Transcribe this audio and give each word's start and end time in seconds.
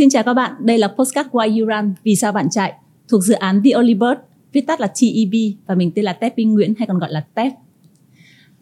Xin 0.00 0.10
chào 0.10 0.22
các 0.22 0.34
bạn, 0.34 0.52
đây 0.60 0.78
là 0.78 0.88
Postcard 0.88 1.28
Why 1.28 1.60
You 1.60 1.68
Run, 1.68 1.94
Vì 2.04 2.16
sao 2.16 2.32
bạn 2.32 2.50
chạy, 2.50 2.72
thuộc 3.08 3.22
dự 3.22 3.34
án 3.34 3.62
The 3.64 3.70
Early 3.70 3.94
Bird, 3.94 4.20
viết 4.52 4.60
tắt 4.66 4.80
là 4.80 4.86
TEB 4.86 5.34
và 5.66 5.74
mình 5.74 5.90
tên 5.94 6.04
là 6.04 6.12
Tép 6.12 6.36
Minh 6.36 6.54
Nguyễn 6.54 6.74
hay 6.78 6.86
còn 6.86 6.98
gọi 6.98 7.12
là 7.12 7.24
Tép. 7.34 7.52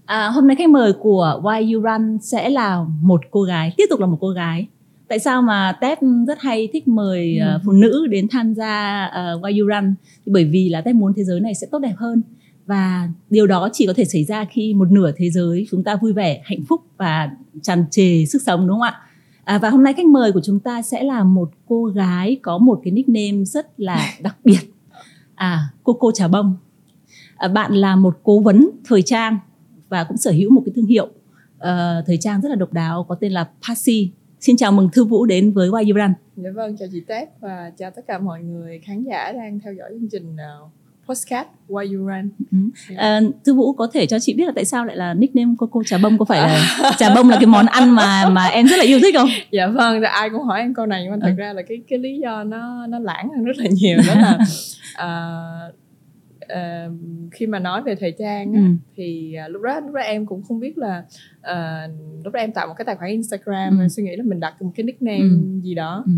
À, 0.04 0.28
hôm 0.28 0.46
nay 0.46 0.56
khách 0.56 0.68
mời 0.68 0.92
của 0.92 1.40
Why 1.42 1.74
You 1.74 1.82
Run 1.82 2.18
sẽ 2.22 2.48
là 2.48 2.84
một 3.02 3.20
cô 3.30 3.42
gái, 3.42 3.72
tiếp 3.76 3.84
tục 3.90 4.00
là 4.00 4.06
một 4.06 4.18
cô 4.20 4.28
gái. 4.28 4.66
Tại 5.08 5.18
sao 5.18 5.42
mà 5.42 5.72
Tép 5.80 5.98
rất 6.26 6.38
hay 6.40 6.68
thích 6.72 6.88
mời 6.88 7.38
uh, 7.56 7.62
phụ 7.64 7.72
nữ 7.72 8.06
đến 8.10 8.28
tham 8.30 8.54
gia 8.54 9.06
uh, 9.06 9.44
Why 9.44 9.60
You 9.60 9.68
Run? 9.68 9.94
Thì 10.26 10.32
bởi 10.32 10.44
vì 10.44 10.68
là 10.68 10.80
Tép 10.80 10.94
muốn 10.94 11.12
thế 11.16 11.24
giới 11.24 11.40
này 11.40 11.54
sẽ 11.54 11.66
tốt 11.70 11.78
đẹp 11.78 11.94
hơn 11.96 12.22
và 12.66 13.08
điều 13.30 13.46
đó 13.46 13.68
chỉ 13.72 13.86
có 13.86 13.92
thể 13.92 14.04
xảy 14.04 14.24
ra 14.24 14.44
khi 14.44 14.74
một 14.74 14.90
nửa 14.90 15.12
thế 15.16 15.30
giới 15.30 15.66
chúng 15.70 15.84
ta 15.84 15.96
vui 15.96 16.12
vẻ, 16.12 16.40
hạnh 16.44 16.64
phúc 16.68 16.80
và 16.96 17.30
tràn 17.62 17.84
trề 17.90 18.24
sức 18.26 18.42
sống 18.42 18.60
đúng 18.68 18.76
không 18.76 18.82
ạ? 18.82 19.00
À, 19.48 19.58
và 19.58 19.70
hôm 19.70 19.82
nay 19.82 19.92
khách 19.92 20.06
mời 20.06 20.32
của 20.32 20.40
chúng 20.44 20.60
ta 20.60 20.82
sẽ 20.82 21.02
là 21.02 21.24
một 21.24 21.50
cô 21.66 21.84
gái 21.84 22.40
có 22.42 22.58
một 22.58 22.80
cái 22.84 22.92
nickname 22.92 23.44
rất 23.44 23.80
là 23.80 24.12
đặc 24.22 24.36
biệt. 24.44 24.58
À, 25.34 25.60
cô 25.84 25.92
cô 25.92 26.12
trà 26.12 26.28
bông. 26.28 26.56
À, 27.36 27.48
bạn 27.48 27.72
là 27.72 27.96
một 27.96 28.18
cố 28.22 28.40
vấn 28.40 28.70
thời 28.84 29.02
trang 29.02 29.38
và 29.88 30.04
cũng 30.04 30.16
sở 30.16 30.30
hữu 30.30 30.50
một 30.50 30.62
cái 30.66 30.72
thương 30.76 30.86
hiệu 30.86 31.06
uh, 31.06 32.06
thời 32.06 32.16
trang 32.20 32.40
rất 32.40 32.48
là 32.48 32.54
độc 32.54 32.72
đáo 32.72 33.06
có 33.08 33.14
tên 33.14 33.32
là 33.32 33.48
Passy. 33.68 34.12
Xin 34.40 34.56
chào 34.56 34.72
mừng 34.72 34.88
Thư 34.92 35.04
Vũ 35.04 35.26
đến 35.26 35.52
với 35.52 35.68
Why 35.68 35.92
You 35.92 35.96
Run. 35.96 36.14
Dạ 36.36 36.50
vâng, 36.54 36.76
chào 36.76 36.88
chị 36.92 37.00
Tép 37.00 37.40
và 37.40 37.72
chào 37.76 37.90
tất 37.90 38.02
cả 38.06 38.18
mọi 38.18 38.42
người 38.42 38.78
khán 38.78 39.04
giả 39.04 39.32
đang 39.32 39.60
theo 39.60 39.72
dõi 39.72 39.90
chương 39.90 40.08
trình 40.12 40.36
postcard 41.08 41.48
Why 41.68 41.96
You 41.96 42.06
Run. 42.06 42.30
Yeah. 42.90 43.00
À, 43.00 43.20
Thư 43.44 43.54
Vũ 43.54 43.72
có 43.72 43.88
thể 43.92 44.06
cho 44.06 44.18
chị 44.18 44.34
biết 44.34 44.44
là 44.44 44.52
tại 44.54 44.64
sao 44.64 44.84
lại 44.84 44.96
là 44.96 45.14
nickname 45.14 45.54
cô 45.58 45.66
cô 45.66 45.82
trà 45.86 45.98
bông 45.98 46.18
có 46.18 46.24
phải 46.24 46.40
là 46.40 46.92
trà 46.98 47.14
bông 47.14 47.28
là 47.28 47.36
cái 47.36 47.46
món 47.46 47.66
ăn 47.66 47.94
mà 47.94 48.28
mà 48.28 48.46
em 48.46 48.66
rất 48.66 48.76
là 48.76 48.84
yêu 48.84 48.98
thích 49.02 49.14
không? 49.18 49.28
Dạ 49.50 49.66
vâng, 49.66 50.02
ai 50.02 50.30
cũng 50.30 50.42
hỏi 50.42 50.60
em 50.60 50.74
câu 50.74 50.86
này 50.86 51.02
nhưng 51.02 51.10
mà 51.12 51.18
thật 51.22 51.32
ừ. 51.36 51.38
ra 51.38 51.52
là 51.52 51.62
cái 51.62 51.78
cái 51.88 51.98
lý 51.98 52.18
do 52.18 52.44
nó 52.44 52.86
nó 52.86 52.98
lãng 52.98 53.28
hơn 53.36 53.44
rất 53.44 53.56
là 53.56 53.66
nhiều 53.70 53.98
đó 54.08 54.14
là 54.14 54.38
uh, 55.68 55.74
uh, 56.52 57.32
khi 57.32 57.46
mà 57.46 57.58
nói 57.58 57.82
về 57.82 57.94
thời 58.00 58.14
trang 58.18 58.52
ừ. 58.52 58.60
thì 58.96 59.34
uh, 59.44 59.50
lúc 59.50 59.62
đó 59.62 59.80
lúc 59.80 59.94
đó 59.94 60.00
em 60.00 60.26
cũng 60.26 60.42
không 60.42 60.60
biết 60.60 60.78
là 60.78 61.04
uh, 61.38 61.90
lúc 62.24 62.32
đó 62.32 62.40
em 62.40 62.52
tạo 62.52 62.66
một 62.66 62.74
cái 62.76 62.84
tài 62.84 62.96
khoản 62.96 63.10
Instagram 63.10 63.78
ừ. 63.78 63.88
suy 63.88 64.02
nghĩ 64.02 64.16
là 64.16 64.24
mình 64.26 64.40
đặt 64.40 64.62
một 64.62 64.70
cái 64.74 64.84
nickname 64.84 65.18
ừ. 65.18 65.60
gì 65.62 65.74
đó 65.74 66.04
ừ 66.06 66.12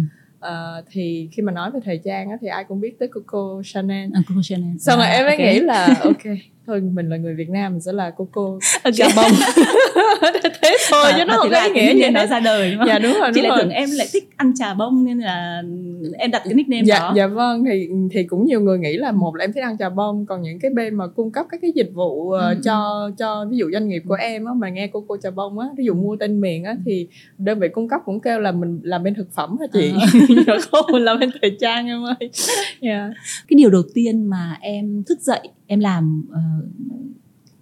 uh, 0.46 0.84
thì 0.91 1.28
khi 1.33 1.42
mà 1.42 1.52
nói 1.52 1.70
về 1.70 1.80
thời 1.84 2.00
trang 2.05 2.30
á, 2.30 2.36
thì 2.41 2.48
ai 2.48 2.64
cũng 2.64 2.80
biết 2.80 2.98
tới 2.98 3.08
Coco 3.08 3.62
Chanel. 3.64 4.10
À, 4.14 4.20
Coco 4.28 4.41
Chanel. 4.42 4.77
Xong 4.78 5.00
à, 5.00 5.06
rồi 5.06 5.16
em 5.16 5.27
mới 5.27 5.34
okay. 5.34 5.55
nghĩ 5.55 5.60
là 5.60 5.96
ok 6.02 6.22
thôi 6.70 6.80
mình 6.80 7.08
là 7.08 7.16
người 7.16 7.34
Việt 7.34 7.50
Nam 7.50 7.72
mình 7.72 7.80
sẽ 7.80 7.92
là 7.92 8.10
Coco 8.10 8.42
okay. 8.42 8.92
Trà 8.92 9.06
bông 9.16 9.30
thế 10.62 10.77
thôi 10.90 11.04
à, 11.04 11.14
chứ 11.18 11.24
nó 11.24 11.36
không 11.36 11.50
có 11.50 11.60
ý 11.60 11.70
nghĩa 11.70 11.94
gì 11.94 12.10
nó 12.10 12.27
ra 12.27 12.40
đời 12.40 12.70
đúng 12.70 12.78
không? 12.78 12.88
Dạ 12.88 12.98
đúng 12.98 13.12
rồi. 13.20 13.30
Chị 13.34 13.40
đúng 13.40 13.48
lại 13.48 13.56
rồi. 13.56 13.58
tưởng 13.62 13.70
em 13.70 13.88
lại 13.92 14.06
thích 14.12 14.28
ăn 14.36 14.52
trà 14.56 14.74
bông 14.74 15.04
nên 15.04 15.18
là 15.18 15.62
em 16.18 16.30
đặt 16.30 16.42
cái 16.44 16.54
nickname 16.54 16.84
dạ, 16.84 16.98
đó. 16.98 17.12
Dạ 17.16 17.27
vâng 17.27 17.64
thì 17.64 17.88
thì 18.12 18.24
cũng 18.24 18.44
nhiều 18.44 18.60
người 18.60 18.78
nghĩ 18.78 18.96
là 18.96 19.12
một 19.12 19.36
là 19.36 19.44
em 19.44 19.52
thích 19.52 19.62
ăn 19.62 19.78
trà 19.78 19.88
bông 19.88 20.27
còn 20.27 20.42
những 20.42 20.58
cái 20.58 20.70
bên 20.70 20.94
mà 20.94 21.06
cung 21.06 21.32
cấp 21.32 21.46
các 21.50 21.60
cái 21.62 21.72
dịch 21.74 21.90
vụ 21.94 22.28
uh, 22.28 22.40
ừ. 22.40 22.54
cho 22.64 23.10
cho 23.18 23.46
ví 23.50 23.56
dụ 23.56 23.70
doanh 23.72 23.88
nghiệp 23.88 24.02
của 24.08 24.14
em 24.14 24.44
á 24.44 24.52
mà 24.56 24.68
nghe 24.68 24.86
Coco 24.86 25.16
trà 25.22 25.30
bông 25.30 25.58
á 25.58 25.66
ví 25.77 25.84
dụ 25.84 25.94
mua 25.94 26.16
tên 26.16 26.40
miền 26.40 26.64
á 26.64 26.77
thì 26.86 27.08
đơn 27.38 27.58
vị 27.58 27.68
cung 27.68 27.88
cấp 27.88 28.00
cũng 28.05 28.20
kêu 28.20 28.40
là 28.40 28.52
mình 28.52 28.80
làm 28.82 29.02
bên 29.02 29.14
thực 29.14 29.32
phẩm 29.32 29.56
hả 29.60 29.66
chị? 29.72 29.92
À. 30.46 30.55
không 30.70 30.84
mình 30.92 31.02
làm 31.02 31.18
bên 31.18 31.30
thời 31.42 31.56
trang 31.60 31.86
em 31.86 32.05
ơi. 32.05 32.14
Yeah. 32.20 32.30
Dạ. 32.80 33.10
Cái 33.48 33.56
điều 33.56 33.70
đầu 33.70 33.82
tiên 33.94 34.30
mà 34.30 34.56
em 34.60 35.02
thức 35.08 35.20
dậy 35.20 35.48
em 35.70 35.80
làm 35.80 36.24
uh, 36.30 36.64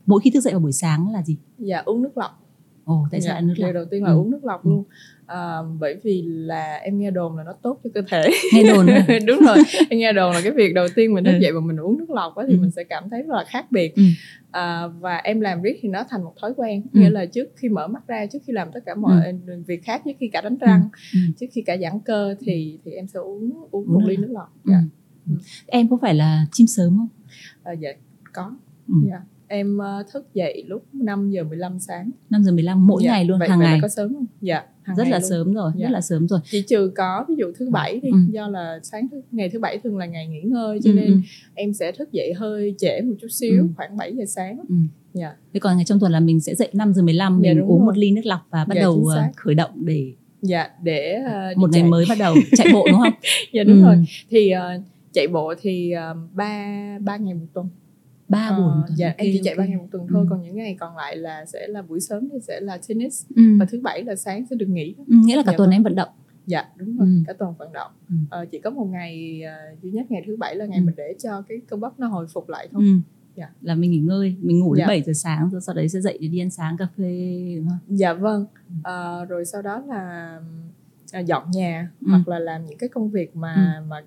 mỗi 0.07 0.21
khi 0.25 0.31
thức 0.31 0.41
dậy 0.41 0.53
vào 0.53 0.61
buổi 0.61 0.73
sáng 0.73 1.13
là 1.13 1.23
gì 1.23 1.37
dạ 1.59 1.79
uống 1.79 2.03
nước 2.03 2.19
lọc 2.19 2.43
ồ 2.85 3.07
tại 3.11 3.21
sao 3.21 3.29
dạ, 3.29 3.35
ăn 3.35 3.47
nước 3.47 3.55
lọc 3.57 3.67
điều 3.67 3.73
đầu 3.73 3.85
tiên 3.91 4.05
là 4.05 4.11
ừ. 4.11 4.17
uống 4.17 4.31
nước 4.31 4.45
lọc 4.45 4.65
ừ. 4.65 4.71
luôn 4.71 4.85
à, 5.27 5.57
bởi 5.79 5.97
vì 6.03 6.23
là 6.23 6.75
em 6.75 6.99
nghe 6.99 7.11
đồn 7.11 7.37
là 7.37 7.45
nó 7.45 7.53
tốt 7.63 7.81
cho 7.85 7.91
cơ 7.95 8.03
thể 8.09 8.31
nghe 8.55 8.63
đồn 8.73 8.87
đúng 9.27 9.39
rồi 9.47 9.57
em 9.91 9.99
nghe 9.99 10.13
đồn 10.13 10.33
là 10.33 10.41
cái 10.41 10.53
việc 10.53 10.75
đầu 10.75 10.87
tiên 10.95 11.15
mình 11.15 11.25
thức 11.25 11.33
ừ. 11.33 11.39
dậy 11.39 11.53
và 11.53 11.61
mình 11.61 11.77
uống 11.77 11.99
nước 11.99 12.11
lọc 12.11 12.37
á 12.37 12.45
thì 12.49 12.55
ừ. 12.55 12.61
mình 12.61 12.71
sẽ 12.71 12.85
cảm 12.85 13.11
thấy 13.11 13.23
rất 13.23 13.35
là 13.35 13.45
khác 13.49 13.73
biệt 13.73 13.95
ừ. 13.97 14.03
à, 14.51 14.87
và 14.87 15.17
em 15.17 15.41
làm 15.41 15.63
riết 15.63 15.79
thì 15.83 15.89
nó 15.89 16.05
thành 16.11 16.25
một 16.25 16.35
thói 16.41 16.53
quen 16.57 16.83
ừ. 16.93 17.01
nghĩa 17.01 17.11
là 17.11 17.27
trước 17.27 17.49
khi 17.57 17.69
mở 17.69 17.89
mắt 17.89 18.07
ra 18.07 18.27
trước 18.27 18.39
khi 18.47 18.53
làm 18.53 18.69
tất 18.75 18.81
cả 18.87 18.95
mọi 18.95 19.27
ừ. 19.47 19.63
việc 19.67 19.85
khác 19.85 20.03
trước 20.05 20.13
khi 20.21 20.29
cả 20.29 20.41
đánh 20.41 20.57
răng 20.57 20.89
ừ. 21.15 21.19
trước 21.41 21.47
khi 21.53 21.63
cả 21.63 21.77
giãn 21.83 22.01
cơ 22.05 22.35
thì 22.41 22.79
thì 22.85 22.93
em 22.93 23.07
sẽ 23.07 23.19
uống 23.19 23.53
uống 23.71 23.93
một 23.93 24.01
ly 24.07 24.17
nước 24.17 24.31
lọc 24.31 24.53
ừ. 24.65 24.71
dạ. 24.71 24.81
ừ. 25.27 25.33
em 25.67 25.89
có 25.89 25.99
phải 26.03 26.15
là 26.15 26.47
chim 26.53 26.67
sớm 26.67 26.97
không 26.97 27.18
à, 27.71 27.73
dạ 27.73 27.91
có 28.33 28.53
ừ. 28.89 28.95
dạ 29.09 29.21
em 29.49 29.79
uh, 29.79 30.07
thức 30.13 30.35
dậy 30.35 30.65
lúc 30.67 30.85
5 30.93 31.31
giờ 31.31 31.45
15 31.45 31.79
sáng 31.79 32.11
5 32.31 32.45
giờ 32.45 32.53
15 32.53 32.87
mỗi 32.87 33.03
dạ. 33.05 33.11
ngày 33.11 33.25
luôn 33.25 33.39
vậy, 33.39 33.49
hàng 33.49 33.59
vậy 33.59 33.69
ngày 33.69 33.79
có 33.83 33.89
sớm 33.89 34.15
không 34.15 34.27
dạ 34.41 34.63
rất 34.97 35.09
là 35.09 35.19
luôn. 35.19 35.31
sớm 35.31 35.55
rồi 35.55 35.73
dạ. 35.77 35.87
rất 35.87 35.93
là 35.93 36.01
sớm 36.01 36.29
rồi 36.29 36.41
chỉ 36.51 36.63
trừ 36.63 36.93
có 36.97 37.25
ví 37.29 37.35
dụ 37.39 37.53
thứ 37.59 37.71
bảy 37.71 38.01
thì 38.03 38.11
ừ. 38.11 38.19
do 38.31 38.49
là 38.49 38.79
sáng 38.83 39.09
thứ 39.11 39.23
ngày 39.31 39.49
thứ 39.49 39.59
bảy 39.59 39.79
thường 39.79 39.99
là 39.99 40.07
ngày 40.07 40.27
nghỉ 40.27 40.41
ngơi 40.41 40.79
cho 40.85 40.91
ừ. 40.91 40.95
nên 40.95 41.07
ừ. 41.07 41.19
em 41.55 41.73
sẽ 41.73 41.93
thức 41.93 42.13
dậy 42.13 42.33
hơi 42.33 42.75
trễ 42.79 43.01
một 43.01 43.15
chút 43.21 43.29
xíu 43.31 43.63
ừ. 43.63 43.69
khoảng 43.77 43.97
7 43.97 44.17
giờ 44.17 44.25
sáng 44.27 44.59
ừ. 44.69 44.75
dạ 45.15 45.37
thế 45.55 45.61
còn 45.61 45.77
ngày 45.77 45.85
trong 45.85 46.01
tuần 46.01 46.13
là 46.13 46.21
mình 46.21 46.41
sẽ 46.41 46.55
dậy 46.55 46.69
5 46.73 46.93
giờ 46.95 47.03
15 47.03 47.41
dạ, 47.43 47.55
mình 47.55 47.63
uống 47.63 47.79
rồi. 47.79 47.87
một 47.87 47.97
ly 47.99 48.11
nước 48.11 48.23
lọc 48.25 48.41
và 48.51 48.65
bắt 48.65 48.75
dạ, 48.75 48.81
đầu 48.81 49.07
ờ, 49.07 49.23
khởi 49.37 49.55
động 49.55 49.71
để 49.75 50.13
dạ 50.43 50.71
để 50.83 51.19
uh, 51.53 51.59
một 51.59 51.71
ngày 51.71 51.81
chạy. 51.81 51.91
mới 51.91 52.05
bắt 52.09 52.19
đầu 52.19 52.35
chạy 52.57 52.67
bộ 52.73 52.87
đúng 52.91 53.01
không 53.01 53.13
dạ 53.53 53.65
đúng 53.65 53.77
ừ. 53.77 53.83
rồi 53.83 54.05
thì 54.31 54.53
uh, 54.77 54.83
chạy 55.13 55.29
bộ 55.29 55.55
thì 55.61 55.95
ba 56.35 56.97
uh, 56.97 57.03
ba 57.03 57.17
ngày 57.17 57.35
một 57.35 57.47
tuần 57.53 57.69
ba 58.29 58.49
ờ, 58.49 58.59
buổi 58.59 58.93
uh, 58.93 58.97
dạ 58.97 59.15
em 59.17 59.31
chỉ 59.33 59.41
chạy 59.45 59.55
ba 59.59 59.67
ngày 59.67 59.77
một 59.77 59.87
tuần 59.91 60.07
thôi 60.11 60.21
ừ. 60.21 60.27
còn 60.31 60.43
những 60.43 60.57
ngày 60.57 60.77
còn 60.81 60.97
lại 60.97 61.17
là 61.17 61.45
sẽ 61.47 61.67
là 61.69 61.83
buổi 61.83 62.01
sớm 62.01 62.29
thì 62.33 62.39
sẽ 62.41 62.61
là 62.61 62.79
tennis 62.89 63.27
ừ. 63.37 63.43
và 63.59 63.65
thứ 63.65 63.81
bảy 63.81 64.05
là 64.05 64.17
sáng 64.17 64.47
sẽ 64.51 64.57
được 64.57 64.69
nghỉ 64.69 64.95
ừ, 64.99 65.17
nghĩa 65.25 65.37
là 65.37 65.43
cả 65.43 65.53
dạ, 65.53 65.57
tuần 65.59 65.69
vâng. 65.69 65.77
em 65.77 65.83
vận 65.83 65.95
động 65.95 66.09
dạ 66.47 66.69
đúng 66.77 66.97
rồi 66.99 67.09
ừ. 67.09 67.13
cả 67.27 67.33
tuần 67.33 67.55
vận 67.59 67.73
động 67.73 67.91
ừ. 68.09 68.43
uh, 68.43 68.51
chỉ 68.51 68.59
có 68.59 68.71
một 68.71 68.85
ngày 68.85 69.43
uh, 69.75 69.83
duy 69.83 69.91
nhất 69.91 70.11
ngày 70.11 70.23
thứ 70.27 70.37
bảy 70.37 70.57
là 70.57 70.67
ngày 70.67 70.79
ừ. 70.79 70.85
mình 70.85 70.95
để 70.97 71.15
cho 71.19 71.43
cái 71.49 71.59
cơ 71.69 71.77
bắp 71.77 72.01
nó 72.01 72.07
hồi 72.07 72.27
phục 72.33 72.49
lại 72.49 72.69
thôi 72.73 72.83
ừ. 72.85 72.93
Dạ. 73.37 73.51
là 73.63 73.75
mình 73.75 73.91
nghỉ 73.91 73.99
ngơi 73.99 74.37
mình 74.41 74.61
ngủ 74.61 74.75
đến 74.75 74.83
dạ. 74.83 74.87
7 74.87 75.03
giờ 75.03 75.13
sáng 75.13 75.51
rồi 75.51 75.61
sau 75.61 75.75
đấy 75.75 75.89
sẽ 75.89 76.01
dậy 76.01 76.19
đi 76.19 76.39
ăn 76.39 76.51
sáng 76.51 76.77
cà 76.77 76.87
phê 76.97 77.55
đúng 77.57 77.69
không? 77.69 77.79
dạ 77.99 78.13
vâng 78.13 78.47
uh, 78.79 79.29
rồi 79.29 79.45
sau 79.45 79.63
đó 79.63 79.83
là 79.89 80.41
dọn 81.27 81.51
nhà 81.51 81.91
ừ. 82.01 82.07
hoặc 82.11 82.29
là 82.29 82.39
làm 82.39 82.67
những 82.67 82.79
cái 82.79 82.89
công 82.89 83.11
việc 83.11 83.37
mà 83.37 83.75
ừ. 83.79 83.89
mà 83.89 84.03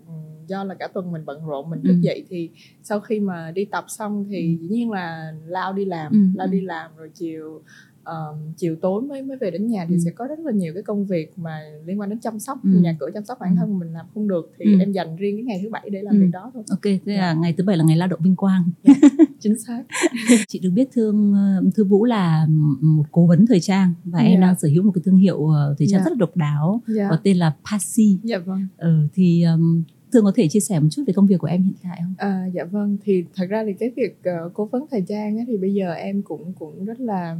do 0.47 0.63
là 0.63 0.75
cả 0.75 0.87
tuần 0.87 1.11
mình 1.11 1.25
bận 1.25 1.45
rộn 1.45 1.69
mình 1.69 1.81
thức 1.83 1.93
ừ. 1.93 1.99
dậy 2.01 2.25
thì 2.29 2.49
sau 2.83 2.99
khi 2.99 3.19
mà 3.19 3.51
đi 3.51 3.65
tập 3.65 3.85
xong 3.87 4.25
thì 4.29 4.57
ừ. 4.57 4.61
dĩ 4.61 4.67
nhiên 4.67 4.91
là 4.91 5.33
lao 5.45 5.73
đi 5.73 5.85
làm 5.85 6.11
ừ. 6.11 6.19
lao 6.35 6.47
đi 6.47 6.61
làm 6.61 6.91
rồi 6.97 7.09
chiều 7.13 7.61
um, 8.05 8.53
chiều 8.57 8.75
tối 8.81 9.01
mới 9.01 9.21
mới 9.21 9.37
về 9.37 9.51
đến 9.51 9.67
nhà 9.67 9.85
thì 9.89 9.95
ừ. 9.95 9.99
sẽ 10.05 10.11
có 10.11 10.25
rất 10.27 10.39
là 10.39 10.51
nhiều 10.51 10.73
cái 10.73 10.83
công 10.83 11.05
việc 11.05 11.33
mà 11.35 11.59
liên 11.85 11.99
quan 11.99 12.09
đến 12.09 12.19
chăm 12.19 12.39
sóc 12.39 12.63
ừ. 12.63 12.69
nhà 12.69 12.95
cửa 12.99 13.09
chăm 13.13 13.25
sóc 13.25 13.37
bản 13.41 13.55
thân 13.55 13.79
mình 13.79 13.93
làm 13.93 14.05
không 14.13 14.27
được 14.27 14.51
thì 14.59 14.73
ừ. 14.73 14.79
em 14.79 14.91
dành 14.91 15.15
riêng 15.15 15.35
cái 15.35 15.43
ngày 15.43 15.59
thứ 15.63 15.69
bảy 15.69 15.89
để 15.91 16.01
làm 16.01 16.15
ừ. 16.15 16.19
việc 16.19 16.29
đó 16.33 16.51
thôi 16.53 16.63
ok 16.69 16.83
thế 16.83 16.99
yeah. 17.05 17.19
là 17.19 17.33
dạ. 17.33 17.39
ngày 17.41 17.53
thứ 17.57 17.63
bảy 17.63 17.77
là 17.77 17.83
ngày 17.83 17.97
lao 17.97 18.07
động 18.07 18.19
vinh 18.23 18.35
quang 18.35 18.63
yeah. 18.83 18.97
Dạ, 19.01 19.25
chính 19.39 19.59
xác 19.59 19.83
chị 20.47 20.59
được 20.59 20.69
biết 20.69 20.89
thương 20.93 21.35
thư 21.75 21.83
vũ 21.83 22.05
là 22.05 22.47
một 22.81 23.05
cố 23.11 23.27
vấn 23.27 23.45
thời 23.45 23.59
trang 23.59 23.93
và 24.05 24.19
yeah. 24.19 24.31
em 24.31 24.41
dạ. 24.41 24.47
đang 24.47 24.59
sở 24.59 24.67
hữu 24.67 24.83
một 24.83 24.91
cái 24.95 25.01
thương 25.05 25.17
hiệu 25.17 25.47
ờ, 25.47 25.75
thời 25.79 25.87
trang 25.87 25.99
yeah. 25.99 26.05
rất 26.05 26.11
là 26.11 26.17
độc 26.19 26.37
đáo 26.37 26.81
yeah. 26.97 27.09
có 27.09 27.17
tên 27.23 27.37
là 27.37 27.53
Passy 27.71 28.19
dạ 28.23 28.37
vâng 28.37 28.67
ừ, 28.77 29.07
thì 29.13 29.43
um, 29.43 29.83
Thương 30.13 30.25
có 30.25 30.31
thể 30.35 30.47
chia 30.47 30.59
sẻ 30.59 30.79
một 30.79 30.87
chút 30.91 31.03
về 31.07 31.13
công 31.13 31.27
việc 31.27 31.37
của 31.39 31.47
em 31.47 31.63
hiện 31.63 31.75
tại 31.83 31.99
không? 32.03 32.13
À, 32.17 32.45
dạ 32.53 32.63
vâng, 32.63 32.97
thì 33.03 33.25
thật 33.35 33.45
ra 33.49 33.63
thì 33.65 33.73
cái 33.73 33.91
việc 33.95 34.17
uh, 34.45 34.53
cố 34.53 34.65
vấn 34.65 34.85
thời 34.91 35.03
trang 35.07 35.37
ấy, 35.37 35.45
thì 35.47 35.57
bây 35.57 35.73
giờ 35.73 35.93
em 35.93 36.21
cũng 36.21 36.53
cũng 36.59 36.85
rất 36.85 36.99
là 36.99 37.37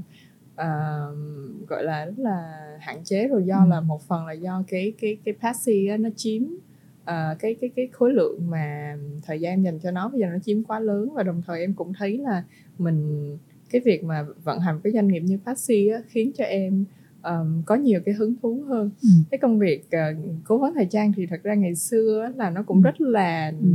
uh, 0.54 1.68
gọi 1.68 1.84
là 1.84 2.06
rất 2.06 2.20
là 2.20 2.54
hạn 2.80 3.04
chế 3.04 3.28
rồi 3.28 3.44
do 3.46 3.64
ừ. 3.64 3.70
là 3.70 3.82
một 3.82 4.02
phần 4.02 4.26
là 4.26 4.34
do 4.34 4.64
cái 4.68 4.94
cái 5.02 5.18
cái 5.26 5.34
passy 5.42 5.88
á, 5.88 5.98
nó 5.98 6.10
chiếm 6.16 6.44
uh, 6.44 7.40
cái 7.40 7.56
cái 7.62 7.70
cái 7.76 7.88
khối 7.92 8.14
lượng 8.14 8.50
mà 8.50 8.98
thời 9.26 9.40
gian 9.40 9.54
em 9.54 9.64
dành 9.64 9.80
cho 9.80 9.92
nó 9.92 10.10
bây 10.10 10.20
giờ 10.20 10.28
nó 10.28 10.40
chiếm 10.46 10.64
quá 10.64 10.80
lớn 10.80 11.10
và 11.14 11.24
đồng 11.24 11.42
thời 11.48 11.60
em 11.60 11.74
cũng 11.74 11.94
thấy 11.94 12.18
là 12.18 12.44
mình 12.80 13.38
cái 13.70 13.82
việc 13.86 14.04
mà 14.04 14.26
vận 14.44 14.60
hành 14.60 14.80
cái 14.84 14.94
doanh 14.94 15.08
nghiệp 15.08 15.20
như 15.20 15.38
Passy 15.46 15.88
á, 15.88 16.02
khiến 16.08 16.32
cho 16.38 16.44
em 16.44 16.86
um, 17.24 17.64
có 17.66 17.76
nhiều 17.76 18.02
cái 18.06 18.16
hứng 18.16 18.34
thú 18.42 18.64
hơn 18.68 18.90
ừ. 19.04 19.10
cái 19.32 19.38
công 19.38 19.60
việc 19.60 19.84
uh, 19.86 20.18
cố 20.44 20.58
vấn 20.58 20.74
thời 20.74 20.86
trang 20.86 21.14
thì 21.18 21.26
thật 21.26 21.44
ra 21.44 21.54
ngày 21.54 21.76
xưa 21.76 22.32
là 22.36 22.50
nó 22.50 22.64
cũng 22.64 22.78
ừ. 22.78 22.82
rất 22.84 23.02
là 23.02 23.54
ừ. 23.62 23.68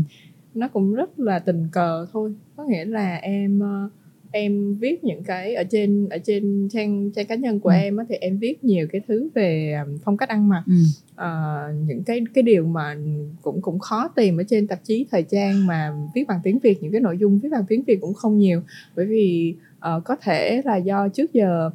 nó 0.55 0.69
cũng 0.69 0.95
rất 0.95 1.19
là 1.19 1.39
tình 1.39 1.69
cờ 1.73 2.07
thôi 2.13 2.35
có 2.57 2.65
nghĩa 2.65 2.85
là 2.85 3.17
em 3.17 3.61
uh, 3.61 3.93
em 4.31 4.75
viết 4.75 5.05
những 5.05 5.23
cái 5.23 5.55
ở 5.55 5.65
trên 5.71 6.09
ở 6.09 6.19
trên 6.19 6.69
trang 6.73 7.11
trang 7.11 7.27
cá 7.27 7.35
nhân 7.35 7.61
của 7.61 7.69
ừ. 7.69 7.75
em 7.75 7.97
á, 7.97 8.05
thì 8.09 8.15
em 8.15 8.39
viết 8.39 8.65
nhiều 8.65 8.87
cái 8.93 9.01
thứ 9.09 9.29
về 9.35 9.75
phong 10.05 10.17
cách 10.17 10.29
ăn 10.29 10.49
mặc 10.49 10.65
ừ. 10.67 10.75
uh, 11.13 11.89
những 11.89 12.03
cái 12.05 12.21
cái 12.35 12.43
điều 12.43 12.67
mà 12.67 12.97
cũng 13.43 13.63
cũng 13.63 13.79
khó 13.79 14.09
tìm 14.09 14.41
ở 14.41 14.43
trên 14.49 14.67
tạp 14.67 14.85
chí 14.85 15.07
thời 15.11 15.23
trang 15.23 15.67
mà 15.67 15.93
viết 16.15 16.25
bằng 16.29 16.41
tiếng 16.45 16.59
việt 16.59 16.83
những 16.83 16.93
cái 16.93 17.01
nội 17.01 17.19
dung 17.19 17.39
viết 17.39 17.49
bằng 17.53 17.65
tiếng 17.69 17.83
việt 17.83 18.01
cũng 18.01 18.15
không 18.15 18.39
nhiều 18.39 18.63
bởi 18.97 19.07
vì 19.07 19.55
uh, 19.77 20.05
có 20.05 20.17
thể 20.23 20.63
là 20.65 20.77
do 20.77 21.09
trước 21.09 21.33
giờ 21.33 21.71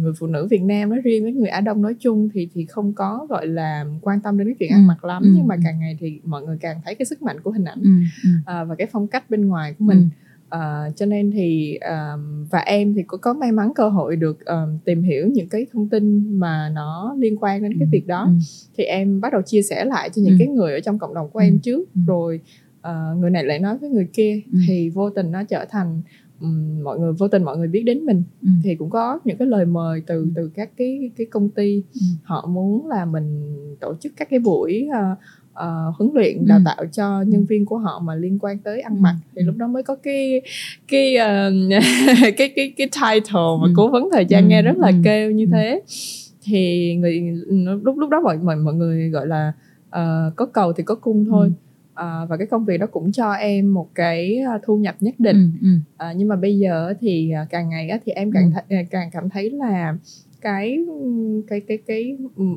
người 0.00 0.12
phụ 0.18 0.26
nữ 0.26 0.46
Việt 0.50 0.62
Nam 0.62 0.90
nói 0.90 1.00
riêng 1.04 1.22
với 1.22 1.32
người 1.32 1.48
Á 1.48 1.60
Đông 1.60 1.82
nói 1.82 1.94
chung 2.00 2.28
thì 2.34 2.48
thì 2.54 2.66
không 2.66 2.92
có 2.92 3.26
gọi 3.28 3.46
là 3.46 3.84
quan 4.00 4.20
tâm 4.20 4.38
đến 4.38 4.46
cái 4.46 4.54
chuyện 4.58 4.70
ăn 4.70 4.86
mặc 4.86 5.04
lắm 5.04 5.22
ừ. 5.22 5.28
nhưng 5.36 5.46
mà 5.46 5.56
càng 5.64 5.80
ngày 5.80 5.96
thì 6.00 6.20
mọi 6.24 6.42
người 6.42 6.56
càng 6.60 6.80
thấy 6.84 6.94
cái 6.94 7.06
sức 7.06 7.22
mạnh 7.22 7.40
của 7.40 7.50
hình 7.50 7.64
ảnh 7.64 7.82
ừ. 7.82 7.90
À, 8.46 8.64
và 8.64 8.74
cái 8.74 8.86
phong 8.92 9.06
cách 9.06 9.30
bên 9.30 9.48
ngoài 9.48 9.74
của 9.78 9.84
mình 9.84 10.08
uh, 10.54 10.96
cho 10.96 11.06
nên 11.06 11.30
thì 11.30 11.78
uh, 11.84 12.20
và 12.50 12.58
em 12.58 12.94
thì 12.94 13.02
có 13.06 13.16
có 13.16 13.34
may 13.34 13.52
mắn 13.52 13.72
cơ 13.74 13.88
hội 13.88 14.16
được 14.16 14.38
uh, 14.40 14.84
tìm 14.84 15.02
hiểu 15.02 15.26
những 15.26 15.48
cái 15.48 15.66
thông 15.72 15.88
tin 15.88 16.36
mà 16.40 16.70
nó 16.74 17.14
liên 17.18 17.36
quan 17.40 17.62
đến 17.62 17.72
cái 17.78 17.86
ừ. 17.86 17.88
việc 17.92 18.06
đó 18.06 18.24
ừ. 18.24 18.32
thì 18.76 18.84
em 18.84 19.20
bắt 19.20 19.32
đầu 19.32 19.42
chia 19.42 19.62
sẻ 19.62 19.84
lại 19.84 20.10
cho 20.10 20.22
những 20.22 20.34
ừ. 20.34 20.36
cái 20.38 20.48
người 20.48 20.72
ở 20.72 20.80
trong 20.80 20.98
cộng 20.98 21.14
đồng 21.14 21.30
của 21.30 21.38
ừ. 21.38 21.44
em 21.44 21.58
trước 21.58 21.94
ừ. 21.94 22.00
rồi 22.06 22.40
uh, 22.88 23.18
người 23.18 23.30
này 23.30 23.44
lại 23.44 23.58
nói 23.58 23.78
với 23.78 23.90
người 23.90 24.08
kia 24.12 24.40
ừ. 24.52 24.58
thì 24.68 24.88
vô 24.88 25.10
tình 25.10 25.32
nó 25.32 25.44
trở 25.44 25.64
thành 25.70 26.02
um, 26.40 26.82
mọi 26.84 26.98
người 26.98 27.12
vô 27.12 27.28
tình 27.28 27.44
mọi 27.44 27.56
người 27.56 27.68
biết 27.68 27.82
đến 27.82 28.06
mình. 28.06 28.22
Ừ. 28.42 28.48
thì 28.62 28.74
cũng 28.74 28.90
có 28.90 29.20
những 29.24 29.36
cái 29.36 29.48
lời 29.48 29.64
mời 29.64 30.02
từ 30.06 30.14
ừ. 30.14 30.28
từ 30.34 30.50
các 30.54 30.70
cái 30.76 31.10
cái 31.16 31.26
công 31.26 31.48
ty. 31.48 31.82
Ừ. 31.94 32.00
họ 32.22 32.46
muốn 32.46 32.88
là 32.88 33.04
mình 33.04 33.56
tổ 33.80 33.94
chức 34.00 34.12
các 34.16 34.28
cái 34.30 34.38
buổi 34.38 34.88
uh, 34.88 35.18
uh, 35.52 35.96
huấn 35.96 36.10
luyện 36.14 36.38
ừ. 36.38 36.44
đào 36.48 36.60
tạo 36.64 36.84
cho 36.92 37.22
nhân 37.22 37.44
viên 37.44 37.66
của 37.66 37.78
họ 37.78 38.00
mà 38.04 38.14
liên 38.14 38.38
quan 38.38 38.58
tới 38.58 38.80
ăn 38.80 39.02
mặc. 39.02 39.16
Thì 39.36 39.42
lúc 39.42 39.56
đó 39.56 39.66
mới 39.66 39.82
có 39.82 39.94
cái 39.94 40.42
cái 40.88 41.16
uh, 41.16 41.82
cái 42.36 42.52
cái 42.56 42.72
cái 42.76 42.88
title 42.88 43.56
mà 43.62 43.68
cố 43.76 43.88
vấn 43.88 44.08
thời 44.12 44.24
trang 44.24 44.48
nghe 44.48 44.62
rất 44.62 44.76
là 44.76 44.92
kêu 45.04 45.30
như 45.30 45.46
thế. 45.52 45.82
Thì 46.42 46.94
người 46.94 47.20
lúc 47.82 47.98
lúc 47.98 48.10
đó 48.10 48.20
mọi 48.20 48.38
mọi 48.38 48.56
mọi 48.56 48.74
người 48.74 49.10
gọi 49.10 49.26
là 49.26 49.52
uh, 49.88 50.36
có 50.36 50.46
cầu 50.46 50.72
thì 50.72 50.82
có 50.82 50.94
cung 50.94 51.24
thôi 51.24 51.52
à, 51.94 52.24
và 52.28 52.36
cái 52.36 52.46
công 52.46 52.64
việc 52.64 52.78
đó 52.78 52.86
cũng 52.86 53.12
cho 53.12 53.32
em 53.32 53.74
một 53.74 53.88
cái 53.94 54.42
thu 54.64 54.76
nhập 54.76 54.96
nhất 55.00 55.14
định 55.18 55.52
ừ, 55.62 55.68
ừ. 55.68 55.78
À, 55.96 56.12
nhưng 56.16 56.28
mà 56.28 56.36
bây 56.36 56.58
giờ 56.58 56.94
thì 57.00 57.32
càng 57.50 57.68
ngày 57.68 57.88
thì 58.04 58.12
em 58.12 58.30
càng 58.32 58.50
th- 58.50 58.84
càng 58.90 59.10
cảm 59.12 59.30
thấy 59.30 59.50
là 59.50 59.96
cái 60.44 60.78
cái 61.48 61.60
cái 61.60 61.78
cái 61.86 62.16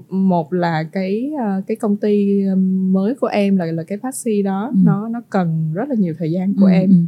một 0.10 0.54
là 0.54 0.84
cái 0.92 1.32
cái 1.68 1.76
công 1.76 1.98
ty 1.98 2.44
mới 2.92 3.16
của 3.16 3.28
em 3.28 3.58
là 3.58 3.66
là 3.66 3.84
cái 3.84 3.98
taxi 3.98 4.42
đó 4.42 4.72
ừ. 4.74 4.78
nó 4.84 5.08
nó 5.08 5.22
cần 5.30 5.72
rất 5.74 5.90
là 5.90 5.96
nhiều 5.96 6.14
thời 6.20 6.32
gian 6.32 6.54
của 6.54 6.66
ừ. 6.66 6.72
em 6.72 7.08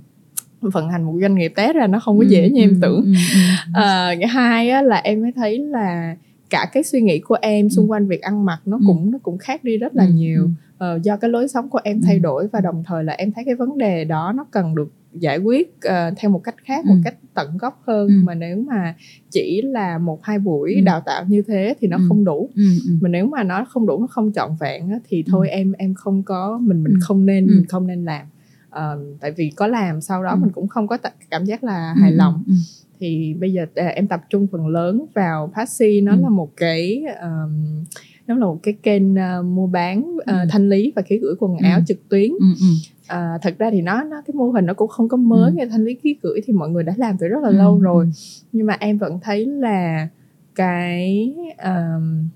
ừ. 0.62 0.70
vận 0.70 0.90
hành 0.90 1.04
một 1.04 1.18
doanh 1.22 1.36
nghiệp 1.36 1.54
té 1.56 1.74
ra 1.74 1.88
nó 1.88 2.00
không 2.00 2.18
có 2.18 2.26
dễ 2.28 2.44
ừ. 2.44 2.50
như 2.54 2.62
em 2.62 2.70
ừ, 2.70 2.78
tưởng 2.82 3.04
ừ. 3.06 3.12
à, 3.74 4.16
cái 4.20 4.28
hai 4.28 4.70
á, 4.70 4.82
là 4.82 4.96
em 4.96 5.22
mới 5.22 5.32
thấy 5.32 5.60
là 5.60 6.16
cả 6.50 6.70
cái 6.74 6.84
suy 6.84 7.02
nghĩ 7.02 7.20
của 7.20 7.38
em 7.42 7.70
xung 7.70 7.92
quanh 7.92 8.08
việc 8.08 8.22
ăn 8.22 8.46
mặc 8.46 8.62
nó 8.66 8.80
cũng 8.88 9.12
nó 9.12 9.18
cũng 9.24 9.38
khác 9.38 9.64
đi 9.64 9.78
rất 9.78 9.96
là 9.96 10.08
nhiều 10.08 10.50
uh, 10.84 11.04
do 11.04 11.18
cái 11.18 11.30
lối 11.30 11.48
sống 11.48 11.70
của 11.70 11.80
em 11.84 12.02
thay 12.02 12.20
đổi 12.20 12.48
và 12.48 12.62
đồng 12.62 12.84
thời 12.88 13.04
là 13.04 13.14
em 13.14 13.32
thấy 13.32 13.44
cái 13.46 13.56
vấn 13.56 13.78
đề 13.78 14.04
đó 14.04 14.34
nó 14.36 14.46
cần 14.52 14.76
được 14.76 14.92
giải 15.14 15.38
quyết 15.38 15.76
uh, 15.88 16.18
theo 16.18 16.32
một 16.32 16.44
cách 16.44 16.56
khác 16.64 16.86
ừ. 16.86 16.90
một 16.90 16.96
cách 17.04 17.16
tận 17.34 17.58
gốc 17.58 17.82
hơn 17.88 18.08
ừ. 18.08 18.14
mà 18.24 18.34
nếu 18.36 18.58
mà 18.58 18.96
chỉ 19.30 19.62
là 19.62 19.98
một 19.98 20.24
hai 20.24 20.40
buổi 20.40 20.74
ừ. 20.74 20.82
đào 20.86 21.02
tạo 21.06 21.26
như 21.28 21.42
thế 21.48 21.76
thì 21.80 21.88
nó 21.88 21.98
ừ. 21.98 22.04
không 22.08 22.26
đủ 22.26 22.50
ừ. 22.56 22.64
Ừ. 22.88 22.94
mà 23.02 23.10
nếu 23.10 23.26
mà 23.26 23.44
nó 23.44 23.66
không 23.66 23.88
đủ 23.88 24.00
nó 24.00 24.08
không 24.08 24.32
trọn 24.34 24.50
vẹn 24.60 24.90
á, 24.90 25.00
thì 25.08 25.24
ừ. 25.26 25.32
thôi 25.32 25.50
ừ. 25.50 25.52
em 25.52 25.72
em 25.72 25.94
không 25.94 26.24
có 26.24 26.60
mình 26.62 26.84
mình 26.84 26.94
ừ. 26.94 27.00
không 27.02 27.26
nên 27.26 27.48
ừ. 27.48 27.54
mình 27.56 27.66
không 27.66 27.88
nên 27.88 28.06
làm 28.06 28.26
uh, 28.70 29.20
tại 29.20 29.32
vì 29.32 29.52
có 29.56 29.68
làm 29.68 30.02
sau 30.02 30.24
đó 30.24 30.32
ừ. 30.32 30.38
mình 30.42 30.52
cũng 30.52 30.68
không 30.68 30.88
có 30.88 30.96
t- 30.96 31.10
cảm 31.30 31.46
giác 31.46 31.64
là 31.64 31.94
hài 32.02 32.12
ừ. 32.12 32.16
lòng 32.16 32.44
ừ. 32.48 32.54
thì 33.00 33.34
bây 33.40 33.54
giờ 33.54 33.64
uh, 33.64 33.94
em 33.96 34.08
tập 34.08 34.22
trung 34.30 34.48
phần 34.52 34.68
lớn 34.68 35.06
vào 35.14 35.52
Passy 35.56 36.02
nó 36.02 36.12
ừ. 36.12 36.20
là 36.22 36.30
một 36.30 36.52
cái 36.58 37.04
um, 37.22 37.84
nó 38.30 38.36
là 38.36 38.46
một 38.46 38.60
cái 38.64 38.74
kênh 38.84 39.14
uh, 39.14 39.46
mua 39.46 39.68
bán 39.68 40.16
uh, 40.16 40.26
ừ. 40.26 40.34
thanh 40.50 40.70
lý 40.70 40.94
và 40.96 41.02
ký 41.02 41.18
gửi 41.18 41.36
quần 41.40 41.58
áo 41.58 41.80
ừ. 41.80 41.84
trực 41.88 42.10
tuyến 42.10 42.32
ừ. 42.32 42.48
Ừ 42.60 42.68
à, 43.10 43.38
thật 43.42 43.56
ra 43.58 43.70
thì 43.72 43.82
nó 43.82 44.04
nó 44.04 44.22
cái 44.26 44.34
mô 44.34 44.52
hình 44.52 44.66
nó 44.66 44.74
cũng 44.74 44.88
không 44.88 45.10
có 45.10 45.18
mới 45.18 45.52
ừ. 45.52 45.56
nghe 45.56 45.66
thanh 45.66 45.84
lý 45.84 45.94
ký 45.94 46.16
gửi 46.22 46.42
thì 46.46 46.54
mọi 46.54 46.70
người 46.70 46.84
đã 46.84 46.94
làm 46.98 47.18
từ 47.20 47.28
rất 47.28 47.44
là 47.44 47.50
ừ. 47.50 47.56
lâu 47.56 47.80
rồi 47.80 48.06
ừ. 48.06 48.10
nhưng 48.52 48.66
mà 48.66 48.78
em 48.80 48.98
vẫn 48.98 49.20
thấy 49.22 49.46
là 49.46 50.08
cái 50.56 51.34
um, 51.64 52.28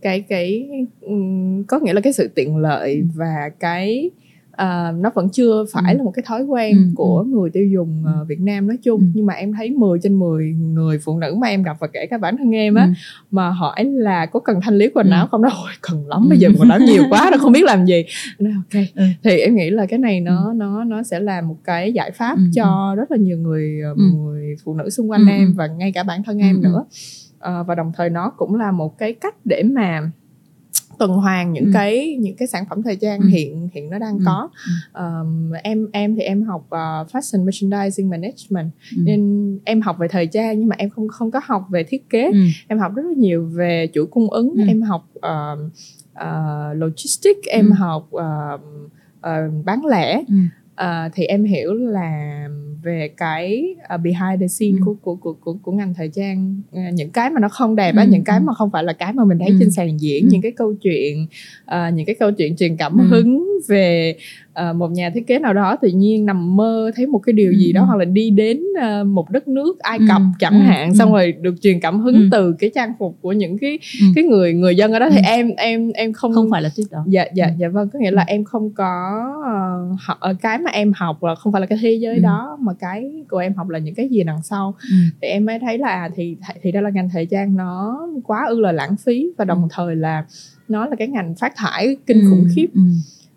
cái 0.00 0.20
cái 0.20 0.68
um, 1.00 1.64
có 1.64 1.78
nghĩa 1.78 1.92
là 1.92 2.00
cái 2.00 2.12
sự 2.12 2.28
tiện 2.34 2.56
lợi 2.56 2.94
ừ. 2.94 3.02
và 3.14 3.50
cái 3.60 4.10
uh, 4.52 5.00
nó 5.00 5.10
vẫn 5.14 5.28
chưa 5.28 5.64
phải 5.72 5.94
ừ. 5.94 5.96
là 5.98 6.04
một 6.04 6.10
cái 6.10 6.22
thói 6.26 6.42
quen 6.42 6.76
ừ. 6.76 6.82
của 6.94 7.18
ừ. 7.18 7.24
người 7.24 7.50
tiêu 7.50 7.66
dùng 7.66 8.04
uh, 8.04 8.28
Việt 8.28 8.40
Nam 8.40 8.66
nói 8.66 8.76
chung 8.82 9.00
ừ. 9.00 9.06
nhưng 9.14 9.26
mà 9.26 9.34
em 9.34 9.52
thấy 9.52 9.70
10 9.70 9.98
trên 10.02 10.18
10 10.18 10.52
người 10.52 10.98
phụ 10.98 11.18
nữ 11.18 11.34
mà 11.34 11.46
em 11.46 11.62
gặp 11.62 11.76
và 11.80 11.86
kể 11.86 12.06
cả 12.06 12.18
bản 12.18 12.36
thân 12.36 12.50
em 12.50 12.74
á 12.74 12.84
ừ. 12.84 12.90
mà 13.30 13.50
hỏi 13.50 13.84
là 13.84 14.26
có 14.26 14.40
cần 14.40 14.60
thanh 14.62 14.74
lý 14.74 14.88
quần 14.94 15.10
áo 15.10 15.24
ừ. 15.24 15.28
không 15.30 15.42
đó 15.42 15.50
Ôi, 15.62 15.72
cần 15.80 16.08
lắm 16.08 16.28
bây 16.28 16.38
giờ 16.38 16.48
quần 16.58 16.68
áo 16.68 16.78
nhiều 16.80 17.02
quá 17.10 17.28
nó 17.32 17.38
không 17.38 17.52
biết 17.52 17.64
làm 17.64 17.86
gì 17.86 18.04
nói, 18.38 18.52
ok 18.52 18.82
ừ. 18.94 19.04
thì 19.24 19.36
em 19.36 19.54
nghĩ 19.54 19.70
là 19.70 19.86
cái 19.86 19.98
này 19.98 20.20
nó 20.20 20.48
ừ. 20.48 20.54
nó 20.56 20.84
nó 20.84 21.02
sẽ 21.02 21.20
là 21.20 21.40
một 21.40 21.56
cái 21.64 21.92
giải 21.92 22.10
pháp 22.10 22.36
ừ. 22.36 22.42
cho 22.54 22.94
rất 22.98 23.10
là 23.10 23.16
nhiều 23.16 23.38
người 23.38 23.80
ừ. 23.96 24.02
người 24.14 24.56
phụ 24.64 24.74
nữ 24.74 24.90
xung 24.90 25.10
quanh 25.10 25.26
ừ. 25.26 25.30
em 25.30 25.52
và 25.56 25.66
ngay 25.66 25.92
cả 25.92 26.02
bản 26.02 26.22
thân 26.22 26.38
em 26.38 26.56
ừ. 26.56 26.60
nữa 26.68 26.84
uh, 27.36 27.66
và 27.66 27.74
đồng 27.74 27.92
thời 27.96 28.10
nó 28.10 28.30
cũng 28.36 28.54
là 28.54 28.72
một 28.72 28.98
cái 28.98 29.12
cách 29.12 29.34
để 29.44 29.62
mà 29.62 30.10
tuần 30.98 31.12
hoàn 31.12 31.52
những 31.52 31.64
ừ. 31.64 31.70
cái 31.74 32.16
những 32.20 32.36
cái 32.36 32.48
sản 32.48 32.64
phẩm 32.70 32.82
thời 32.82 32.96
trang 32.96 33.20
ừ. 33.20 33.26
hiện 33.26 33.68
hiện 33.72 33.90
nó 33.90 33.98
đang 33.98 34.18
ừ. 34.18 34.22
có 34.26 34.48
um, 34.94 35.52
em 35.62 35.88
em 35.92 36.16
thì 36.16 36.22
em 36.22 36.42
học 36.42 36.66
uh, 36.66 37.10
fashion 37.12 37.44
merchandising 37.44 38.10
management 38.10 38.70
ừ. 38.96 39.02
nên 39.04 39.58
em 39.64 39.80
học 39.80 39.96
về 39.98 40.08
thời 40.08 40.26
trang 40.26 40.60
nhưng 40.60 40.68
mà 40.68 40.76
em 40.78 40.90
không 40.90 41.08
không 41.08 41.30
có 41.30 41.40
học 41.44 41.66
về 41.70 41.84
thiết 41.84 42.10
kế 42.10 42.24
ừ. 42.24 42.38
em 42.68 42.78
học 42.78 42.94
rất 42.94 43.02
là 43.06 43.14
nhiều 43.16 43.44
về 43.44 43.88
chuỗi 43.94 44.06
cung 44.06 44.30
ứng 44.30 44.50
ừ. 44.56 44.62
em 44.68 44.82
học 44.82 45.08
uh, 45.16 45.58
uh, 46.12 46.76
logistics 46.76 47.46
em 47.50 47.66
ừ. 47.66 47.72
học 47.72 48.08
uh, 48.16 48.60
uh, 49.18 49.64
bán 49.64 49.86
lẻ 49.86 50.22
ừ. 50.28 50.34
Uh, 50.82 51.12
thì 51.14 51.24
em 51.24 51.44
hiểu 51.44 51.74
là 51.74 52.48
về 52.82 53.10
cái 53.16 53.74
uh, 53.94 54.00
behind 54.00 54.40
the 54.40 54.48
scene 54.48 54.78
ừ. 54.78 54.84
của, 54.84 54.94
của 54.94 55.14
của 55.14 55.32
của 55.32 55.54
của 55.62 55.72
ngành 55.72 55.94
thời 55.94 56.08
trang 56.08 56.60
uh, 56.70 56.94
những 56.94 57.10
cái 57.10 57.30
mà 57.30 57.40
nó 57.40 57.48
không 57.48 57.76
đẹp 57.76 57.96
á 57.96 58.02
ừ. 58.02 58.08
những 58.10 58.24
cái 58.24 58.38
ừ. 58.38 58.42
mà 58.46 58.54
không 58.54 58.70
phải 58.70 58.84
là 58.84 58.92
cái 58.92 59.12
mà 59.12 59.24
mình 59.24 59.38
thấy 59.38 59.48
ừ. 59.48 59.56
trên 59.60 59.70
sàn 59.70 60.00
diễn 60.00 60.24
ừ. 60.24 60.28
những 60.32 60.42
cái 60.42 60.52
câu 60.52 60.74
chuyện 60.74 61.26
uh, 61.64 61.94
những 61.94 62.06
cái 62.06 62.14
câu 62.14 62.30
chuyện 62.32 62.56
truyền 62.56 62.76
cảm 62.76 62.98
ừ. 62.98 63.04
hứng 63.04 63.51
về 63.68 64.16
uh, 64.70 64.76
một 64.76 64.90
nhà 64.90 65.10
thiết 65.14 65.26
kế 65.26 65.38
nào 65.38 65.54
đó 65.54 65.76
tự 65.82 65.88
nhiên 65.88 66.26
nằm 66.26 66.56
mơ 66.56 66.90
thấy 66.96 67.06
một 67.06 67.18
cái 67.18 67.32
điều 67.32 67.50
ừ. 67.50 67.56
gì 67.56 67.72
đó 67.72 67.84
hoặc 67.84 67.96
là 67.96 68.04
đi 68.04 68.30
đến 68.30 68.60
uh, 68.78 69.06
một 69.06 69.30
đất 69.30 69.48
nước 69.48 69.78
Ai 69.78 69.98
Cập 70.08 70.20
ừ. 70.20 70.26
chẳng 70.38 70.52
ừ. 70.54 70.58
hạn 70.58 70.88
ừ. 70.88 70.94
xong 70.94 71.12
rồi 71.12 71.32
được 71.32 71.54
truyền 71.60 71.80
cảm 71.80 72.00
hứng 72.00 72.14
ừ. 72.14 72.28
từ 72.32 72.54
cái 72.58 72.70
trang 72.74 72.92
phục 72.98 73.18
của 73.20 73.32
những 73.32 73.58
cái 73.58 73.78
ừ. 74.00 74.06
cái 74.14 74.24
người 74.24 74.52
người 74.52 74.76
dân 74.76 74.92
ở 74.92 74.98
đó 74.98 75.10
thì 75.10 75.16
ừ. 75.16 75.22
em 75.26 75.50
em 75.56 75.90
em 75.92 76.12
không 76.12 76.32
không 76.32 76.50
phải 76.50 76.62
là 76.62 76.70
tuyết 76.76 76.86
đó 76.90 77.04
dạ 77.06 77.24
dạ 77.34 77.46
ừ. 77.46 77.52
dạ 77.58 77.68
vâng 77.68 77.88
có 77.92 77.98
nghĩa 77.98 78.10
là 78.10 78.24
em 78.26 78.44
không 78.44 78.70
có 78.70 79.22
uh, 79.40 80.00
học 80.00 80.18
cái 80.42 80.58
mà 80.58 80.70
em 80.70 80.92
học 80.96 81.24
là 81.24 81.34
không 81.34 81.52
phải 81.52 81.60
là 81.60 81.66
cái 81.66 81.78
thế 81.82 81.92
giới 81.92 82.16
ừ. 82.16 82.22
đó 82.22 82.58
mà 82.60 82.72
cái 82.80 83.10
của 83.28 83.38
em 83.38 83.54
học 83.54 83.68
là 83.68 83.78
những 83.78 83.94
cái 83.94 84.08
gì 84.08 84.22
đằng 84.22 84.42
sau 84.42 84.74
ừ. 84.90 84.96
thì 85.22 85.28
em 85.28 85.46
mới 85.46 85.58
thấy 85.58 85.78
là 85.78 86.10
thì 86.14 86.36
thì 86.62 86.72
đây 86.72 86.82
là 86.82 86.90
ngành 86.90 87.08
thời 87.12 87.26
trang 87.26 87.56
nó 87.56 88.00
quá 88.24 88.46
ư 88.48 88.60
là 88.60 88.72
lãng 88.72 88.96
phí 88.96 89.30
và 89.38 89.44
đồng 89.44 89.62
ừ. 89.62 89.68
thời 89.70 89.96
là 89.96 90.24
nó 90.68 90.86
là 90.86 90.96
cái 90.96 91.08
ngành 91.08 91.34
phát 91.34 91.52
thải 91.56 91.96
kinh 92.06 92.20
ừ. 92.20 92.26
khủng 92.30 92.46
khiếp 92.54 92.66
ừ 92.74 92.80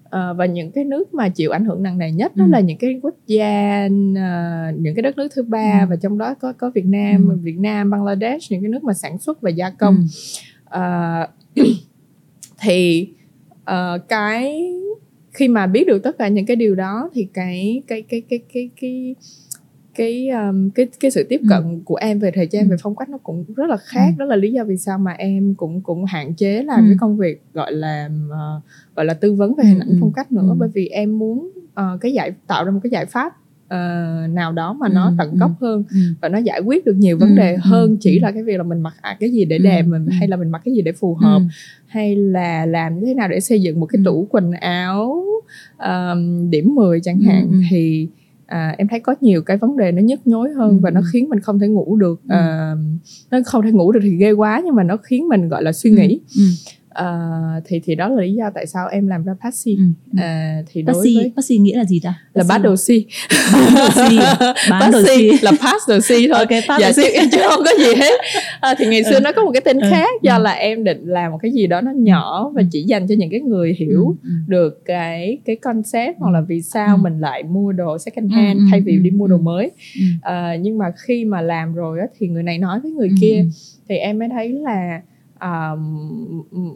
à, 0.09 0.33
và 0.33 0.45
những 0.45 0.71
cái 0.71 0.83
nước 0.83 1.13
mà 1.13 1.29
chịu 1.29 1.51
ảnh 1.51 1.65
hưởng 1.65 1.83
nặng 1.83 1.97
nề 1.97 2.11
nhất 2.11 2.31
ừ. 2.35 2.39
đó 2.39 2.45
là 2.49 2.59
những 2.59 2.77
cái 2.77 2.99
quốc 3.01 3.15
gia 3.27 3.85
uh, 3.85 4.79
những 4.79 4.95
cái 4.95 5.01
đất 5.01 5.17
nước 5.17 5.27
thứ 5.35 5.43
ba 5.43 5.79
ừ. 5.81 5.85
và 5.89 5.95
trong 5.95 6.17
đó 6.17 6.33
có 6.33 6.53
có 6.53 6.71
Việt 6.75 6.85
Nam 6.85 7.29
ừ. 7.29 7.38
Việt 7.41 7.59
Nam 7.59 7.89
Bangladesh 7.89 8.51
những 8.51 8.62
cái 8.62 8.69
nước 8.69 8.83
mà 8.83 8.93
sản 8.93 9.17
xuất 9.17 9.41
và 9.41 9.50
gia 9.50 9.69
công 9.69 10.07
ừ. 10.69 10.79
uh, 11.55 11.65
thì 12.62 13.09
uh, 13.62 14.07
cái 14.07 14.71
khi 15.31 15.47
mà 15.47 15.67
biết 15.67 15.88
được 15.88 16.03
tất 16.03 16.17
cả 16.17 16.27
những 16.27 16.45
cái 16.45 16.55
điều 16.55 16.75
đó 16.75 17.09
thì 17.13 17.27
cái 17.33 17.81
cái 17.88 18.01
cái 18.01 18.21
cái 18.21 18.39
cái 18.39 18.50
cái 18.53 18.69
cái 18.81 19.15
um, 19.97 20.69
cái 20.69 20.87
cái 20.99 21.11
sự 21.11 21.23
tiếp 21.29 21.39
ừ. 21.41 21.47
cận 21.49 21.63
ừ. 21.63 21.79
của 21.85 21.95
em 21.95 22.19
về 22.19 22.31
thời 22.35 22.47
trang 22.47 22.63
ừ. 22.63 22.69
về 22.69 22.75
phong 22.81 22.95
cách 22.95 23.09
nó 23.09 23.17
cũng 23.17 23.45
rất 23.55 23.69
là 23.69 23.77
khác 23.77 24.07
ừ. 24.07 24.19
đó 24.19 24.25
là 24.25 24.35
lý 24.35 24.51
do 24.51 24.63
vì 24.63 24.77
sao 24.77 24.97
mà 24.97 25.11
em 25.11 25.55
cũng 25.55 25.81
cũng 25.81 26.05
hạn 26.05 26.33
chế 26.33 26.63
làm 26.63 26.79
ừ. 26.79 26.85
cái 26.87 26.97
công 26.99 27.17
việc 27.17 27.43
gọi 27.53 27.71
là 27.71 28.09
uh, 28.27 28.63
gọi 28.95 29.05
là 29.05 29.13
tư 29.13 29.33
vấn 29.33 29.55
về 29.55 29.63
hình 29.63 29.79
ảnh 29.79 29.89
ừ. 29.89 29.97
phong 29.99 30.13
cách 30.13 30.31
nữa 30.31 30.49
ừ. 30.49 30.55
bởi 30.57 30.69
vì 30.73 30.87
em 30.87 31.19
muốn 31.19 31.51
uh, 31.67 32.01
cái 32.01 32.13
giải 32.13 32.31
tạo 32.47 32.65
ra 32.65 32.71
một 32.71 32.79
cái 32.83 32.89
giải 32.89 33.05
pháp 33.05 33.33
uh, 33.65 34.29
nào 34.29 34.51
đó 34.51 34.73
mà 34.73 34.87
nó 34.89 35.13
tận 35.17 35.37
gốc 35.37 35.51
hơn 35.61 35.83
ừ. 35.91 35.99
và 36.21 36.29
nó 36.29 36.37
giải 36.37 36.59
quyết 36.59 36.85
được 36.85 36.95
nhiều 36.95 37.17
vấn 37.17 37.35
đề 37.35 37.53
ừ. 37.53 37.59
hơn 37.63 37.97
chỉ 37.99 38.19
là 38.19 38.31
cái 38.31 38.43
việc 38.43 38.57
là 38.57 38.63
mình 38.63 38.81
mặc 38.81 38.93
cái 39.19 39.29
gì 39.31 39.45
để 39.45 39.57
đẹp 39.57 39.81
mình 39.81 40.07
hay 40.07 40.27
là 40.27 40.37
mình 40.37 40.49
mặc 40.49 40.61
cái 40.65 40.73
gì 40.73 40.81
để 40.81 40.91
phù 40.91 41.15
hợp 41.15 41.39
ừ. 41.39 41.45
hay 41.87 42.15
là 42.15 42.65
làm 42.65 42.99
như 42.99 43.05
thế 43.05 43.13
nào 43.13 43.27
để 43.27 43.39
xây 43.39 43.61
dựng 43.61 43.79
một 43.79 43.85
cái 43.85 44.01
tủ 44.05 44.27
quần 44.29 44.51
áo 44.51 45.25
um, 45.77 46.49
điểm 46.49 46.75
10 46.75 46.99
chẳng 47.01 47.19
hạn 47.19 47.47
ừ. 47.51 47.57
thì 47.69 48.07
à, 48.45 48.75
em 48.77 48.87
thấy 48.87 48.99
có 48.99 49.15
nhiều 49.21 49.41
cái 49.41 49.57
vấn 49.57 49.77
đề 49.77 49.91
nó 49.91 50.01
nhức 50.01 50.27
nhối 50.27 50.49
hơn 50.53 50.69
ừ. 50.69 50.79
và 50.81 50.89
nó 50.89 51.01
khiến 51.13 51.29
mình 51.29 51.39
không 51.39 51.59
thể 51.59 51.67
ngủ 51.67 51.95
được 51.95 52.21
ừ. 52.29 52.33
à, 52.35 52.75
nó 53.31 53.39
không 53.45 53.63
thể 53.63 53.71
ngủ 53.71 53.91
được 53.91 53.99
thì 54.03 54.15
ghê 54.15 54.31
quá 54.31 54.61
nhưng 54.65 54.75
mà 54.75 54.83
nó 54.83 54.97
khiến 54.97 55.27
mình 55.27 55.49
gọi 55.49 55.63
là 55.63 55.71
suy 55.71 55.91
nghĩ 55.91 56.19
ừ. 56.35 56.41
Ừ 56.41 56.75
uh, 57.01 57.63
thì 57.65 57.81
thì 57.83 57.95
đó 57.95 58.09
là 58.09 58.21
lý 58.21 58.33
do 58.33 58.49
tại 58.55 58.67
sao 58.67 58.87
em 58.87 59.07
làm 59.07 59.23
ra 59.23 59.33
Passy 59.43 59.77
ừ. 59.77 59.83
uh, 60.11 60.65
thì 60.71 60.81
đối 60.81 60.95
Passy, 60.95 61.15
với 61.15 61.31
Passy 61.35 61.57
nghĩa 61.57 61.77
là 61.77 61.83
gì 61.83 61.99
ta? 62.03 62.13
Là 62.33 62.43
bắt 62.49 62.57
đầu 62.57 62.75
si. 62.75 63.05
Bán 64.69 64.91
đồ 64.91 65.01
si. 65.07 65.31
Là 65.41 65.51
pass 65.51 65.89
đồ 65.89 65.99
si 65.99 66.27
thôi. 66.27 66.39
Okay, 66.39 66.61
pass 66.67 66.81
dạ, 66.81 66.91
si. 66.91 67.03
chứ 67.31 67.37
không 67.49 67.63
có 67.65 67.71
gì 67.79 67.95
hết. 67.95 68.13
À, 68.59 68.75
thì 68.77 68.85
ngày 68.85 69.03
xưa 69.03 69.15
ừ. 69.15 69.19
nó 69.19 69.31
có 69.31 69.43
một 69.43 69.51
cái 69.51 69.61
tên 69.65 69.79
ừ. 69.79 69.87
khác 69.91 70.09
do 70.21 70.37
ừ. 70.37 70.41
là 70.41 70.51
em 70.51 70.83
định 70.83 71.05
làm 71.05 71.31
một 71.31 71.37
cái 71.41 71.51
gì 71.51 71.67
đó 71.67 71.81
nó 71.81 71.91
nhỏ 71.95 72.51
và 72.55 72.61
chỉ 72.71 72.83
dành 72.83 73.07
cho 73.07 73.15
những 73.17 73.29
cái 73.31 73.39
người 73.39 73.75
hiểu 73.79 74.15
ừ. 74.23 74.29
được 74.47 74.85
cái 74.85 75.37
cái 75.45 75.55
concept 75.55 76.15
hoặc 76.19 76.31
là 76.31 76.41
vì 76.41 76.61
sao 76.61 76.97
mình 76.97 77.19
lại 77.19 77.43
mua 77.43 77.71
đồ 77.71 77.97
second 77.97 78.31
hand 78.31 78.59
thay 78.71 78.81
vì 78.81 78.97
đi 78.97 79.11
mua 79.11 79.27
đồ 79.27 79.37
mới. 79.37 79.71
À, 80.21 80.55
nhưng 80.61 80.77
mà 80.77 80.85
khi 80.97 81.25
mà 81.25 81.41
làm 81.41 81.73
rồi 81.73 81.99
á 81.99 82.05
thì 82.19 82.27
người 82.27 82.43
này 82.43 82.57
nói 82.57 82.79
với 82.79 82.91
người 82.91 83.09
kia 83.21 83.45
thì 83.89 83.95
em 83.95 84.19
mới 84.19 84.29
thấy 84.29 84.49
là 84.49 85.01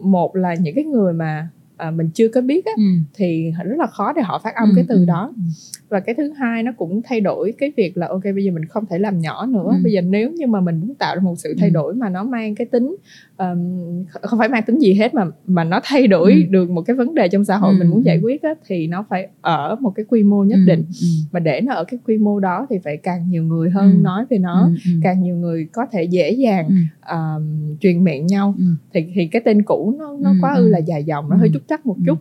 một 0.02 0.36
là 0.36 0.54
những 0.54 0.74
cái 0.74 0.84
người 0.84 1.12
mà 1.12 1.48
uh, 1.88 1.94
mình 1.94 2.10
chưa 2.14 2.28
có 2.28 2.40
biết 2.40 2.64
á 2.66 2.72
ừ. 2.76 2.82
thì 3.14 3.52
rất 3.64 3.76
là 3.78 3.86
khó 3.86 4.12
để 4.12 4.22
họ 4.22 4.38
phát 4.44 4.54
âm 4.54 4.68
Ừ, 4.68 4.72
cái 4.76 4.84
từ 4.88 4.94
ừ, 4.98 5.04
đó 5.04 5.32
ừ. 5.36 5.42
và 5.88 6.00
cái 6.00 6.14
thứ 6.14 6.32
hai 6.32 6.62
nó 6.62 6.72
cũng 6.76 7.02
thay 7.04 7.20
đổi 7.20 7.54
cái 7.58 7.72
việc 7.76 7.96
là 7.96 8.08
ok 8.08 8.22
bây 8.24 8.44
giờ 8.44 8.50
mình 8.52 8.64
không 8.64 8.86
thể 8.86 8.98
làm 8.98 9.18
nhỏ 9.18 9.46
nữa 9.46 9.70
Ừ. 9.76 9.80
bây 9.82 9.92
giờ 9.92 10.00
nếu 10.00 10.30
như 10.30 10.46
mà 10.46 10.60
mình 10.60 10.80
muốn 10.80 10.94
tạo 10.94 11.14
ra 11.14 11.20
một 11.22 11.34
sự 11.38 11.54
thay 11.58 11.68
Ừ. 11.68 11.72
đổi 11.74 11.94
mà 11.94 12.08
nó 12.08 12.24
mang 12.24 12.54
cái 12.54 12.66
tính 12.66 12.96
um, 13.40 14.04
không 14.22 14.38
phải 14.38 14.48
mang 14.48 14.62
tính 14.66 14.78
gì 14.78 14.94
hết 14.94 15.14
mà 15.14 15.24
mà 15.46 15.64
nó 15.64 15.80
thay 15.84 16.06
đổi 16.06 16.32
Ừ. 16.32 16.38
được 16.50 16.70
một 16.70 16.82
cái 16.82 16.96
vấn 16.96 17.14
đề 17.14 17.28
trong 17.28 17.44
xã 17.44 17.56
hội 17.56 17.74
Ừ, 17.74 17.78
mình 17.78 17.88
muốn 17.88 18.04
giải 18.04 18.16
ừ. 18.16 18.20
quyết 18.24 18.42
á, 18.42 18.50
thì 18.66 18.86
nó 18.86 19.04
phải 19.10 19.28
ở 19.40 19.76
một 19.80 19.90
cái 19.94 20.04
quy 20.08 20.22
mô 20.22 20.44
nhất 20.44 20.56
Ừ, 20.56 20.64
định 20.66 20.84
ừ, 21.00 21.06
mà 21.32 21.40
để 21.40 21.60
nó 21.60 21.74
ở 21.74 21.84
cái 21.84 22.00
quy 22.06 22.18
mô 22.18 22.40
đó 22.40 22.66
thì 22.70 22.76
phải 22.84 22.96
càng 22.96 23.28
nhiều 23.30 23.44
người 23.44 23.70
hơn 23.70 23.90
Ừ. 23.98 24.02
nói 24.02 24.24
về 24.30 24.38
nó 24.38 24.60
ừ, 24.64 24.70
ừ. 24.84 24.90
càng 25.02 25.22
nhiều 25.22 25.36
người 25.36 25.68
có 25.72 25.86
thể 25.92 26.04
dễ 26.04 26.30
dàng 26.30 26.68
Ừ. 26.68 26.74
um, 27.16 27.76
truyền 27.80 28.04
miệng 28.04 28.26
nhau 28.26 28.54
Ừ. 28.58 28.64
thì 28.94 29.04
thì 29.14 29.26
cái 29.26 29.42
tên 29.44 29.62
cũ 29.62 29.94
nó 29.98 30.16
nó 30.20 30.30
Ừ, 30.30 30.36
quá 30.40 30.52
ừ. 30.54 30.62
ư 30.62 30.68
là 30.68 30.78
dài 30.78 31.04
dòng 31.04 31.28
nó 31.30 31.36
Ừ. 31.36 31.40
hơi 31.40 31.50
trúc 31.54 31.62
trắc 31.68 31.86
một 31.86 31.96
chút 32.06 32.18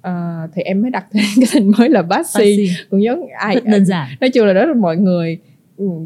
Ờ, 0.00 0.48
thì 0.54 0.62
em 0.62 0.82
mới 0.82 0.90
đặt 0.90 1.06
tên 1.12 1.22
cái 1.36 1.44
tên 1.54 1.70
mới 1.78 1.88
là 1.88 2.02
Bassy 2.02 2.40
Fancy. 2.40 2.68
cũng 2.90 3.02
giống 3.02 3.20
ai 3.38 3.56
đơn 3.64 3.84
giản 3.84 4.08
nói 4.20 4.30
chung 4.30 4.46
là 4.46 4.52
đó 4.52 4.64
là 4.64 4.74
mọi 4.74 4.96
người 4.96 5.38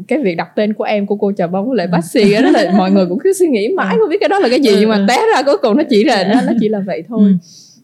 cái 0.07 0.19
việc 0.23 0.35
đặt 0.35 0.47
tên 0.55 0.73
của 0.73 0.83
em 0.83 1.05
của 1.05 1.15
cô 1.15 1.31
trà 1.37 1.47
bông 1.47 1.67
với 1.67 1.77
lại 1.77 1.87
Ừ. 1.87 1.91
Bassy 1.91 2.31
á, 2.33 2.41
đó 2.41 2.49
là 2.49 2.71
mọi 2.77 2.91
người 2.91 3.05
cũng 3.09 3.19
cứ 3.23 3.33
suy 3.33 3.47
nghĩ 3.47 3.67
mãi 3.77 3.95
Ừ. 3.95 3.99
không 4.01 4.09
biết 4.09 4.17
cái 4.19 4.29
đó 4.29 4.39
là 4.39 4.49
cái 4.49 4.59
gì 4.61 4.69
Ừ, 4.69 4.77
nhưng 4.79 4.89
mà 4.89 4.95
ừ. 4.97 5.05
té 5.07 5.17
ra 5.35 5.41
cuối 5.45 5.57
cùng 5.61 5.77
nó 5.77 5.83
chỉ 5.89 6.03
là 6.03 6.23
nó, 6.33 6.41
nó 6.41 6.53
chỉ 6.59 6.69
là 6.69 6.79
vậy 6.79 7.03
thôi 7.07 7.23
Ừ. 7.23 7.33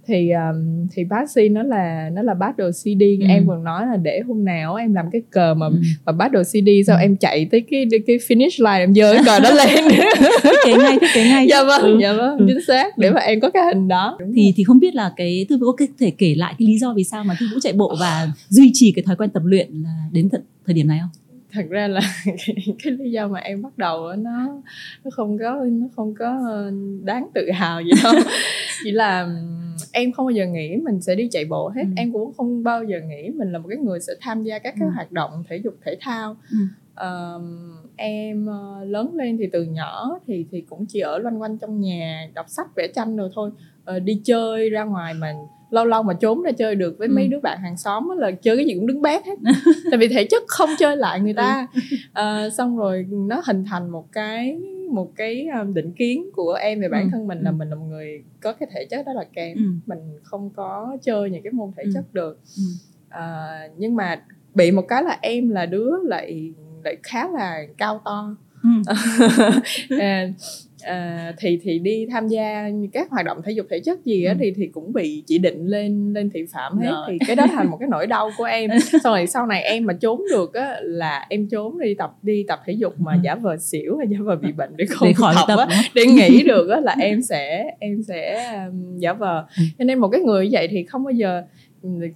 thì 0.07 0.31
um, 0.31 0.87
thì 0.95 1.03
Bassy 1.03 1.49
nó 1.49 1.63
là 1.63 2.09
nó 2.13 2.21
là 2.21 2.33
battle 2.33 2.71
CD 2.71 3.01
Ừ. 3.01 3.25
em 3.29 3.47
còn 3.47 3.63
nói 3.63 3.85
là 3.91 3.97
để 3.97 4.21
hôm 4.27 4.45
nào 4.45 4.75
em 4.75 4.93
làm 4.93 5.05
cái 5.11 5.21
cờ 5.31 5.53
mà 5.53 5.65
Ừ. 5.67 5.73
mà 6.05 6.11
battle 6.11 6.43
CD 6.43 6.69
sau 6.87 6.97
Ừ. 6.97 7.01
em 7.01 7.15
chạy 7.17 7.47
tới 7.51 7.63
cái 7.71 7.85
cái 8.07 8.17
finish 8.17 8.65
line 8.71 8.83
em 8.83 8.93
giơ 8.93 9.13
cái 9.13 9.23
cờ 9.25 9.39
đó 9.39 9.49
lên 9.51 9.67
thiết 10.43 10.51
kế 10.65 10.73
ngay 10.77 10.97
thiết 11.01 11.07
kế 11.13 11.23
ngay 11.29 11.47
dạ 11.49 11.63
vâng 11.63 11.81
Ừ. 11.81 11.97
dạ 12.01 12.13
vâng 12.13 12.37
Ừ. 12.37 12.45
chính 12.47 12.59
xác 12.67 12.97
để 12.97 13.11
mà 13.11 13.21
em 13.21 13.39
có 13.39 13.49
cái 13.49 13.63
hình 13.73 13.87
đó 13.87 14.17
thì 14.35 14.53
thì 14.55 14.63
không 14.63 14.79
biết 14.79 14.95
là 14.95 15.11
cái 15.15 15.45
thư 15.49 15.57
vũ 15.57 15.71
có 15.71 15.85
thể 15.99 16.11
kể 16.17 16.35
lại 16.37 16.53
cái 16.59 16.67
lý 16.67 16.77
do 16.77 16.93
vì 16.93 17.03
sao 17.03 17.23
mà 17.23 17.35
thư 17.39 17.45
vũ 17.53 17.59
chạy 17.61 17.73
bộ 17.73 17.95
và 17.99 18.27
duy 18.49 18.71
trì 18.73 18.91
cái 18.95 19.03
thói 19.03 19.15
quen 19.15 19.29
tập 19.29 19.41
luyện 19.45 19.67
là 19.83 19.89
đến 20.11 20.29
th- 20.31 20.39
thời 20.65 20.73
điểm 20.73 20.87
này 20.87 20.99
không 21.01 21.09
thật 21.51 21.65
ra 21.69 21.87
là 21.87 22.01
cái, 22.25 22.55
cái 22.83 22.93
lý 22.93 23.11
do 23.11 23.27
mà 23.27 23.39
em 23.39 23.61
bắt 23.61 23.77
đầu 23.77 24.13
nó 24.15 24.61
nó 25.03 25.11
không 25.13 25.37
có 25.37 25.65
nó 25.71 25.87
không 25.95 26.13
có 26.19 26.39
ờ, 26.49 26.71
đáng 27.03 27.27
tự 27.35 27.51
hào 27.53 27.81
gì 27.81 27.91
đâu 28.03 28.13
chỉ 28.83 28.91
là 28.91 29.27
em 29.91 30.11
không 30.11 30.25
bao 30.25 30.31
giờ 30.31 30.45
nghĩ 30.45 30.75
mình 30.83 31.01
sẽ 31.01 31.15
đi 31.15 31.27
chạy 31.31 31.45
bộ 31.45 31.69
hết 31.69 31.81
Ừ. 31.83 31.93
em 31.97 32.13
cũng 32.13 32.33
không 32.37 32.63
bao 32.63 32.83
giờ 32.83 32.99
nghĩ 33.07 33.29
mình 33.29 33.51
là 33.51 33.59
một 33.59 33.67
cái 33.69 33.77
người 33.77 33.99
sẽ 33.99 34.13
tham 34.21 34.43
gia 34.43 34.59
các 34.59 34.73
cái 34.79 34.87
Ừ. 34.87 34.93
hoạt 34.95 35.11
động 35.11 35.43
thể 35.49 35.57
dục 35.63 35.73
thể 35.85 35.97
thao 36.01 36.35
Ừ. 36.51 36.57
Ờm, 36.95 37.71
em 37.95 38.45
ờ, 38.45 38.83
lớn 38.85 39.15
lên 39.15 39.37
thì 39.37 39.47
từ 39.53 39.63
nhỏ 39.63 40.19
thì 40.27 40.45
thì 40.51 40.61
cũng 40.69 40.85
chỉ 40.85 40.99
ở 40.99 41.17
loanh 41.17 41.41
quanh 41.41 41.57
trong 41.57 41.81
nhà 41.81 42.29
đọc 42.33 42.45
sách 42.49 42.67
vẽ 42.75 42.87
tranh 42.95 43.15
rồi 43.17 43.29
thôi 43.35 43.51
Ờ, 43.85 43.99
đi 43.99 44.21
chơi 44.23 44.69
ra 44.69 44.83
ngoài 44.83 45.13
mà 45.13 45.33
lâu 45.71 45.85
lâu 45.85 46.03
mà 46.03 46.13
trốn 46.13 46.41
ra 46.41 46.51
chơi 46.51 46.75
được 46.75 46.95
với 46.97 47.07
Ừ. 47.07 47.13
mấy 47.15 47.27
đứa 47.27 47.39
bạn 47.39 47.57
hàng 47.61 47.77
xóm 47.77 48.09
á 48.09 48.15
là 48.17 48.31
chơi 48.31 48.55
cái 48.55 48.65
gì 48.65 48.73
cũng 48.75 48.87
đứng 48.87 49.01
bét 49.01 49.25
hết 49.25 49.35
tại 49.91 49.97
vì 49.99 50.07
thể 50.07 50.23
chất 50.31 50.43
không 50.47 50.69
chơi 50.79 50.97
lại 50.97 51.19
người 51.19 51.33
ta 51.33 51.67
Ờ, 52.13 52.49
xong 52.49 52.77
rồi 52.77 53.05
nó 53.09 53.41
hình 53.45 53.65
thành 53.65 53.89
một 53.89 54.11
cái 54.11 54.59
một 54.91 55.11
cái 55.15 55.47
um, 55.61 55.73
định 55.73 55.91
kiến 55.91 56.25
của 56.33 56.53
em 56.61 56.81
về 56.81 56.89
bản 56.89 57.03
Ừ, 57.03 57.09
thân 57.11 57.27
mình 57.27 57.39
là 57.43 57.49
ừ. 57.49 57.55
mình 57.55 57.69
là 57.69 57.75
một 57.75 57.85
người 57.89 58.23
có 58.41 58.53
cái 58.53 58.69
thể 58.73 58.85
chất 58.89 59.05
rất 59.05 59.13
là 59.15 59.23
kém 59.33 59.57
Ừ. 59.57 59.63
mình 59.85 59.99
không 60.23 60.49
có 60.55 60.97
chơi 61.01 61.29
những 61.29 61.43
cái 61.43 61.51
môn 61.53 61.71
thể 61.77 61.83
Ừ. 61.83 61.89
chất 61.93 62.13
được 62.13 62.39
Ừ. 62.57 62.63
Ờ, 63.09 63.47
nhưng 63.77 63.95
mà 63.95 64.21
bị 64.55 64.71
một 64.71 64.85
cái 64.87 65.03
là 65.03 65.17
em 65.21 65.49
là 65.49 65.65
đứa 65.65 65.91
lại 66.03 66.53
lại 66.83 66.97
khá 67.03 67.27
là 67.27 67.61
cao 67.77 68.01
to 68.05 68.35
Ừ. 68.63 68.69
à, 69.99 70.27
à, 70.83 71.33
thì 71.39 71.59
thì 71.63 71.79
đi 71.79 72.05
tham 72.11 72.27
gia 72.27 72.69
các 72.93 73.09
hoạt 73.09 73.25
động 73.25 73.41
thể 73.45 73.51
dục 73.51 73.65
thể 73.69 73.79
chất 73.79 74.05
gì 74.05 74.23
á 74.23 74.33
Ừ. 74.33 74.37
thì 74.41 74.53
thì 74.55 74.67
cũng 74.67 74.93
bị 74.93 75.23
chỉ 75.27 75.37
định 75.37 75.65
lên 75.65 76.13
lên 76.13 76.29
thị 76.33 76.45
phạm 76.53 76.77
hết 76.77 76.89
Rồi. 76.91 77.05
thì 77.09 77.17
cái 77.27 77.35
đó 77.35 77.45
thành 77.51 77.71
một 77.71 77.77
cái 77.79 77.89
nỗi 77.91 78.07
đau 78.07 78.29
của 78.37 78.43
em 78.43 78.69
xong 79.03 79.13
rồi 79.13 79.27
sau 79.27 79.45
này 79.45 79.61
em 79.63 79.85
mà 79.85 79.93
trốn 80.01 80.21
được 80.31 80.53
á 80.53 80.75
là 80.81 81.25
em 81.29 81.47
trốn 81.51 81.79
đi 81.79 81.93
tập 81.93 82.11
đi 82.21 82.45
tập 82.47 82.59
thể 82.65 82.73
dục 82.73 82.93
mà 82.99 83.13
Ừ. 83.13 83.19
giả 83.23 83.35
vờ 83.35 83.57
xỉu 83.57 83.97
hay 83.97 84.07
giả 84.11 84.17
vờ 84.21 84.35
bị 84.35 84.51
bệnh 84.51 84.77
để 84.77 84.85
không 84.89 85.07
để 85.07 85.13
khỏi 85.13 85.33
tập 85.37 85.45
tập 85.47 85.59
á 85.69 85.81
để 85.95 86.05
nghĩ 86.05 86.43
được 86.47 86.69
á 86.69 86.79
là 86.79 86.95
em 86.99 87.21
sẽ 87.21 87.71
em 87.79 88.03
sẽ 88.07 88.45
um, 88.67 88.97
giả 88.99 89.13
vờ 89.13 89.45
Ừ. 89.57 89.63
cho 89.79 89.85
nên 89.85 89.99
một 89.99 90.07
cái 90.07 90.21
người 90.21 90.43
như 90.45 90.49
vậy 90.51 90.67
thì 90.71 90.83
không 90.83 91.03
bao 91.03 91.11
giờ 91.11 91.43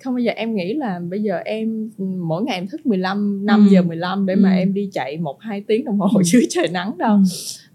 không 0.03 0.13
bao 0.13 0.19
giờ 0.19 0.31
em 0.35 0.55
nghĩ 0.55 0.73
là 0.73 0.99
bây 1.09 1.23
giờ 1.23 1.37
em 1.45 1.89
mỗi 2.27 2.43
ngày 2.43 2.55
em 2.57 2.67
thức 2.67 2.85
15 2.85 3.45
5 3.45 3.65
Ừ. 3.67 3.73
giờ 3.73 3.81
15 3.81 4.25
để 4.25 4.35
mà 4.35 4.49
Ừ. 4.53 4.57
em 4.59 4.73
đi 4.73 4.89
chạy 4.93 5.17
một 5.17 5.37
hai 5.41 5.63
tiếng 5.67 5.85
đồng 5.85 5.99
hồ 5.99 6.07
Ừ. 6.17 6.21
dưới 6.23 6.43
trời 6.49 6.67
nắng 6.67 6.97
đâu 6.97 7.15
Ừ. 7.17 7.23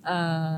à, 0.02 0.48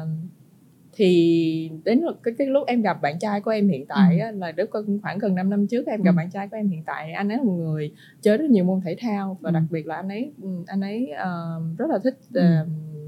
thì 0.92 1.70
đến 1.84 2.00
lúc- 2.00 2.16
cái 2.22 2.34
cái 2.38 2.46
lúc 2.46 2.66
em 2.66 2.82
gặp 2.82 3.02
bạn 3.02 3.18
trai 3.20 3.40
của 3.40 3.50
em 3.50 3.68
hiện 3.68 3.87
tại 3.87 4.18
á, 4.18 4.30
là 4.30 4.52
cũng 4.84 4.99
khoảng 5.02 5.18
gần 5.18 5.34
5 5.34 5.50
năm 5.50 5.66
trước 5.66 5.87
em 5.87 6.02
gặp 6.02 6.10
Ừ. 6.10 6.16
bạn 6.16 6.30
trai 6.30 6.49
của 6.49 6.56
em 6.56 6.68
hiện 6.68 6.82
tại 6.87 7.12
anh 7.12 7.28
ấy 7.28 7.38
là 7.38 7.44
một 7.44 7.52
người 7.52 7.92
chơi 8.22 8.37
rất 8.38 8.50
nhiều 8.50 8.64
môn 8.64 8.80
thể 8.84 8.96
thao 9.00 9.38
và 9.40 9.50
Ừ. 9.50 9.54
đặc 9.54 9.62
biệt 9.70 9.87
là 9.87 9.94
anh 9.96 10.08
ấy 10.08 10.32
ừ, 10.42 10.49
anh 10.66 10.80
ấy 10.80 11.06
ờ, 11.06 11.60
rất 11.78 11.87
là 11.90 11.99
thích 12.04 12.18
Ừ. 12.32 12.40
ờ, 12.40 12.66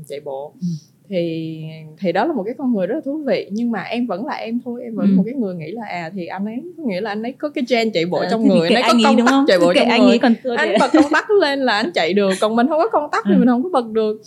chạy 0.08 0.20
bộ 0.24 0.54
Ừ. 0.60 0.66
thì 1.08 1.62
thì 2.00 2.12
đó 2.12 2.24
là 2.24 2.32
một 2.32 2.42
cái 2.46 2.54
con 2.58 2.74
người 2.74 2.86
rất 2.86 2.94
là 2.94 3.00
thú 3.04 3.22
vị 3.26 3.48
nhưng 3.52 3.70
mà 3.70 3.82
em 3.82 4.06
vẫn 4.06 4.26
là 4.26 4.34
em 4.34 4.60
thôi 4.64 4.80
em 4.84 4.94
vẫn 4.94 5.06
Ừ. 5.10 5.14
một 5.16 5.22
cái 5.26 5.34
người 5.34 5.54
nghĩ 5.54 5.70
là 5.72 5.82
à 5.88 6.10
thì 6.14 6.26
anh 6.26 6.44
ấy 6.46 6.56
có 6.76 6.82
nghĩa 6.86 7.00
là 7.00 7.10
anh 7.10 7.22
ấy 7.22 7.32
có 7.32 7.48
cái 7.48 7.64
gen 7.68 7.90
chạy 7.94 8.06
bộ 8.06 8.18
Ờ, 8.18 8.28
trong 8.30 8.48
người 8.48 8.68
anh 8.70 8.74
ấy 8.74 8.82
có 8.82 8.88
công 9.08 9.16
đúng 9.16 9.26
tắc 9.26 9.32
không 9.32 9.44
chạy 9.48 9.58
bộ 9.58 9.72
trong 9.74 9.88
anh 9.88 10.06
người 10.06 10.18
anh 10.56 10.74
bật 10.80 10.90
công 10.92 11.12
tắc 11.12 11.30
lên 11.30 11.58
là 11.60 11.72
anh 11.76 11.90
chạy 11.94 12.12
được 12.12 12.32
còn 12.40 12.56
mình 12.56 12.66
không 12.68 12.78
có 12.78 12.88
công 12.92 13.10
tắc 13.12 13.24
thì 13.28 13.34
Ừ. 13.34 13.38
mình 13.38 13.48
không 13.48 13.62
có 13.62 13.68
bật 13.72 13.86
được 13.92 14.20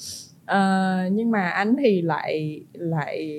Ờ, 0.45 0.95
nhưng 1.11 1.31
mà 1.31 1.49
anh 1.49 1.75
thì 1.79 2.01
lại 2.01 2.61
lại 2.73 3.29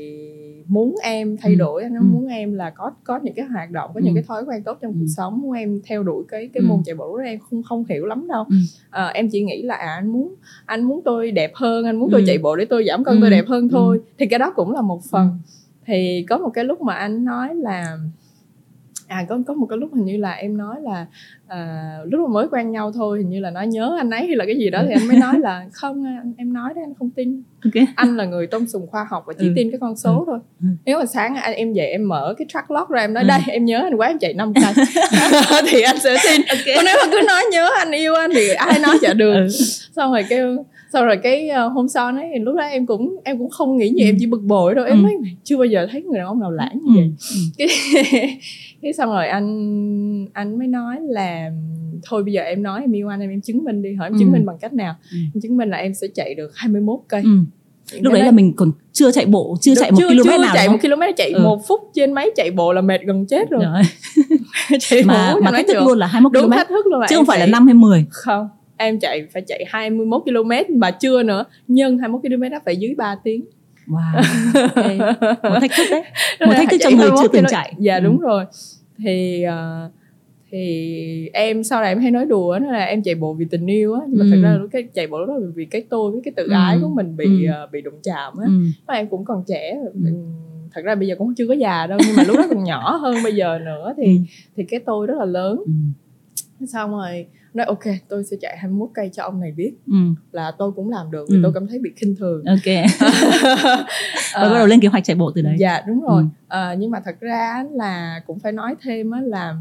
muốn 0.68 0.94
em 1.02 1.36
thay 1.36 1.52
Ừ. 1.52 1.56
đổi 1.58 1.82
anh 1.82 1.94
Ừ. 1.94 2.02
muốn 2.02 2.26
em 2.26 2.52
là 2.54 2.70
có 2.70 2.90
có 3.04 3.18
những 3.22 3.34
cái 3.34 3.44
hoạt 3.46 3.70
động 3.70 3.90
có 3.94 4.00
những 4.00 4.14
Ừ. 4.14 4.16
cái 4.16 4.25
thói 4.28 4.44
quen 4.44 4.62
tốt 4.62 4.78
trong 4.80 4.92
Ừ. 4.92 4.96
cuộc 5.00 5.06
sống 5.16 5.40
muốn 5.40 5.52
em 5.52 5.80
theo 5.86 6.02
đuổi 6.02 6.25
cái 6.28 6.48
cái 6.54 6.60
Ừ. 6.60 6.66
môn 6.66 6.82
chạy 6.84 6.94
bộ 6.94 7.18
đó 7.18 7.25
em 7.25 7.38
không 7.38 7.62
không 7.62 7.84
hiểu 7.88 8.06
lắm 8.06 8.28
đâu 8.28 8.44
Ừ. 8.48 8.54
Ờ, 8.90 9.06
em 9.06 9.28
chỉ 9.28 9.42
nghĩ 9.42 9.62
là 9.62 9.75
à, 9.75 9.86
anh 9.94 10.12
muốn 10.12 10.34
anh 10.66 10.82
muốn 10.84 11.00
tôi 11.04 11.30
đẹp 11.30 11.50
hơn 11.54 11.84
anh 11.84 11.96
muốn 11.96 12.08
tôi 12.12 12.20
Ừ. 12.20 12.25
chạy 12.26 12.38
bộ 12.38 12.56
để 12.56 12.64
tôi 12.64 12.84
giảm 12.88 13.04
cân 13.04 13.14
Ừ. 13.16 13.20
tôi 13.20 13.30
đẹp 13.30 13.44
hơn 13.48 13.68
thôi 13.68 13.98
Ừ. 14.04 14.10
thì 14.18 14.26
cái 14.26 14.38
đó 14.38 14.52
cũng 14.56 14.72
là 14.72 14.80
một 14.82 15.00
phần 15.10 15.26
Ừ. 15.26 15.52
thì 15.86 16.26
có 16.28 16.38
một 16.38 16.50
cái 16.54 16.64
lúc 16.64 16.80
mà 16.80 16.94
anh 16.94 17.25
nói 17.25 17.54
là 17.54 17.98
à 19.08 19.25
có 19.28 19.38
có 19.46 19.54
một 19.54 19.66
cái 19.66 19.78
lúc 19.78 19.90
hình 19.94 20.04
như 20.04 20.16
là 20.16 20.32
em 20.32 20.56
nói 20.56 20.76
là 20.82 21.06
à, 21.46 21.92
lúc 22.04 22.20
mà 22.28 22.32
mới 22.34 22.46
quen 22.50 22.70
nhau 22.70 22.92
thôi 22.92 23.18
hình 23.18 23.30
như 23.30 23.40
là 23.40 23.50
nói 23.50 23.66
nhớ 23.66 23.96
anh 23.98 24.10
ấy 24.10 24.26
hay 24.26 24.36
là 24.36 24.44
cái 24.46 24.56
gì 24.56 24.70
đó 24.70 24.82
thì 24.88 24.92
anh 24.94 25.08
mới 25.08 25.16
nói 25.16 25.38
là 25.40 25.66
không 25.72 26.04
anh, 26.04 26.32
em 26.38 26.52
nói 26.52 26.72
đấy 26.75 26.84
anh 26.86 26.94
không 26.98 27.10
tin 27.10 27.42
Ok. 27.64 27.84
anh 27.96 28.16
là 28.16 28.25
người 28.25 28.46
tôn 28.46 28.66
sùng 28.68 28.86
khoa 28.86 29.06
học 29.10 29.25
và 29.26 29.32
chỉ 29.38 29.46
Ừ. 29.48 29.52
tin 29.56 29.70
cái 29.70 29.78
con 29.80 29.96
số 29.96 30.25
thôi 30.26 30.38
Ừ. 30.62 30.66
nếu 30.84 30.98
mà 30.98 31.06
sáng 31.06 31.34
anh 31.36 31.54
em 31.54 31.72
dậy 31.72 31.86
em 31.86 32.08
mở 32.08 32.34
cái 32.38 32.46
track 32.48 32.70
log 32.70 32.88
ra 32.88 33.00
em 33.00 33.14
nói 33.14 33.22
Ừ. 33.25 33.28
đây 33.28 33.40
em 33.48 33.64
nhớ 33.64 33.80
anh 33.82 33.94
quá 33.96 34.06
em 34.08 34.18
chạy 34.18 34.34
5 34.34 34.52
cây 34.54 34.72
thì 35.70 35.80
anh 35.80 35.98
sẽ 35.98 36.16
tin 36.25 36.40
còn 36.76 36.84
nếu 36.84 36.96
mà 37.04 37.12
cứ 37.12 37.20
nói 37.26 37.42
nhớ 37.52 37.70
anh 37.78 37.90
yêu 37.90 38.14
anh 38.14 38.30
thì 38.34 38.48
ai 38.48 38.78
nói 38.78 38.98
chả 39.00 39.12
được 39.14 39.34
Ừ. 39.34 39.48
xong 39.96 40.12
rồi 40.12 40.25
kêu 40.28 40.64
xong 40.92 41.06
rồi 41.06 41.16
cái 41.22 41.50
uh, 41.66 41.72
hôm 41.72 41.88
sau 41.88 42.06
ấy 42.06 42.28
thì 42.32 42.38
lúc 42.38 42.56
đó 42.56 42.62
em 42.62 42.86
cũng 42.86 43.16
em 43.25 43.38
cũng 43.38 43.50
không 43.50 43.76
nghĩ 43.76 43.88
gì 43.94 44.00
Ừ. 44.02 44.06
em 44.08 44.16
chỉ 44.20 44.26
bực 44.26 44.42
bội 44.42 44.75
thôi 44.76 44.88
em 44.88 44.98
Ừ. 44.98 45.02
nói 45.02 45.12
"Mày 45.22 45.36
chưa 45.44 45.56
bao 45.56 45.64
giờ 45.66 45.86
thấy 45.92 46.02
người 46.02 46.18
đàn 46.18 46.26
ông 46.26 46.40
nào 46.40 46.50
lãng 46.50 46.78
như 46.84 47.00
Ừ. 47.00 47.02
vậy 47.02 47.10
Ừ. 47.34 47.40
cái 47.58 47.68
cái 48.86 48.92
xong 48.92 49.10
rồi 49.10 49.28
anh 49.28 50.26
anh 50.32 50.58
mới 50.58 50.68
nói 50.68 50.96
là 51.02 51.50
thôi 52.08 52.22
bây 52.24 52.32
giờ 52.32 52.42
em 52.42 52.62
nói 52.62 52.80
em 52.80 52.92
yêu 52.92 53.08
anh 53.08 53.20
em 53.20 53.30
em 53.30 53.40
chứng 53.40 53.64
minh 53.64 53.82
đi 53.82 53.94
hỏi 53.94 54.06
em 54.08 54.12
Ừ. 54.12 54.18
chứng 54.20 54.32
minh 54.32 54.46
bằng 54.46 54.56
cách 54.60 54.72
nào 54.72 54.94
Ừ. 55.12 55.16
em 55.34 55.40
chứng 55.42 55.56
minh 55.56 55.68
là 55.70 55.76
em 55.78 55.94
sẽ 55.94 56.06
chạy 56.14 56.34
được 56.34 56.50
21 56.56 56.98
cây 57.08 57.22
Ừ. 57.24 57.30
lúc 58.00 58.12
đấy 58.12 58.22
là 58.24 58.30
mình 58.30 58.52
còn 58.56 58.72
chưa 58.92 59.10
chạy 59.12 59.26
bộ 59.26 59.56
chưa 59.60 59.74
Được, 59.74 59.80
chạy 59.80 59.90
một 59.90 59.96
chưa, 60.00 60.08
km 60.08 60.22
chưa 60.24 60.38
nào 60.38 60.50
chạy 60.54 60.68
một 60.68 60.76
km 60.82 61.00
chạy 61.16 61.30
Ừ. 61.32 61.42
một 61.42 61.60
phút 61.68 61.80
trên 61.94 62.12
máy 62.12 62.30
chạy 62.36 62.50
bộ 62.50 62.72
là 62.72 62.80
mệt 62.80 63.00
gần 63.02 63.26
chết 63.26 63.50
rồi 63.50 63.64
Rồi. 63.64 63.82
chạy 64.80 65.02
mà 65.04 65.34
mà 65.42 65.50
thách 65.50 65.66
thức 65.68 65.76
luôn 65.86 65.98
là 65.98 66.06
21 66.06 66.32
đúng 66.32 66.44
km 66.44 66.50
thách 66.50 66.68
thức 66.68 66.86
luôn 66.86 67.00
là 67.00 67.06
chứ 67.10 67.16
không 67.16 67.26
phải 67.26 67.38
là 67.38 67.46
chạy- 67.46 67.52
5 67.52 67.66
hay 67.66 67.74
10 67.74 68.04
không 68.10 68.48
em 68.76 68.98
chạy 69.00 69.26
phải 69.32 69.42
chạy 69.46 69.64
21 69.68 70.22
km 70.24 70.78
mà 70.78 70.90
chưa 70.90 71.22
nữa 71.22 71.44
nhân 71.68 71.98
21 71.98 72.22
km 72.22 72.42
đó 72.50 72.58
phải 72.64 72.76
dưới 72.76 72.94
3 72.98 73.16
tiếng 73.24 73.44
wow 73.86 74.22
okay. 74.74 74.98
một 75.42 75.58
thách 75.60 75.70
thức 75.76 75.84
đấy 75.90 76.02
một 76.40 76.46
là 76.46 76.54
thách 76.54 76.70
thức 76.70 76.76
cho 76.80 76.90
người 76.90 76.98
21 76.98 77.18
chưa 77.22 77.28
từng 77.32 77.44
chạy 77.48 77.72
dạ 77.78 77.94
Ừ. 77.94 78.00
đúng 78.00 78.18
rồi 78.18 78.44
thì 78.98 79.42
ờ, 79.42 79.90
thì 80.50 81.30
em 81.32 81.64
sau 81.64 81.80
này 81.80 81.88
em 81.90 81.98
hay 82.00 82.10
nói 82.10 82.26
đùa 82.26 82.58
đó 82.58 82.66
là 82.72 82.84
em 82.84 83.02
chạy 83.02 83.14
bộ 83.14 83.32
vì 83.34 83.44
tình 83.50 83.66
yêu 83.66 83.94
á 83.94 84.00
nhưng 84.08 84.18
mà 84.18 84.24
Ừ. 84.24 84.30
thật 84.30 84.38
ra 84.42 84.52
là 84.52 84.64
cái 84.72 84.82
chạy 84.94 85.06
bộ 85.06 85.26
đó 85.26 85.36
là 85.36 85.46
vì 85.54 85.64
cái 85.64 85.84
tôi 85.90 86.12
với 86.12 86.20
cái 86.24 86.32
tự 86.36 86.44
Ừ. 86.46 86.52
ái 86.52 86.78
của 86.82 86.88
mình 86.88 87.16
bị 87.16 87.44
Ừ. 87.44 87.52
ờ, 87.52 87.66
bị 87.72 87.80
đụng 87.80 87.94
chạm 88.02 88.32
á 88.38 88.46
ừ. 88.46 88.94
Em 88.94 89.06
cũng 89.06 89.24
còn 89.24 89.42
trẻ 89.46 89.78
Ừ. 89.84 89.90
Ừm, 90.04 90.14
thật 90.72 90.82
ra 90.84 90.94
bây 90.94 91.08
giờ 91.08 91.14
cũng 91.18 91.34
chưa 91.34 91.46
có 91.48 91.54
già 91.54 91.86
đâu 91.86 91.98
nhưng 92.06 92.16
mà 92.16 92.22
lúc 92.26 92.36
đó 92.36 92.46
còn 92.50 92.64
nhỏ 92.64 92.96
hơn 92.96 93.22
bây 93.22 93.34
giờ 93.34 93.58
nữa 93.58 93.94
thì 93.96 94.04
Ừ. 94.04 94.12
thì 94.56 94.64
cái 94.64 94.80
tôi 94.80 95.06
rất 95.06 95.14
là 95.18 95.24
lớn 95.24 95.62
Ừ. 96.60 96.66
xong 96.66 96.90
rồi 96.90 97.26
nói 97.56 97.66
ok 97.66 97.84
tôi 98.08 98.25
sẽ 98.25 98.36
chạy 98.40 98.56
21 98.58 98.88
cây 98.94 99.10
cho 99.12 99.22
ông 99.22 99.40
này 99.40 99.52
biết 99.52 99.72
Ừ. 99.86 99.94
là 100.32 100.52
tôi 100.58 100.72
cũng 100.72 100.90
làm 100.90 101.10
được 101.10 101.26
vì 101.30 101.36
Ừ. 101.36 101.40
tôi 101.42 101.52
cảm 101.54 101.66
thấy 101.68 101.78
bị 101.78 101.90
khinh 101.96 102.16
thường 102.16 102.44
ok 102.44 102.66
và 103.00 103.86
Ờ, 104.34 104.48
bắt 104.52 104.58
đầu 104.58 104.66
lên 104.66 104.80
kế 104.80 104.88
hoạch 104.88 105.04
chạy 105.04 105.16
bộ 105.16 105.32
từ 105.34 105.42
đấy 105.42 105.56
dạ 105.58 105.82
đúng 105.88 106.00
rồi 106.02 106.22
Ừ. 106.22 106.28
Ờ, 106.48 106.75
nhưng 106.78 106.90
mà 106.90 107.00
thật 107.04 107.16
ra 107.20 107.64
là 107.72 108.20
cũng 108.26 108.38
phải 108.38 108.52
nói 108.52 108.75
thêm 108.82 109.10
á 109.10 109.20
là 109.20 109.56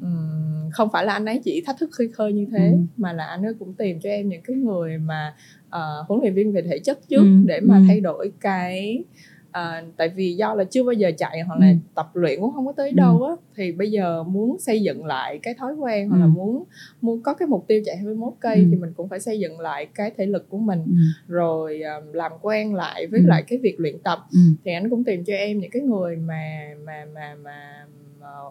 ừm, 0.00 0.70
không 0.72 0.88
phải 0.92 1.04
là 1.06 1.12
anh 1.12 1.26
ấy 1.26 1.40
chỉ 1.44 1.62
thách 1.66 1.76
thức 1.78 1.90
khơi 1.92 2.08
khơi 2.08 2.32
như 2.32 2.46
thế 2.52 2.70
Ừ. 2.70 2.76
mà 2.96 3.12
là 3.12 3.24
anh 3.26 3.42
ấy 3.42 3.54
cũng 3.58 3.74
tìm 3.74 4.00
cho 4.00 4.08
em 4.10 4.28
những 4.28 4.42
cái 4.42 4.56
người 4.56 4.98
mà 4.98 5.34
ờ, 5.70 6.04
huấn 6.08 6.20
luyện 6.20 6.34
viên 6.34 6.52
về 6.52 6.62
thể 6.62 6.78
chất 6.78 6.98
trước 7.08 7.22
Ừ. 7.22 7.42
để 7.46 7.60
mà 7.60 7.76
Ừ. 7.78 7.84
thay 7.88 8.00
đổi 8.00 8.32
cái 8.40 9.04
à, 9.52 9.84
tại 9.96 10.08
vì 10.08 10.34
do 10.36 10.54
là 10.54 10.64
chưa 10.64 10.82
bao 10.84 10.92
giờ 10.92 11.10
chạy 11.18 11.40
hoặc 11.40 11.58
là 11.60 11.66
Ừ. 11.70 11.74
tập 11.94 12.10
luyện 12.14 12.40
cũng 12.40 12.52
không 12.54 12.66
có 12.66 12.72
tới 12.72 12.90
Ừ. 12.90 12.94
đâu 12.96 13.22
á 13.24 13.32
thì 13.56 13.72
bây 13.72 13.90
giờ 13.90 14.22
muốn 14.22 14.58
xây 14.58 14.82
dựng 14.82 15.04
lại 15.06 15.38
cái 15.42 15.54
thói 15.54 15.74
quen 15.74 16.08
hoặc 16.08 16.18
là 16.18 16.24
Ừ. 16.24 16.28
muốn 16.30 16.64
muốn 17.00 17.22
có 17.22 17.34
cái 17.34 17.48
mục 17.48 17.64
tiêu 17.68 17.82
chạy 17.84 17.96
21 17.96 18.32
cây 18.40 18.58
Ừ. 18.60 18.66
thì 18.70 18.76
mình 18.76 18.92
cũng 18.96 19.08
phải 19.08 19.20
xây 19.20 19.38
dựng 19.40 19.60
lại 19.60 19.86
cái 19.94 20.10
thể 20.16 20.26
lực 20.26 20.48
của 20.48 20.58
mình 20.58 20.78
ừ, 20.86 20.92
rồi 21.34 21.82
à, 21.82 22.00
làm 22.12 22.32
quen 22.42 22.74
lại 22.74 23.06
với 23.06 23.20
Ừ. 23.20 23.26
lại 23.26 23.42
cái 23.48 23.58
việc 23.58 23.80
luyện 23.80 23.98
tập 23.98 24.18
ừ, 24.32 24.38
thì 24.64 24.72
anh 24.72 24.90
cũng 24.90 25.04
tìm 25.04 25.24
cho 25.24 25.32
em 25.34 25.58
những 25.58 25.70
cái 25.70 25.82
người 25.82 26.16
mà 26.16 26.68
mà 26.84 27.04
mà 27.14 27.34
mà 27.34 27.86
ờ, 28.20 28.50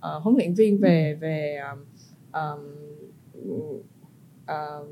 ờ, 0.00 0.18
huấn 0.18 0.36
luyện 0.36 0.54
viên 0.54 0.78
về 0.78 1.14
về 1.20 1.60
um, 1.72 1.78
um, 2.32 2.60
ờ, 4.46 4.84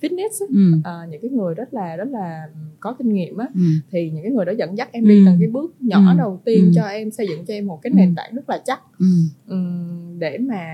fitness 0.00 0.40
á. 0.40 0.46
ừ, 0.48 0.72
Ờ, 0.84 1.06
những 1.10 1.20
cái 1.22 1.30
người 1.30 1.54
rất 1.54 1.74
là 1.74 1.96
rất 1.96 2.08
là 2.10 2.48
có 2.80 2.92
kinh 2.98 3.12
nghiệm 3.14 3.36
á 3.36 3.46
ừ, 3.54 3.60
thì 3.90 4.10
những 4.10 4.22
cái 4.22 4.32
người 4.32 4.44
đó 4.44 4.52
dẫn 4.58 4.78
dắt 4.78 4.88
em 4.92 5.06
đi 5.08 5.18
Ừ. 5.18 5.22
từng 5.26 5.36
cái 5.40 5.48
bước 5.48 5.74
nhỏ 5.80 6.12
Ừ. 6.12 6.18
đầu 6.18 6.40
tiên 6.44 6.64
Ừ. 6.64 6.70
cho 6.74 6.86
em 6.86 7.10
xây 7.10 7.26
dựng 7.28 7.44
cho 7.44 7.54
em 7.54 7.66
một 7.66 7.78
cái 7.82 7.90
Ừ. 7.90 7.94
nền 7.96 8.14
tảng 8.14 8.34
rất 8.34 8.48
là 8.50 8.62
chắc 8.64 8.80
ừ, 8.98 9.06
Ừm, 9.46 10.18
để 10.18 10.38
mà 10.38 10.64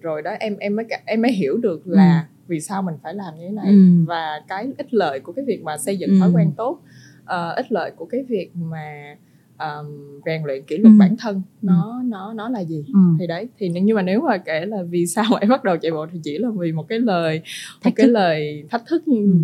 rồi 0.00 0.22
đó 0.22 0.30
em 0.40 0.56
em 0.56 0.76
mới 0.76 0.84
em 1.06 1.22
mới 1.22 1.32
hiểu 1.32 1.56
được 1.56 1.86
là 1.86 2.26
vì 2.46 2.60
sao 2.60 2.82
mình 2.82 2.94
phải 3.02 3.14
làm 3.14 3.34
như 3.38 3.44
thế 3.46 3.50
này 3.50 3.66
Ừ. 3.74 4.04
và 4.06 4.40
cái 4.48 4.72
ích 4.78 4.94
lợi 4.94 5.20
của 5.20 5.32
cái 5.32 5.44
việc 5.44 5.62
mà 5.62 5.76
xây 5.78 5.96
dựng 5.98 6.10
Ừ. 6.10 6.16
thói 6.20 6.30
quen 6.32 6.52
tốt 6.56 6.78
ờ, 7.24 7.52
ích 7.52 7.72
lợi 7.72 7.90
của 7.96 8.04
cái 8.04 8.22
việc 8.22 8.50
mà 8.54 9.16
um, 9.58 10.20
rèn 10.26 10.42
luyện 10.44 10.62
kỷ 10.64 10.76
luật 10.76 10.92
Ừ. 10.94 10.98
bản 10.98 11.16
thân 11.18 11.42
nó 11.62 12.02
nó 12.04 12.32
nó 12.32 12.48
là 12.48 12.60
gì 12.64 12.84
ừ. 12.94 13.00
thì 13.18 13.26
đấy 13.26 13.48
thì 13.58 13.68
nhưng 13.68 13.96
mà 13.96 14.02
nếu 14.02 14.20
mà 14.20 14.36
kể 14.36 14.66
là 14.66 14.82
vì 14.82 15.06
sao 15.06 15.24
em 15.40 15.50
bắt 15.50 15.64
đầu 15.64 15.76
chạy 15.76 15.92
bộ 15.92 16.06
thì 16.12 16.20
chỉ 16.24 16.38
là 16.38 16.48
vì 16.58 16.72
một 16.72 16.88
cái 16.88 16.98
lời 17.00 17.38
một 17.38 17.44
Thách 17.82 17.92
cái 17.96 18.06
thức. 18.06 18.12
lời 18.12 18.64
thách 18.70 18.82
thức 18.86 19.08
như, 19.08 19.16
Ừ. 19.26 19.38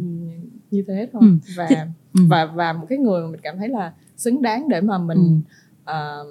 như 0.71 0.85
thế 0.89 1.09
thôi 1.13 1.23
Ừ. 1.25 1.29
và 1.57 1.69
ừ. 2.15 2.21
và 2.29 2.45
và 2.47 2.73
một 2.73 2.87
cái 2.89 2.99
người 2.99 3.23
mà 3.23 3.29
mình 3.31 3.41
cảm 3.43 3.59
thấy 3.59 3.69
là 3.69 3.93
xứng 4.17 4.43
đáng 4.43 4.69
để 4.69 4.81
mà 4.81 4.99
mình 4.99 5.19
Ừ. 5.19 5.35
ờ, 5.85 6.25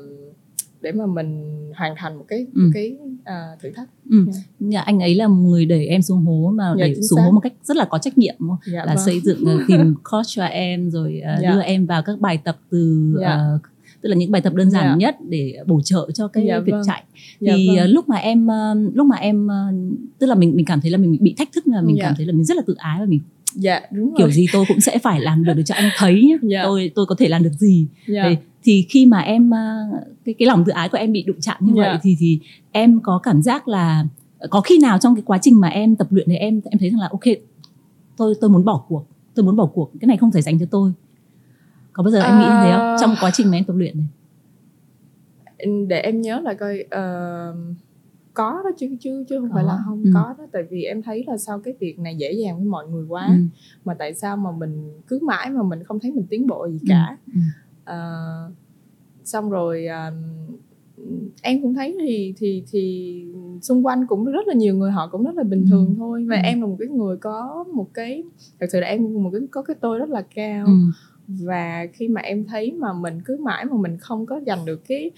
để 0.81 0.91
mà 0.91 1.05
mình 1.05 1.45
hoàn 1.75 1.93
thành 1.97 2.17
một 2.17 2.25
cái 2.27 2.39
Ừ. 2.55 2.61
một 2.61 2.69
cái 2.73 2.97
ờ, 3.25 3.35
thử 3.61 3.69
thách 3.75 3.89
Ừ. 4.09 4.25
Dạ. 4.27 4.39
Nhà 4.59 4.81
anh 4.81 4.99
ấy 4.99 5.15
là 5.15 5.27
một 5.27 5.35
người 5.49 5.65
đẩy 5.65 5.87
em 5.87 6.01
xuống 6.01 6.17
hố 6.21 6.51
mà 6.55 6.63
Dạ, 6.77 6.85
đẩy 6.85 6.95
xuống 6.95 7.17
xác. 7.19 7.23
hố 7.25 7.31
một 7.31 7.39
cách 7.39 7.53
rất 7.63 7.77
là 7.77 7.85
có 7.85 7.97
trách 7.97 8.17
nhiệm 8.17 8.35
đúng 8.39 8.49
không? 8.49 8.57
dạ, 8.73 8.85
là 8.85 8.95
vâng. 8.95 9.05
xây 9.05 9.19
dựng 9.19 9.45
ờ, 9.45 9.59
tìm 9.67 9.95
coach 10.11 10.25
cho 10.27 10.43
em 10.45 10.89
rồi 10.91 11.19
ờ, 11.25 11.35
Dạ. 11.41 11.51
đưa 11.51 11.61
em 11.61 11.85
vào 11.85 12.01
các 12.01 12.19
bài 12.19 12.39
tập 12.43 12.57
từ 12.69 13.13
Dạ. 13.21 13.27
ờ, 13.29 13.59
tức 14.01 14.09
là 14.09 14.15
những 14.15 14.31
bài 14.31 14.41
tập 14.41 14.53
đơn 14.53 14.71
giản 14.71 14.83
Dạ. 14.85 14.95
nhất 14.95 15.15
để 15.29 15.53
bổ 15.67 15.81
trợ 15.81 16.09
cho 16.13 16.27
cái 16.27 16.45
Dạ, 16.47 16.59
việc 16.59 16.71
vâng. 16.71 16.81
chạy 16.85 17.03
Dạ, 17.39 17.53
thì 17.55 17.69
vâng. 17.77 17.89
lúc 17.89 18.09
mà 18.09 18.15
em 18.17 18.47
lúc 18.93 19.07
mà 19.07 19.15
em 19.17 19.47
tức 20.19 20.27
là 20.27 20.35
mình 20.35 20.55
mình 20.55 20.65
cảm 20.65 20.81
thấy 20.81 20.91
là 20.91 20.97
mình 20.97 21.17
bị 21.21 21.33
thách 21.37 21.51
thức 21.51 21.67
là 21.67 21.81
mình 21.81 21.95
Dạ. 21.97 22.03
cảm 22.03 22.13
thấy 22.17 22.25
là 22.25 22.33
mình 22.33 22.45
rất 22.45 22.57
là 22.57 22.63
tự 22.67 22.75
ái 22.77 22.99
và 22.99 23.05
mình 23.05 23.19
dạ 23.53 23.81
đúng 23.91 24.13
kiểu 24.17 24.27
rồi 24.27 24.33
gì 24.33 24.45
tôi 24.53 24.65
cũng 24.67 24.79
sẽ 24.79 24.97
phải 24.99 25.21
làm 25.21 25.43
được 25.43 25.53
để 25.57 25.63
cho 25.63 25.75
anh 25.75 25.89
thấy 25.97 26.23
nhá 26.23 26.35
Dạ. 26.41 26.61
tôi 26.63 26.91
tôi 26.95 27.05
có 27.05 27.15
thể 27.19 27.27
làm 27.27 27.43
được 27.43 27.53
gì 27.53 27.87
dạ. 28.07 28.23
thì, 28.29 28.35
thì 28.63 28.85
khi 28.89 29.05
mà 29.05 29.19
em 29.19 29.51
ờ, 29.51 29.87
cái 30.25 30.35
cái 30.39 30.47
lòng 30.47 30.63
tự 30.65 30.71
ái 30.71 30.89
của 30.89 30.97
em 30.97 31.11
bị 31.11 31.23
đụng 31.23 31.37
chạm 31.41 31.57
như 31.61 31.73
Dạ. 31.77 31.83
vậy 31.83 31.97
thì 32.01 32.15
thì 32.19 32.39
em 32.71 32.99
có 33.03 33.19
cảm 33.23 33.41
giác 33.41 33.67
là 33.67 34.05
có 34.49 34.61
khi 34.61 34.79
nào 34.79 34.97
trong 34.97 35.15
cái 35.15 35.21
quá 35.25 35.37
trình 35.41 35.59
mà 35.61 35.67
em 35.67 35.95
tập 35.95 36.07
luyện 36.11 36.27
thì 36.29 36.35
em 36.35 36.61
em 36.71 36.79
thấy 36.79 36.89
rằng 36.89 36.99
là 36.99 37.07
ok 37.11 37.23
tôi 38.17 38.33
tôi 38.41 38.49
muốn 38.49 38.65
bỏ 38.65 38.85
cuộc 38.87 39.05
tôi 39.35 39.45
muốn 39.45 39.55
bỏ 39.55 39.65
cuộc 39.65 39.91
cái 40.01 40.07
này 40.07 40.17
không 40.17 40.31
thể 40.31 40.41
dành 40.41 40.59
cho 40.59 40.65
tôi 40.71 40.91
có 41.93 42.03
bao 42.03 42.11
giờ 42.11 42.21
em 42.23 42.39
nghĩ 42.39 42.45
như 42.45 42.59
thế 42.63 42.71
không 42.71 42.81
À. 42.81 42.97
trong 43.01 43.15
quá 43.21 43.31
trình 43.33 43.51
mà 43.51 43.57
em 43.57 43.63
tập 43.63 43.73
luyện 43.75 43.97
này 43.97 44.07
để 45.87 45.99
em 45.99 46.21
nhớ 46.21 46.39
là 46.39 46.53
coi 46.53 46.83
ờ, 46.89 47.55
có 48.33 48.51
đó 48.51 48.69
chứ 48.77 48.95
chứ 49.01 49.23
chứ 49.29 49.39
không 49.39 49.49
phải 49.53 49.63
Có. 49.63 49.67
là 49.73 49.79
không 49.85 50.03
Ừ. 50.03 50.11
có 50.13 50.35
đó 50.37 50.45
tại 50.51 50.63
vì 50.69 50.83
em 50.83 51.01
thấy 51.01 51.23
là 51.27 51.37
sao 51.37 51.59
cái 51.59 51.73
việc 51.79 51.99
này 51.99 52.15
dễ 52.15 52.31
dàng 52.33 52.57
với 52.57 52.65
mọi 52.65 52.87
người 52.87 53.05
quá 53.09 53.25
ừ. 53.27 53.33
mà 53.85 53.93
tại 53.93 54.13
sao 54.13 54.37
mà 54.37 54.51
mình 54.51 54.91
cứ 55.07 55.19
mãi 55.21 55.49
mà 55.49 55.63
mình 55.63 55.83
không 55.83 55.99
thấy 55.99 56.11
mình 56.11 56.25
tiến 56.29 56.47
bộ 56.47 56.67
gì 56.69 56.77
Ừ. 56.81 56.85
cả 56.89 57.17
Ừ. 57.33 57.39
Ờ, 57.89 58.51
xong 59.23 59.49
rồi 59.49 59.85
à, 59.87 60.11
em 61.41 61.61
cũng 61.61 61.73
thấy 61.73 61.95
thì 61.99 62.33
thì 62.37 62.63
thì 62.71 63.25
xung 63.61 63.85
quanh 63.85 64.07
cũng 64.07 64.25
rất 64.25 64.47
là 64.47 64.53
nhiều 64.53 64.75
người 64.75 64.91
họ 64.91 65.07
cũng 65.11 65.23
rất 65.23 65.35
là 65.35 65.43
bình 65.43 65.61
Ừ. 65.61 65.67
thường 65.69 65.95
thôi 65.97 66.25
và 66.29 66.35
Ừ. 66.35 66.41
em 66.43 66.61
là 66.61 66.67
một 66.67 66.75
cái 66.79 66.87
người 66.87 67.17
có 67.17 67.65
một 67.73 67.87
cái 67.93 68.23
thật 68.59 68.67
sự 68.71 68.79
là 68.79 68.87
em 68.87 69.23
một 69.23 69.29
cái 69.33 69.41
có 69.51 69.61
cái 69.61 69.75
tôi 69.81 69.99
rất 69.99 70.09
là 70.09 70.21
cao 70.35 70.65
Ừ. 70.67 70.73
và 71.27 71.85
khi 71.93 72.07
mà 72.07 72.21
em 72.21 72.45
thấy 72.45 72.71
mà 72.71 72.93
mình 72.93 73.21
cứ 73.25 73.37
mãi 73.37 73.65
mà 73.65 73.77
mình 73.77 73.97
không 73.97 74.25
có 74.25 74.39
giành 74.47 74.65
được 74.65 74.81
cái 74.87 75.11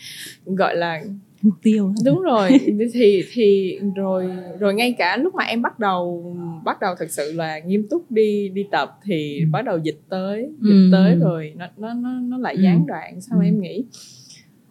gọi 0.45 0.75
là 0.75 1.03
mục 1.41 1.54
tiêu 1.62 1.93
đúng 2.06 2.21
rồi 2.21 2.49
thì 2.93 3.23
thì 3.32 3.80
rồi 3.95 4.32
rồi 4.60 4.73
ngay 4.73 4.95
cả 4.97 5.17
lúc 5.17 5.36
mà 5.36 5.43
em 5.43 5.62
bắt 5.62 5.80
đầu 5.80 6.36
bắt 6.65 6.80
đầu 6.82 6.95
thực 6.99 7.12
sự 7.12 7.32
là 7.34 7.60
nghiêm 7.60 7.88
túc 7.89 8.12
đi 8.12 8.49
đi 8.49 8.65
tập 8.71 8.99
thì 9.04 9.39
Ừ. 9.39 9.45
bắt 9.51 9.62
đầu 9.65 9.77
dịch 9.77 9.99
tới 10.10 10.49
dịch 10.62 10.73
Ừ. 10.86 10.89
tới 10.91 11.15
rồi 11.15 11.54
nó 11.58 11.65
nó 11.77 11.93
nó 11.93 12.10
nó 12.21 12.38
lại 12.38 12.56
Ừ. 12.56 12.62
gián 12.62 12.86
đoạn 12.88 13.21
sao 13.21 13.39
Ừ. 13.39 13.43
em 13.45 13.62
nghĩ 13.62 13.84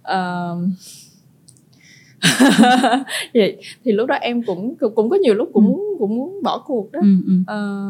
Ờ, 0.02 0.56
vậy 3.34 3.56
thì 3.84 3.92
lúc 3.92 4.08
đó 4.08 4.14
em 4.14 4.42
cũng 4.42 4.74
cũng 4.94 5.10
có 5.10 5.16
nhiều 5.16 5.34
lúc 5.34 5.50
cũng 5.52 5.64
muốn 5.64 5.84
cũng 5.98 6.16
muốn 6.16 6.40
bỏ 6.42 6.62
cuộc 6.66 6.92
đó 6.92 7.00
ừ. 7.02 7.16
Ừ. 7.26 7.32
Ờ, 7.46 7.88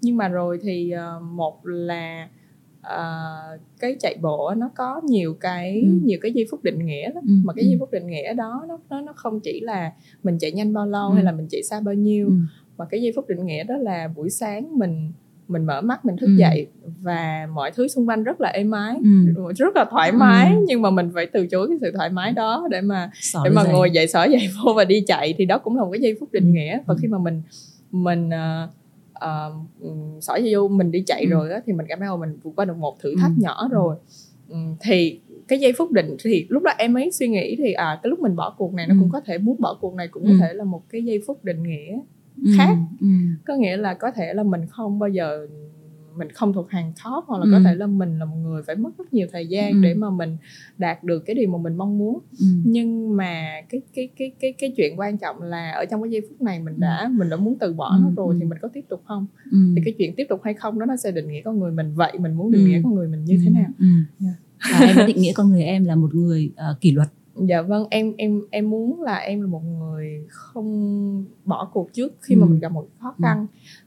nhưng 0.00 0.16
mà 0.16 0.28
rồi 0.28 0.58
thì 0.62 0.90
ờ, 0.90 1.20
một 1.20 1.60
là 1.66 2.28
ờ, 2.88 3.58
cái 3.80 3.96
chạy 4.00 4.16
bộ 4.22 4.54
nó 4.56 4.70
có 4.76 5.00
nhiều 5.04 5.34
cái 5.40 5.80
Ừ. 5.82 5.88
nhiều 6.04 6.18
cái 6.22 6.32
giây 6.32 6.46
phút 6.50 6.64
định 6.64 6.86
nghĩa 6.86 7.10
lắm 7.14 7.24
Ừ. 7.26 7.32
mà 7.44 7.52
cái 7.52 7.64
Ừ. 7.64 7.68
giây 7.68 7.76
phút 7.80 7.90
định 7.90 8.06
nghĩa 8.06 8.34
đó 8.34 8.64
nó 8.68 8.78
nó 8.90 9.00
nó 9.00 9.12
không 9.16 9.40
chỉ 9.40 9.60
là 9.60 9.92
mình 10.22 10.38
chạy 10.38 10.52
nhanh 10.52 10.72
bao 10.72 10.86
lâu 10.86 11.10
Ừ. 11.10 11.14
hay 11.14 11.24
là 11.24 11.32
mình 11.32 11.46
chạy 11.50 11.62
xa 11.62 11.80
bao 11.80 11.94
nhiêu 11.94 12.26
Ừ. 12.28 12.32
mà 12.78 12.84
cái 12.84 13.02
giây 13.02 13.12
phút 13.16 13.28
định 13.28 13.46
nghĩa 13.46 13.64
đó 13.64 13.76
là 13.76 14.08
buổi 14.16 14.30
sáng 14.30 14.78
mình 14.78 15.12
mình 15.48 15.64
mở 15.66 15.80
mắt 15.80 16.04
mình 16.04 16.16
thức 16.16 16.26
Ừ. 16.26 16.32
dậy 16.36 16.66
và 17.02 17.48
mọi 17.54 17.70
thứ 17.70 17.88
xung 17.88 18.08
quanh 18.08 18.24
rất 18.24 18.40
là 18.40 18.48
êm 18.48 18.70
ái 18.70 18.96
Ừ. 19.36 19.52
rất 19.56 19.76
là 19.76 19.84
thoải 19.90 20.12
mái 20.12 20.52
Ừ. 20.54 20.64
nhưng 20.68 20.82
mà 20.82 20.90
mình 20.90 21.10
phải 21.14 21.26
từ 21.26 21.46
chối 21.46 21.68
cái 21.68 21.76
sự 21.80 21.90
thoải 21.96 22.10
mái 22.10 22.32
đó 22.32 22.68
để 22.70 22.80
mà 22.80 23.10
Xỏ 23.14 23.40
để 23.44 23.50
mà 23.50 23.64
giày. 23.64 23.72
ngồi 23.72 23.90
dậy 23.90 24.06
xỏ 24.06 24.26
giày 24.28 24.48
vô 24.64 24.72
và 24.72 24.84
đi 24.84 25.00
chạy 25.06 25.34
thì 25.38 25.44
đó 25.44 25.58
cũng 25.58 25.76
là 25.76 25.82
một 25.84 25.90
cái 25.92 26.00
giây 26.00 26.16
phút 26.20 26.32
định 26.32 26.44
Ừ. 26.46 26.52
nghĩa 26.52 26.78
và 26.86 26.94
Ừ. 26.94 26.98
khi 27.02 27.08
mà 27.08 27.18
mình 27.18 27.42
mình 27.92 28.28
uh, 28.28 28.70
uh, 29.24 30.22
giày 30.22 30.54
vô 30.54 30.68
mình 30.68 30.90
đi 30.90 31.02
chạy 31.06 31.22
Ừ. 31.24 31.30
rồi 31.30 31.52
á 31.52 31.60
thì 31.66 31.72
mình 31.72 31.86
cảm 31.88 31.98
thấy 31.98 32.08
là 32.08 32.16
mình 32.16 32.38
vượt 32.42 32.52
qua 32.56 32.64
được 32.64 32.76
một 32.76 33.00
thử 33.00 33.14
thách 33.20 33.30
Ừ. 33.36 33.42
nhỏ 33.42 33.68
rồi 33.70 33.96
Ừ, 34.48 34.56
thì 34.80 35.20
cái 35.48 35.58
giây 35.60 35.72
phút 35.78 35.92
định 35.92 36.16
thì 36.24 36.46
lúc 36.48 36.62
đó 36.62 36.70
em 36.78 36.92
mới 36.92 37.10
suy 37.10 37.28
nghĩ 37.28 37.56
thì 37.58 37.72
à 37.72 38.00
cái 38.02 38.10
lúc 38.10 38.20
mình 38.20 38.36
bỏ 38.36 38.54
cuộc 38.58 38.74
này 38.74 38.86
nó 38.86 38.94
Ừ. 38.94 38.98
cũng 39.00 39.10
có 39.10 39.20
thể 39.20 39.38
muốn 39.38 39.56
bỏ 39.60 39.78
cuộc 39.80 39.94
này 39.94 40.08
cũng 40.08 40.24
Ừ. 40.24 40.28
có 40.30 40.46
thể 40.46 40.54
là 40.54 40.64
một 40.64 40.82
cái 40.88 41.04
giây 41.04 41.20
phút 41.26 41.44
định 41.44 41.62
nghĩa 41.62 41.98
Ừ. 42.44 42.50
khác. 42.56 42.76
ừ. 43.00 43.06
có 43.46 43.54
nghĩa 43.54 43.76
là 43.76 43.94
có 43.94 44.10
thể 44.10 44.34
là 44.34 44.42
mình 44.42 44.66
không 44.70 44.98
bao 44.98 45.08
giờ 45.08 45.46
mình 46.18 46.32
không 46.32 46.52
thuộc 46.52 46.70
hàng 46.70 46.92
top 47.04 47.24
hoặc 47.26 47.38
là 47.38 47.44
Ừ. 47.44 47.50
có 47.52 47.60
thể 47.64 47.74
là 47.74 47.86
mình 47.86 48.18
là 48.18 48.24
một 48.24 48.36
người 48.42 48.62
phải 48.62 48.76
mất 48.76 48.90
rất 48.98 49.12
nhiều 49.14 49.26
thời 49.32 49.46
gian 49.46 49.72
Ừ. 49.72 49.78
để 49.82 49.94
mà 49.94 50.10
mình 50.10 50.36
đạt 50.78 51.04
được 51.04 51.18
cái 51.26 51.36
điều 51.36 51.48
mà 51.50 51.58
mình 51.58 51.76
mong 51.76 51.98
muốn 51.98 52.18
Ừ. 52.40 52.46
nhưng 52.64 53.16
mà 53.16 53.60
cái 53.68 53.80
cái 53.94 54.08
cái 54.16 54.32
cái 54.40 54.52
cái 54.52 54.72
chuyện 54.76 54.98
quan 55.00 55.18
trọng 55.18 55.42
là 55.42 55.70
ở 55.70 55.84
trong 55.84 56.02
cái 56.02 56.10
giây 56.10 56.20
phút 56.28 56.42
này 56.42 56.60
mình 56.60 56.74
đã 56.80 57.10
mình 57.12 57.30
đã 57.30 57.36
muốn 57.36 57.56
từ 57.60 57.72
bỏ 57.72 57.90
Ừ, 57.96 58.00
nó 58.02 58.10
rồi 58.16 58.34
ừ. 58.34 58.38
thì 58.40 58.46
mình 58.46 58.58
có 58.62 58.68
tiếp 58.68 58.84
tục 58.88 59.02
không 59.04 59.26
Ừ. 59.52 59.58
thì 59.76 59.82
cái 59.84 59.94
chuyện 59.98 60.14
tiếp 60.16 60.26
tục 60.28 60.40
hay 60.44 60.54
không 60.54 60.78
đó 60.78 60.86
nó 60.86 60.96
sẽ 60.96 61.10
định 61.10 61.28
nghĩa 61.28 61.42
con 61.44 61.58
người 61.58 61.72
mình 61.72 61.94
vậy 61.94 62.12
mình 62.20 62.34
muốn 62.34 62.50
định 62.50 62.64
Ừ. 62.64 62.68
nghĩa 62.68 62.80
con 62.84 62.94
người 62.94 63.08
mình 63.08 63.24
như 63.24 63.38
thế 63.44 63.50
nào 63.50 63.70
Ừ. 63.78 63.86
Dạ. 64.18 64.30
Và 64.72 64.86
em 64.86 65.06
định 65.06 65.16
nghĩa 65.20 65.32
con 65.34 65.50
người 65.50 65.62
em 65.62 65.84
là 65.84 65.94
một 65.96 66.14
người 66.14 66.50
ờ, 66.56 66.76
kỷ 66.80 66.92
luật 66.92 67.08
dạ 67.48 67.62
vâng 67.62 67.86
em 67.90 68.12
em 68.18 68.40
em 68.50 68.70
muốn 68.70 69.02
là 69.02 69.16
em 69.16 69.40
là 69.40 69.46
một 69.46 69.62
người 69.64 70.24
không 70.28 71.24
bỏ 71.44 71.68
cuộc 71.72 71.92
trước 71.92 72.12
khi 72.20 72.36
mà 72.36 72.46
Ừ. 72.46 72.50
mình 72.50 72.60
gặp 72.60 72.72
một 72.72 72.86
khó 73.00 73.14
khăn 73.22 73.46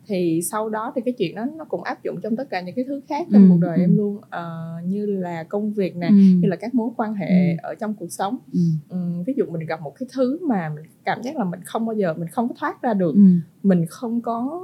thì 0.10 0.42
sau 0.52 0.70
đó 0.70 0.92
thì 0.96 1.02
cái 1.06 1.14
chuyện 1.18 1.36
đó 1.36 1.46
nó 1.58 1.66
cũng 1.66 1.84
áp 1.84 2.04
dụng 2.04 2.20
trong 2.24 2.36
tất 2.36 2.50
cả 2.50 2.62
những 2.62 2.76
cái 2.76 2.86
thứ 2.88 3.02
khác 3.10 3.28
trong 3.32 3.42
Ừ, 3.42 3.48
cuộc 3.50 3.58
đời 3.62 3.78
ừ. 3.78 3.82
em 3.82 3.98
luôn 3.98 4.22
Ờ, 4.30 4.74
như 4.86 5.06
là 5.06 5.44
công 5.44 5.74
việc 5.74 5.96
nè 5.96 6.08
Ừ. 6.08 6.14
như 6.16 6.48
là 6.48 6.56
các 6.56 6.76
mối 6.76 6.90
quan 6.98 7.14
hệ 7.14 7.50
Ừ. 7.52 7.56
ở 7.64 7.76
trong 7.76 7.94
cuộc 7.94 8.12
sống 8.12 8.38
Ừ. 8.54 8.60
Ừm, 8.90 9.24
ví 9.24 9.34
dụ 9.38 9.46
mình 9.46 9.66
gặp 9.68 9.82
một 9.82 9.94
cái 10.00 10.10
thứ 10.14 10.40
mà 10.48 10.70
mình 10.76 10.86
cảm 11.06 11.22
giác 11.24 11.38
là 11.38 11.44
mình 11.44 11.60
không 11.66 11.86
bao 11.86 11.94
giờ 11.96 12.14
mình 12.14 12.28
không 12.28 12.48
có 12.50 12.56
thoát 12.60 12.82
ra 12.82 12.94
được 12.94 13.14
Ừ. 13.16 13.22
mình 13.64 13.86
không 13.90 14.22
có 14.22 14.62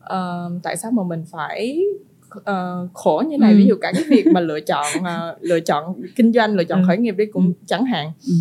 ờ, 0.00 0.50
tại 0.62 0.76
sao 0.76 0.90
mà 0.90 1.02
mình 1.02 1.24
phải 1.30 1.82
ờ, 2.44 2.88
khổ 2.94 3.22
như 3.28 3.38
này 3.38 3.52
Ừ. 3.52 3.56
ví 3.58 3.66
dụ 3.66 3.74
cả 3.80 3.92
cái 3.94 4.04
việc 4.08 4.26
mà 4.32 4.40
lựa 4.40 4.60
chọn 4.60 5.04
ờ, 5.04 5.36
lựa 5.40 5.60
chọn 5.60 5.94
kinh 6.16 6.32
doanh 6.32 6.54
lựa 6.54 6.64
chọn 6.64 6.82
Ừ. 6.82 6.84
khởi 6.86 6.98
nghiệp 6.98 7.14
đi 7.18 7.26
cũng 7.26 7.46
Ừ. 7.46 7.52
chẳng 7.66 7.84
hạn 7.84 8.12
Ừ. 8.28 8.32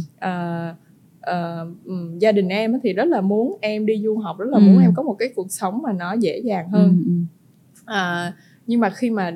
Ừm, 1.85 2.19
gia 2.19 2.31
đình 2.31 2.47
em 2.47 2.79
thì 2.83 2.93
rất 2.93 3.05
là 3.05 3.21
muốn 3.21 3.57
em 3.61 3.85
đi 3.85 4.01
du 4.03 4.17
học 4.17 4.37
rất 4.39 4.49
là 4.49 4.57
Ừ. 4.57 4.61
muốn 4.61 4.77
em 4.79 4.91
có 4.95 5.03
một 5.03 5.15
cái 5.19 5.29
cuộc 5.35 5.47
sống 5.51 5.81
mà 5.81 5.91
nó 5.93 6.13
dễ 6.13 6.39
dàng 6.39 6.69
hơn 6.69 6.89
Ừ. 7.05 7.11
Ừ. 7.11 7.13
à, 7.93 8.33
nhưng 8.67 8.79
mà 8.79 8.89
khi 8.89 9.09
mà 9.09 9.31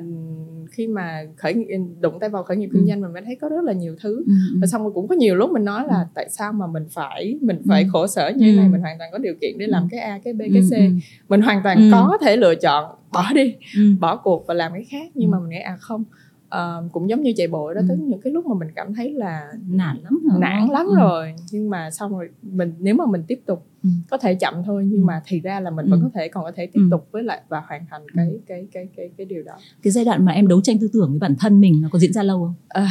khi 0.70 0.86
mà 0.86 1.22
khởi 1.36 1.54
nghiệp 1.54 1.78
đụng 2.00 2.18
tay 2.20 2.30
vào 2.30 2.42
khởi 2.42 2.56
nghiệp 2.56 2.66
Ừ. 2.72 2.74
kinh 2.74 2.86
doanh 2.86 3.00
mình 3.00 3.12
mới 3.12 3.22
thấy 3.22 3.36
có 3.40 3.48
rất 3.48 3.64
là 3.64 3.72
nhiều 3.72 3.96
thứ 4.00 4.24
Ừ. 4.26 4.32
và 4.60 4.66
xong 4.66 4.82
rồi 4.82 4.92
cũng 4.94 5.08
có 5.08 5.14
nhiều 5.14 5.34
lúc 5.36 5.50
mình 5.52 5.64
nói 5.64 5.84
là 5.88 5.98
Ừ. 5.98 6.04
tại 6.14 6.28
sao 6.30 6.52
mà 6.52 6.66
mình 6.66 6.84
phải 6.90 7.38
mình 7.40 7.58
phải 7.68 7.82
Ừ. 7.82 7.88
khổ 7.92 8.06
sở 8.06 8.28
như 8.36 8.50
thế 8.50 8.56
này 8.56 8.66
Ừ. 8.66 8.70
mình 8.72 8.80
hoàn 8.80 8.98
toàn 8.98 9.10
có 9.12 9.18
điều 9.18 9.34
kiện 9.40 9.58
để 9.58 9.66
Ừ. 9.66 9.70
làm 9.70 9.88
cái 9.90 10.00
a 10.00 10.18
cái 10.24 10.32
b 10.32 10.40
Ừ. 10.40 10.46
cái 10.54 10.62
c 10.70 10.72
Ừ. 10.72 10.80
mình 11.28 11.40
hoàn 11.42 11.60
toàn 11.64 11.78
Ừ. 11.78 11.88
có 11.92 12.18
thể 12.20 12.36
lựa 12.36 12.54
chọn 12.54 12.94
bỏ 13.12 13.24
đi 13.34 13.54
Ừ. 13.76 13.82
bỏ 14.00 14.16
cuộc 14.16 14.44
và 14.46 14.54
làm 14.54 14.72
cái 14.72 14.84
khác 14.84 15.10
nhưng 15.14 15.28
Ừ. 15.30 15.32
mà 15.32 15.38
mình 15.40 15.48
nghĩ 15.50 15.58
à 15.60 15.76
không 15.80 16.04
Ờ, 16.48 16.84
cũng 16.92 17.08
giống 17.10 17.22
như 17.22 17.32
chạy 17.36 17.48
bộ 17.48 17.74
đó 17.74 17.80
Ừ. 17.80 17.84
tới 17.88 17.96
những 18.00 18.20
cái 18.20 18.32
lúc 18.32 18.46
mà 18.46 18.54
mình 18.58 18.68
cảm 18.74 18.94
thấy 18.94 19.12
là 19.12 19.52
nản 19.68 19.96
lắm 20.02 20.18
rồi 20.30 20.40
nản 20.40 20.68
lắm 20.68 20.86
Ừ. 20.86 20.94
rồi 20.98 21.34
nhưng 21.52 21.70
mà 21.70 21.90
xong 21.90 22.12
rồi 22.12 22.28
mình 22.42 22.74
nếu 22.78 22.94
mà 22.94 23.04
mình 23.06 23.22
tiếp 23.28 23.40
tục 23.46 23.64
Ừ. 23.82 23.88
có 24.10 24.18
thể 24.18 24.34
chậm 24.34 24.54
thôi 24.66 24.84
nhưng 24.90 25.00
ừ. 25.00 25.04
mà 25.04 25.22
thì 25.26 25.40
ra 25.40 25.60
là 25.60 25.70
mình 25.70 25.86
ừ. 25.86 25.90
vẫn 25.90 26.00
có 26.02 26.10
thể 26.14 26.28
còn 26.28 26.44
có 26.44 26.52
thể 26.56 26.66
tiếp 26.66 26.80
ừ. 26.80 26.88
tục 26.90 27.08
với 27.12 27.22
lại 27.22 27.40
và 27.48 27.60
hoàn 27.68 27.86
thành 27.90 28.02
cái 28.16 28.28
ừ. 28.30 28.38
cái 28.46 28.66
cái 28.72 28.88
cái 28.96 29.10
cái 29.16 29.24
điều 29.26 29.42
đó 29.42 29.52
cái 29.82 29.90
giai 29.90 30.04
đoạn 30.04 30.24
mà 30.24 30.32
em 30.32 30.48
đấu 30.48 30.60
tranh 30.60 30.78
tư 30.78 30.88
tưởng 30.92 31.10
với 31.10 31.18
bản 31.18 31.34
thân 31.40 31.60
mình 31.60 31.80
nó 31.82 31.88
có 31.92 31.98
diễn 31.98 32.12
ra 32.12 32.22
lâu 32.22 32.38
không 32.38 32.54
à, 32.68 32.88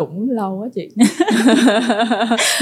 cũng 0.00 0.30
lâu 0.30 0.62
á 0.62 0.68
chị 0.74 0.88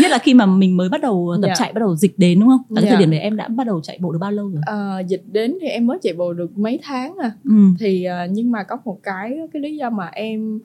nhất 0.00 0.10
là 0.10 0.18
khi 0.18 0.34
mà 0.34 0.46
mình 0.46 0.76
mới 0.76 0.88
bắt 0.88 1.02
đầu 1.02 1.34
tập. 1.42 1.48
Dạ. 1.48 1.54
chạy 1.56 1.72
bắt 1.72 1.78
đầu 1.78 1.96
dịch 1.96 2.14
đến 2.16 2.40
đúng 2.40 2.48
không 2.48 2.76
ở 2.76 2.80
cái 2.80 2.90
thời 2.90 2.90
dạ. 2.90 3.00
điểm 3.00 3.10
đấy 3.10 3.20
em 3.20 3.36
đã 3.36 3.48
bắt 3.48 3.66
đầu 3.66 3.80
chạy 3.80 3.98
bộ 4.00 4.12
được 4.12 4.18
bao 4.18 4.32
lâu 4.32 4.48
rồi 4.48 4.62
à, 4.66 5.00
dịch 5.00 5.22
đến 5.32 5.58
thì 5.60 5.66
em 5.66 5.86
mới 5.86 5.98
chạy 6.02 6.12
bộ 6.12 6.32
được 6.32 6.58
mấy 6.58 6.78
tháng 6.82 7.16
à 7.16 7.32
ừ. 7.44 7.50
thì 7.80 8.06
uh, 8.24 8.30
nhưng 8.30 8.50
mà 8.50 8.62
có 8.62 8.78
một 8.84 8.98
cái 9.02 9.38
cái 9.52 9.62
lý 9.62 9.76
do 9.76 9.90
mà 9.90 10.06
em, 10.12 10.60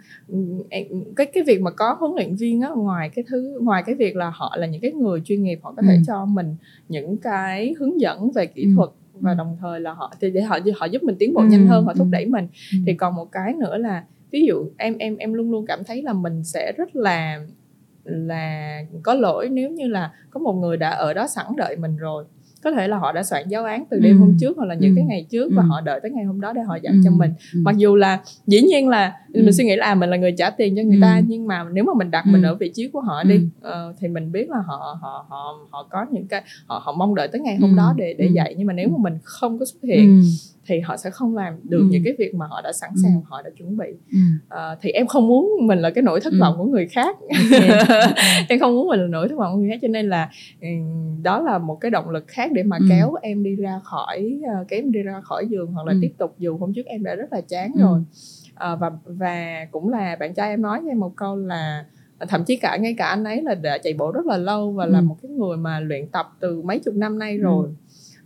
em 0.70 0.86
cái 1.16 1.26
cái 1.26 1.44
việc 1.44 1.62
mà 1.62 1.72
có 1.72 1.96
huấn 2.00 2.12
luyện 2.16 2.36
viên 2.36 2.62
á 2.62 2.70
ngoài 2.76 3.10
cái 3.10 3.26
thứ 3.28 3.60
ngoài 3.62 3.84
cái 3.86 3.96
việc 3.96 4.16
là 4.16 4.32
họ 4.36 4.56
là 4.58 4.68
những 4.68 4.82
cái 4.82 4.92
người 4.92 5.22
chuyên 5.26 5.44
nghiệp 5.44 5.60
họ 5.64 5.74
có 5.78 5.82
thể 5.88 5.96
ừ. 5.96 6.02
cho 6.08 6.26
mình 6.26 6.56
những 6.90 7.18
cái 7.18 7.76
hướng 7.80 8.02
dẫn 8.02 8.32
về 8.32 8.46
kỹ 8.46 8.64
ừ. 8.64 8.70
thuật 8.76 8.90
và 9.20 9.32
ừ. 9.32 9.36
đồng 9.38 9.58
thời 9.62 9.80
là 9.80 9.94
họ 9.94 10.14
thì 10.22 10.32
để 10.32 10.42
họ 10.42 10.60
họ 10.78 10.86
giúp 10.86 11.04
mình 11.04 11.16
tiến 11.20 11.34
bộ 11.34 11.42
ừ. 11.42 11.48
nhanh 11.48 11.68
hơn 11.68 11.86
họ 11.86 11.94
thúc 11.94 12.08
đẩy 12.12 12.26
mình 12.26 12.48
ừ. 12.72 12.78
thì 12.86 12.94
còn 12.94 13.16
một 13.16 13.32
cái 13.32 13.54
nữa 13.54 13.78
là 13.78 14.04
ví 14.34 14.46
dụ 14.46 14.66
em 14.78 14.98
em 14.98 15.18
em 15.18 15.34
luôn 15.34 15.52
luôn 15.52 15.66
cảm 15.66 15.84
thấy 15.84 16.02
là 16.02 16.14
mình 16.14 16.44
sẽ 16.44 16.72
rất 16.78 16.96
là 16.96 17.40
là 18.04 18.80
có 19.04 19.14
lỗi 19.14 19.50
nếu 19.50 19.70
như 19.70 19.88
là 19.88 20.12
có 20.30 20.40
một 20.40 20.54
người 20.54 20.78
đã 20.78 20.90
ở 20.90 21.14
đó 21.14 21.28
sẵn 21.28 21.46
đợi 21.58 21.76
mình 21.76 21.98
rồi 21.98 22.26
có 22.64 22.72
thể 22.72 22.88
là 22.88 22.98
họ 22.98 23.12
đã 23.12 23.24
soạn 23.24 23.50
giáo 23.50 23.66
án 23.66 23.84
từ 23.90 24.00
đêm 24.00 24.16
ừ. 24.16 24.20
hôm 24.20 24.38
trước 24.40 24.58
hoặc 24.58 24.66
là 24.66 24.76
những 24.76 24.92
ừ. 24.92 24.94
cái 24.96 25.06
ngày 25.06 25.26
trước 25.30 25.52
và 25.56 25.64
ừ. 25.64 25.68
họ 25.68 25.82
đợi 25.82 26.00
tới 26.04 26.12
ngày 26.12 26.24
hôm 26.26 26.42
đó 26.42 26.54
để 26.54 26.62
họ 26.62 26.76
dạy 26.76 26.94
ừ. 26.94 27.00
cho 27.04 27.12
mình 27.12 27.34
ừ. 27.54 27.60
mặc 27.64 27.78
dù 27.78 27.96
là 27.96 28.20
dĩ 28.48 28.62
nhiên 28.62 28.90
là 28.90 29.16
ừ. 29.34 29.42
mình 29.44 29.54
suy 29.54 29.64
nghĩ 29.64 29.76
là 29.76 29.86
à, 29.86 29.96
mình 29.96 30.10
là 30.10 30.18
người 30.18 30.34
trả 30.38 30.50
tiền 30.50 30.76
cho 30.76 30.82
người 30.82 30.96
ừ. 30.96 31.02
ta 31.02 31.22
nhưng 31.28 31.48
mà 31.48 31.66
nếu 31.74 31.84
mà 31.84 31.94
mình 31.98 32.12
đặt 32.12 32.26
ừ. 32.26 32.30
mình 32.32 32.42
ở 32.42 32.56
vị 32.56 32.72
trí 32.74 32.88
của 32.88 33.02
họ 33.02 33.24
đi 33.24 33.42
ừ. 33.62 33.90
uh, 33.90 33.96
thì 34.00 34.08
mình 34.08 34.32
biết 34.32 34.50
là 34.50 34.58
họ 34.66 34.98
họ 35.02 35.26
họ 35.30 35.68
họ 35.72 35.88
có 35.90 36.06
những 36.12 36.28
cái 36.28 36.44
họ 36.66 36.82
họ 36.84 36.94
mong 36.98 37.16
đợi 37.16 37.28
tới 37.28 37.42
ngày 37.42 37.58
hôm 37.58 37.72
ừ. 37.72 37.78
đó 37.78 37.94
để 37.98 38.16
để 38.18 38.26
dạy 38.26 38.56
nhưng 38.58 38.68
mà 38.68 38.74
nếu 38.74 38.90
mà 38.90 38.98
mình 39.00 39.18
không 39.24 39.60
có 39.60 39.66
xuất 39.66 39.84
hiện 39.84 40.22
ừ 40.22 40.28
thì 40.66 40.80
họ 40.80 40.98
sẽ 40.98 41.10
không 41.10 41.36
làm 41.36 41.54
được 41.64 41.80
ừ. 41.80 41.88
những 41.90 42.04
cái 42.04 42.14
việc 42.20 42.36
mà 42.36 42.48
họ 42.48 42.62
đã 42.62 42.72
sẵn 42.72 42.90
sàng 43.04 43.14
ừ. 43.14 43.20
họ 43.26 43.42
đã 43.42 43.50
chuẩn 43.58 43.78
bị 43.78 43.88
ừ. 44.12 44.18
à, 44.50 44.76
thì 44.82 44.92
em 44.92 45.08
không 45.08 45.28
muốn 45.28 45.50
mình 45.62 45.80
là 45.80 45.90
cái 45.90 46.02
nỗi 46.02 46.22
thất 46.22 46.34
ừ. 46.34 46.40
vọng 46.40 46.56
của 46.58 46.66
người 46.66 46.88
khác 46.88 47.18
em 48.50 48.60
không 48.60 48.76
muốn 48.76 48.88
mình 48.88 49.00
là 49.00 49.08
nỗi 49.08 49.30
thất 49.30 49.36
vọng 49.36 49.54
của 49.54 49.60
người 49.60 49.70
khác 49.70 49.80
cho 49.82 49.88
nên 49.88 50.10
là 50.10 50.30
ừ, 50.62 50.68
đó 51.24 51.42
là 51.42 51.58
một 51.58 51.76
cái 51.76 51.92
động 51.92 52.10
lực 52.10 52.28
khác 52.28 52.52
để 52.52 52.64
mà 52.64 52.78
ừ. 52.80 52.86
kéo 52.90 53.16
em 53.22 53.44
đi 53.44 53.56
ra 53.56 53.80
khỏi 53.84 54.40
uh, 54.62 54.68
kéo 54.68 54.80
em 54.80 54.92
đi 54.92 55.04
ra 55.04 55.22
khỏi 55.22 55.48
giường 55.48 55.72
hoặc 55.72 55.88
là 55.88 55.94
ừ. 55.94 56.00
tiếp 56.02 56.12
tục 56.18 56.36
dù 56.40 56.58
hôm 56.58 56.74
trước 56.74 56.86
em 56.86 57.04
đã 57.04 57.16
rất 57.16 57.34
là 57.34 57.42
chán 57.42 57.72
ừ. 57.76 57.82
rồi 57.82 58.04
à, 58.56 58.76
và 58.76 58.92
và 59.06 59.66
cũng 59.72 59.90
là 59.90 60.16
bạn 60.20 60.34
trai 60.34 60.50
em 60.50 60.62
nói 60.62 60.82
với 60.82 60.92
em 60.92 61.00
một 61.00 61.14
câu 61.16 61.36
là 61.36 61.86
thậm 62.30 62.44
chí 62.44 62.56
cả 62.56 62.78
ngay 62.78 62.96
cả 62.98 63.06
anh 63.08 63.24
ấy 63.24 63.42
là 63.42 63.56
đã 63.56 63.78
chạy 63.78 63.94
bộ 63.94 64.12
rất 64.12 64.26
là 64.26 64.38
lâu 64.38 64.72
và 64.72 64.86
ừ. 64.86 64.92
là 64.92 65.02
một 65.02 65.18
cái 65.22 65.32
người 65.32 65.58
mà 65.58 65.80
luyện 65.80 66.08
tập 66.08 66.30
từ 66.40 66.62
mấy 66.62 66.80
chục 66.80 66.96
năm 66.96 67.20
nay 67.20 67.38
rồi 67.38 67.66
ừ 67.66 67.83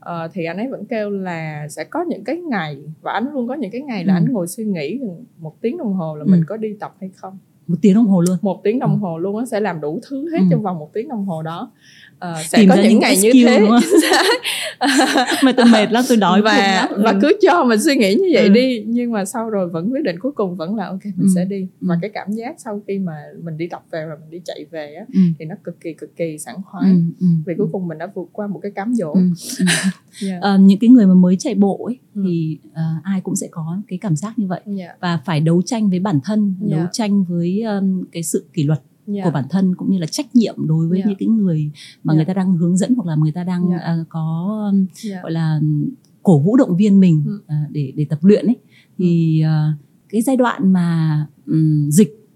uh, 0.08 0.32
thì 0.34 0.46
anh 0.46 0.58
ấy 0.58 0.68
vẫn 0.68 0.86
kêu 0.86 1.10
là 1.10 1.68
sẽ 1.70 1.84
có 1.84 2.06
những 2.08 2.24
cái 2.24 2.38
ngày 2.38 2.78
và 3.02 3.12
anh 3.12 3.34
luôn 3.34 3.48
có 3.48 3.54
những 3.54 3.72
cái 3.72 3.82
ngày 3.82 4.06
là 4.06 4.14
ừ. 4.14 4.18
anh 4.18 4.34
ngồi 4.34 4.48
suy 4.48 4.66
nghĩ 4.66 5.00
một 5.38 5.62
tiếng 5.62 5.78
đồng 5.78 5.94
hồ 5.94 6.16
là 6.16 6.24
ừ. 6.28 6.32
mình 6.32 6.44
có 6.48 6.58
đi 6.58 6.74
tập 6.80 6.96
hay 7.00 7.10
không 7.16 7.38
một 7.68 7.76
tiếng 7.82 7.94
đồng 7.96 8.08
hồ 8.08 8.22
luôn 8.22 8.38
một 8.42 8.64
tiếng 8.64 8.80
đồng 8.80 8.94
ừ. 8.94 8.98
hồ 8.98 9.18
luôn 9.18 9.38
nó 9.38 9.46
sẽ 9.46 9.60
làm 9.60 9.82
đủ 9.82 10.00
thứ 10.10 10.32
hết 10.32 10.40
ừ. 10.40 10.46
trong 10.52 10.62
vòng 10.62 10.80
một 10.80 10.94
tiếng 10.94 11.10
đồng 11.10 11.26
hồ 11.26 11.42
đó 11.42 11.72
uh, 12.26 12.46
sẽ 12.46 12.58
Tìm 12.58 12.70
có 12.70 12.76
những 12.76 13.00
ngày 13.00 13.18
như 13.18 13.32
thế 13.34 13.60
mà 15.44 15.52
tôi 15.52 15.66
mệt 15.66 15.92
lắm 15.92 16.04
tôi 16.10 16.18
đói 16.18 16.42
và 16.42 16.88
và 16.98 17.12
ừ. 17.12 17.20
cứ 17.22 17.38
cho 17.42 17.64
mình 17.64 17.82
suy 17.82 17.96
nghĩ 17.96 18.16
như 18.16 18.30
vậy 18.34 18.44
ừ. 18.44 18.50
đi 18.50 18.84
nhưng 18.88 19.12
mà 19.12 19.26
sau 19.26 19.50
rồi 19.50 19.70
vẫn 19.70 19.92
quyết 19.92 20.04
định 20.04 20.20
cuối 20.20 20.32
cùng 20.32 20.56
vẫn 20.56 20.76
là 20.76 20.86
ok 20.88 21.06
mình 21.06 21.28
ừ. 21.28 21.28
sẽ 21.36 21.46
đi 21.46 21.68
và 21.82 21.96
ừ. 21.96 22.00
cái 22.02 22.12
cảm 22.14 22.32
giác 22.32 22.56
sau 22.58 22.82
khi 22.88 23.00
mà 23.00 23.14
mình 23.44 23.58
đi 23.58 23.68
tập 23.68 23.84
về 23.92 24.06
và 24.10 24.16
mình 24.22 24.30
đi 24.30 24.42
chạy 24.46 24.66
về 24.72 24.94
á 24.94 25.06
ừ. 25.14 25.20
thì 25.40 25.46
nó 25.46 25.56
cực 25.64 25.82
kỳ 25.82 25.94
cực 25.94 26.16
kỳ 26.16 26.38
sảng 26.38 26.62
khoái 26.64 26.92
ừ. 26.92 26.98
Ừ. 27.20 27.28
vì 27.46 27.54
cuối 27.58 27.68
cùng 27.72 27.88
mình 27.88 27.98
đã 27.98 28.08
vượt 28.16 28.30
qua 28.32 28.48
một 28.48 28.60
cái 28.64 28.72
cám 28.72 28.94
dỗ 28.94 29.14
ừ. 29.14 29.22
yeah. 30.28 30.44
uh, 30.56 30.62
những 30.62 30.80
cái 30.80 30.90
người 30.90 31.06
mà 31.06 31.14
mới 31.14 31.36
chạy 31.40 31.56
bộ 31.56 31.86
ấy 31.86 32.00
ừ. 32.16 32.22
thì 32.26 32.60
uh, 32.68 33.04
ai 33.04 33.22
cũng 33.22 33.36
sẽ 33.36 33.48
có 33.52 33.78
cái 33.88 34.00
cảm 34.02 34.16
giác 34.16 34.40
như 34.40 34.48
vậy 34.48 34.62
yeah. 34.78 34.96
và 35.00 35.20
phải 35.26 35.40
đấu 35.40 35.62
tranh 35.62 35.90
với 35.90 36.00
bản 36.00 36.20
thân 36.24 36.56
yeah. 36.68 36.80
đấu 36.80 36.88
tranh 36.92 37.24
với 37.24 37.62
um, 37.62 38.04
cái 38.12 38.24
sự 38.24 38.46
kỷ 38.54 38.64
luật 38.64 38.80
yeah. 39.14 39.26
của 39.26 39.32
bản 39.32 39.46
thân 39.50 39.76
cũng 39.76 39.92
như 39.92 39.98
là 39.98 40.06
trách 40.06 40.36
nhiệm 40.36 40.68
đối 40.68 40.88
với 40.88 40.98
yeah. 40.98 41.08
những 41.10 41.18
cái 41.20 41.28
người 41.28 41.72
mà 42.04 42.14
yeah. 42.14 42.18
người 42.18 42.26
ta 42.26 42.34
đang 42.34 42.58
hướng 42.58 42.78
dẫn 42.78 42.96
hoặc 42.96 43.08
là 43.08 43.16
người 43.16 43.32
ta 43.32 43.44
đang 43.44 43.70
yeah. 43.70 44.00
uh, 44.02 44.10
có 44.10 44.74
yeah. 45.06 45.24
gọi 45.24 45.32
là 45.32 45.60
cổ 46.24 46.40
vũ 46.40 46.58
động 46.58 46.78
viên 46.78 47.00
mình 47.00 47.24
ừ. 47.26 47.36
uh, 47.36 47.72
để 47.72 47.94
để 47.96 48.06
tập 48.10 48.20
luyện 48.22 48.46
ấy 48.46 48.56
thì 48.98 49.44
uh, 49.46 49.80
cái 50.10 50.22
giai 50.22 50.38
đoạn 50.38 50.74
mà 50.74 51.26
um, 51.46 51.90
dịch 51.90 52.30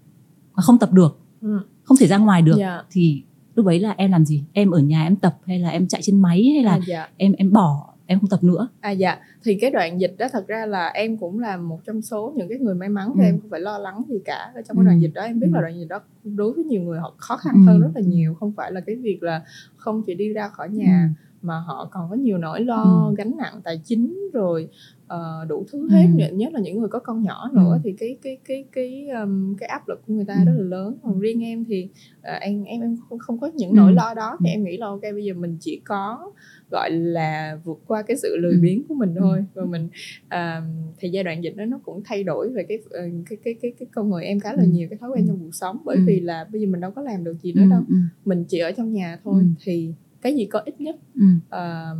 mà 0.54 0.62
không 0.62 0.78
tập 0.78 0.92
được 0.92 1.18
ừ. 1.40 1.60
không 1.84 1.96
thể 1.96 2.06
ra 2.06 2.18
ngoài 2.18 2.42
được 2.42 2.58
yeah. 2.58 2.86
thì 2.90 3.22
lúc 3.54 3.66
ấy 3.66 3.80
là 3.80 3.94
em 3.96 4.10
làm 4.10 4.24
gì 4.24 4.44
em 4.52 4.70
ở 4.70 4.78
nhà 4.78 5.02
em 5.02 5.16
tập 5.16 5.38
hay 5.46 5.58
là 5.58 5.68
em 5.68 5.88
chạy 5.88 6.02
trên 6.02 6.20
máy 6.20 6.50
hay 6.54 6.64
là 6.64 6.72
à, 6.72 6.80
dạ. 6.86 7.08
em 7.16 7.32
em 7.32 7.52
bỏ 7.52 7.91
em 8.06 8.20
không 8.20 8.30
tập 8.30 8.44
nữa 8.44 8.68
à 8.80 8.90
dạ 8.90 9.18
thì 9.44 9.58
cái 9.60 9.70
đoạn 9.70 10.00
dịch 10.00 10.14
đó 10.18 10.26
thật 10.32 10.46
ra 10.46 10.66
là 10.66 10.88
em 10.88 11.16
cũng 11.16 11.38
là 11.40 11.56
một 11.56 11.80
trong 11.84 12.02
số 12.02 12.32
những 12.36 12.48
cái 12.48 12.58
người 12.58 12.74
may 12.74 12.88
mắn 12.88 13.12
thì 13.16 13.22
ừ. 13.22 13.26
em 13.26 13.40
không 13.40 13.50
phải 13.50 13.60
lo 13.60 13.78
lắng 13.78 14.02
gì 14.08 14.18
cả 14.24 14.52
ở 14.54 14.62
trong 14.62 14.76
cái 14.76 14.84
đoạn 14.84 14.96
ừ. 14.96 15.02
dịch 15.02 15.12
đó 15.14 15.22
em 15.22 15.40
biết 15.40 15.46
ừ. 15.50 15.54
là 15.54 15.60
đoạn 15.60 15.78
dịch 15.78 15.88
đó 15.88 16.00
đối 16.24 16.52
với 16.52 16.64
nhiều 16.64 16.82
người 16.82 16.98
họ 16.98 17.14
khó 17.16 17.36
khăn 17.36 17.54
ừ. 17.54 17.66
hơn 17.66 17.80
rất 17.80 17.90
là 17.94 18.00
nhiều 18.00 18.34
không 18.34 18.52
phải 18.56 18.72
là 18.72 18.80
cái 18.80 18.96
việc 18.96 19.22
là 19.22 19.42
không 19.76 20.02
chỉ 20.06 20.14
đi 20.14 20.32
ra 20.32 20.48
khỏi 20.48 20.68
nhà 20.68 21.08
ừ. 21.10 21.22
mà 21.42 21.58
họ 21.58 21.88
còn 21.92 22.10
có 22.10 22.16
nhiều 22.16 22.38
nỗi 22.38 22.60
lo 22.60 23.06
ừ. 23.08 23.14
gánh 23.18 23.36
nặng 23.36 23.60
tài 23.64 23.80
chính 23.84 24.30
rồi 24.32 24.68
uh, 25.12 25.48
đủ 25.48 25.64
thứ 25.72 25.88
hết 25.90 26.06
ừ. 26.18 26.36
nhất 26.36 26.52
là 26.52 26.60
những 26.60 26.78
người 26.78 26.88
có 26.88 26.98
con 26.98 27.22
nhỏ 27.22 27.50
nữa 27.52 27.72
ừ. 27.72 27.78
thì 27.84 27.92
cái 27.98 28.16
cái 28.22 28.38
cái 28.44 28.64
cái 28.72 29.08
um, 29.08 29.54
cái 29.54 29.68
áp 29.68 29.88
lực 29.88 30.00
của 30.06 30.14
người 30.14 30.24
ta 30.24 30.34
ừ. 30.34 30.44
rất 30.46 30.52
là 30.56 30.64
lớn 30.64 30.96
còn 31.02 31.20
riêng 31.20 31.44
em 31.44 31.64
thì 31.64 31.88
uh, 32.18 32.40
em 32.40 32.64
em 32.64 32.80
em 32.80 32.96
không, 33.08 33.18
không 33.18 33.38
có 33.38 33.50
những 33.54 33.74
nỗi 33.74 33.90
ừ. 33.90 33.94
lo 33.94 34.14
đó 34.14 34.36
thì 34.40 34.50
em 34.50 34.64
nghĩ 34.64 34.76
là 34.76 34.86
ok 34.86 35.02
bây 35.02 35.24
giờ 35.24 35.34
mình 35.34 35.56
chỉ 35.60 35.80
có 35.84 36.32
gọi 36.72 36.90
là 36.90 37.58
vượt 37.64 37.80
qua 37.86 38.02
cái 38.02 38.16
sự 38.16 38.36
lười 38.40 38.52
ừ. 38.52 38.58
biếng 38.62 38.82
của 38.88 38.94
mình 38.94 39.14
thôi. 39.18 39.44
Và 39.54 39.64
mình 39.64 39.88
uh, 40.26 40.64
thì 40.98 41.08
giai 41.08 41.24
đoạn 41.24 41.44
dịch 41.44 41.56
đó 41.56 41.64
nó 41.64 41.80
cũng 41.84 42.02
thay 42.04 42.24
đổi 42.24 42.50
về 42.50 42.62
cái 42.68 42.78
uh, 42.78 43.26
cái 43.28 43.38
cái 43.44 43.54
cái 43.62 43.72
cái 43.78 43.86
con 43.94 44.10
người 44.10 44.24
em 44.24 44.40
khá 44.40 44.52
là 44.52 44.64
nhiều 44.64 44.88
cái 44.90 44.98
thói 44.98 45.10
quen 45.10 45.26
trong 45.26 45.38
cuộc 45.38 45.54
sống. 45.54 45.78
Bởi 45.84 45.96
vì 46.06 46.20
là 46.20 46.46
bây 46.52 46.60
giờ 46.60 46.66
mình 46.66 46.80
đâu 46.80 46.90
có 46.90 47.02
làm 47.02 47.24
được 47.24 47.36
gì 47.42 47.52
nữa 47.52 47.64
đâu. 47.70 47.82
mình 48.24 48.44
chỉ 48.48 48.58
ở 48.58 48.72
trong 48.72 48.92
nhà 48.92 49.18
thôi. 49.24 49.44
Thì 49.64 49.94
cái 50.22 50.34
gì 50.34 50.46
có 50.46 50.58
ích 50.58 50.80
nhất 50.80 50.96
uh, 51.46 51.98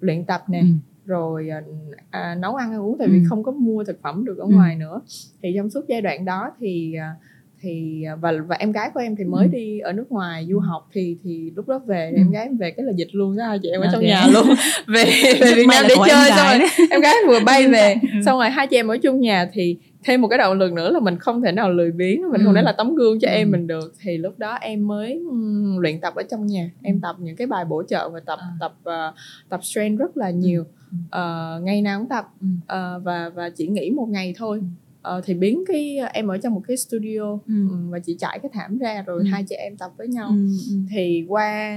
luyện 0.00 0.24
tập 0.24 0.42
nè 0.48 0.64
rồi 1.04 1.48
à, 1.48 1.62
à, 2.10 2.34
nấu 2.34 2.54
ăn 2.54 2.70
ăn 2.70 2.80
uống. 2.80 2.98
Tại 2.98 3.08
vì 3.08 3.18
ừ. 3.18 3.24
không 3.28 3.42
có 3.42 3.52
mua 3.52 3.84
thực 3.84 4.02
phẩm 4.02 4.24
được 4.24 4.38
ở 4.38 4.44
ừ. 4.44 4.50
ngoài 4.54 4.76
nữa. 4.76 5.00
Thì 5.42 5.52
trong 5.56 5.70
suốt 5.70 5.84
giai 5.88 6.00
đoạn 6.00 6.24
đó 6.24 6.50
thì 6.60 6.94
à, 6.94 7.14
thì 7.62 8.04
à, 8.06 8.16
và 8.16 8.32
và 8.46 8.56
em 8.56 8.72
gái 8.72 8.90
của 8.94 9.00
em 9.00 9.16
thì 9.16 9.24
mới 9.24 9.44
ừ. 9.44 9.50
đi 9.52 9.78
ở 9.78 9.92
nước 9.92 10.12
ngoài 10.12 10.46
du 10.50 10.58
học 10.58 10.88
thì 10.92 11.16
thì 11.24 11.50
lúc 11.56 11.68
đó 11.68 11.80
về 11.86 12.10
ừ. 12.10 12.16
em 12.16 12.30
gái 12.30 12.44
em 12.44 12.56
về 12.56 12.70
cái 12.70 12.86
là 12.86 12.92
dịch 12.96 13.08
luôn 13.12 13.36
đó 13.36 13.56
chị 13.62 13.68
em 13.68 13.80
ở 13.80 13.84
okay. 13.84 13.92
trong 13.92 14.04
nhà 14.04 14.26
luôn. 14.26 14.46
Về 14.86 15.04
về 15.40 15.54
Việt 15.54 15.66
Nam 15.68 15.84
để 15.88 15.94
chơi 16.06 16.30
xong 16.30 16.58
rồi 16.58 16.68
em 16.90 17.00
gái 17.00 17.14
vừa 17.28 17.40
bay 17.40 17.68
về. 17.72 17.96
ừ. 18.02 18.08
xong 18.26 18.38
rồi 18.38 18.50
hai 18.50 18.66
chị 18.66 18.76
em 18.76 18.88
ở 18.88 18.96
chung 18.98 19.20
nhà 19.20 19.48
thì 19.52 19.76
thêm 20.04 20.20
một 20.20 20.28
cái 20.28 20.38
động 20.38 20.58
lực 20.58 20.72
nữa 20.72 20.90
là 20.90 21.00
mình 21.00 21.18
không 21.18 21.42
thể 21.42 21.52
nào 21.52 21.70
lười 21.70 21.92
biếng 21.92 22.22
mình 22.32 22.40
ừ. 22.40 22.44
không 22.44 22.54
thể 22.54 22.62
là 22.62 22.72
tấm 22.72 22.94
gương 22.94 23.20
cho 23.20 23.28
ừ. 23.28 23.32
em 23.32 23.50
mình 23.50 23.66
được. 23.66 23.94
Thì 24.00 24.18
lúc 24.18 24.38
đó 24.38 24.58
em 24.60 24.86
mới 24.86 25.20
um, 25.30 25.78
luyện 25.78 26.00
tập 26.00 26.14
ở 26.14 26.22
trong 26.30 26.46
nhà. 26.46 26.70
Em 26.82 27.00
tập 27.00 27.16
những 27.18 27.36
cái 27.36 27.46
bài 27.46 27.64
bổ 27.64 27.82
trợ 27.82 28.08
và 28.08 28.20
tập 28.20 28.38
à. 28.42 28.48
tập 28.60 28.74
uh, 28.88 29.14
tập 29.48 29.64
strength 29.64 30.00
rất 30.00 30.16
là 30.16 30.30
nhiều. 30.30 30.64
Uh, 31.06 31.62
ngày 31.62 31.82
nào 31.82 31.98
cũng 31.98 32.08
tập. 32.08 32.28
Uh, 32.42 33.04
và 33.04 33.30
và 33.34 33.50
chỉ 33.50 33.66
nghỉ 33.66 33.90
một 33.90 34.06
ngày 34.08 34.34
thôi 34.36 34.60
uh, 35.08 35.24
thì 35.24 35.34
biến 35.34 35.64
cái 35.66 35.98
em 36.12 36.28
ở 36.28 36.38
trong 36.38 36.54
một 36.54 36.62
cái 36.68 36.76
studio 36.76 37.38
ừ. 37.46 37.54
và 37.90 37.98
chị 37.98 38.16
trải 38.18 38.38
cái 38.42 38.50
thảm 38.54 38.78
ra 38.78 39.02
rồi 39.02 39.20
ừ. 39.20 39.28
hai 39.30 39.44
chị 39.48 39.54
em 39.54 39.76
tập 39.76 39.90
với 39.98 40.08
nhau 40.08 40.28
ừ. 40.28 40.48
ừ. 40.70 40.76
thì 40.90 41.24
qua 41.28 41.74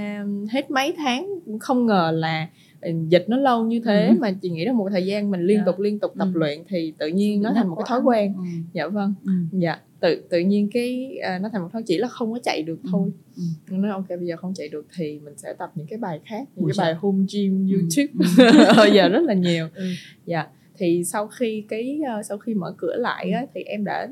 hết 0.50 0.70
mấy 0.70 0.94
tháng 0.96 1.28
không 1.60 1.86
ngờ 1.86 2.12
là 2.14 2.48
dịch 3.08 3.24
nó 3.28 3.36
lâu 3.36 3.64
như 3.64 3.80
thế 3.84 4.06
ừ. 4.06 4.14
mà 4.18 4.32
chị 4.42 4.50
nghĩ 4.50 4.64
là 4.64 4.72
một 4.72 4.88
thời 4.90 5.06
gian 5.06 5.30
mình 5.30 5.40
liên 5.40 5.56
yeah. 5.56 5.66
Dạ. 5.66 5.72
tục 5.72 5.80
liên 5.80 5.98
tục 5.98 6.12
tập 6.18 6.28
ừ. 6.34 6.38
luyện 6.38 6.64
thì 6.68 6.92
tự 6.98 7.06
nhiên 7.06 7.42
nó 7.42 7.52
thành 7.54 7.68
một 7.68 7.74
cái 7.76 7.84
thói 7.88 8.00
quen 8.00 8.34
ừ. 8.36 8.42
dạ 8.72 8.86
vâng 8.86 9.14
ừ. 9.24 9.32
dạ 9.52 9.78
tự 10.00 10.22
tự 10.30 10.38
nhiên 10.38 10.68
cái 10.72 11.18
uh, 11.36 11.42
nó 11.42 11.48
thành 11.52 11.62
một 11.62 11.68
thói 11.72 11.82
chỉ 11.86 11.98
là 11.98 12.08
không 12.08 12.32
có 12.32 12.38
chạy 12.42 12.62
được 12.62 12.82
ừ. 12.82 12.88
thôi 12.92 13.10
ừ. 13.36 13.42
nói 13.70 13.90
ok 13.90 14.08
bây 14.08 14.26
giờ 14.26 14.36
không 14.36 14.54
chạy 14.54 14.68
được 14.68 14.86
thì 14.96 15.20
mình 15.24 15.34
sẽ 15.36 15.52
tập 15.58 15.72
những 15.74 15.86
cái 15.86 15.98
bài 15.98 16.20
khác 16.24 16.48
những 16.56 16.64
Ủa 16.64 16.70
cái 16.76 16.84
bài 16.84 16.94
home 16.94 17.24
gym 17.32 17.68
ừ. 17.68 17.78
youtube 17.78 18.26
ừ. 18.84 18.90
giờ 18.94 19.08
rất 19.08 19.22
là 19.22 19.34
nhiều 19.34 19.68
ừ. 19.74 19.84
dạ 20.26 20.46
thì 20.76 21.04
sau 21.04 21.26
khi 21.26 21.64
cái 21.68 22.00
uh, 22.18 22.26
sau 22.26 22.38
khi 22.38 22.54
mở 22.54 22.74
cửa 22.78 22.96
lại 22.96 23.30
á, 23.30 23.46
thì 23.54 23.62
em 23.62 23.84
đã 23.84 24.08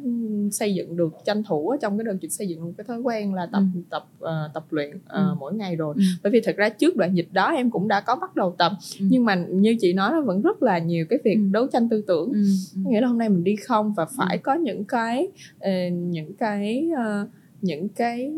xây 0.52 0.74
dựng 0.74 0.96
được 0.96 1.12
tranh 1.24 1.42
thủ 1.42 1.76
trong 1.80 1.98
cái 1.98 2.04
đợt 2.04 2.16
dịch 2.20 2.32
xây 2.32 2.48
dựng 2.48 2.64
một 2.64 2.72
cái 2.76 2.84
thói 2.88 3.00
quen 3.00 3.34
là 3.34 3.46
tập 3.52 3.62
ừ. 3.74 3.80
tập 3.90 4.08
uh, 4.18 4.54
tập 4.54 4.64
luyện 4.70 4.96
uh, 4.96 5.02
ừ. 5.08 5.34
mỗi 5.38 5.54
ngày 5.54 5.76
rồi 5.76 5.94
ừ. 5.96 6.02
bởi 6.22 6.32
vì 6.32 6.40
thật 6.44 6.56
ra 6.56 6.68
trước 6.68 6.96
đoạn 6.96 7.14
dịch 7.14 7.28
đó 7.32 7.46
em 7.46 7.70
cũng 7.70 7.88
đã 7.88 8.00
có 8.00 8.16
bắt 8.16 8.36
đầu 8.36 8.54
tập 8.58 8.72
ừ. 9.00 9.06
nhưng 9.10 9.24
mà 9.24 9.34
như 9.34 9.76
chị 9.80 9.92
nói 9.92 10.10
nó 10.12 10.20
vẫn 10.20 10.42
rất 10.42 10.62
là 10.62 10.78
nhiều 10.78 11.06
cái 11.10 11.18
việc 11.24 11.34
ừ. 11.34 11.48
đấu 11.52 11.66
tranh 11.72 11.88
tư 11.88 12.04
tưởng 12.06 12.32
ừ. 12.32 12.42
Ừ. 12.74 12.80
nghĩa 12.90 13.00
là 13.00 13.08
hôm 13.08 13.18
nay 13.18 13.28
mình 13.28 13.44
đi 13.44 13.56
không 13.56 13.94
và 13.96 14.06
phải 14.16 14.36
ừ. 14.36 14.40
có 14.42 14.54
những 14.54 14.84
cái 14.84 15.28
uh, 15.56 15.92
những 15.92 16.32
cái 16.34 16.90
uh, 16.92 17.28
những 17.60 17.88
cái 17.88 18.32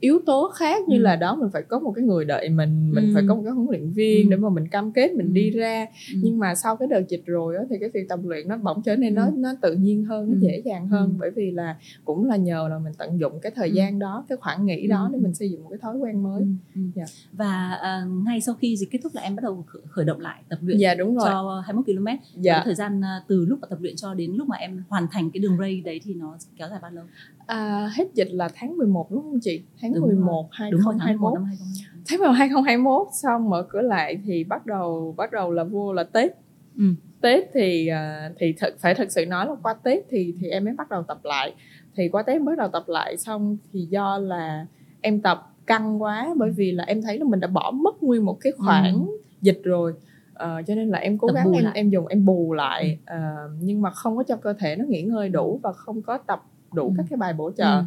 yếu 0.00 0.18
tố 0.26 0.50
khác 0.54 0.88
như 0.88 0.96
Ừ. 0.98 1.02
là 1.02 1.16
đó 1.16 1.36
mình 1.40 1.50
phải 1.52 1.62
có 1.62 1.78
một 1.78 1.92
cái 1.96 2.04
người 2.04 2.24
đợi 2.24 2.48
mình 2.48 2.90
mình 2.94 3.08
Ừ. 3.08 3.10
phải 3.14 3.22
có 3.28 3.34
một 3.34 3.42
cái 3.44 3.52
huấn 3.52 3.66
luyện 3.70 3.90
viên 3.90 4.26
Ừ. 4.26 4.30
để 4.30 4.36
mà 4.36 4.48
mình 4.48 4.68
cam 4.68 4.92
kết 4.92 5.14
mình 5.14 5.26
Ừ. 5.26 5.32
đi 5.32 5.50
ra 5.50 5.86
Ừ. 6.14 6.18
nhưng 6.22 6.38
mà 6.38 6.54
sau 6.54 6.76
cái 6.76 6.88
đợt 6.88 7.02
dịch 7.08 7.22
rồi 7.26 7.56
á, 7.56 7.62
thì 7.70 7.76
cái 7.80 7.88
việc 7.94 8.08
tập 8.08 8.20
luyện 8.24 8.48
nó 8.48 8.56
bỗng 8.56 8.82
trở 8.82 8.96
nên 8.96 9.14
nó 9.14 9.24
Ừ. 9.26 9.32
nó 9.36 9.50
tự 9.62 9.72
nhiên 9.74 10.04
hơn 10.04 10.26
nó 10.28 10.34
Ừ. 10.34 10.38
dễ 10.40 10.62
dàng 10.64 10.88
hơn 10.88 11.08
Ừ. 11.10 11.16
bởi 11.20 11.30
vì 11.30 11.50
là 11.50 11.76
cũng 12.04 12.24
là 12.24 12.36
nhờ 12.36 12.68
là 12.70 12.78
mình 12.78 12.92
tận 12.98 13.20
dụng 13.20 13.40
cái 13.40 13.52
thời 13.56 13.68
Ừ. 13.68 13.74
gian 13.74 13.98
đó 13.98 14.24
cái 14.28 14.36
khoảng 14.38 14.66
nghỉ 14.66 14.86
đó 14.86 15.08
Ừ. 15.12 15.12
để 15.12 15.18
mình 15.22 15.34
xây 15.34 15.50
dựng 15.50 15.62
một 15.62 15.68
cái 15.70 15.78
thói 15.82 15.96
quen 15.98 16.22
mới 16.22 16.40
Ừ, 16.42 16.46
ừ. 16.74 16.80
Dạ. 16.94 17.04
và 17.32 17.70
à, 17.82 18.04
ngay 18.26 18.40
sau 18.40 18.54
khi 18.54 18.76
dịch 18.76 18.88
kết 18.90 18.98
thúc 19.02 19.14
là 19.14 19.22
em 19.22 19.36
bắt 19.36 19.42
đầu 19.42 19.64
khởi- 19.90 20.04
động 20.04 20.20
lại 20.20 20.42
tập 20.48 20.58
luyện 20.62 20.78
dạ 20.78 20.94
đúng 20.94 21.16
rồi 21.16 21.24
cho 21.28 21.62
21 21.66 21.86
km 21.86 22.06
dạ 22.42 22.62
thời 22.64 22.74
gian 22.74 23.00
à, 23.04 23.20
từ 23.28 23.44
lúc 23.46 23.58
mà 23.62 23.66
tập 23.70 23.78
luyện 23.82 23.96
cho 23.96 24.14
đến 24.14 24.32
lúc 24.34 24.48
mà 24.48 24.56
em 24.56 24.82
hoàn 24.88 25.06
thành 25.10 25.30
cái 25.30 25.40
đường 25.40 25.56
ray 25.58 25.80
đấy 25.84 26.00
thì 26.04 26.14
nó 26.14 26.36
kéo 26.58 26.68
dài 26.70 26.78
bao 26.82 26.90
lâu 26.90 27.04
à, 27.46 27.90
hết 27.96 28.04
dịch 28.14 28.28
là 28.30 28.48
tháng 28.54 28.76
11 28.76 29.10
đúng 29.10 29.22
không 29.22 29.38
chị? 29.42 29.62
Tháng 29.80 29.94
Đúng 29.94 30.02
rồi. 30.04 30.14
11 30.14 30.48
đúng 30.70 30.80
rồi 30.80 30.94
tháng 31.00 31.18
11 31.18 31.34
2021 31.34 31.34
năm 31.34 31.44
2021 31.44 32.06
tháng 32.08 32.18
11 32.18 32.32
2021 32.32 33.06
xong 33.22 33.50
mở 33.50 33.66
cửa 33.68 33.80
lại 33.80 34.18
thì 34.24 34.44
bắt 34.44 34.66
đầu 34.66 35.14
bắt 35.16 35.32
đầu 35.32 35.52
là 35.52 35.64
vô 35.64 35.92
là 35.92 36.04
Tết. 36.04 36.32
Ừ. 36.76 36.84
Tết 37.20 37.44
thì 37.54 37.86
à, 37.86 38.30
thì 38.38 38.54
thật 38.58 38.74
phải 38.78 38.94
thật 38.94 39.12
sự 39.12 39.26
nói 39.26 39.46
là 39.46 39.54
qua 39.62 39.74
Tết 39.74 40.04
thì 40.10 40.34
thì 40.40 40.48
em 40.48 40.64
mới 40.64 40.74
bắt 40.74 40.90
đầu 40.90 41.02
tập 41.02 41.18
lại. 41.22 41.54
Thì 41.96 42.08
qua 42.08 42.22
Tết 42.22 42.40
mới 42.40 42.56
bắt 42.56 42.58
đầu 42.58 42.68
tập 42.68 42.84
lại 42.86 43.16
xong 43.16 43.56
thì 43.72 43.80
do 43.90 44.18
là 44.18 44.66
em 45.00 45.20
tập 45.20 45.52
căng 45.66 46.02
quá 46.02 46.34
bởi 46.36 46.50
vì 46.50 46.72
là 46.72 46.84
em 46.84 47.02
thấy 47.02 47.18
là 47.18 47.24
mình 47.24 47.40
đã 47.40 47.48
bỏ 47.48 47.70
mất 47.70 48.02
nguyên 48.02 48.24
một 48.24 48.36
cái 48.40 48.52
khoảng 48.56 49.06
dịch 49.42 49.60
rồi. 49.64 49.94
Ờ, 50.34 50.62
cho 50.66 50.74
nên 50.74 50.88
là 50.88 50.98
em 50.98 51.18
cố 51.18 51.28
Tập 51.28 51.34
gắng 51.34 51.52
em 51.52 51.64
lại. 51.64 51.72
em 51.76 51.90
dùng 51.90 52.06
em 52.06 52.24
bù 52.24 52.52
lại. 52.52 52.98
Ờ, 53.06 53.18
nhưng 53.60 53.82
mà 53.82 53.90
không 53.90 54.16
có 54.16 54.22
cho 54.22 54.36
cơ 54.36 54.52
thể 54.52 54.76
nó 54.76 54.84
nghỉ 54.88 55.02
ngơi 55.02 55.28
đủ 55.28 55.60
và 55.62 55.72
không 55.72 56.02
có 56.02 56.18
tập 56.18 56.42
đủ 56.74 56.88
Ừ. 56.88 56.94
các 56.96 57.06
cái 57.10 57.16
bài 57.16 57.32
bổ 57.32 57.50
trợ 57.56 57.64
Ừ. 57.76 57.82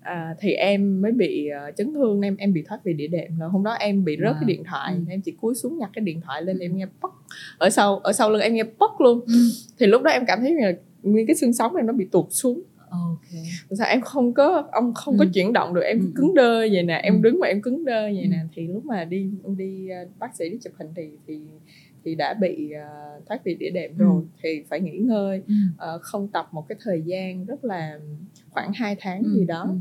à, 0.00 0.34
thì 0.40 0.52
em 0.52 1.02
mới 1.02 1.12
bị 1.12 1.48
ờ, 1.48 1.70
chấn 1.76 1.94
thương 1.94 2.20
em 2.20 2.36
em 2.36 2.52
bị 2.52 2.62
thoát 2.68 2.84
vị 2.84 2.92
đĩa 2.92 3.06
đệm 3.06 3.38
là 3.40 3.46
hôm 3.46 3.64
đó 3.64 3.72
em 3.72 4.04
bị 4.04 4.16
rớt 4.20 4.30
Wow. 4.36 4.40
cái 4.40 4.44
điện 4.46 4.64
thoại 4.64 4.94
Ừ. 4.94 5.00
em 5.08 5.20
chỉ 5.20 5.32
cúi 5.40 5.54
xuống 5.54 5.78
nhặt 5.78 5.90
cái 5.92 6.04
điện 6.04 6.20
thoại 6.20 6.42
lên 6.42 6.58
Ừ. 6.58 6.62
em 6.62 6.76
nghe 6.76 6.86
póc 7.02 7.24
ở 7.58 7.70
sau 7.70 7.98
ở 7.98 8.12
sau 8.12 8.30
lưng 8.30 8.40
em 8.42 8.54
nghe 8.54 8.64
póc 8.78 8.90
luôn 9.00 9.20
Ừ. 9.26 9.32
thì 9.78 9.86
lúc 9.86 10.02
đó 10.02 10.10
em 10.10 10.22
cảm 10.26 10.40
thấy 10.40 10.54
là 10.54 10.72
nguyên 11.02 11.26
cái 11.26 11.36
xương 11.36 11.52
sống 11.52 11.76
em 11.76 11.86
nó 11.86 11.92
bị 11.92 12.04
tuột 12.12 12.26
xuống 12.30 12.62
ok 12.90 13.20
sao 13.78 13.86
em 13.88 14.00
không 14.00 14.32
có 14.34 14.68
ông 14.72 14.94
không 14.94 15.18
có 15.18 15.24
Ừ. 15.24 15.30
chuyển 15.34 15.52
động 15.52 15.74
được 15.74 15.80
em 15.80 16.00
Ừ. 16.00 16.06
cứng 16.14 16.34
đơ 16.34 16.58
vậy 16.58 16.82
nè 16.82 17.00
em 17.02 17.14
Ừ. 17.14 17.20
đứng 17.22 17.40
mà 17.40 17.46
em 17.48 17.62
cứng 17.62 17.84
đơ 17.84 18.02
vậy 18.02 18.22
Ừ. 18.22 18.28
nè 18.30 18.38
thì 18.54 18.66
lúc 18.66 18.84
mà 18.84 19.04
đi 19.04 19.30
đi 19.56 19.88
ờ, 19.88 19.98
bác 20.18 20.36
sĩ 20.36 20.48
đi 20.48 20.58
chụp 20.64 20.72
hình 20.78 20.88
thì 20.96 21.02
thì 21.26 21.38
thì 22.06 22.14
đã 22.14 22.34
bị 22.34 22.70
ờ, 22.70 23.20
thoát 23.28 23.44
vị 23.44 23.54
đĩa 23.54 23.70
đệm 23.70 23.90
Ừ. 23.98 24.04
rồi 24.04 24.22
thì 24.42 24.62
phải 24.68 24.80
nghỉ 24.80 24.98
ngơi 24.98 25.42
ừ. 25.48 25.54
ờ, 25.78 25.98
không 26.02 26.28
tập 26.28 26.48
một 26.52 26.68
cái 26.68 26.78
thời 26.84 27.02
gian 27.02 27.44
rất 27.44 27.64
là 27.64 27.98
khoảng 28.50 28.72
2 28.74 28.96
tháng 29.00 29.22
Ừ. 29.22 29.30
gì 29.34 29.44
đó 29.44 29.62
ừ. 29.62 29.74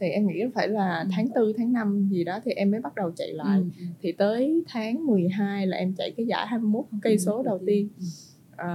thì 0.00 0.08
em 0.08 0.26
nghĩ 0.26 0.40
phải 0.54 0.68
là 0.68 0.98
Ừ. 1.00 1.08
tháng 1.12 1.28
4, 1.34 1.52
tháng 1.58 1.72
5 1.72 2.08
gì 2.12 2.24
đó 2.24 2.38
thì 2.44 2.52
em 2.52 2.70
mới 2.70 2.80
bắt 2.80 2.94
đầu 2.94 3.10
chạy 3.16 3.32
lại 3.32 3.58
Ừ. 3.58 3.64
Ừ. 3.78 3.84
thì 4.02 4.12
tới 4.12 4.62
tháng 4.68 5.06
12 5.06 5.66
là 5.66 5.76
em 5.76 5.94
chạy 5.98 6.10
cái 6.16 6.26
giải 6.26 6.46
21 6.46 6.84
cây 7.02 7.18
số 7.18 7.42
đầu 7.42 7.60
tiên 7.66 7.88
Ừ. 7.98 8.04
à, 8.62 8.70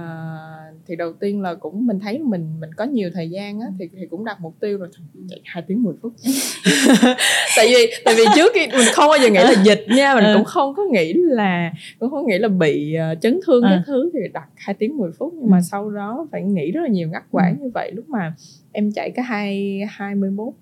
thì 0.86 0.96
đầu 0.96 1.12
tiên 1.12 1.42
là 1.42 1.54
cũng 1.54 1.86
mình 1.86 1.98
thấy 2.00 2.18
mình 2.18 2.60
mình 2.60 2.70
có 2.76 2.84
nhiều 2.84 3.10
thời 3.14 3.30
gian 3.30 3.60
á 3.60 3.66
thì 3.78 3.88
thì 3.96 4.06
cũng 4.10 4.24
đặt 4.24 4.40
mục 4.40 4.54
tiêu 4.60 4.78
rồi 4.78 4.88
Ừ. 5.14 5.20
chạy 5.30 5.40
2 5.44 5.62
tiếng 5.66 5.82
10 5.82 5.94
phút 6.02 6.12
tại 7.56 7.66
vì 7.68 7.92
tại 8.04 8.14
vì 8.18 8.24
trước 8.34 8.52
khi 8.54 8.66
mình 8.66 8.88
không 8.92 9.08
bao 9.08 9.18
giờ 9.22 9.28
nghĩ 9.30 9.38
là 9.38 9.62
dịch 9.64 9.84
nha 9.88 10.14
mình 10.14 10.24
Ừ. 10.24 10.34
cũng 10.36 10.44
không 10.44 10.74
có 10.74 10.82
nghĩ 10.92 11.12
là 11.16 11.72
cũng 11.98 12.10
không 12.10 12.26
nghĩ 12.26 12.38
là 12.38 12.48
bị 12.48 12.94
ờ, 12.94 13.14
chấn 13.20 13.40
thương 13.46 13.62
Ừ. 13.62 13.68
cái 13.70 13.78
thứ 13.86 14.10
thì 14.14 14.18
đặt 14.32 14.48
2 14.56 14.74
tiếng 14.78 14.96
10 14.96 15.10
phút 15.18 15.34
nhưng 15.36 15.50
mà 15.50 15.56
Ừ. 15.58 15.62
sau 15.70 15.90
đó 15.90 16.26
phải 16.32 16.42
nghĩ 16.42 16.70
rất 16.70 16.80
là 16.80 16.88
nhiều 16.88 17.08
ngắt 17.08 17.22
quãng 17.30 17.56
như 17.60 17.70
vậy 17.74 17.92
lúc 17.92 18.08
mà 18.08 18.34
em 18.72 18.92
chạy 18.92 19.10
cái 19.10 19.24
hai 19.24 19.80
21 19.90 20.48
uh, 20.48 20.54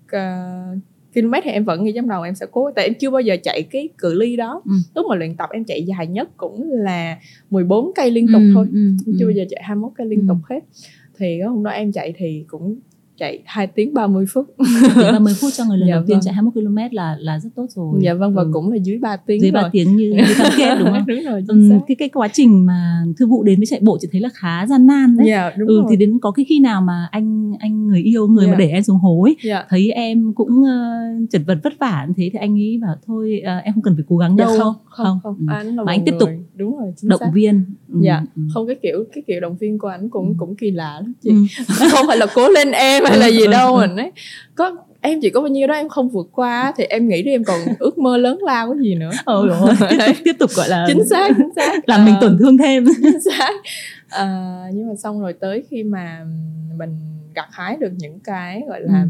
km 1.21 1.33
thì 1.43 1.51
em 1.51 1.63
vẫn 1.65 1.83
nghĩ 1.83 1.91
trong 1.95 2.09
đầu 2.09 2.21
em 2.23 2.35
sẽ 2.35 2.45
cố 2.51 2.71
tại 2.75 2.85
em 2.85 2.93
chưa 2.99 3.09
bao 3.09 3.21
giờ 3.21 3.35
chạy 3.43 3.63
cái 3.63 3.89
cự 3.97 4.13
ly 4.13 4.35
đó 4.35 4.61
Ừ. 4.65 4.71
lúc 4.95 5.05
mà 5.09 5.15
luyện 5.15 5.35
tập 5.35 5.49
em 5.53 5.63
chạy 5.63 5.83
dài 5.83 6.07
nhất 6.07 6.29
cũng 6.37 6.71
là 6.71 7.17
14 7.49 7.91
cây 7.95 8.11
liên 8.11 8.27
tục 8.33 8.41
Ừ, 8.41 8.51
thôi 8.53 8.67
ừ, 8.71 8.77
Em 8.79 8.97
ừ. 9.05 9.13
chưa 9.19 9.25
bao 9.25 9.31
giờ 9.31 9.43
chạy 9.49 9.61
21 9.63 9.91
cây 9.97 10.07
liên 10.07 10.19
Ừ. 10.19 10.25
tục 10.27 10.37
hết 10.49 10.59
thì 11.19 11.41
hôm 11.41 11.63
đó 11.63 11.71
em 11.71 11.91
chạy 11.91 12.13
thì 12.17 12.43
cũng 12.47 12.79
chạy 13.19 13.39
2 13.45 13.67
tiếng 13.67 13.93
30 13.93 14.25
phút 14.33 14.45
Thì 14.95 15.01
30 15.11 15.33
phút 15.41 15.49
cho 15.53 15.65
người 15.65 15.77
lần 15.77 15.89
Dạ 15.89 15.95
đầu 15.95 16.03
tiên 16.07 16.15
vâng. 16.15 16.21
chạy 16.25 16.33
21 16.33 16.53
km 16.89 16.95
là 16.95 17.15
là 17.19 17.39
rất 17.39 17.49
tốt 17.55 17.65
rồi. 17.69 17.99
dạ 18.03 18.13
vâng 18.13 18.33
và 18.33 18.41
Ừ. 18.43 18.49
cũng 18.53 18.71
là 18.71 18.77
dưới 18.77 18.97
3 18.97 19.15
tiếng 19.17 19.41
dưới 19.41 19.51
rồi 19.51 19.63
3 19.63 19.69
tiếng 19.71 19.95
như, 19.95 20.09
như 20.11 20.33
cam 20.37 20.51
kết 20.57 20.75
đúng 20.79 20.87
không? 20.91 21.05
đúng 21.07 21.23
rồi 21.23 21.43
Ừ, 21.47 21.69
cái 21.87 21.95
cái 21.95 22.09
quá 22.09 22.27
trình 22.33 22.65
mà 22.65 23.01
thư 23.19 23.27
vụ 23.27 23.43
đến 23.43 23.59
với 23.59 23.65
chạy 23.65 23.79
bộ 23.83 23.97
chị 24.01 24.07
thấy 24.11 24.21
là 24.21 24.29
khá 24.33 24.67
gian 24.67 24.87
nan 24.87 25.17
đấy. 25.17 25.27
dạ 25.27 25.51
đúng 25.57 25.67
ừ 25.67 25.75
rồi 25.75 25.85
thì 25.89 25.95
đến 25.95 26.19
có 26.21 26.31
cái 26.31 26.45
khi 26.49 26.59
nào 26.59 26.81
mà 26.81 27.07
anh 27.11 27.53
anh 27.59 27.87
người 27.87 28.01
yêu 28.01 28.27
người 28.27 28.47
mà 28.47 28.51
Dạ. 28.53 28.57
để 28.59 28.67
em 28.69 28.83
xuống 28.83 28.97
hố 28.97 29.23
ấy 29.23 29.35
dạ 29.43 29.63
thấy 29.69 29.91
em 29.91 30.33
cũng 30.33 30.49
uh, 30.61 31.29
chật 31.29 31.41
vật 31.47 31.57
vất 31.63 31.73
vả 31.79 32.05
như 32.07 32.13
thế 32.17 32.29
thì 32.33 32.39
anh 32.39 32.53
nghĩ 32.55 32.77
bảo 32.81 32.95
thôi 33.07 33.41
ờ, 33.45 33.57
em 33.57 33.73
không 33.73 33.83
cần 33.83 33.95
phải 33.95 34.03
cố 34.09 34.17
gắng 34.17 34.35
Dạ 34.37 34.45
đâu 34.45 34.57
không 34.59 34.73
không 34.85 35.19
không 35.23 35.35
Ừ. 35.39 35.45
anh 35.49 35.75
là 35.75 35.83
Mà 35.83 35.91
anh 35.91 36.05
tiếp 36.05 36.13
tục 36.19 36.29
người- 36.29 36.39
đúng 36.55 36.77
rồi 36.79 36.93
động 37.03 37.19
xác 37.19 37.29
viên 37.33 37.63
ừ. 37.93 37.99
Dạ. 38.01 38.21
ừ. 38.35 38.41
không 38.53 38.67
cái 38.67 38.75
kiểu 38.81 39.03
cái 39.13 39.23
kiểu 39.27 39.39
động 39.39 39.57
viên 39.59 39.79
của 39.79 39.87
anh 39.87 40.09
cũng 40.09 40.27
Ừ. 40.27 40.33
cũng 40.39 40.55
kỳ 40.55 40.71
lạ 40.71 40.99
lắm 41.01 41.13
chị 41.23 41.29
không 41.91 42.05
phải 42.07 42.17
là 42.17 42.25
cố 42.35 42.49
lên 42.49 42.71
em 42.71 43.03
hay 43.09 43.17
là 43.17 43.25
Ừ, 43.25 43.31
gì 43.31 43.41
ừ, 43.45 43.51
đâu 43.51 43.75
ừ. 43.75 43.79
mình 43.87 43.95
ấy 43.95 44.11
có 44.55 44.75
em 45.01 45.19
chỉ 45.21 45.29
có 45.29 45.41
bao 45.41 45.47
nhiêu 45.47 45.67
đó 45.67 45.73
em 45.73 45.89
không 45.89 46.09
vượt 46.09 46.27
qua 46.31 46.73
thì 46.77 46.83
em 46.83 47.07
nghĩ 47.07 47.21
đi 47.21 47.31
em 47.31 47.43
còn 47.43 47.59
ước 47.79 47.97
mơ 47.97 48.17
lớn 48.17 48.39
lao 48.41 48.67
cái 48.73 48.77
gì 48.83 48.95
nữa. 48.95 49.11
Dồi 49.25 49.49
ôi, 49.49 49.75
tiếp 49.79 49.97
tục 50.07 50.15
tiếp 50.25 50.35
tục 50.39 50.51
gọi 50.55 50.69
là 50.69 50.83
chính 50.87 51.05
xác 51.09 51.31
chính 51.37 51.49
xác. 51.55 51.79
làm 51.89 52.05
mình 52.05 52.13
Ờ, 52.15 52.21
tổn 52.21 52.37
thương 52.39 52.57
thêm. 52.57 52.85
Chính 53.03 53.21
xác. 53.21 53.51
À, 54.09 54.25
nhưng 54.73 54.87
mà 54.89 54.95
xong 54.95 55.21
rồi 55.21 55.33
tới 55.33 55.63
khi 55.69 55.83
mà 55.83 56.25
mình 56.77 56.89
gặt 57.35 57.47
hái 57.51 57.77
được 57.79 57.91
những 57.97 58.19
cái 58.19 58.63
gọi 58.67 58.81
là 58.81 59.01
Ừ. 59.01 59.07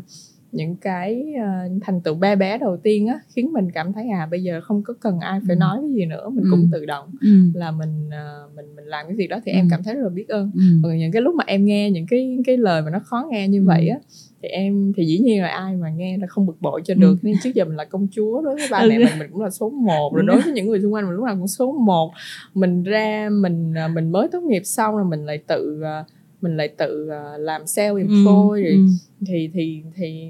những 0.51 0.75
cái 0.75 1.25
ờ, 1.41 1.47
thành 1.81 2.01
tựu 2.01 2.15
bé 2.15 2.36
bé 2.36 2.57
đầu 2.57 2.77
tiên 2.77 3.07
á 3.07 3.19
khiến 3.36 3.53
mình 3.53 3.71
cảm 3.71 3.93
thấy 3.93 4.10
à 4.10 4.27
bây 4.31 4.43
giờ 4.43 4.62
không 4.62 4.83
có 4.83 4.93
cần 5.01 5.19
ai 5.19 5.39
phải 5.47 5.55
Ừ. 5.55 5.60
nói 5.60 5.77
cái 5.81 5.91
gì 5.93 6.05
nữa 6.05 6.29
mình 6.29 6.43
Ừ. 6.43 6.47
cũng 6.51 6.69
tự 6.71 6.86
động 6.86 7.10
ừ. 7.21 7.27
là 7.53 7.71
mình 7.71 8.10
ờ, 8.12 8.49
mình 8.55 8.65
mình 8.75 8.86
làm 8.86 9.05
cái 9.07 9.15
việc 9.15 9.27
đó 9.27 9.39
thì 9.45 9.51
Ừ. 9.51 9.55
em 9.55 9.67
cảm 9.71 9.83
thấy 9.83 9.93
rất 9.95 10.01
là 10.03 10.10
biết 10.10 10.27
ơn 10.27 10.51
Ừ. 10.55 10.62
còn 10.83 10.97
những 10.97 11.12
cái 11.12 11.21
lúc 11.21 11.36
mà 11.36 11.43
em 11.47 11.65
nghe 11.65 11.91
những 11.91 12.05
cái 12.10 12.38
cái 12.45 12.57
lời 12.57 12.81
mà 12.81 12.89
nó 12.89 12.99
khó 12.99 13.27
nghe 13.31 13.47
như 13.47 13.60
Ừ. 13.60 13.65
vậy 13.67 13.88
á 13.88 13.99
thì 14.43 14.49
em 14.49 14.91
thì 14.97 15.05
dĩ 15.05 15.19
nhiên 15.19 15.41
là 15.41 15.47
ai 15.47 15.75
mà 15.75 15.89
nghe 15.89 16.17
là 16.17 16.27
không 16.27 16.45
bực 16.45 16.62
bội 16.62 16.81
cho 16.86 16.93
Ừ. 16.93 16.97
được 17.01 17.17
nên 17.21 17.36
trước 17.43 17.49
giờ 17.55 17.65
mình 17.65 17.75
là 17.75 17.86
công 17.86 18.07
chúa 18.12 18.41
đối 18.41 18.55
với 18.55 18.67
ba 18.71 18.79
Ừ. 18.79 18.89
mẹ 18.89 18.97
mình 18.99 19.19
mình 19.19 19.27
cũng 19.31 19.41
là 19.41 19.49
số 19.49 19.69
1 19.69 20.13
rồi 20.13 20.23
Ừ. 20.23 20.27
đối 20.27 20.41
với 20.41 20.53
những 20.53 20.67
người 20.67 20.81
xung 20.81 20.93
quanh 20.93 21.05
mình 21.05 21.15
lúc 21.15 21.25
nào 21.25 21.36
cũng 21.38 21.47
số 21.47 21.71
1 21.71 22.12
mình 22.53 22.83
ra 22.83 23.29
mình 23.41 23.73
à, 23.77 23.88
mình 23.88 24.12
mới 24.12 24.27
tốt 24.31 24.43
nghiệp 24.43 24.62
xong 24.65 24.95
rồi 24.95 25.05
mình 25.05 25.25
lại 25.25 25.38
tự 25.47 25.81
à, 25.83 26.03
mình 26.41 26.58
lại 26.58 26.67
tự 26.67 27.10
à, 27.10 27.38
làm 27.38 27.62
self 27.63 27.93
Ừ. 27.95 28.00
employed 28.00 28.63
rồi 28.65 28.71
Ừ. 28.71 28.86
thì 29.28 29.50
thì 29.54 29.84
thì 29.95 30.30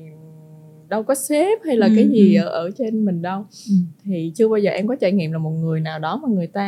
đâu 0.89 1.03
có 1.03 1.15
sếp 1.15 1.59
hay 1.65 1.77
là 1.77 1.87
Ừ, 1.87 1.93
cái 1.95 2.09
gì 2.09 2.35
ừ. 2.35 2.43
ở 2.43 2.49
ở 2.49 2.69
trên 2.77 3.05
mình 3.05 3.21
đâu 3.21 3.45
Ừ. 3.69 3.75
thì 4.03 4.31
chưa 4.35 4.47
bao 4.47 4.57
giờ 4.59 4.71
em 4.71 4.87
có 4.87 4.95
trải 4.95 5.11
nghiệm 5.11 5.31
là 5.31 5.37
một 5.37 5.49
người 5.49 5.79
nào 5.79 5.99
đó 5.99 6.19
mà 6.23 6.29
người 6.35 6.47
ta 6.47 6.61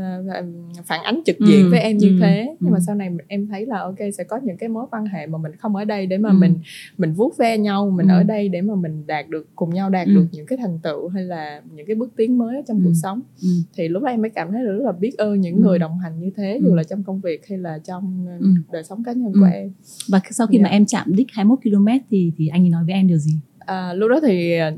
à, 0.00 0.18
à, 0.34 0.42
phản 0.86 1.00
ánh 1.04 1.20
trực 1.26 1.36
Ừ, 1.38 1.46
diện 1.48 1.70
với 1.70 1.80
em 1.80 1.96
như 1.96 2.08
ừ, 2.08 2.16
thế 2.20 2.56
nhưng 2.60 2.70
mà 2.72 2.78
ừ. 2.78 2.82
sau 2.86 2.94
này 2.94 3.10
em 3.28 3.46
thấy 3.46 3.66
là 3.66 3.78
ok 3.80 3.98
sẽ 4.18 4.24
có 4.24 4.40
những 4.44 4.56
cái 4.56 4.68
mối 4.68 4.86
quan 4.90 5.04
hệ 5.06 5.26
mà 5.26 5.38
mình 5.38 5.52
không 5.58 5.76
ở 5.76 5.84
đây 5.84 6.06
để 6.06 6.18
mà 6.18 6.28
Ừ. 6.30 6.34
mình 6.38 6.54
mình 6.98 7.12
vuốt 7.12 7.36
ve 7.36 7.58
nhau 7.58 7.90
mình 7.90 8.08
Ừ. 8.08 8.12
ở 8.14 8.22
đây 8.22 8.48
để 8.48 8.60
mà 8.62 8.74
mình 8.74 9.06
đạt 9.06 9.28
được 9.28 9.46
cùng 9.56 9.70
nhau 9.74 9.90
đạt 9.90 10.06
Ừ. 10.06 10.14
được 10.14 10.26
những 10.32 10.46
cái 10.46 10.58
thành 10.62 10.78
tựu 10.82 11.08
hay 11.08 11.24
là 11.24 11.62
những 11.74 11.86
cái 11.86 11.96
bước 11.96 12.12
tiến 12.16 12.38
mới 12.38 12.62
trong 12.68 12.78
Ừ. 12.78 12.82
cuộc 12.84 12.94
sống 13.02 13.20
Ừ. 13.42 13.48
thì 13.76 13.88
lúc 13.88 14.02
đó 14.02 14.08
em 14.10 14.20
mới 14.22 14.30
cảm 14.30 14.52
thấy 14.52 14.62
rất 14.64 14.84
là 14.86 14.92
biết 14.92 15.12
ơn 15.18 15.40
những 15.40 15.56
Ừ. 15.56 15.62
người 15.62 15.78
đồng 15.78 15.98
hành 15.98 16.20
như 16.20 16.30
thế 16.36 16.60
dù 16.62 16.68
Ừ. 16.70 16.74
là 16.76 16.82
trong 16.84 17.02
công 17.04 17.20
việc 17.20 17.48
hay 17.48 17.58
là 17.58 17.78
trong 17.84 18.26
Ừ. 18.40 18.46
đời 18.72 18.84
sống 18.84 19.04
cá 19.04 19.12
nhân 19.12 19.32
Ừ. 19.32 19.40
của 19.40 19.46
em 19.52 19.70
và 20.08 20.20
sau 20.30 20.46
khi 20.46 20.58
Dạ. 20.58 20.62
mà 20.62 20.68
em 20.68 20.86
chạm 20.86 21.12
đích 21.16 21.26
21 21.32 21.58
km 21.62 21.86
thì 22.10 22.32
thì 22.36 22.48
anh 22.48 22.62
ấy 22.64 22.68
nói 22.70 22.84
với 22.84 22.94
em 22.94 23.06
điều 23.06 23.18
gì 23.18 23.32
à, 23.66 23.92
lúc 23.94 24.10
đó 24.10 24.20
thì 24.26 24.52
à, 24.58 24.72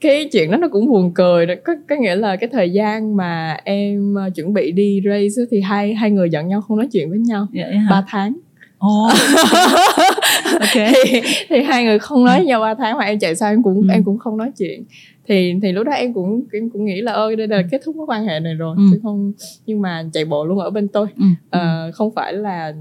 cái 0.00 0.28
chuyện 0.32 0.50
đó 0.50 0.56
nó 0.56 0.68
cũng 0.68 0.86
buồn 0.88 1.12
cười 1.14 1.46
đó. 1.46 1.54
có 1.64 1.72
có 1.88 1.96
nghĩa 1.96 2.14
là 2.16 2.36
cái 2.36 2.48
thời 2.52 2.70
gian 2.70 3.16
mà 3.16 3.56
em 3.64 4.18
à, 4.18 4.28
chuẩn 4.34 4.52
bị 4.52 4.72
đi 4.72 5.00
race 5.04 5.42
thì 5.50 5.60
hai 5.60 5.94
hai 5.94 6.10
người 6.10 6.30
giận 6.30 6.48
nhau 6.48 6.60
không 6.60 6.76
nói 6.76 6.88
chuyện 6.92 7.10
với 7.10 7.18
nhau 7.18 7.46
ba 7.90 8.04
tháng 8.08 8.36
Ồ. 8.78 9.08
ok 10.60 10.74
thì, 11.04 11.20
thì 11.48 11.62
hai 11.62 11.84
người 11.84 11.98
không 11.98 12.24
nói 12.24 12.44
nhau 12.44 12.60
ba 12.60 12.74
tháng 12.74 12.98
mà 12.98 13.04
em 13.04 13.18
chạy 13.18 13.36
sao 13.36 13.52
em 13.52 13.62
cũng 13.62 13.80
Ừ. 13.80 13.88
em 13.92 14.04
cũng 14.04 14.18
không 14.18 14.36
nói 14.36 14.50
chuyện 14.58 14.84
thì 15.28 15.54
thì 15.62 15.72
lúc 15.72 15.86
đó 15.86 15.92
em 15.92 16.12
cũng 16.14 16.42
em 16.52 16.70
cũng 16.70 16.84
nghĩ 16.84 17.00
là 17.00 17.12
ơi 17.12 17.36
đây 17.36 17.48
là 17.48 17.62
kết 17.70 17.80
thúc 17.84 17.96
mối 17.96 18.06
quan 18.08 18.24
hệ 18.24 18.40
này 18.40 18.54
rồi 18.54 18.74
Ừ. 18.78 18.82
chứ 18.92 19.00
không 19.02 19.32
nhưng 19.66 19.80
mà 19.80 20.04
chạy 20.12 20.24
bộ 20.24 20.44
luôn 20.44 20.58
ở 20.58 20.70
bên 20.70 20.88
tôi 20.88 21.06
ừ. 21.16 21.24
Ờ, 21.50 21.90
không 21.94 22.14
phải 22.14 22.32
là 22.32 22.72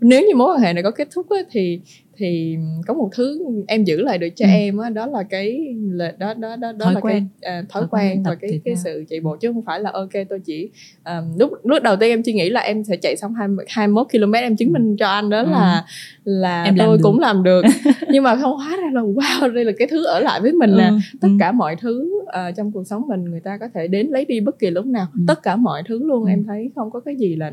nếu 0.00 0.20
như 0.28 0.34
mối 0.36 0.54
quan 0.54 0.60
hệ 0.62 0.72
này 0.72 0.82
có 0.82 0.90
kết 0.90 1.08
thúc 1.14 1.26
á, 1.30 1.36
thì 1.50 1.80
thì 2.18 2.56
có 2.86 2.94
một 2.94 3.10
thứ 3.16 3.40
em 3.68 3.84
giữ 3.84 4.00
lại 4.02 4.18
được 4.18 4.28
cho 4.36 4.46
Ừ. 4.46 4.50
em 4.52 4.78
á 4.78 4.88
đó 4.90 5.06
là 5.06 5.22
cái 5.22 5.74
là 5.90 6.12
đó 6.18 6.34
đó 6.34 6.56
đó 6.56 6.72
đó 6.72 6.84
Thói 6.84 6.94
là 6.94 7.00
quen. 7.00 7.28
cái 7.42 7.52
à, 7.52 7.62
thói 7.68 7.82
Thói 7.82 7.88
quen 7.90 8.22
và 8.22 8.34
cái 8.34 8.60
cái 8.64 8.76
sự 8.76 9.04
chạy 9.08 9.20
bộ 9.20 9.36
chứ 9.36 9.52
không 9.52 9.62
phải 9.66 9.80
là 9.80 9.90
ok 9.94 10.10
tôi 10.28 10.40
chỉ 10.44 10.70
um, 11.04 11.38
lúc 11.38 11.52
lúc 11.64 11.82
đầu 11.82 11.96
tiên 11.96 12.10
em 12.10 12.22
chỉ 12.22 12.32
nghĩ 12.32 12.50
là 12.50 12.60
em 12.60 12.84
sẽ 12.84 12.96
chạy 12.96 13.16
xong 13.16 13.34
20, 13.34 13.64
21 13.68 14.06
km 14.12 14.32
em 14.32 14.56
chứng 14.56 14.72
minh 14.72 14.96
cho 14.96 15.06
anh 15.06 15.30
đó 15.30 15.38
Ừ. 15.42 15.50
là 15.50 15.84
là 16.24 16.62
Em 16.64 16.74
tôi 16.78 16.98
cũng 17.02 17.18
làm 17.18 17.42
được 17.42 17.62
nhưng 18.12 18.22
mà 18.22 18.36
không 18.36 18.56
hóa 18.56 18.76
ra 18.76 18.90
là 18.92 19.00
wow 19.00 19.52
đây 19.54 19.64
là 19.64 19.72
cái 19.78 19.88
thứ 19.90 20.04
ở 20.04 20.20
lại 20.20 20.40
với 20.40 20.52
mình 20.52 20.76
nè 20.76 20.88
Ừ, 20.88 20.96
tất 21.20 21.28
ừ. 21.28 21.36
cả 21.40 21.52
mọi 21.52 21.76
thứ 21.80 22.10
ờ, 22.26 22.50
trong 22.56 22.72
cuộc 22.72 22.84
sống 22.86 23.02
mình 23.08 23.24
người 23.24 23.40
ta 23.40 23.56
có 23.60 23.66
thể 23.74 23.88
đến 23.88 24.06
lấy 24.10 24.24
đi 24.24 24.40
bất 24.40 24.58
kỳ 24.58 24.70
lúc 24.70 24.86
nào 24.86 25.06
Ừ. 25.14 25.20
tất 25.28 25.42
cả 25.42 25.56
mọi 25.56 25.82
thứ 25.88 26.04
luôn 26.06 26.24
Ừ. 26.24 26.28
em 26.30 26.44
thấy 26.44 26.70
không 26.74 26.90
có 26.90 27.00
cái 27.00 27.16
gì 27.16 27.36
là 27.36 27.50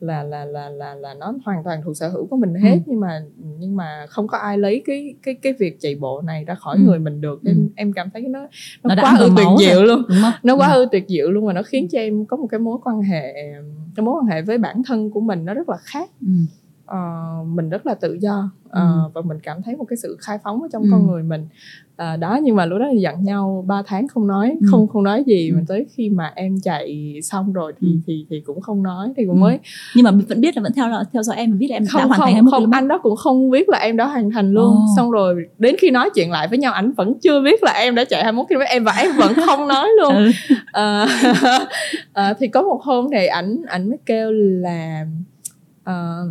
là 0.00 0.22
là 0.22 0.44
là 0.44 0.68
là 0.68 0.94
là 0.94 1.14
nó 1.14 1.34
hoàn 1.44 1.64
toàn 1.64 1.78
thuộc 1.78 1.84
thuộc 1.88 1.96
sở 1.96 2.08
hữu 2.08 2.26
của 2.26 2.36
mình 2.36 2.54
hết 2.54 2.70
Ừ. 2.72 2.78
nhưng 2.86 3.00
mà 3.00 3.20
nhưng 3.58 3.76
mà 3.76 4.06
không 4.08 4.26
có 4.26 4.38
ai 4.38 4.58
lấy 4.58 4.82
cái 4.86 5.14
cái 5.22 5.34
cái 5.34 5.52
việc 5.52 5.76
chạy 5.80 5.94
bộ 5.94 6.20
này 6.20 6.44
ra 6.44 6.54
khỏi 6.54 6.76
Ừ. 6.76 6.82
người 6.84 6.98
mình 6.98 7.20
được 7.20 7.40
em 7.44 7.56
Ừ. 7.56 7.62
em 7.76 7.92
cảm 7.92 8.10
thấy 8.10 8.22
nó 8.22 8.40
nó, 8.82 8.94
Nó 8.94 9.02
quá 9.02 9.16
ư 9.18 9.28
tuyệt 9.36 9.46
diệu 9.58 9.82
luôn 9.84 10.02
nó 10.42 10.56
quá 10.56 10.72
Ừ. 10.72 10.78
ư 10.80 10.86
tuyệt 10.92 11.04
diệu 11.08 11.30
luôn 11.30 11.46
và 11.46 11.52
nó 11.52 11.62
khiến 11.62 11.88
cho 11.92 11.98
em 11.98 12.24
có 12.26 12.36
một 12.36 12.46
cái 12.50 12.60
mối 12.60 12.78
quan 12.84 13.02
hệ 13.02 13.34
cái 13.96 14.04
mối 14.04 14.14
quan 14.20 14.26
hệ 14.26 14.42
với 14.42 14.58
bản 14.58 14.82
thân 14.86 15.10
của 15.10 15.20
mình 15.20 15.44
nó 15.44 15.54
rất 15.54 15.68
là 15.68 15.76
khác 15.82 16.10
Ừ. 16.20 16.32
Ờ, 16.86 16.98
mình 17.46 17.68
rất 17.68 17.86
là 17.86 17.94
tự 17.94 18.18
do 18.20 18.50
Ờ, 18.70 18.82
Ừ. 19.04 19.10
và 19.14 19.20
mình 19.20 19.38
cảm 19.42 19.62
thấy 19.62 19.76
một 19.76 19.84
cái 19.84 19.96
sự 19.96 20.16
khai 20.20 20.38
phóng 20.44 20.62
ở 20.62 20.68
trong 20.72 20.82
Ừ. 20.82 20.88
con 20.92 21.06
người 21.06 21.22
mình 21.22 21.46
Ờ, 21.98 22.16
đó 22.16 22.38
nhưng 22.42 22.56
mà 22.56 22.66
lúc 22.66 22.78
đó 22.78 22.86
thì 22.92 22.98
giận 23.00 23.14
nhau 23.24 23.64
3 23.68 23.82
tháng 23.86 24.08
không 24.08 24.26
nói 24.26 24.56
Ừ. 24.60 24.66
không 24.70 24.88
không 24.88 25.02
nói 25.04 25.24
gì 25.26 25.50
Ừ. 25.50 25.54
mà 25.56 25.60
tới 25.68 25.86
khi 25.96 26.10
mà 26.10 26.32
em 26.34 26.56
chạy 26.62 27.14
xong 27.22 27.52
rồi 27.52 27.72
thì 27.80 27.88
Ừ. 27.88 27.98
thì 28.06 28.26
thì 28.30 28.40
cũng 28.46 28.60
không 28.60 28.82
nói 28.82 29.08
thì 29.16 29.22
cũng 29.26 29.36
Ừ. 29.36 29.40
mới 29.40 29.58
nhưng 29.96 30.04
mà 30.04 30.10
vẫn 30.28 30.40
biết 30.40 30.56
là 30.56 30.62
vẫn 30.62 30.72
theo 30.72 30.86
theo 31.12 31.22
dõi 31.22 31.36
em 31.36 31.58
biết 31.58 31.66
là 31.70 31.76
em 31.76 31.84
đã 31.84 31.88
không 31.92 32.08
hoàn 32.08 32.10
thành 32.20 32.20
không 32.20 32.34
21 32.34 32.52
không 32.52 32.64
km 32.64 32.70
anh 32.74 32.88
đó 32.88 32.98
cũng 33.02 33.16
không 33.16 33.50
biết 33.50 33.68
là 33.68 33.78
em 33.78 33.96
đã 33.96 34.06
hoàn 34.06 34.30
thành 34.30 34.52
luôn 34.52 34.74
Ồ. 34.74 34.84
xong 34.96 35.10
rồi 35.10 35.34
đến 35.58 35.76
khi 35.78 35.90
nói 35.90 36.10
chuyện 36.14 36.30
lại 36.30 36.48
với 36.48 36.58
nhau 36.58 36.72
anh 36.72 36.92
vẫn 36.92 37.14
chưa 37.22 37.42
biết 37.42 37.62
là 37.62 37.72
em 37.72 37.94
đã 37.94 38.04
chạy 38.04 38.22
21 38.24 38.46
km 38.48 38.60
em 38.68 38.84
và 38.84 38.92
em 38.92 39.10
vẫn 39.16 39.34
không 39.46 39.68
nói 39.68 39.88
luôn 40.02 40.14
ừ. 40.14 40.30
Ờ, 40.72 41.06
ờ, 42.12 42.34
thì 42.38 42.48
có 42.48 42.62
một 42.62 42.80
hôm 42.82 43.06
thì 43.12 43.26
ảnh 43.26 43.56
ảnh 43.68 43.88
mới 43.88 43.98
kêu 44.06 44.30
là 44.32 45.06
ờ, 45.84 46.24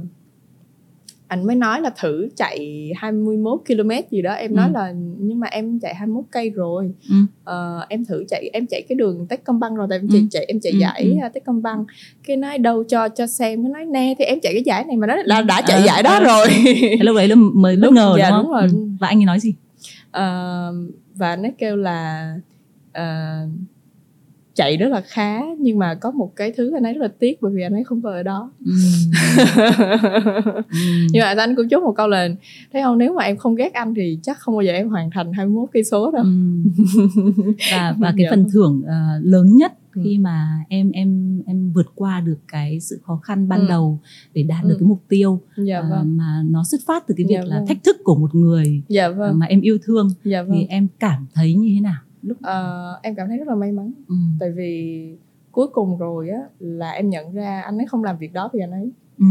ảnh 1.28 1.48
mới 1.48 1.56
nói 1.56 1.82
là 1.82 1.90
thử 2.02 2.30
chạy 2.36 2.90
21 2.96 3.60
km 3.68 3.90
gì 4.12 4.22
đó 4.22 4.34
em 4.34 4.56
nói 4.56 4.68
Ừ. 4.68 4.72
là 4.74 4.94
nhưng 5.20 5.40
mà 5.40 5.48
em 5.48 5.80
chạy 5.80 5.96
21 5.96 6.24
cây 6.32 6.50
rồi 6.50 6.92
Ừ. 7.10 7.16
Ờ, 7.44 7.86
em 7.90 8.06
thử 8.06 8.24
chạy 8.28 8.50
em 8.54 8.66
chạy 8.68 8.82
cái 8.90 8.96
đường 8.96 9.26
Techcombank 9.30 9.78
rồi 9.78 9.88
tại 9.90 10.00
em 10.00 10.08
chạy, 10.12 10.22
Ừ. 10.22 10.28
chạy 10.32 10.46
em 10.48 10.60
chạy 10.60 10.72
Ừ, 10.74 10.78
giải 10.80 11.02
ừ. 11.22 11.28
uh, 11.28 11.34
Techcombank 11.34 11.88
cái 12.28 12.38
nói 12.38 12.58
đâu 12.58 12.84
cho 12.84 13.10
cho 13.10 13.28
xem 13.28 13.64
cái 13.64 13.72
nói 13.72 13.86
nè 13.86 14.16
thì 14.20 14.26
em 14.26 14.40
chạy 14.40 14.54
cái 14.54 14.64
giải 14.66 14.84
này 14.84 14.98
mà 14.98 15.08
nó 15.08 15.16
là 15.16 15.42
đã 15.42 15.62
chạy 15.62 15.80
Ờ, 15.80 15.86
giải 15.86 16.04
đó 16.04 16.12
ờ. 16.18 16.24
rồi 16.24 16.48
lúc 17.02 17.16
đấy 17.16 17.28
là 17.28 17.36
mới 17.36 17.76
bất 17.76 17.86
Lúc- 17.86 17.94
ngờ 17.94 18.16
dạ, 18.20 18.30
đúng 18.30 18.42
đúng 18.44 18.52
rồi. 18.52 18.62
Ừ. 18.72 18.88
và 19.00 19.08
anh 19.08 19.20
ấy 19.20 19.26
nói 19.26 19.40
gì 19.40 19.54
Ờ, 20.12 20.74
và 21.16 21.36
nó 21.36 21.50
kêu 21.58 21.76
là 21.76 22.34
ờ, 22.94 23.36
chạy 24.58 24.78
rất 24.78 24.88
là 24.88 25.02
khá 25.08 25.42
nhưng 25.60 25.80
mà 25.80 25.96
có 25.96 26.12
một 26.12 26.32
cái 26.36 26.52
thứ 26.58 26.72
anh 26.74 26.84
ấy 26.84 26.94
rất 26.94 27.02
là 27.02 27.08
tiếc 27.20 27.42
bởi 27.42 27.52
vì 27.56 27.62
anh 27.64 27.74
ấy 27.74 27.84
không 27.84 28.02
có 28.02 28.10
ở 28.12 28.24
đó 28.24 28.52
ừ. 28.66 28.72
Ừ. 30.70 30.80
nhưng 31.12 31.22
mà 31.22 31.34
anh 31.38 31.56
cũng 31.56 31.70
chốt 31.70 31.84
một 31.84 31.94
câu 31.98 32.08
là 32.08 32.28
thấy 32.74 32.82
không 32.84 32.98
nếu 32.98 33.14
mà 33.14 33.24
em 33.24 33.38
không 33.38 33.56
ghét 33.56 33.74
anh 33.74 33.94
thì 33.96 34.20
chắc 34.24 34.40
không 34.40 34.56
bao 34.56 34.62
giờ 34.62 34.72
em 34.72 34.90
hoàn 34.90 35.10
thành 35.12 35.32
21 35.34 35.70
cây 35.74 35.84
số 35.84 36.12
đâu 36.12 36.24
Ừ. 36.24 36.30
và 37.72 37.96
và 38.00 38.14
cái 38.18 38.24
Dạ. 38.24 38.30
phần 38.30 38.46
thưởng 38.54 38.82
ờ, 38.88 39.20
lớn 39.24 39.56
nhất 39.58 39.74
Ừ. 39.96 40.02
khi 40.04 40.18
mà 40.18 40.48
em 40.70 40.92
em 40.92 41.42
em 41.46 41.72
vượt 41.74 41.92
qua 41.96 42.20
được 42.20 42.38
cái 42.48 42.80
sự 42.80 43.00
khó 43.04 43.20
khăn 43.24 43.48
ban 43.50 43.60
Ừ. 43.60 43.66
đầu 43.70 44.00
để 44.34 44.44
đạt 44.44 44.64
Ừ. 44.64 44.70
được 44.70 44.76
cái 44.80 44.88
mục 44.88 45.02
tiêu 45.10 45.42
dạ 45.58 45.80
ờ, 45.80 45.88
vâng 45.90 46.18
mà 46.18 46.44
nó 46.50 46.64
xuất 46.64 46.82
phát 46.88 47.08
từ 47.08 47.14
cái 47.18 47.26
việc 47.30 47.36
Dạ 47.36 47.44
là 47.46 47.58
vâng. 47.58 47.68
thách 47.68 47.84
thức 47.84 47.96
của 48.04 48.16
một 48.16 48.36
người 48.36 48.82
dạ 48.88 49.06
ờ, 49.06 49.14
vâng 49.14 49.40
mà 49.40 49.46
em 49.46 49.62
yêu 49.62 49.78
thương 49.84 50.10
dạ 50.24 50.42
vâng 50.44 50.52
thì 50.60 50.66
em 50.70 50.88
cảm 51.00 51.26
thấy 51.34 51.54
như 51.54 51.72
thế 51.76 51.82
nào 51.82 52.02
lúc 52.28 52.38
Ờ, 52.42 53.00
em 53.04 53.16
cảm 53.16 53.28
thấy 53.28 53.38
rất 53.38 53.48
là 53.48 53.56
may 53.56 53.72
mắn 53.72 53.92
ừ. 54.08 54.16
tại 54.40 54.52
vì 54.52 55.18
cuối 55.52 55.68
cùng 55.74 55.98
rồi 55.98 56.30
á 56.30 56.40
là 56.60 56.92
em 56.92 57.10
nhận 57.10 57.34
ra 57.34 57.62
anh 57.62 57.78
ấy 57.78 57.86
không 57.88 58.04
làm 58.04 58.18
việc 58.18 58.34
đó 58.34 58.50
vì 58.54 58.60
anh 58.60 58.72
ấy 58.72 58.92
Ừ. 59.20 59.26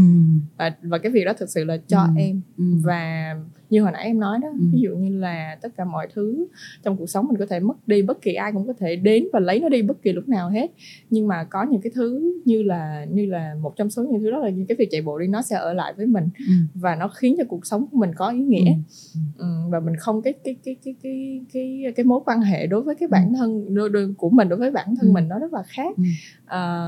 và, 0.57 0.71
và 0.83 0.97
cái 0.97 1.11
việc 1.11 1.23
đó 1.25 1.33
thực 1.37 1.49
sự 1.49 1.63
là 1.63 1.77
cho 1.87 2.01
Ừ. 2.01 2.07
em 2.17 2.41
Ừ. 2.57 2.63
và 2.83 3.33
như 3.69 3.81
hồi 3.83 3.91
nãy 3.91 4.03
em 4.05 4.19
nói 4.19 4.39
đó 4.41 4.47
Ừ. 4.47 4.65
ví 4.73 4.79
dụ 4.81 4.95
như 4.95 5.17
là 5.19 5.57
tất 5.61 5.69
cả 5.77 5.85
mọi 5.85 6.07
thứ 6.13 6.47
trong 6.83 6.97
cuộc 6.97 7.09
sống 7.09 7.27
mình 7.27 7.37
có 7.39 7.45
thể 7.45 7.59
mất 7.59 7.87
đi 7.87 8.01
bất 8.01 8.21
kỳ 8.21 8.33
ai 8.33 8.51
cũng 8.51 8.67
có 8.67 8.73
thể 8.79 8.95
đến 8.95 9.27
và 9.33 9.39
lấy 9.39 9.59
nó 9.59 9.69
đi 9.69 9.81
bất 9.81 10.01
kỳ 10.01 10.11
lúc 10.13 10.29
nào 10.29 10.49
hết 10.49 10.71
nhưng 11.09 11.27
mà 11.27 11.43
có 11.43 11.63
những 11.63 11.81
cái 11.81 11.91
thứ 11.95 12.33
như 12.45 12.63
là 12.63 13.05
như 13.11 13.25
là 13.25 13.55
một 13.61 13.73
trong 13.75 13.89
số 13.89 14.03
những 14.03 14.21
thứ 14.21 14.31
đó 14.31 14.37
là 14.39 14.49
những 14.49 14.65
cái 14.65 14.75
việc 14.79 14.87
chạy 14.91 15.01
bộ 15.01 15.19
đi 15.19 15.27
nó 15.27 15.41
sẽ 15.41 15.55
ở 15.55 15.73
lại 15.73 15.93
với 15.97 16.05
mình 16.05 16.29
Ừ. 16.47 16.53
và 16.73 16.95
nó 16.95 17.07
khiến 17.07 17.35
cho 17.37 17.43
cuộc 17.47 17.65
sống 17.65 17.85
của 17.91 17.97
mình 17.97 18.11
có 18.15 18.29
ý 18.29 18.39
nghĩa 18.39 18.71
Ừ. 19.13 19.19
ừ, 19.37 19.45
và 19.69 19.79
mình 19.79 19.95
không 19.95 20.21
cái 20.21 20.33
cái 20.43 20.55
cái 20.65 20.75
cái 20.85 20.95
cái 21.03 21.41
cái 21.53 21.83
cái 21.95 22.03
mối 22.05 22.19
quan 22.25 22.41
hệ 22.41 22.67
đối 22.67 22.81
với 22.81 22.95
cái 22.95 23.07
bản 23.09 23.33
thân 23.33 23.75
đôi, 23.75 23.89
đôi 23.89 24.13
của 24.17 24.29
mình 24.29 24.49
đối 24.49 24.59
với 24.59 24.71
bản 24.71 24.95
thân 24.95 25.09
Ừ. 25.09 25.13
mình 25.13 25.27
nó 25.27 25.39
rất 25.39 25.53
là 25.53 25.63
khác 25.67 25.93
Ừ. 25.97 26.03
Ờ, 26.45 26.87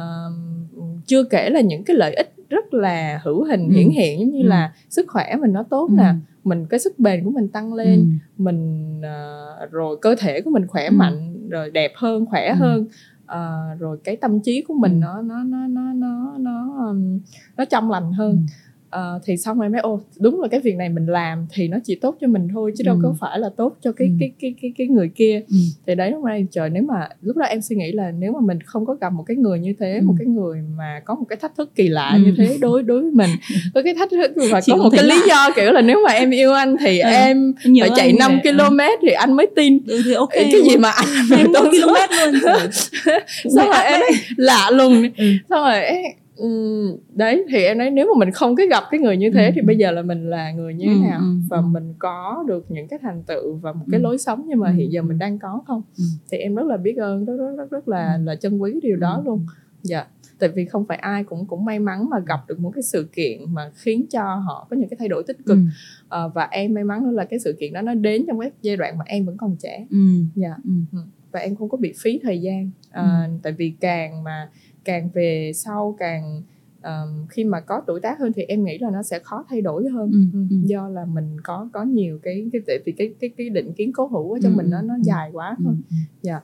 chưa 1.05 1.23
kể 1.23 1.49
là 1.49 1.61
những 1.61 1.83
cái 1.83 1.95
lợi 1.97 2.13
ích 2.15 2.33
rất 2.49 2.73
là 2.73 3.21
hữu 3.23 3.43
hình 3.43 3.67
Ừ. 3.69 3.75
hiển 3.75 3.89
hiện 3.89 4.19
giống 4.19 4.29
như 4.31 4.41
Ừ. 4.43 4.47
là 4.47 4.73
sức 4.89 5.05
khỏe 5.09 5.35
mình 5.41 5.53
nó 5.53 5.63
tốt 5.63 5.87
Ừ. 5.91 5.95
nè 5.97 6.13
mình 6.43 6.65
cái 6.69 6.79
sức 6.79 6.99
bền 6.99 7.23
của 7.23 7.31
mình 7.31 7.47
tăng 7.47 7.73
lên 7.73 7.99
Ừ. 7.99 8.05
mình 8.43 9.01
ờ, 9.03 9.67
rồi 9.71 9.97
cơ 10.01 10.15
thể 10.19 10.41
của 10.41 10.51
mình 10.51 10.67
khỏe 10.67 10.85
Ừ. 10.87 10.91
mạnh 10.91 11.49
rồi 11.49 11.69
đẹp 11.71 11.91
hơn 11.95 12.25
khỏe 12.25 12.47
Ừ. 12.49 12.53
hơn 12.55 12.85
Ờ, 13.25 13.59
rồi 13.79 13.97
cái 14.03 14.15
tâm 14.15 14.39
trí 14.39 14.61
của 14.67 14.73
mình 14.73 14.91
Ừ. 14.93 14.97
nó 15.01 15.21
nó 15.21 15.43
nó 15.43 15.67
nó 15.67 15.93
nó 15.93 16.35
nó 16.39 16.85
um, 16.87 17.19
nó 17.57 17.65
trong 17.65 17.91
lành 17.91 18.13
hơn 18.13 18.31
Ừ. 18.31 18.53
Ờ, 18.89 19.19
thì 19.25 19.37
xong 19.37 19.59
rồi 19.59 19.69
mới 19.69 19.81
ô 19.81 20.01
đúng 20.19 20.41
là 20.41 20.47
cái 20.47 20.59
việc 20.59 20.75
này 20.75 20.89
mình 20.89 21.05
làm 21.05 21.47
thì 21.53 21.67
nó 21.67 21.77
chỉ 21.83 21.95
tốt 21.95 22.15
cho 22.21 22.27
mình 22.27 22.47
thôi 22.53 22.71
chứ 22.77 22.83
đâu 22.85 22.95
Ừ. 22.95 22.99
có 23.03 23.15
phải 23.19 23.39
là 23.39 23.49
tốt 23.57 23.77
cho 23.81 23.91
cái 23.91 24.07
Ừ. 24.07 24.13
cái 24.19 24.31
cái 24.41 24.53
cái 24.61 24.71
cái 24.77 24.87
người 24.87 25.09
kia 25.15 25.41
Ừ. 25.49 25.55
thì 25.87 25.95
đấy 25.95 26.11
lúc 26.11 26.23
này 26.23 26.45
trời 26.51 26.69
nếu 26.69 26.83
mà 26.83 27.09
lúc 27.21 27.37
đó 27.37 27.45
em 27.45 27.61
suy 27.61 27.75
nghĩ 27.75 27.91
là 27.91 28.11
nếu 28.11 28.31
mà 28.31 28.39
mình 28.41 28.59
không 28.65 28.85
có 28.85 28.93
gặp 28.93 29.13
một 29.13 29.23
cái 29.27 29.37
người 29.37 29.59
như 29.59 29.73
thế 29.79 29.93
Ừ. 30.01 30.05
một 30.05 30.13
cái 30.19 30.27
người 30.27 30.61
mà 30.77 31.01
có 31.05 31.15
một 31.15 31.25
cái 31.29 31.37
thách 31.41 31.55
thức 31.57 31.75
kỳ 31.75 31.87
lạ 31.87 32.11
Ừ. 32.13 32.19
như 32.25 32.33
thế 32.37 32.57
đối 32.61 32.83
đối 32.83 33.01
với 33.01 33.11
mình 33.11 33.29
có 33.73 33.81
cái 33.83 33.93
thách 33.95 34.09
thức 34.11 34.31
và 34.51 34.61
Chị 34.61 34.71
có 34.71 34.77
một 34.83 34.89
cái 34.91 34.99
thấy 35.01 35.09
lý 35.09 35.15
do 35.29 35.49
kiểu 35.55 35.71
là 35.71 35.81
nếu 35.81 35.99
mà 36.05 36.11
em 36.13 36.29
yêu 36.31 36.53
anh 36.53 36.75
thì 36.79 36.99
Ừ. 36.99 37.09
em 37.09 37.53
Em 37.63 37.73
nhớ 37.73 37.83
phải 37.83 37.91
chạy 37.95 38.07
anh 38.07 38.15
như 38.15 38.19
5 38.19 38.39
vậy. 38.43 38.53
km 38.69 38.79
thì 39.01 39.11
anh 39.11 39.33
mới 39.33 39.47
tin 39.55 39.79
ừ, 39.87 40.01
thì 40.05 40.13
ok 40.13 40.29
cái 40.33 40.51
gì 40.69 40.77
mà 40.77 40.89
anh 40.89 41.07
em 41.15 41.25
phải 41.29 41.43
một 41.43 41.51
tốn 41.53 41.63
km 41.71 41.87
luôn 42.17 42.41
cũng 43.43 43.51
xong 43.55 43.67
rồi 43.67 43.83
em 43.83 43.99
nói 43.99 44.09
lạ 44.37 44.69
lùng 44.73 45.03
Ừ. 45.17 45.25
xong 45.49 45.63
rồi 45.63 45.81
ừm, 46.39 46.97
đấy 47.15 47.45
thì 47.49 47.63
em 47.63 47.77
nói 47.77 47.89
nếu 47.89 48.05
mà 48.13 48.19
mình 48.19 48.31
không 48.31 48.55
cái 48.55 48.67
gặp 48.67 48.83
cái 48.91 48.99
người 48.99 49.17
như 49.17 49.31
thế 49.33 49.45
Ừ. 49.45 49.51
thì 49.55 49.61
bây 49.61 49.77
giờ 49.77 49.91
là 49.91 50.01
mình 50.01 50.29
là 50.29 50.51
người 50.51 50.73
như 50.73 50.85
thế 50.87 50.93
Ừ, 50.93 50.99
nào 51.09 51.19
ừ, 51.19 51.25
và 51.49 51.57
ừ. 51.57 51.61
mình 51.61 51.93
có 51.99 52.43
được 52.47 52.65
những 52.71 52.87
cái 52.87 52.99
thành 53.01 53.23
tựu 53.23 53.55
và 53.55 53.73
một 53.73 53.85
cái 53.91 53.99
Ừ. 53.99 54.03
lối 54.03 54.17
sống 54.17 54.45
nhưng 54.47 54.59
mà 54.59 54.69
Ừ. 54.69 54.73
hiện 54.75 54.91
giờ 54.91 55.01
mình 55.01 55.17
đang 55.19 55.39
có 55.39 55.61
không 55.67 55.81
Ừ. 55.97 56.03
thì 56.31 56.37
em 56.37 56.55
rất 56.55 56.65
là 56.65 56.77
biết 56.77 56.97
ơn 56.97 57.25
rất 57.25 57.35
rất 57.37 57.51
rất, 57.57 57.71
rất 57.71 57.87
là 57.87 58.13
Ừ. 58.13 58.23
là 58.23 58.35
trân 58.35 58.57
quý 58.57 58.71
cái 58.71 58.79
điều 58.83 58.97
đó 58.97 59.15
Ừ. 59.15 59.21
luôn 59.25 59.45
dạ 59.83 60.05
tại 60.39 60.49
vì 60.49 60.65
không 60.65 60.85
phải 60.85 60.97
ai 60.97 61.23
cũng 61.23 61.45
cũng 61.45 61.65
may 61.65 61.79
mắn 61.79 62.09
mà 62.09 62.17
gặp 62.19 62.39
được 62.47 62.59
một 62.59 62.71
cái 62.75 62.83
sự 62.83 63.09
kiện 63.13 63.53
mà 63.53 63.71
khiến 63.75 64.05
cho 64.09 64.23
họ 64.35 64.67
có 64.69 64.75
những 64.77 64.89
cái 64.89 64.97
thay 64.99 65.07
đổi 65.07 65.23
tích 65.27 65.37
cực 65.45 65.57
Ừ. 65.57 65.63
Ờ, 66.09 66.29
và 66.35 66.47
em 66.51 66.73
may 66.73 66.83
mắn 66.83 67.03
nữa 67.03 67.11
là 67.11 67.25
cái 67.25 67.39
sự 67.39 67.55
kiện 67.59 67.73
đó 67.73 67.81
nó 67.81 67.93
đến 67.93 68.23
trong 68.27 68.39
cái 68.39 68.51
giai 68.61 68.77
đoạn 68.77 68.97
mà 68.97 69.03
em 69.07 69.25
vẫn 69.25 69.37
còn 69.37 69.55
trẻ 69.59 69.85
Ừ. 69.91 69.97
dạ 70.35 70.55
Ừ. 70.65 70.99
và 71.31 71.39
em 71.39 71.55
không 71.55 71.69
có 71.69 71.77
bị 71.77 71.93
phí 72.03 72.19
thời 72.23 72.41
gian 72.41 72.69
à, 72.91 73.29
tại 73.43 73.53
vì 73.53 73.73
càng 73.79 74.23
mà 74.23 74.49
càng 74.89 75.09
về 75.13 75.51
sau 75.55 75.95
càng 75.99 76.41
ờm, 76.81 77.25
khi 77.29 77.43
mà 77.43 77.59
có 77.59 77.81
tuổi 77.87 77.99
tác 77.99 78.19
hơn 78.19 78.31
thì 78.35 78.43
em 78.43 78.63
nghĩ 78.63 78.77
là 78.77 78.89
nó 78.91 79.03
sẽ 79.03 79.19
khó 79.19 79.45
thay 79.49 79.61
đổi 79.61 79.89
hơn 79.89 80.11
Ừ, 80.11 80.19
Ừ, 80.33 80.39
ừ. 80.49 80.55
do 80.63 80.87
là 80.89 81.05
mình 81.05 81.37
có 81.43 81.69
có 81.73 81.83
nhiều 81.83 82.19
cái 82.23 82.49
cái 82.53 82.61
tại 82.67 82.77
vì 82.85 82.91
cái 82.91 83.13
cái 83.19 83.29
cái 83.37 83.49
định 83.49 83.73
kiến 83.73 83.91
cố 83.93 84.07
hữu 84.07 84.31
ở 84.33 84.39
trong 84.43 84.51
Ừ, 84.53 84.57
mình 84.57 84.69
nó 84.69 84.81
nó 84.81 84.93
ừ. 84.93 85.01
dài 85.03 85.29
quá 85.33 85.55
Ừ. 85.57 85.63
thôi. 85.65 85.75
Dạ. 86.21 86.39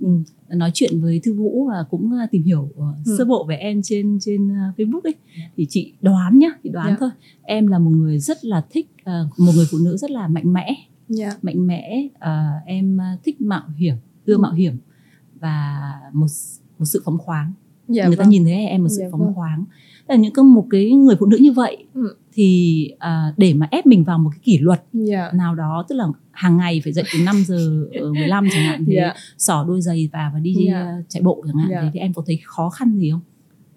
Ừ. 0.00 0.08
nói 0.48 0.70
chuyện 0.74 1.00
với 1.00 1.20
thư 1.24 1.34
vũ 1.34 1.66
và 1.68 1.84
cũng 1.90 2.12
tìm 2.30 2.42
hiểu 2.42 2.60
uh, 2.62 2.76
Ừ. 3.06 3.14
sơ 3.18 3.24
bộ 3.24 3.44
về 3.48 3.56
em 3.56 3.80
trên 3.82 4.18
trên 4.20 4.48
facebook 4.76 5.00
ấy 5.04 5.14
thì 5.56 5.66
chị 5.70 5.92
đoán 6.02 6.38
nhá 6.38 6.48
chị 6.62 6.68
đoán 6.70 6.88
Dạ. 6.90 6.96
thôi 7.00 7.10
em 7.42 7.66
là 7.66 7.78
một 7.78 7.90
người 7.90 8.18
rất 8.18 8.44
là 8.44 8.64
thích 8.70 8.86
uh, 9.02 9.38
một 9.40 9.52
người 9.56 9.66
phụ 9.70 9.78
nữ 9.84 9.96
rất 9.96 10.10
là 10.10 10.28
mạnh 10.28 10.52
mẽ 10.52 10.74
dạ 11.08 11.30
mạnh 11.42 11.66
mẽ 11.66 12.08
uh, 12.14 12.66
em 12.66 12.98
thích 13.24 13.40
mạo 13.40 13.62
hiểm 13.76 13.94
ưa 14.26 14.34
Ừ. 14.34 14.38
mạo 14.38 14.52
hiểm 14.52 14.76
và 15.40 15.80
một 16.12 16.26
một 16.78 16.84
sự 16.84 17.02
phóng 17.04 17.18
khoáng 17.18 17.52
dạ 17.88 18.06
người 18.06 18.16
ta 18.16 18.22
vâng. 18.24 18.30
nhìn 18.30 18.44
thấy 18.44 18.66
em 18.66 18.82
một 18.82 18.88
sự 18.88 19.00
Dạ 19.00 19.08
phóng 19.12 19.20
vâng. 19.24 19.34
khoáng 19.34 19.64
Tức 20.08 20.14
là 20.14 20.16
những 20.20 20.32
cái 20.32 20.42
một 20.44 20.66
cái 20.70 20.90
người 20.90 21.16
phụ 21.20 21.26
nữ 21.26 21.36
như 21.40 21.52
vậy 21.52 21.84
Ừ. 21.94 22.14
thì 22.32 22.90
à, 22.98 23.32
để 23.36 23.54
mà 23.54 23.68
ép 23.70 23.86
mình 23.86 24.04
vào 24.04 24.18
một 24.18 24.30
cái 24.32 24.40
kỷ 24.44 24.58
luật 24.58 24.82
dạ 24.92 25.30
nào 25.34 25.54
đó 25.54 25.84
tức 25.88 25.96
là 25.96 26.04
hàng 26.32 26.56
ngày 26.56 26.80
phải 26.84 26.92
dậy 26.92 27.04
từ 27.12 27.18
5 27.24 27.36
giờ 27.46 27.86
ờ, 28.00 28.12
15 28.18 28.48
chẳng 28.52 28.62
hạn 28.62 28.84
thế 28.86 28.92
dạ 28.96 29.14
xỏ 29.38 29.64
đôi 29.68 29.80
giày 29.82 30.08
vào 30.12 30.30
và 30.34 30.40
đi 30.40 30.54
Dạ. 30.68 30.80
ờ, 30.80 30.86
chạy 31.08 31.22
bộ 31.22 31.44
chẳng 31.46 31.56
hạn 31.56 31.68
thế 31.82 31.90
thì 31.94 32.00
em 32.00 32.12
có 32.14 32.22
thấy 32.26 32.38
khó 32.44 32.68
khăn 32.70 32.98
gì 32.98 33.10
không? 33.10 33.20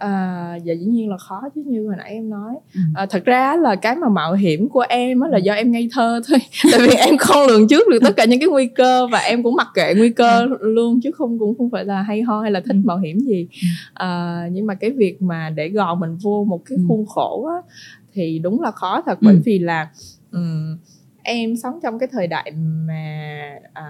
À, 0.01 0.55
dạ 0.63 0.73
dĩ 0.73 0.85
nhiên 0.85 1.09
là 1.09 1.17
khó 1.17 1.41
chứ 1.55 1.61
như 1.65 1.85
hồi 1.87 1.95
nãy 1.97 2.11
em 2.11 2.29
nói 2.29 2.53
Ừ. 2.73 2.79
à, 2.95 3.05
thật 3.05 3.25
ra 3.25 3.55
là 3.55 3.75
cái 3.75 3.95
mà 3.95 4.09
mạo 4.09 4.33
hiểm 4.33 4.69
của 4.69 4.83
em 4.89 5.19
á 5.19 5.29
là 5.29 5.37
do 5.37 5.53
em 5.53 5.71
ngây 5.71 5.89
thơ 5.93 6.21
thôi 6.27 6.39
tại 6.71 6.79
vì 6.87 6.93
em 6.95 7.17
không 7.17 7.47
lường 7.47 7.67
trước 7.67 7.87
được 7.91 7.99
tất 8.03 8.15
cả 8.17 8.25
những 8.25 8.39
cái 8.39 8.49
nguy 8.49 8.67
cơ 8.67 9.07
và 9.11 9.19
em 9.19 9.43
cũng 9.43 9.55
mặc 9.55 9.67
kệ 9.73 9.93
nguy 9.97 10.09
cơ 10.09 10.45
luôn 10.61 10.99
chứ 11.03 11.11
không 11.11 11.39
cũng 11.39 11.57
không 11.57 11.69
phải 11.69 11.85
là 11.85 12.01
hay 12.01 12.21
ho 12.21 12.41
hay 12.41 12.51
là 12.51 12.59
thích 12.59 12.75
Ừ. 12.75 12.81
mạo 12.83 12.97
hiểm 12.97 13.19
gì 13.19 13.47
Ừ. 13.51 13.67
à, 13.93 14.41
nhưng 14.51 14.65
mà 14.67 14.73
cái 14.73 14.91
việc 14.91 15.21
mà 15.21 15.49
để 15.49 15.69
gò 15.69 15.95
mình 15.95 16.15
vô 16.23 16.43
một 16.43 16.61
cái 16.65 16.77
Ừ. 16.77 16.83
khuôn 16.87 17.05
khổ 17.05 17.45
á 17.47 17.73
thì 18.13 18.39
đúng 18.39 18.61
là 18.61 18.71
khó 18.71 19.01
thật 19.05 19.17
bởi 19.21 19.33
Ừ. 19.33 19.41
vì 19.45 19.59
là 19.59 19.89
ừm, 20.31 20.77
em 21.23 21.55
sống 21.57 21.79
trong 21.83 21.99
cái 21.99 22.09
thời 22.11 22.27
đại 22.27 22.51
mà 22.87 23.41
à, 23.73 23.85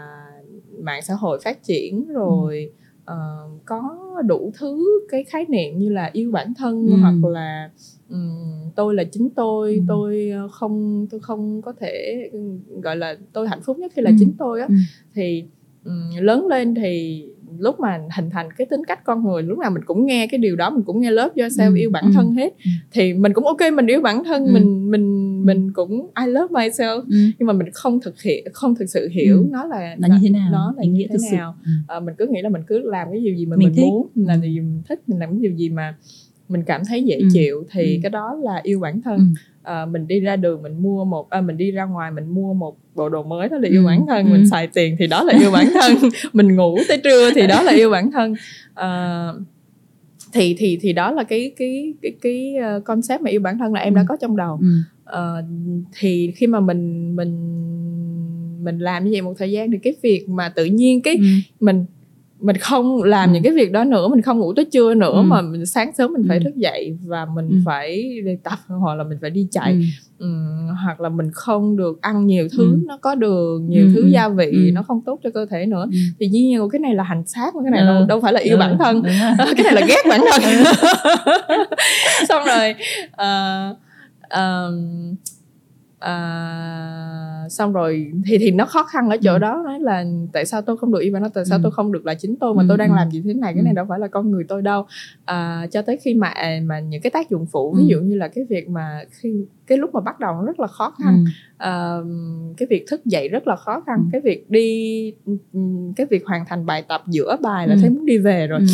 mạng 0.84 1.02
xã 1.02 1.13
hội 1.13 1.39
phát 1.43 1.63
triển 1.63 2.08
rồi 2.08 2.71
ờ, 3.06 3.17
có 3.65 3.97
đủ 4.26 4.52
thứ 4.60 5.00
cái 5.10 5.24
khái 5.24 5.45
niệm 5.50 5.78
như 5.80 5.89
là 5.89 6.10
yêu 6.13 6.32
bản 6.32 6.54
thân 6.58 6.88
Ừ. 6.88 6.95
hoặc 7.02 7.30
là 7.30 7.69
ừm, 8.10 8.69
tôi 8.76 8.95
là 8.95 9.04
chính 9.04 9.30
tôi 9.30 9.74
Ừ. 9.76 9.82
tôi 9.88 10.30
ờ, 10.30 10.47
không 10.47 11.08
tôi 11.12 11.19
không 11.19 11.62
có 11.62 11.74
thể 11.80 12.30
gọi 12.82 12.95
là 12.95 13.17
tôi 13.34 13.47
hạnh 13.47 13.62
phúc 13.65 13.80
nhất 13.80 13.91
khi 13.95 14.02
là 14.02 14.10
Ừ. 14.12 14.15
chính 14.19 14.34
tôi 14.38 14.62
á 14.62 14.66
Ừ. 14.70 14.76
thì 15.14 15.43
ừm, 15.84 16.09
lớn 16.22 16.47
lên 16.47 16.76
thì 16.76 17.26
lúc 17.60 17.80
mà 17.80 17.99
hình 18.16 18.30
thành 18.30 18.49
cái 18.58 18.66
tính 18.68 18.82
cách 18.88 19.04
con 19.04 19.24
người 19.24 19.43
lúc 19.43 19.58
nào 19.58 19.72
mình 19.72 19.84
cũng 19.86 20.06
nghe 20.06 20.28
cái 20.28 20.38
điều 20.38 20.56
đó 20.56 20.70
mình 20.70 20.84
cũng 20.84 21.02
nghe 21.02 21.12
lớp 21.12 21.36
do 21.36 21.49
sao 21.49 21.70
Ừ, 21.70 21.76
yêu 21.76 21.89
bản 21.89 22.04
ừ, 22.06 22.12
thân 22.14 22.32
hết 22.34 22.54
ừ. 22.66 22.70
thì 22.91 23.14
mình 23.14 23.34
cũng 23.34 23.45
ok 23.45 23.60
mình 23.74 23.88
yêu 23.88 24.02
bản 24.02 24.24
thân 24.24 24.45
Ừ. 24.45 24.52
mình 24.54 24.91
mình 24.91 25.45
mình 25.45 25.72
cũng 25.74 26.10
I 26.26 26.28
love 26.32 26.47
myself 26.54 27.02
ừ. 27.02 27.18
nhưng 27.39 27.47
mà 27.47 27.54
mình 27.54 27.68
không 27.74 27.99
thực 28.02 28.22
hiện 28.22 28.45
không 28.54 28.76
thực 28.76 28.86
sự 28.86 29.08
hiểu 29.12 29.38
Ừ. 29.38 29.45
nó 29.52 29.64
là 29.66 29.95
nó 29.99 30.08
như 30.08 30.18
thế 30.22 30.30
nào 30.30 30.49
nó 30.52 30.74
là 30.78 30.84
như 30.84 30.91
nghĩa 30.91 31.08
thế 31.08 31.16
sự 31.30 31.36
nào 31.36 31.56
ừ. 31.66 31.72
Ờ, 31.88 31.99
mình 31.99 32.16
cứ 32.18 32.28
nghĩ 32.28 32.41
là 32.41 32.49
mình 32.49 32.62
cứ 32.68 32.80
làm 32.80 33.08
cái 33.12 33.20
điều 33.20 33.36
gì 33.36 33.45
mà 33.45 33.56
Mình 33.58 33.68
mình, 33.68 33.76
thích. 33.76 33.82
muốn 33.86 34.08
mình 34.16 34.28
làm 34.28 34.39
Ừ. 34.41 34.43
điều 34.43 34.52
gì 34.54 34.60
mình 34.60 34.82
thích 34.89 34.99
mình 35.08 35.20
làm 35.20 35.30
cái 35.30 35.39
điều 35.41 35.52
gì 35.52 35.70
mà 35.70 35.95
mình 36.49 36.64
cảm 36.64 36.82
thấy 36.86 37.04
dễ 37.04 37.16
Ừ. 37.18 37.28
chịu 37.34 37.64
thì 37.72 37.95
Ừ. 37.95 37.99
cái 38.04 38.10
đó 38.10 38.39
là 38.43 38.60
yêu 38.64 38.80
bản 38.80 39.02
thân 39.02 39.18
Ừ. 39.18 39.24
Ờ, 39.64 39.86
mình 39.86 40.07
đi 40.07 40.20
ra 40.20 40.36
đường 40.36 40.62
mình 40.62 40.82
mua 40.84 41.05
một 41.05 41.30
à, 41.30 41.41
mình 41.41 41.57
đi 41.57 41.72
ra 41.72 41.84
ngoài 41.86 42.12
mình 42.12 42.28
mua 42.28 42.53
một 42.53 42.78
bộ 42.95 43.09
đồ 43.09 43.24
mới 43.24 43.49
đó 43.49 43.57
là 43.57 43.70
yêu 43.70 43.82
Ừ. 43.82 43.86
bản 43.88 44.05
thân 44.07 44.26
Ừ. 44.26 44.32
mình 44.32 44.47
xài 44.47 44.68
tiền 44.68 44.95
thì 44.99 45.07
đó 45.07 45.24
là 45.24 45.34
yêu 45.39 45.51
bản 45.51 45.66
thân 45.82 45.91
mình 46.34 46.55
ngủ 46.55 46.78
tới 46.88 46.97
trưa 47.03 47.32
thì 47.36 47.47
đó 47.47 47.62
là 47.64 47.72
yêu 47.72 47.89
bản 47.89 48.12
thân 48.12 48.36
Ờ, 48.74 49.39
thì 50.34 50.55
thì 50.57 50.78
thì 50.82 50.93
đó 50.93 51.12
là 51.12 51.24
cái 51.24 51.51
cái 51.57 51.93
cái 52.01 52.12
cái 52.22 52.55
ờ, 52.55 52.80
concept 52.80 53.22
mà 53.22 53.30
yêu 53.30 53.41
bản 53.41 53.57
thân 53.57 53.74
là 53.74 53.80
em 53.80 53.95
đã 53.95 54.01
Ừ. 54.01 54.05
có 54.09 54.18
trong 54.22 54.38
đầu 54.38 54.57
Ừ. 54.62 54.68
Ờ, 55.03 55.43
thì 55.99 56.32
khi 56.36 56.47
mà 56.47 56.59
mình 56.59 57.16
mình 57.16 57.32
mình 58.64 58.80
làm 58.80 59.03
như 59.05 59.09
vậy 59.12 59.22
một 59.22 59.34
thời 59.38 59.51
gian 59.51 59.72
thì 59.72 59.78
cái 59.84 59.95
việc 60.01 60.30
mà 60.30 60.49
tự 60.49 60.66
nhiên 60.66 61.01
cái 61.01 61.16
Ừ. 61.16 61.24
mình 61.59 61.86
mình 62.42 62.58
không 62.58 63.04
làm 63.04 63.30
Ừ. 63.30 63.34
những 63.34 63.44
cái 63.44 63.54
việc 63.54 63.72
đó 63.72 63.84
nữa 63.84 64.08
mình 64.08 64.22
không 64.22 64.39
ngủ 64.39 64.54
tới 64.54 64.66
trưa 64.66 64.94
nữa 64.94 65.14
Ừ. 65.16 65.22
mà 65.22 65.42
mình 65.42 65.66
sáng 65.66 65.92
sớm 65.98 66.14
mình 66.14 66.26
phải 66.28 66.38
Ừ. 66.38 66.44
thức 66.44 66.56
dậy 66.56 66.98
và 67.06 67.26
mình 67.36 67.50
Ừ. 67.50 67.56
phải 67.66 68.20
đi 68.26 68.32
tập 68.44 68.60
hoặc 68.68 68.96
là 68.96 69.04
mình 69.04 69.18
phải 69.22 69.30
đi 69.30 69.48
chạy 69.52 69.72
Ừ. 69.74 69.80
Ừm, 70.26 70.68
hoặc 70.84 71.02
là 71.02 71.10
mình 71.10 71.32
không 71.34 71.78
được 71.78 72.02
ăn 72.02 72.26
nhiều 72.28 72.48
thứ 72.58 72.64
Ừ. 72.72 72.80
nó 72.88 72.98
có 73.02 73.16
đường 73.16 73.70
nhiều 73.70 73.86
Ừ, 73.86 73.92
thứ 73.94 74.02
ừ, 74.02 74.08
gia 74.08 74.30
vị 74.30 74.50
ừ. 74.52 74.72
nó 74.74 74.84
không 74.84 75.02
tốt 75.06 75.20
cho 75.24 75.30
cơ 75.34 75.46
thể 75.46 75.66
nữa 75.66 75.86
Ừ. 75.92 75.98
thì 76.20 76.28
dĩ 76.30 76.39
nhiên 76.44 76.70
cái 76.72 76.80
này 76.80 76.96
là 76.96 77.04
hành 77.04 77.24
xác 77.28 77.54
cái 77.64 77.72
này 77.72 77.80
Ừ. 77.80 77.86
đâu, 77.86 78.06
đâu 78.06 78.20
phải 78.22 78.34
là 78.34 78.39
yêu 78.39 78.56
Ừ, 78.58 78.60
bản 78.60 78.78
thân 78.78 79.04
cái 79.38 79.64
này 79.64 79.74
là 79.76 79.82
ghét 79.88 80.04
bản 80.10 80.22
thân 80.32 80.42
xong 82.30 82.44
rồi 82.46 82.76
ờ, 83.12 83.76
ờm, 84.30 84.76
ờ, 86.02 87.47
xong 87.49 87.74
rồi 87.74 88.12
thì 88.26 88.38
thì 88.38 88.52
nó 88.52 88.66
khó 88.66 88.84
khăn 88.84 89.10
ở 89.10 89.18
chỗ 89.24 89.34
Ừ. 89.34 89.38
đó 89.39 89.62
nói 89.66 89.80
là 89.80 90.06
tại 90.34 90.45
sao 90.45 90.62
tôi 90.62 90.78
không 90.78 90.91
được 90.91 90.99
yêu 90.99 91.14
bản 91.14 91.22
thân 91.24 91.32
tại 91.36 91.45
sao 91.45 91.58
Ừ. 91.58 91.62
tôi 91.64 91.72
không 91.72 91.91
được 91.91 92.06
là 92.06 92.14
chính 92.14 92.36
tôi 92.36 92.54
mà 92.56 92.64
Ừ, 92.64 92.66
tôi 92.70 92.78
đang 92.78 92.89
ừ. 92.91 92.95
làm 92.95 93.12
gì 93.12 93.22
thế 93.26 93.34
này 93.34 93.54
cái 93.54 93.60
Ừ. 93.62 93.64
này 93.64 93.74
đâu 93.74 93.86
phải 93.89 93.99
là 93.99 94.08
con 94.08 94.32
người 94.32 94.43
tôi 94.47 94.62
đâu 94.62 94.86
à, 95.26 95.68
cho 95.72 95.82
tới 95.82 95.97
khi 95.97 96.14
mà 96.14 96.28
à, 96.28 96.60
mà 96.66 96.80
những 96.80 97.02
cái 97.02 97.12
tác 97.12 97.30
dụng 97.30 97.45
phụ 97.45 97.74
Ừ. 97.74 97.78
ví 97.80 97.86
dụ 97.88 97.99
như 97.99 98.16
là 98.16 98.28
cái 98.28 98.43
việc 98.49 98.70
mà 98.70 99.04
khi 99.12 99.45
cái 99.68 99.78
lúc 99.78 99.93
mà 99.93 100.02
bắt 100.02 100.20
đầu 100.20 100.34
nó 100.36 100.43
rất 100.43 100.60
là 100.60 100.68
khó 100.68 100.93
khăn 101.04 101.26
Ừ. 101.26 101.32
Ờ, 101.58 102.06
cái 102.58 102.68
việc 102.70 102.86
thức 102.89 103.06
dậy 103.06 103.30
rất 103.30 103.47
là 103.47 103.56
khó 103.56 103.82
khăn 103.86 103.97
Ừ. 103.99 104.10
cái 104.12 104.22
việc 104.22 104.49
đi 104.49 105.14
cái 105.95 106.06
việc 106.10 106.26
hoàn 106.26 106.45
thành 106.45 106.66
bài 106.66 106.84
tập 106.88 107.04
giữa 107.08 107.38
bài 107.41 107.68
là 107.68 107.74
Ừ. 107.76 107.80
thấy 107.82 107.89
muốn 107.89 108.06
đi 108.06 108.18
về 108.18 108.47
rồi 108.47 108.60
Ừ. 108.60 108.66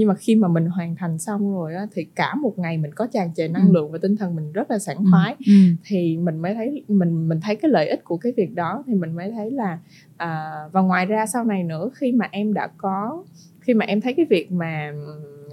nhưng 0.00 0.08
mà 0.08 0.14
khi 0.14 0.36
mà 0.36 0.48
mình 0.48 0.66
hoàn 0.66 0.96
thành 0.96 1.18
xong 1.18 1.52
rồi 1.54 1.74
á, 1.74 1.86
thì 1.92 2.04
cả 2.14 2.34
một 2.34 2.58
ngày 2.58 2.78
mình 2.78 2.90
có 2.94 3.06
tràn 3.06 3.34
trề 3.34 3.48
năng 3.48 3.66
Ừ. 3.68 3.72
lượng 3.72 3.90
và 3.92 3.98
tinh 4.02 4.16
thần 4.16 4.36
mình 4.36 4.52
rất 4.52 4.70
là 4.70 4.78
sảng 4.78 4.96
Ừ. 4.96 5.04
khoái 5.10 5.36
Ừ. 5.46 5.52
thì 5.84 6.16
mình 6.16 6.38
mới 6.38 6.54
thấy 6.54 6.84
mình 6.88 7.28
mình 7.28 7.40
thấy 7.42 7.56
cái 7.56 7.70
lợi 7.70 7.88
ích 7.88 8.04
của 8.04 8.16
cái 8.16 8.32
việc 8.36 8.54
đó 8.54 8.84
thì 8.86 8.94
mình 8.94 9.12
mới 9.12 9.30
thấy 9.30 9.50
là 9.50 9.78
à, 10.16 10.50
và 10.72 10.80
ngoài 10.80 11.06
ra 11.06 11.26
sau 11.26 11.44
này 11.44 11.62
nữa 11.64 11.90
khi 11.94 12.12
mà 12.12 12.28
em 12.30 12.54
đã 12.54 12.66
có 12.76 13.24
khi 13.60 13.74
mà 13.74 13.86
em 13.86 14.00
thấy 14.00 14.12
cái 14.14 14.26
việc 14.30 14.52
mà 14.52 14.92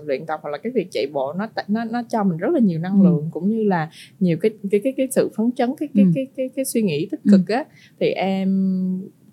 luyện 0.05 0.25
tập 0.25 0.39
hoặc 0.43 0.49
là 0.49 0.57
cái 0.57 0.71
việc 0.75 0.87
chạy 0.91 1.07
bộ 1.13 1.33
nó 1.33 1.47
nó 1.67 1.83
nó 1.85 2.03
cho 2.09 2.23
mình 2.23 2.37
rất 2.37 2.49
là 2.53 2.59
nhiều 2.59 2.79
năng 2.79 3.01
Ừ. 3.01 3.03
lượng 3.05 3.27
cũng 3.31 3.49
như 3.49 3.63
là 3.63 3.89
nhiều 4.19 4.37
cái 4.41 4.51
cái 4.71 4.81
cái 4.83 4.93
cái 4.97 5.07
sự 5.11 5.29
phấn 5.37 5.51
chấn 5.55 5.69
cái 5.79 5.89
cái 5.95 6.05
Ừ. 6.05 6.11
cái 6.15 6.27
cái 6.37 6.49
cái 6.55 6.65
suy 6.65 6.81
nghĩ 6.81 7.07
tích 7.11 7.19
Ừ. 7.23 7.31
cực 7.31 7.47
á 7.55 7.65
thì 7.99 8.07
em 8.11 8.49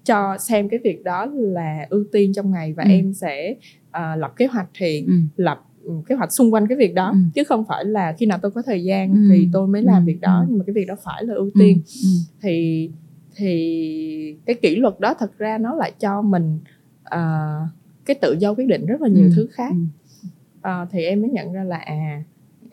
cho 0.04 0.36
xem 0.38 0.68
cái 0.68 0.80
việc 0.84 1.04
đó 1.04 1.26
là 1.34 1.86
ưu 1.90 2.04
tiên 2.12 2.32
trong 2.32 2.50
ngày 2.50 2.72
và 2.72 2.82
Ừ. 2.82 2.90
em 2.90 3.12
sẽ 3.12 3.54
à, 3.94 4.16
lập 4.16 4.32
kế 4.36 4.46
hoạch 4.46 4.68
thì 4.78 5.04
Ừ. 5.06 5.12
lập 5.36 5.60
ừ, 5.84 5.92
kế 6.06 6.14
hoạch 6.14 6.32
xung 6.32 6.54
quanh 6.54 6.66
cái 6.66 6.78
việc 6.78 6.94
đó 6.94 7.10
Ừ. 7.10 7.18
chứ 7.34 7.44
không 7.44 7.64
phải 7.68 7.84
là 7.84 8.12
khi 8.18 8.26
nào 8.26 8.38
tôi 8.42 8.50
có 8.50 8.62
thời 8.62 8.84
gian 8.84 9.12
Ừ. 9.12 9.28
thì 9.30 9.48
tôi 9.52 9.66
mới 9.66 9.82
làm 9.82 10.02
Ừ. 10.02 10.06
việc 10.06 10.20
đó 10.20 10.38
Ừ. 10.40 10.46
nhưng 10.48 10.58
mà 10.58 10.64
cái 10.66 10.74
việc 10.74 10.84
đó 10.88 10.94
phải 11.04 11.24
là 11.24 11.34
ưu 11.34 11.44
Ừ. 11.44 11.50
tiên 11.58 11.82
Ừ. 12.02 12.08
thì 12.42 12.90
thì 13.36 14.36
cái 14.46 14.54
kỷ 14.62 14.76
luật 14.76 15.00
đó 15.00 15.14
thật 15.18 15.38
ra 15.38 15.58
nó 15.58 15.74
lại 15.74 15.92
cho 16.00 16.22
mình 16.22 16.58
à, 17.04 17.54
cái 18.04 18.16
tự 18.22 18.36
do 18.40 18.54
quyết 18.54 18.66
định 18.68 18.86
rất 18.86 19.00
là 19.00 19.08
nhiều 19.08 19.26
Ừ. 19.26 19.32
thứ 19.36 19.46
khác 19.52 19.70
Ừ. 19.72 20.28
à, 20.62 20.86
thì 20.90 21.04
em 21.04 21.20
mới 21.20 21.30
nhận 21.30 21.52
ra 21.52 21.64
là 21.64 21.76
à 21.76 22.22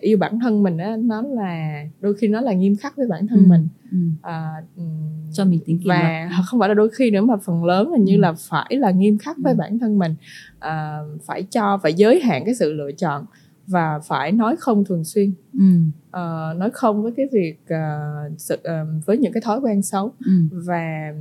yêu 0.02 0.18
bản 0.18 0.40
thân 0.40 0.64
mình 0.64 0.78
á 0.78 0.98
nó 1.00 1.22
là 1.22 1.84
đôi 2.00 2.14
khi 2.14 2.28
nó 2.28 2.42
là 2.42 2.54
nghiêm 2.54 2.76
khắc 2.76 2.98
với 2.98 3.08
bản 3.08 3.28
thân 3.28 3.40
Ừ. 3.40 3.48
mình 3.50 3.68
Ừ. 3.92 3.98
à, 4.22 4.52
ừm, 4.78 4.88
cho 5.32 5.46
mình 5.46 5.60
tính 5.66 5.80
và 5.86 6.30
không 6.46 6.60
phải 6.60 6.70
là 6.70 6.76
đôi 6.76 6.90
khi 6.90 7.12
nữa 7.12 7.22
mà 7.22 7.38
phần 7.38 7.66
lớn 7.66 7.92
là 7.92 7.98
như 7.98 8.16
Ừ. 8.16 8.20
là 8.20 8.34
phải 8.34 8.76
là 8.80 8.92
nghiêm 8.92 9.18
khắc 9.18 9.38
với 9.44 9.54
Ừ. 9.54 9.58
bản 9.58 9.80
thân 9.80 10.00
mình 10.00 10.16
à, 10.60 11.00
phải 11.26 11.44
cho 11.44 11.80
phải 11.84 11.94
giới 11.94 12.20
hạn 12.22 12.46
cái 12.46 12.56
sự 12.56 12.74
lựa 12.74 12.92
chọn 12.92 13.26
và 13.68 14.00
phải 14.00 14.32
nói 14.32 14.56
không 14.60 14.86
thường 14.86 15.04
xuyên 15.04 15.34
ừ. 15.54 15.66
Ờ, 16.12 16.54
nói 16.58 16.70
không 16.74 17.04
với 17.04 17.12
cái 17.18 17.26
việc 17.32 17.56
ờ, 17.68 18.00
sự, 18.38 18.58
ờ, 18.64 18.86
với 19.06 19.18
những 19.18 19.34
cái 19.34 19.42
thói 19.42 19.60
quen 19.60 19.82
xấu 19.82 20.12
Ừ. 20.26 20.32
và 20.52 21.14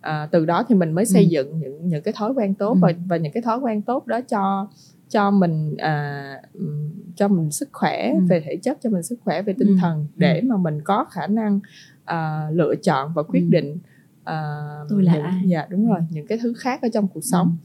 à, 0.00 0.28
từ 0.32 0.44
đó 0.46 0.64
thì 0.68 0.74
mình 0.74 0.92
mới 0.92 1.04
xây 1.06 1.22
Ừ. 1.22 1.28
dựng 1.28 1.58
những 1.60 1.88
những 1.88 2.02
cái 2.02 2.14
thói 2.16 2.32
quen 2.32 2.54
tốt 2.54 2.72
Ừ. 2.74 2.78
và 2.82 2.92
và 3.08 3.16
những 3.16 3.32
cái 3.32 3.42
thói 3.42 3.58
quen 3.58 3.82
tốt 3.82 4.06
đó 4.06 4.20
cho 4.20 4.68
cho 5.08 5.30
mình 5.30 5.76
à, 5.76 6.22
cho 7.16 7.28
mình 7.28 7.50
sức 7.50 7.68
khỏe 7.72 8.12
Ừ. 8.14 8.20
về 8.28 8.40
thể 8.46 8.56
chất 8.56 8.78
cho 8.82 8.90
mình 8.90 9.02
sức 9.02 9.18
khỏe 9.24 9.42
về 9.42 9.54
tinh 9.58 9.68
Ừ. 9.68 9.76
thần 9.80 10.06
để 10.16 10.40
mà 10.44 10.56
mình 10.56 10.80
có 10.84 11.04
khả 11.10 11.26
năng 11.26 11.60
à, 12.04 12.48
lựa 12.52 12.74
chọn 12.82 13.12
và 13.14 13.22
quyết 13.22 13.40
Ừ. 13.40 13.46
định 13.50 13.78
à, 14.24 14.52
Tôi 14.88 15.02
là 15.02 15.12
những, 15.14 15.22
ai? 15.22 15.42
dạ 15.46 15.66
đúng 15.70 15.88
rồi 15.88 16.00
những 16.10 16.26
cái 16.26 16.38
thứ 16.42 16.54
khác 16.58 16.82
ở 16.82 16.88
trong 16.94 17.08
cuộc 17.08 17.20
sống 17.24 17.56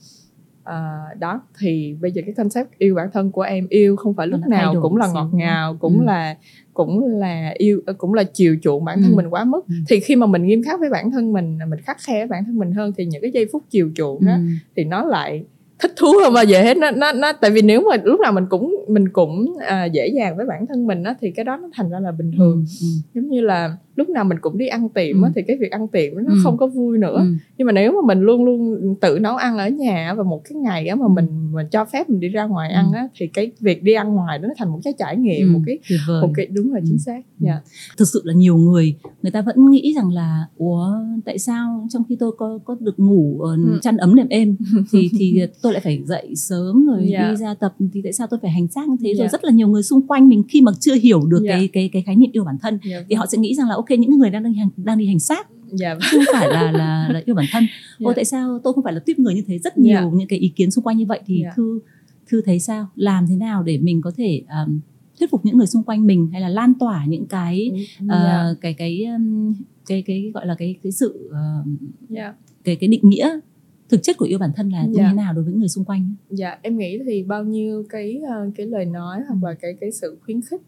Ừ. 0.64 0.72
à, 0.72 1.00
đó 1.20 1.42
thì 1.60 1.96
bây 2.02 2.12
giờ 2.12 2.22
cái 2.26 2.34
concept 2.36 2.78
yêu 2.78 2.96
bản 2.96 3.10
thân 3.14 3.32
của 3.32 3.42
em 3.42 3.68
yêu 3.70 3.96
không 3.96 4.14
phải 4.14 4.28
lúc 4.28 4.40
nào 4.48 4.76
cũng 4.82 4.96
là 4.98 5.08
ngọt 5.08 5.30
ngào 5.34 5.78
cũng 5.80 6.00
Ừ. 6.00 6.06
là 6.06 6.36
cũng 6.74 7.06
là 7.06 7.54
yêu 7.58 7.82
cũng 7.98 8.14
là 8.14 8.24
chiều 8.24 8.58
chuộng 8.62 8.86
bản 8.86 9.02
thân 9.02 9.12
Ừ. 9.12 9.16
mình 9.16 9.28
quá 9.30 9.44
mức 9.44 9.68
Ừ. 9.68 9.74
thì 9.90 10.00
khi 10.00 10.16
mà 10.16 10.26
mình 10.28 10.44
nghiêm 10.46 10.62
khắc 10.64 10.80
với 10.80 10.90
bản 10.90 11.12
thân 11.12 11.34
mình 11.34 11.58
mình 11.70 11.80
khắc 11.82 11.98
khe 12.08 12.18
với 12.20 12.28
bản 12.28 12.46
thân 12.46 12.58
mình 12.60 12.72
hơn 12.72 12.92
thì 12.98 13.06
những 13.06 13.22
cái 13.22 13.32
giây 13.32 13.48
phút 13.52 13.64
chiều 13.70 13.92
chuộng 13.96 14.26
đó 14.26 14.34
Ừ. 14.34 14.40
thì 14.76 14.84
nó 14.84 15.04
lại 15.06 15.46
thích 15.80 15.94
thú 15.96 16.08
hơn 16.24 16.34
bao 16.34 16.44
giờ 16.44 16.62
hết 16.62 16.78
nó 16.78 16.92
nó 16.92 17.12
nó 17.12 17.34
tại 17.34 17.52
vì 17.52 17.62
nếu 17.62 17.82
mà 17.90 17.98
lúc 18.04 18.20
nào 18.20 18.32
mình 18.32 18.46
cũng 18.50 18.86
mình 18.88 19.10
cũng 19.10 19.58
à, 19.68 19.86
dễ 19.86 20.08
dàng 20.08 20.38
với 20.38 20.46
bản 20.46 20.66
thân 20.68 20.88
mình 20.88 21.04
á 21.04 21.16
thì 21.22 21.32
cái 21.32 21.46
đó 21.46 21.58
nó 21.62 21.70
thành 21.74 21.90
ra 21.90 22.00
là 22.00 22.12
bình 22.12 22.32
thường 22.38 22.66
Ừ. 22.82 22.88
giống 23.14 23.30
như 23.30 23.42
là 23.42 23.78
lúc 24.00 24.10
nào 24.10 24.24
mình 24.24 24.38
cũng 24.42 24.58
đi 24.58 24.68
ăn 24.68 24.90
tiệm 24.90 25.22
Ừ. 25.22 25.30
thì 25.36 25.42
cái 25.48 25.58
việc 25.58 25.72
ăn 25.72 25.88
tiệm 25.88 26.14
nó 26.16 26.30
Ừ. 26.34 26.36
không 26.44 26.58
có 26.58 26.68
vui 26.68 26.98
nữa 26.98 27.18
Ừ. 27.20 27.26
nhưng 27.58 27.66
mà 27.66 27.72
nếu 27.72 27.92
mà 27.92 27.98
mình 28.08 28.22
luôn 28.22 28.46
luôn 28.46 28.96
tự 29.02 29.20
nấu 29.20 29.36
ăn 29.36 29.58
ở 29.58 29.70
nhà 29.70 30.14
và 30.18 30.24
một 30.24 30.42
cái 30.50 30.56
ngày 30.56 30.88
á 30.88 30.96
mà 30.96 31.06
Ừ. 31.06 31.10
mình 31.10 31.52
mình 31.54 31.68
cho 31.72 31.86
phép 31.86 32.10
mình 32.10 32.20
đi 32.20 32.28
ra 32.30 32.46
ngoài 32.46 32.70
Ừ. 32.70 32.76
ăn 32.76 32.92
á 32.92 33.08
thì 33.16 33.28
cái 33.28 33.52
việc 33.60 33.84
đi 33.84 33.94
ăn 33.94 34.16
ngoài 34.16 34.40
đó 34.40 34.48
nó 34.48 34.54
thành 34.58 34.70
một 34.72 34.80
cái 34.84 34.94
trải 35.00 35.18
nghiệm 35.18 35.48
Ừ. 35.48 35.52
một 35.54 35.60
cái 35.66 35.80
một 36.22 36.30
cái 36.36 36.46
đúng 36.46 36.74
là 36.74 36.80
Ừ. 36.80 36.86
chính 36.88 36.98
xác 37.00 37.22
dạ 37.40 37.62
thực 37.98 38.08
sự 38.08 38.22
là 38.26 38.34
nhiều 38.34 38.58
người 38.58 38.96
người 39.24 39.32
ta 39.32 39.42
vẫn 39.42 39.70
nghĩ 39.72 39.94
rằng 39.96 40.10
là 40.10 40.46
ủa 40.58 40.88
tại 41.26 41.40
sao 41.40 41.88
trong 41.90 42.04
khi 42.10 42.16
tôi 42.20 42.32
có 42.38 42.60
có 42.66 42.76
được 42.80 43.00
ngủ 43.00 43.40
Ừ. 43.42 43.80
chăn 43.82 43.98
ấm 43.98 44.16
nệm 44.16 44.28
êm 44.30 44.56
thì 44.92 45.10
thì 45.20 45.42
tôi 45.62 45.74
lại 45.74 45.82
phải 45.82 46.02
dậy 46.06 46.34
sớm 46.36 46.86
rồi 46.88 47.08
Dạ. 47.12 47.30
đi 47.30 47.36
ra 47.36 47.54
tập 47.54 47.74
thì 47.94 48.02
tại 48.04 48.14
sao 48.14 48.28
tôi 48.28 48.40
phải 48.42 48.52
hành 48.52 48.68
xác 48.68 48.88
như 48.90 48.96
thế 49.02 49.14
rồi 49.14 49.28
Dạ. 49.28 49.32
rất 49.32 49.44
là 49.46 49.52
nhiều 49.52 49.68
người 49.68 49.84
xung 49.84 50.08
quanh 50.08 50.30
mình 50.30 50.44
khi 50.50 50.62
mà 50.62 50.72
chưa 50.80 50.96
hiểu 50.96 51.26
được 51.28 51.42
Dạ. 51.44 51.52
cái 51.52 51.70
cái 51.74 51.90
cái 51.94 52.02
khái 52.02 52.16
niệm 52.16 52.30
yêu 52.34 52.44
bản 52.44 52.58
thân 52.62 52.80
dạ 52.90 53.04
thì 53.10 53.16
họ 53.16 53.26
sẽ 53.26 53.38
nghĩ 53.38 53.56
rằng 53.56 53.68
là 53.70 53.76
ok 53.76 53.89
những 53.98 54.18
người 54.18 54.30
đang 54.30 54.44
đi 54.44 54.54
hành, 54.54 54.70
đang 54.78 54.98
đi 54.98 55.08
hành 55.08 55.20
xác 55.20 55.48
dạ 55.72 55.96
chứ 56.12 56.18
không 56.26 56.34
phải 56.40 56.48
là 56.50 56.72
là 56.72 57.10
là 57.14 57.22
yêu 57.26 57.36
bản 57.36 57.46
thân 57.52 57.64
ôi 58.00 58.12
Dạ. 58.14 58.16
tại 58.16 58.26
sao 58.26 58.60
tôi 58.64 58.74
không 58.74 58.84
phải 58.84 58.94
là 58.94 59.00
tuyếp 59.06 59.20
người 59.20 59.34
như 59.34 59.44
thế 59.48 59.58
rất 59.60 59.78
nhiều 59.78 59.96
Dạ. 60.02 60.10
những 60.18 60.28
cái 60.28 60.40
ý 60.40 60.48
kiến 60.56 60.72
xung 60.72 60.84
quanh 60.84 60.98
như 60.98 61.06
vậy 61.06 61.20
thì 61.26 61.42
Dạ. 61.44 61.52
thư 61.56 61.80
thư 62.30 62.42
thấy 62.42 62.60
sao 62.60 62.88
làm 62.96 63.28
thế 63.28 63.36
nào 63.36 63.64
để 63.64 63.78
mình 63.78 64.02
có 64.02 64.12
thể 64.18 64.42
um, 64.68 64.80
thuyết 65.20 65.32
phục 65.32 65.46
những 65.46 65.58
người 65.58 65.68
xung 65.68 65.84
quanh 65.84 66.08
mình 66.08 66.30
hay 66.32 66.42
là 66.42 66.50
lan 66.50 66.74
tỏa 66.80 67.06
những 67.06 67.28
cái 67.28 67.72
dạ 68.00 68.14
Ờ, 68.16 68.56
cái 68.62 68.74
cái 68.74 69.06
um, 69.06 69.54
cái 69.86 70.02
cái 70.02 70.32
gọi 70.34 70.46
là 70.46 70.56
cái 70.60 70.76
cái 70.84 70.92
sự 70.92 71.30
ờ, 71.32 71.64
dạ 72.10 72.34
cái 72.64 72.76
cái 72.76 72.88
định 72.88 73.02
nghĩa 73.10 73.40
thực 73.90 74.04
chất 74.04 74.18
của 74.18 74.26
yêu 74.26 74.40
bản 74.40 74.52
thân 74.56 74.70
là 74.70 74.86
như 74.86 74.94
Dạ. 74.98 75.08
thế 75.10 75.14
nào 75.16 75.34
đối 75.34 75.44
với 75.44 75.54
người 75.54 75.68
xung 75.68 75.86
quanh 75.86 76.16
dạ 76.30 76.58
em 76.62 76.78
nghĩ 76.78 77.00
thì 77.06 77.24
bao 77.24 77.44
nhiêu 77.44 77.84
cái 77.90 78.20
ờ, 78.30 78.50
cái 78.56 78.66
lời 78.66 78.86
nói 78.86 79.18
hoặc 79.28 79.36
Ừ. 79.42 79.48
là 79.48 79.54
cái 79.62 79.72
cái 79.82 79.92
sự 79.92 80.18
khuyến 80.26 80.42
khích 80.42 80.62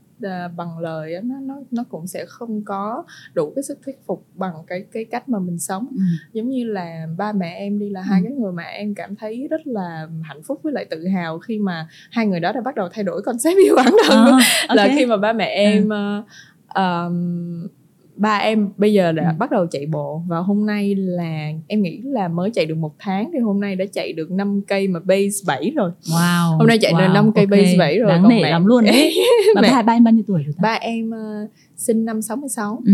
bằng 0.57 0.79
lời 0.79 1.13
nó 1.23 1.35
nó 1.41 1.55
nó 1.71 1.83
cũng 1.89 2.07
sẽ 2.07 2.25
không 2.27 2.63
có 2.65 3.03
đủ 3.33 3.51
cái 3.55 3.63
sức 3.63 3.79
thuyết 3.85 3.99
phục 4.05 4.25
bằng 4.35 4.53
cái 4.67 4.85
cái 4.91 5.05
cách 5.05 5.29
mà 5.29 5.39
mình 5.39 5.59
sống 5.59 5.87
ừ. 5.95 6.01
giống 6.33 6.49
như 6.49 6.63
là 6.65 7.05
ba 7.17 7.31
mẹ 7.31 7.55
em 7.57 7.79
đi 7.79 7.89
là 7.89 7.99
Ừ. 8.01 8.05
hai 8.09 8.21
cái 8.23 8.31
người 8.31 8.51
mà 8.51 8.63
em 8.63 8.95
cảm 8.95 9.15
thấy 9.15 9.47
rất 9.51 9.61
là 9.67 10.07
hạnh 10.23 10.43
phúc 10.43 10.59
với 10.63 10.73
lại 10.73 10.85
tự 10.89 11.07
hào 11.07 11.39
khi 11.39 11.59
mà 11.59 11.87
hai 12.11 12.27
người 12.27 12.39
đó 12.39 12.51
đã 12.51 12.61
bắt 12.61 12.75
đầu 12.75 12.89
thay 12.93 13.03
đổi 13.03 13.21
concept 13.21 13.57
yêu 13.65 13.75
bản 13.75 13.93
thân 14.07 14.25
À, 14.67 14.75
là 14.75 14.83
ok. 14.83 14.91
khi 14.95 15.05
mà 15.05 15.17
ba 15.17 15.33
mẹ 15.33 15.45
em 15.45 15.89
ờ, 15.89 16.23
ờm, 16.67 17.67
ba 18.15 18.37
em 18.37 18.69
bây 18.77 18.93
giờ 18.93 19.11
đã 19.11 19.29
Ừ. 19.29 19.35
bắt 19.39 19.51
đầu 19.51 19.65
chạy 19.67 19.85
bộ 19.85 20.21
và 20.27 20.37
hôm 20.39 20.65
nay 20.65 20.95
là 20.95 21.51
em 21.67 21.81
nghĩ 21.81 22.01
là 22.03 22.27
mới 22.27 22.49
chạy 22.53 22.65
được 22.65 22.75
một 22.77 22.95
tháng 22.99 23.29
thì 23.33 23.39
hôm 23.39 23.59
nay 23.59 23.75
đã 23.75 23.85
chạy 23.93 24.13
được 24.13 24.31
5 24.31 24.61
cây 24.67 24.87
mà 24.87 24.99
base 24.99 25.43
7 25.47 25.71
rồi. 25.75 25.91
Wow 26.03 26.57
hôm 26.57 26.67
nay 26.67 26.77
chạy 26.81 26.91
được 26.91 26.97
wow, 27.07 27.13
năm 27.13 27.31
cây 27.35 27.45
ok. 27.45 27.49
base 27.51 27.77
7 27.77 27.99
rồi 27.99 28.09
đáng 28.09 28.21
còn 28.23 28.29
nể 28.29 28.41
mẹ- 28.41 28.49
lắm 28.51 28.65
luôn 28.65 28.83
đấy. 28.85 29.13
Bà 29.55 29.61
mẹ- 29.61 29.71
ba 29.71 29.81
ba 29.81 29.93
em 29.93 30.03
bao 30.03 30.13
nhiêu 30.13 30.23
tuổi 30.27 30.43
rồi 30.43 30.53
ta? 30.57 30.61
Ba 30.61 30.73
em 30.73 31.11
ờ, 31.11 31.47
sinh 31.77 32.05
năm 32.05 32.21
66 32.21 32.81
ừ. 32.85 32.93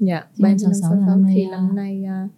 dạ 0.00 0.24
ba 0.38 0.48
năm 0.48 0.52
em 0.52 0.58
sinh 0.58 0.68
năm 0.68 0.74
66 0.74 0.90
là 1.00 1.06
66 1.06 1.16
năm 1.16 1.24
thì 1.34 1.46
năm 1.50 1.76
nay 1.76 2.04
ờ, 2.08 2.28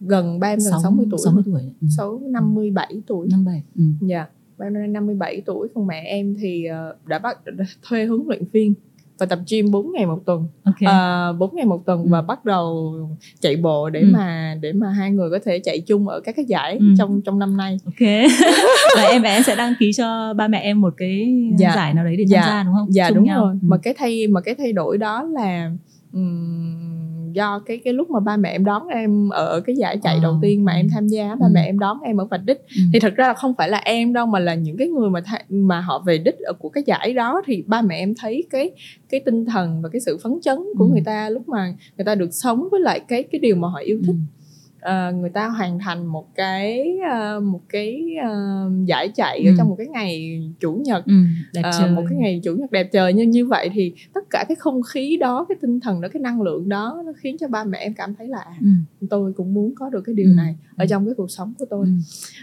gần 0.00 0.40
ba 0.40 0.48
em 0.48 0.58
gần 0.58 0.72
60 0.82 1.06
tuổi. 1.10 1.20
60 1.24 1.42
tuổi 1.46 1.62
ừ. 1.82 1.86
6 1.96 2.20
57 2.30 3.02
tuổi. 3.06 3.28
57 3.30 3.62
ừ. 3.76 3.82
dạ 4.00 4.26
ba 4.58 4.66
em 4.66 4.72
năm 4.72 4.80
nay 4.82 4.88
57 4.88 5.42
tuổi. 5.46 5.68
Còn 5.74 5.86
mẹ 5.86 6.02
em 6.06 6.34
thì 6.40 6.64
ờ, 6.64 6.96
đã 7.06 7.18
bắt 7.18 7.44
đã 7.46 7.64
thuê 7.88 8.06
huấn 8.06 8.20
luyện 8.28 8.42
viên 8.52 8.74
và 9.18 9.26
tập 9.26 9.38
gym 9.50 9.70
4 9.70 9.92
ngày 9.92 10.06
một 10.06 10.18
tuần 10.26 10.46
ok 10.64 10.74
à, 10.80 11.32
4 11.32 11.54
ngày 11.56 11.64
một 11.66 11.82
tuần 11.86 12.02
Ừ. 12.02 12.08
và 12.10 12.22
bắt 12.22 12.44
đầu 12.44 12.94
chạy 13.40 13.56
bộ 13.56 13.90
để 13.90 14.00
Ừ. 14.00 14.06
mà 14.12 14.54
để 14.60 14.72
mà 14.72 14.90
hai 14.92 15.10
người 15.10 15.30
có 15.30 15.38
thể 15.44 15.58
chạy 15.58 15.80
chung 15.80 16.08
ở 16.08 16.20
các 16.20 16.36
cái 16.36 16.44
giải 16.44 16.76
Ừ. 16.80 16.84
trong 16.98 17.20
trong 17.24 17.38
năm 17.38 17.56
nay 17.56 17.78
ok 17.84 18.00
và 18.96 19.02
em 19.02 19.22
và 19.22 19.28
em 19.28 19.42
sẽ 19.42 19.56
đăng 19.56 19.74
ký 19.78 19.92
cho 19.92 20.34
ba 20.34 20.48
mẹ 20.48 20.58
em 20.60 20.80
một 20.80 20.94
cái 20.96 21.34
Dạ. 21.58 21.72
giải 21.74 21.94
nào 21.94 22.04
đấy 22.04 22.16
để 22.16 22.24
tham 22.24 22.28
Dạ. 22.30 22.46
gia 22.46 22.62
đúng 22.62 22.74
không 22.74 22.92
dạ 22.94 23.08
Chung 23.08 23.16
đúng 23.16 23.24
nhau. 23.24 23.40
rồi 23.44 23.52
Ừ. 23.52 23.58
mà 23.62 23.76
cái 23.78 23.94
thay 23.98 24.26
mà 24.26 24.40
cái 24.40 24.54
thay 24.54 24.72
đổi 24.72 24.98
đó 24.98 25.22
là 25.22 25.70
ừm, 26.12 26.95
do 27.36 27.58
cái 27.66 27.78
cái 27.84 27.92
lúc 27.92 28.10
mà 28.10 28.20
ba 28.20 28.36
mẹ 28.36 28.50
em 28.50 28.64
đón 28.64 28.88
em 28.88 29.28
ở 29.28 29.60
cái 29.60 29.76
giải 29.76 29.98
chạy 30.02 30.14
Ờ. 30.14 30.20
đầu 30.22 30.38
tiên 30.42 30.64
mà 30.64 30.72
em 30.72 30.88
tham 30.94 31.08
gia 31.08 31.34
ba 31.34 31.46
Ừ. 31.46 31.50
mẹ 31.54 31.62
em 31.66 31.78
đón 31.78 32.00
em 32.00 32.16
ở 32.16 32.24
vạch 32.24 32.40
đích 32.44 32.58
Ừ. 32.76 32.82
thì 32.92 33.00
thật 33.00 33.12
ra 33.16 33.28
là 33.28 33.34
không 33.34 33.54
phải 33.58 33.68
là 33.68 33.78
em 33.78 34.12
đâu 34.12 34.26
mà 34.26 34.38
là 34.38 34.54
những 34.54 34.76
cái 34.76 34.88
người 34.88 35.10
mà 35.10 35.20
tha, 35.20 35.38
mà 35.48 35.80
họ 35.80 36.02
về 36.06 36.18
đích 36.18 36.38
ở 36.38 36.52
của 36.52 36.68
cái 36.68 36.82
giải 36.86 37.12
đó 37.12 37.42
thì 37.46 37.64
ba 37.66 37.82
mẹ 37.82 37.96
em 37.96 38.14
thấy 38.20 38.44
cái 38.50 38.70
cái 39.08 39.20
tinh 39.20 39.44
thần 39.44 39.82
và 39.82 39.88
cái 39.88 40.00
sự 40.00 40.18
phấn 40.22 40.32
chấn 40.42 40.56
của 40.78 40.84
Ừ. 40.84 40.90
người 40.92 41.02
ta 41.04 41.28
lúc 41.30 41.48
mà 41.48 41.74
người 41.98 42.04
ta 42.04 42.14
được 42.14 42.28
sống 42.32 42.68
với 42.70 42.80
lại 42.80 43.00
cái 43.08 43.22
cái 43.22 43.38
điều 43.38 43.56
mà 43.56 43.68
họ 43.68 43.78
yêu 43.78 43.98
thích 44.06 44.16
Ừ. 44.16 44.45
Ờ, 44.86 45.12
người 45.12 45.30
ta 45.30 45.48
hoàn 45.48 45.78
thành 45.78 46.06
một 46.06 46.34
cái 46.34 46.96
ờ, 47.12 47.40
một 47.40 47.60
cái 47.68 48.02
ờ, 48.22 48.70
giải 48.84 49.08
chạy 49.14 49.38
ở 49.46 49.50
Ừ. 49.50 49.54
trong 49.58 49.68
một 49.68 49.74
cái 49.78 49.86
ngày 49.86 50.42
chủ 50.60 50.72
nhật 50.84 51.04
Ừ. 51.06 51.12
đẹp 51.54 51.60
Ờ, 51.64 51.70
trời 51.78 51.88
một 51.90 52.02
cái 52.08 52.18
ngày 52.18 52.40
chủ 52.44 52.54
nhật 52.56 52.70
đẹp 52.72 52.88
trời 52.92 53.12
như 53.12 53.22
như 53.24 53.46
vậy 53.46 53.70
thì 53.72 53.92
tất 54.14 54.24
cả 54.30 54.44
cái 54.48 54.54
không 54.56 54.82
khí 54.82 55.16
đó 55.20 55.46
cái 55.48 55.56
tinh 55.62 55.80
thần 55.80 56.00
đó 56.00 56.08
cái 56.12 56.20
năng 56.22 56.42
lượng 56.42 56.68
đó 56.68 57.02
nó 57.06 57.12
khiến 57.16 57.36
cho 57.40 57.48
ba 57.48 57.64
mẹ 57.64 57.78
em 57.78 57.94
cảm 57.94 58.14
thấy 58.14 58.28
là 58.28 58.38
à, 58.38 58.54
ừ. 58.60 58.66
tôi 59.10 59.32
cũng 59.32 59.54
muốn 59.54 59.74
có 59.74 59.88
được 59.90 60.00
cái 60.06 60.14
điều 60.14 60.26
Ừ. 60.30 60.34
này 60.36 60.56
ở 60.76 60.82
Ừ. 60.84 60.86
trong 60.90 61.06
cái 61.06 61.14
cuộc 61.16 61.30
sống 61.30 61.52
của 61.58 61.64
tôi 61.70 61.86
Ừ. 61.86 61.92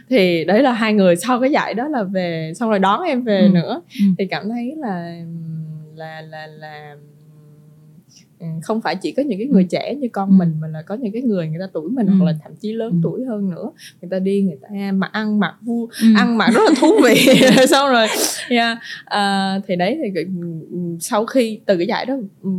thì 0.10 0.46
đấy 0.46 0.64
là 0.64 0.74
hai 0.74 0.94
người 0.94 1.16
sau 1.16 1.42
cái 1.42 1.52
giải 1.52 1.74
đó 1.74 1.88
là 1.88 2.04
về 2.04 2.54
xong 2.56 2.70
rồi 2.70 2.80
đón 2.80 3.02
em 3.02 3.22
về 3.24 3.46
Ừ. 3.48 3.50
nữa 3.54 3.82
Ừ. 4.00 4.06
thì 4.18 4.26
cảm 4.28 4.50
thấy 4.50 4.74
là 4.78 5.22
là 5.96 6.22
là 6.22 6.48
là 6.48 6.96
không 8.64 8.82
phải 8.82 8.96
chỉ 8.96 9.12
có 9.12 9.24
những 9.24 9.40
cái 9.40 9.48
người 9.48 9.64
trẻ 9.64 9.96
như 9.96 10.08
con 10.14 10.30
Ừ. 10.30 10.34
mình 10.34 10.54
mà 10.62 10.68
là 10.68 10.82
có 10.82 10.96
những 10.96 11.14
cái 11.14 11.22
người 11.22 11.48
người 11.48 11.60
ta 11.60 11.68
tuổi 11.74 11.90
mình 11.90 12.08
Ừ. 12.08 12.14
hoặc 12.20 12.26
là 12.26 12.34
thậm 12.44 12.52
chí 12.56 12.74
lớn 12.74 12.92
Ừ. 12.92 12.98
tuổi 13.04 13.26
hơn 13.26 13.50
nữa 13.50 13.72
người 14.02 14.10
ta 14.10 14.20
đi 14.20 14.42
người 14.42 14.58
ta 14.62 14.92
mặc 14.92 15.10
ăn 15.14 15.40
mặc 15.40 15.56
vui 15.62 15.88
Ừ. 16.02 16.08
ăn 16.16 16.38
mặc 16.38 16.50
rất 16.54 16.62
là 16.68 16.72
thú 16.82 16.88
vị 17.04 17.16
xong 17.70 17.90
rồi 17.92 18.08
yeah. 18.50 18.78
à, 19.06 19.54
thì 19.68 19.76
đấy 19.76 20.00
thì 20.04 20.10
cái- 20.16 20.26
sau 21.00 21.26
khi 21.26 21.60
từ 21.66 21.78
cái 21.78 21.88
giải 21.88 22.06
đó 22.06 22.16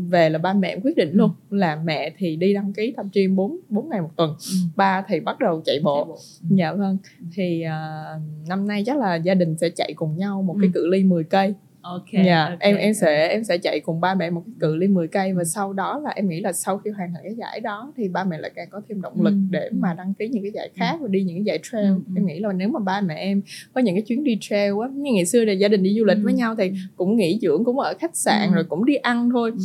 về 0.08 0.30
là 0.30 0.38
ba 0.38 0.52
mẹ 0.52 0.76
quyết 0.82 0.96
định 0.96 1.10
Ừ. 1.12 1.16
luôn 1.16 1.30
là 1.50 1.76
mẹ 1.84 2.12
thì 2.18 2.36
đi 2.36 2.54
đăng 2.54 2.72
ký 2.72 2.92
tập 2.96 3.06
gym 3.12 3.36
4, 3.36 3.58
4 3.68 3.88
ngày 3.88 4.00
một 4.00 4.10
tuần 4.16 4.30
Ừ. 4.30 4.54
ba 4.76 5.04
thì 5.08 5.20
bắt 5.20 5.38
đầu 5.38 5.62
chạy 5.64 5.80
bộ 5.82 5.96
Chạy 5.96 6.04
bộ. 6.08 6.18
dạ 6.56 6.72
vâng 6.72 6.98
thì 7.34 7.62
à, 7.62 8.04
năm 8.48 8.66
nay 8.68 8.82
chắc 8.86 8.96
là 8.98 9.14
gia 9.16 9.34
đình 9.34 9.56
sẽ 9.60 9.70
chạy 9.70 9.92
cùng 9.96 10.16
nhau 10.16 10.42
một 10.42 10.56
cái 10.60 10.68
Ừ. 10.68 10.70
cự 10.74 10.86
ly 10.86 11.04
10 11.04 11.24
cây 11.24 11.54
ok 11.84 12.04
dạ 12.26 12.44
ok. 12.50 12.58
em 12.60 12.76
em 12.76 12.94
sẽ 12.94 13.28
em 13.28 13.44
sẽ 13.44 13.58
chạy 13.58 13.80
cùng 13.80 14.00
ba 14.00 14.14
mẹ 14.14 14.30
một 14.30 14.42
cái 14.46 14.54
cự 14.60 14.76
ly 14.76 14.88
10 14.88 15.08
cây 15.08 15.32
và 15.32 15.40
Ừ. 15.40 15.44
sau 15.44 15.72
đó 15.72 15.98
là 16.04 16.10
em 16.10 16.28
nghĩ 16.28 16.40
là 16.40 16.52
sau 16.52 16.78
khi 16.78 16.90
hoàn 16.90 17.12
thành 17.14 17.22
cái 17.24 17.34
giải 17.34 17.60
đó 17.60 17.92
thì 17.96 18.08
ba 18.08 18.24
mẹ 18.24 18.38
lại 18.38 18.50
càng 18.54 18.68
có 18.70 18.80
thêm 18.88 19.00
động 19.00 19.22
lực 19.22 19.30
Ừ. 19.30 19.36
để 19.50 19.60
Ừ. 19.70 19.76
mà 19.78 19.94
đăng 19.94 20.14
ký 20.14 20.28
những 20.28 20.42
cái 20.42 20.52
giải 20.54 20.68
khác 20.74 20.96
và 21.00 21.08
đi 21.08 21.22
những 21.22 21.36
cái 21.36 21.44
giải 21.44 21.58
trail 21.62 21.84
Ừ. 21.86 21.94
Ừ. 22.06 22.12
em 22.16 22.26
nghĩ 22.26 22.38
là 22.40 22.52
nếu 22.52 22.68
mà 22.68 22.80
ba 22.80 23.00
mẹ 23.00 23.14
em 23.14 23.42
có 23.72 23.80
những 23.80 23.94
cái 23.94 24.02
chuyến 24.02 24.24
đi 24.24 24.38
trail 24.40 24.72
á 24.82 24.88
như 24.94 25.12
ngày 25.14 25.26
xưa 25.26 25.44
là 25.44 25.52
gia 25.52 25.68
đình 25.68 25.82
đi 25.82 25.94
du 25.98 26.04
lịch 26.04 26.16
Ừ. 26.16 26.20
với 26.24 26.32
nhau 26.32 26.54
thì 26.58 26.72
cũng 26.96 27.16
nghỉ 27.16 27.38
dưỡng 27.42 27.64
cũng 27.64 27.78
ở 27.78 27.94
khách 28.00 28.16
sạn 28.16 28.48
Ừ. 28.48 28.54
rồi 28.54 28.64
cũng 28.64 28.84
đi 28.84 28.94
ăn 28.94 29.30
thôi 29.32 29.50
Ừ. 29.54 29.58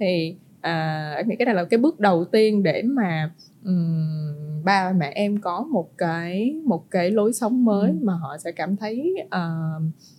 thì 0.00 0.34
à, 0.66 1.14
em 1.16 1.28
nghĩ 1.28 1.36
cái 1.36 1.46
này 1.46 1.54
là 1.54 1.64
cái 1.64 1.78
bước 1.78 2.00
đầu 2.00 2.24
tiên 2.24 2.62
để 2.62 2.82
mà 2.82 3.30
ừm, 3.64 4.64
ba 4.64 4.92
mẹ 4.92 5.12
em 5.14 5.40
có 5.40 5.62
một 5.62 5.90
cái 5.98 6.60
một 6.64 6.90
cái 6.90 7.10
lối 7.10 7.32
sống 7.32 7.64
mới 7.64 7.90
Ừ. 7.90 7.96
mà 8.02 8.12
họ 8.14 8.36
sẽ 8.38 8.52
cảm 8.52 8.76
thấy 8.76 9.14
à, 9.30 9.50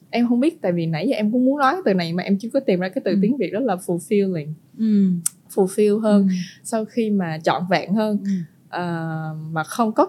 em 0.10 0.28
không 0.28 0.40
biết 0.40 0.62
tại 0.62 0.72
vì 0.72 0.86
nãy 0.86 1.08
giờ 1.08 1.16
em 1.16 1.32
cũng 1.32 1.46
muốn 1.46 1.58
nói 1.60 1.74
cái 1.74 1.82
từ 1.86 1.94
này 1.94 2.14
mà 2.14 2.24
em 2.24 2.38
chưa 2.40 2.50
có 2.54 2.60
tìm 2.60 2.80
ra 2.80 2.90
cái 2.90 3.02
từ 3.06 3.12
Ừ. 3.12 3.18
tiếng 3.22 3.38
việt 3.38 3.50
đó 3.54 3.60
là 3.60 3.76
fulfilling 3.76 4.48
ừ. 4.78 5.10
fulfill 5.56 6.00
hơn 6.00 6.24
Ừ. 6.28 6.34
sau 6.64 6.86
khi 6.86 7.10
mà 7.10 7.40
trọn 7.44 7.62
vẹn 7.70 7.94
hơn 7.94 8.18
Ừ. 8.24 8.30
à, 8.70 9.30
mà 9.52 9.64
không 9.64 9.92
có 9.92 10.08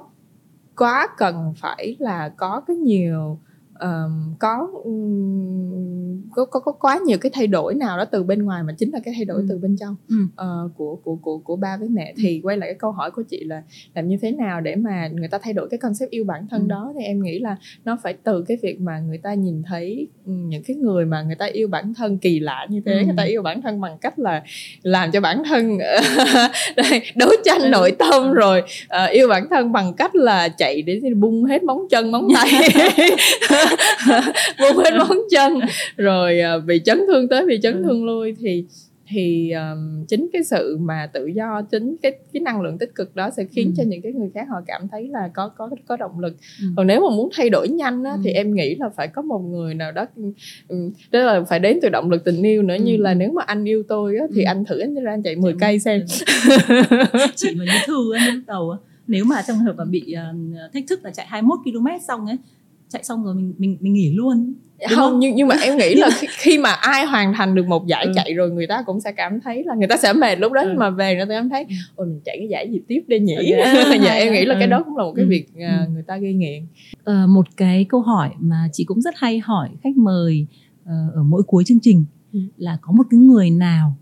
quá 0.76 1.08
cần 1.18 1.54
phải 1.56 1.96
là 1.98 2.28
có 2.28 2.60
cái 2.66 2.76
nhiều 2.76 3.38
ờm, 3.74 4.34
có, 4.38 4.68
ừm, 4.84 6.07
có 6.34 6.44
có 6.44 6.60
có 6.60 6.72
quá 6.72 6.98
nhiều 7.06 7.18
cái 7.20 7.30
thay 7.34 7.46
đổi 7.46 7.74
nào 7.74 7.98
đó 7.98 8.04
từ 8.04 8.22
bên 8.22 8.42
ngoài 8.42 8.62
mà 8.62 8.72
chính 8.78 8.90
là 8.92 9.00
cái 9.04 9.14
thay 9.16 9.24
đổi 9.24 9.38
Ừ. 9.40 9.46
từ 9.48 9.58
bên 9.58 9.76
trong 9.80 9.96
Ừ. 10.08 10.16
ờ, 10.36 10.68
của 10.76 10.96
của 11.04 11.16
của 11.22 11.38
của 11.38 11.56
ba 11.56 11.76
với 11.76 11.88
mẹ 11.88 12.14
thì 12.16 12.40
quay 12.44 12.56
lại 12.56 12.68
cái 12.68 12.74
câu 12.78 12.92
hỏi 12.92 13.10
của 13.10 13.22
chị 13.22 13.44
là 13.44 13.62
làm 13.94 14.08
như 14.08 14.16
thế 14.22 14.30
nào 14.32 14.60
để 14.60 14.76
mà 14.76 15.08
người 15.12 15.28
ta 15.28 15.38
thay 15.42 15.52
đổi 15.52 15.68
cái 15.68 15.78
concept 15.78 16.10
yêu 16.10 16.24
bản 16.24 16.46
thân 16.50 16.60
Ừ. 16.62 16.66
đó 16.68 16.92
thì 16.98 17.04
em 17.04 17.22
nghĩ 17.22 17.38
là 17.38 17.56
nó 17.84 17.98
phải 18.02 18.14
từ 18.24 18.44
cái 18.48 18.56
việc 18.62 18.80
mà 18.80 18.98
người 18.98 19.18
ta 19.18 19.34
nhìn 19.34 19.62
thấy 19.66 20.08
ừ, 20.26 20.32
những 20.32 20.62
cái 20.66 20.76
người 20.76 21.04
mà 21.06 21.22
người 21.22 21.34
ta 21.36 21.46
yêu 21.46 21.68
bản 21.68 21.94
thân 21.94 22.18
kỳ 22.18 22.40
lạ 22.40 22.66
như 22.70 22.80
thế 22.86 22.92
Ừ. 22.92 23.04
người 23.04 23.14
ta 23.16 23.22
yêu 23.22 23.42
bản 23.42 23.62
thân 23.62 23.80
bằng 23.80 23.98
cách 23.98 24.18
là 24.18 24.42
làm 24.82 25.10
cho 25.10 25.20
bản 25.20 25.42
thân 25.48 25.78
đấu 27.16 27.30
tranh 27.44 27.60
Ừ. 27.60 27.68
nội 27.68 27.92
tâm 27.98 28.32
rồi 28.32 28.62
ờ, 28.88 29.06
yêu 29.06 29.28
bản 29.28 29.46
thân 29.50 29.72
bằng 29.72 29.94
cách 29.94 30.14
là 30.14 30.48
chạy 30.48 30.82
để 30.82 31.00
bung 31.16 31.44
hết 31.44 31.62
móng 31.62 31.86
chân 31.90 32.12
móng 32.12 32.28
tay 32.34 32.50
bung 34.60 34.76
hết 34.84 34.90
móng 34.98 35.18
chân 35.30 35.60
rồi 35.96 36.07
ờ, 36.12 36.60
bị 36.60 36.80
chấn 36.84 36.98
thương 37.12 37.28
tới 37.28 37.46
bị 37.46 37.58
chấn 37.62 37.74
Ừ. 37.74 37.82
thương 37.84 38.06
lui 38.06 38.34
thì 38.38 38.64
thì 39.10 39.50
um, 39.50 40.04
chính 40.08 40.28
cái 40.32 40.44
sự 40.44 40.76
mà 40.80 41.10
tự 41.12 41.26
do 41.26 41.62
chính 41.70 41.96
cái 42.02 42.12
cái 42.32 42.40
năng 42.40 42.60
lượng 42.60 42.78
tích 42.78 42.94
cực 42.94 43.16
đó 43.16 43.30
sẽ 43.36 43.44
khiến 43.44 43.66
Ừ. 43.66 43.72
cho 43.76 43.82
những 43.86 44.02
cái 44.02 44.12
người 44.12 44.30
khác 44.34 44.46
họ 44.50 44.56
cảm 44.66 44.88
thấy 44.88 45.08
là 45.08 45.30
có 45.34 45.48
có 45.48 45.70
có 45.86 45.96
động 45.96 46.20
lực 46.20 46.36
Ừ. 46.62 46.66
còn 46.76 46.86
nếu 46.86 47.00
mà 47.00 47.16
muốn 47.16 47.28
thay 47.36 47.50
đổi 47.50 47.68
nhanh 47.68 48.04
á, 48.04 48.12
Ừ. 48.12 48.20
thì 48.24 48.30
em 48.30 48.54
nghĩ 48.54 48.74
là 48.74 48.88
phải 48.96 49.08
có 49.08 49.22
một 49.22 49.38
người 49.38 49.74
nào 49.74 49.92
đó 49.92 50.06
um, 50.68 50.90
đó 51.10 51.20
là 51.20 51.44
phải 51.44 51.58
đến 51.60 51.78
từ 51.82 51.88
động 51.88 52.10
lực 52.10 52.24
tình 52.24 52.42
yêu 52.42 52.62
nữa 52.62 52.76
Ừ. 52.78 52.84
như 52.84 52.96
là 52.96 53.14
nếu 53.14 53.32
mà 53.32 53.42
anh 53.46 53.64
yêu 53.64 53.82
tôi 53.88 54.16
á, 54.16 54.24
thì 54.34 54.42
Ừ. 54.42 54.46
anh 54.46 54.64
thử 54.64 54.78
anh 54.78 54.94
ra 54.94 55.12
anh 55.12 55.22
chạy 55.22 55.36
10 55.36 55.54
cây 55.60 55.78
xem 55.78 56.02
chị 57.36 57.48
mà 57.58 57.64
như 57.64 57.72
thư 57.86 58.12
á 58.14 58.36
đầu 58.46 58.70
á 58.70 58.78
nếu 59.06 59.24
mà 59.24 59.42
trong 59.48 59.58
hợp 59.58 59.74
mà 59.76 59.84
bị 59.84 60.12
ờ, 60.12 60.34
thách 60.74 60.84
thức 60.88 61.00
là 61.04 61.10
chạy 61.10 61.26
21 61.26 61.58
km 61.64 61.86
xong 62.08 62.26
ấy 62.26 62.36
chạy 62.88 63.04
xong 63.04 63.24
rồi 63.24 63.34
mình 63.34 63.54
mình 63.58 63.76
mình 63.80 63.92
nghỉ 63.94 64.12
luôn 64.14 64.54
Đúng 64.80 64.88
không, 64.88 65.10
không? 65.10 65.18
nhưng 65.20 65.34
nhưng 65.34 65.48
mà 65.48 65.56
em 65.62 65.76
nghĩ 65.78 65.94
là 65.94 66.08
khi, 66.28 66.58
mà 66.58 66.70
ai 66.72 67.06
hoàn 67.06 67.34
thành 67.34 67.54
được 67.54 67.66
một 67.66 67.86
giải 67.86 68.04
Ừ. 68.06 68.12
chạy 68.14 68.34
rồi 68.34 68.50
người 68.50 68.66
ta 68.66 68.82
cũng 68.86 69.00
sẽ 69.00 69.12
cảm 69.12 69.40
thấy 69.40 69.64
là 69.64 69.74
người 69.74 69.88
ta 69.88 69.96
sẽ 69.96 70.12
mệt 70.12 70.38
lúc 70.38 70.52
đó 70.52 70.60
Ừ. 70.62 70.66
nhưng 70.68 70.78
mà 70.78 70.90
về 70.90 71.14
người 71.16 71.24
ta 71.26 71.34
cảm 71.34 71.48
thấy 71.48 71.64
Ừ. 71.68 71.74
ôi 71.96 72.06
mình 72.06 72.20
chạy 72.24 72.36
cái 72.38 72.48
giải 72.48 72.70
gì 72.72 72.80
tiếp 72.88 73.00
đi 73.06 73.18
nhỉ 73.18 73.34
Ừ. 73.34 73.42
dạ 74.04 74.12
em 74.12 74.32
nghĩ 74.32 74.44
là 74.44 74.54
cái 74.54 74.64
Ừ. 74.68 74.70
đó 74.70 74.82
cũng 74.86 74.96
là 74.96 75.04
một 75.04 75.12
cái 75.16 75.24
việc 75.24 75.46
à, 75.60 75.84
Ừ. 75.88 75.92
người 75.92 76.02
ta 76.02 76.16
gây 76.16 76.32
nghiện 76.34 76.66
Ờ, 77.04 77.26
một 77.26 77.46
cái 77.56 77.86
câu 77.88 78.00
hỏi 78.00 78.30
mà 78.38 78.68
chị 78.72 78.84
cũng 78.84 79.00
rất 79.00 79.14
hay 79.16 79.38
hỏi 79.38 79.68
khách 79.82 79.96
mời 79.96 80.46
ờ, 80.84 80.92
ở 81.14 81.22
mỗi 81.22 81.42
cuối 81.42 81.64
chương 81.66 81.80
trình 81.82 82.04
Ừ. 82.32 82.38
là 82.56 82.78
có 82.80 82.92
một 82.92 83.04
cái 83.10 83.20
người 83.20 83.50
nào 83.50 83.96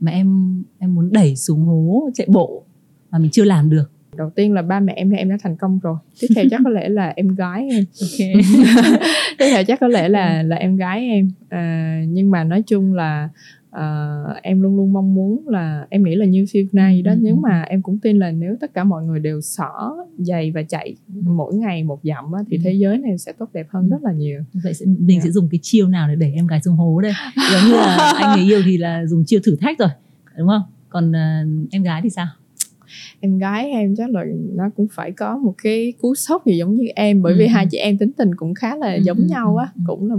mà 0.00 0.10
em 0.12 0.62
em 0.78 0.94
muốn 0.94 1.12
đẩy 1.12 1.36
xuống 1.36 1.60
hố 1.64 2.10
chạy 2.14 2.26
bộ 2.30 2.62
mà 3.10 3.18
mình 3.18 3.30
chưa 3.30 3.44
làm 3.44 3.70
được 3.70 3.90
đầu 4.18 4.30
tiên 4.30 4.52
là 4.52 4.62
ba 4.62 4.80
mẹ 4.80 4.92
em 4.96 5.10
là 5.10 5.18
em 5.18 5.28
đã 5.28 5.36
thành 5.42 5.56
công 5.56 5.78
rồi. 5.82 5.96
Tiếp 6.20 6.26
theo 6.36 6.44
chắc 6.50 6.60
có 6.64 6.70
lẽ 6.70 6.88
là 6.88 7.12
em 7.16 7.34
gái 7.34 7.68
em. 7.70 7.84
Ok. 8.02 8.18
Tiếp 9.38 9.46
theo 9.50 9.64
chắc 9.64 9.80
có 9.80 9.88
lẽ 9.88 10.08
là 10.08 10.42
là 10.42 10.56
em 10.56 10.76
gái 10.76 11.00
em. 11.08 11.30
À, 11.48 12.02
nhưng 12.08 12.30
mà 12.30 12.44
nói 12.44 12.62
chung 12.66 12.94
là 12.94 13.28
à, 13.70 14.14
em 14.42 14.62
luôn 14.62 14.76
luôn 14.76 14.92
mong 14.92 15.14
muốn 15.14 15.48
là 15.48 15.86
em 15.90 16.04
nghĩ 16.04 16.14
là 16.14 16.26
như 16.26 16.44
phiêu 16.52 16.64
nay 16.72 17.02
đó 17.02 17.12
Ừ, 17.12 17.18
nếu 17.22 17.36
mà 17.36 17.62
em 17.62 17.82
cũng 17.82 17.98
tin 17.98 18.18
là 18.18 18.30
nếu 18.30 18.56
tất 18.60 18.74
cả 18.74 18.84
mọi 18.84 19.04
người 19.04 19.20
đều 19.20 19.40
xỏ 19.40 19.96
giày 20.18 20.50
và 20.50 20.62
chạy 20.62 20.94
mỗi 21.22 21.54
ngày 21.54 21.84
một 21.84 22.00
dặm 22.02 22.32
á, 22.32 22.40
thì 22.50 22.56
Ừ. 22.56 22.60
thế 22.64 22.72
giới 22.72 22.98
này 22.98 23.18
sẽ 23.18 23.32
tốt 23.38 23.48
đẹp 23.52 23.66
hơn 23.70 23.84
Ừ. 23.84 23.90
rất 23.90 24.02
là 24.02 24.12
nhiều. 24.12 24.40
Vậy 24.64 24.74
sẽ, 24.74 24.86
mình 24.86 25.18
Dạ. 25.20 25.24
sẽ 25.24 25.30
dùng 25.30 25.48
cái 25.50 25.58
chiêu 25.62 25.88
nào 25.88 26.08
để 26.08 26.14
đẩy 26.14 26.32
em 26.32 26.46
gái 26.46 26.60
xuống 26.64 26.76
hố 26.76 27.00
đây? 27.00 27.12
Giống 27.52 27.70
như 27.70 27.76
là 27.76 28.12
anh 28.18 28.36
người 28.40 28.44
yêu 28.52 28.62
thì 28.64 28.78
là 28.78 29.06
dùng 29.06 29.24
chiêu 29.26 29.40
thử 29.44 29.56
thách 29.56 29.78
rồi 29.78 29.88
đúng 30.38 30.48
không? 30.48 30.62
Còn 30.88 31.12
ờ, 31.12 31.20
em 31.70 31.82
gái 31.82 32.00
thì 32.02 32.10
sao 32.10 32.26
em 33.26 33.38
gái 33.38 33.70
em 33.70 33.94
chắc 33.96 34.10
là 34.10 34.24
nó 34.54 34.64
cũng 34.76 34.86
phải 34.92 35.12
có 35.12 35.36
một 35.36 35.54
cái 35.62 35.92
cú 36.00 36.14
sốc 36.14 36.46
gì 36.46 36.56
giống 36.58 36.74
như 36.74 36.86
em 36.96 37.22
bởi 37.22 37.32
Ừ, 37.32 37.38
vì 37.38 37.44
ừ. 37.46 37.50
hai 37.50 37.66
chị 37.70 37.78
em 37.78 37.98
tính 37.98 38.12
tình 38.12 38.34
cũng 38.34 38.54
khá 38.54 38.76
là 38.76 38.94
Ừ, 38.94 39.00
giống 39.02 39.16
ừ, 39.18 39.24
nhau 39.30 39.56
á 39.56 39.66
ừ, 39.74 39.78
ừ. 39.78 39.82
cũng 39.86 40.10
là 40.10 40.16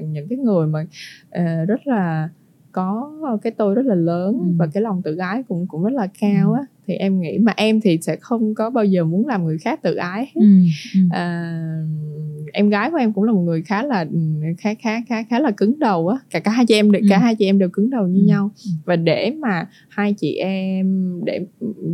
những 0.00 0.28
cái 0.28 0.38
người 0.38 0.66
mà 0.66 0.86
ờ, 1.30 1.64
rất 1.64 1.86
là 1.86 2.28
có 2.72 3.10
cái 3.42 3.52
tôi 3.52 3.74
rất 3.74 3.86
là 3.86 3.94
lớn 3.94 4.38
Ừ. 4.40 4.52
và 4.58 4.66
cái 4.74 4.82
lòng 4.82 5.02
tự 5.02 5.16
ái 5.16 5.42
cũng 5.48 5.66
cũng 5.68 5.84
rất 5.84 5.92
là 5.92 6.06
cao 6.20 6.52
á 6.52 6.62
thì 6.86 6.94
em 6.94 7.20
nghĩ 7.20 7.38
mà 7.38 7.52
em 7.56 7.80
thì 7.80 7.98
sẽ 8.02 8.16
không 8.20 8.54
có 8.54 8.70
bao 8.70 8.84
giờ 8.84 9.04
muốn 9.04 9.26
làm 9.26 9.44
người 9.44 9.58
khác 9.58 9.82
tự 9.82 9.94
ái 9.94 10.20
hết. 10.20 10.40
ừ, 10.40 10.46
ừ. 10.94 11.00
À, 11.10 11.52
em 12.52 12.68
gái 12.68 12.90
của 12.90 12.96
em 12.96 13.12
cũng 13.12 13.24
là 13.24 13.32
một 13.32 13.40
người 13.40 13.62
khá 13.62 13.82
là 13.82 14.06
khá 14.58 14.74
khá 14.74 15.00
khá 15.08 15.22
khá 15.30 15.40
là 15.40 15.50
cứng 15.50 15.78
đầu 15.78 16.08
á 16.08 16.18
cả 16.30 16.40
cả 16.40 16.50
hai 16.50 16.66
chị 16.66 16.74
em 16.74 16.92
đều- 16.92 17.02
cả 17.08 17.16
Ừ. 17.16 17.20
hai 17.20 17.34
chị 17.34 17.44
em 17.46 17.58
đều 17.58 17.68
cứng 17.68 17.90
đầu 17.90 18.06
như 18.08 18.20
Ừ. 18.20 18.26
nhau 18.26 18.50
Ừ. 18.64 18.70
và 18.84 18.96
để 18.96 19.32
mà 19.38 19.66
hai 19.88 20.14
chị 20.18 20.34
em 20.34 20.86
để 21.24 21.40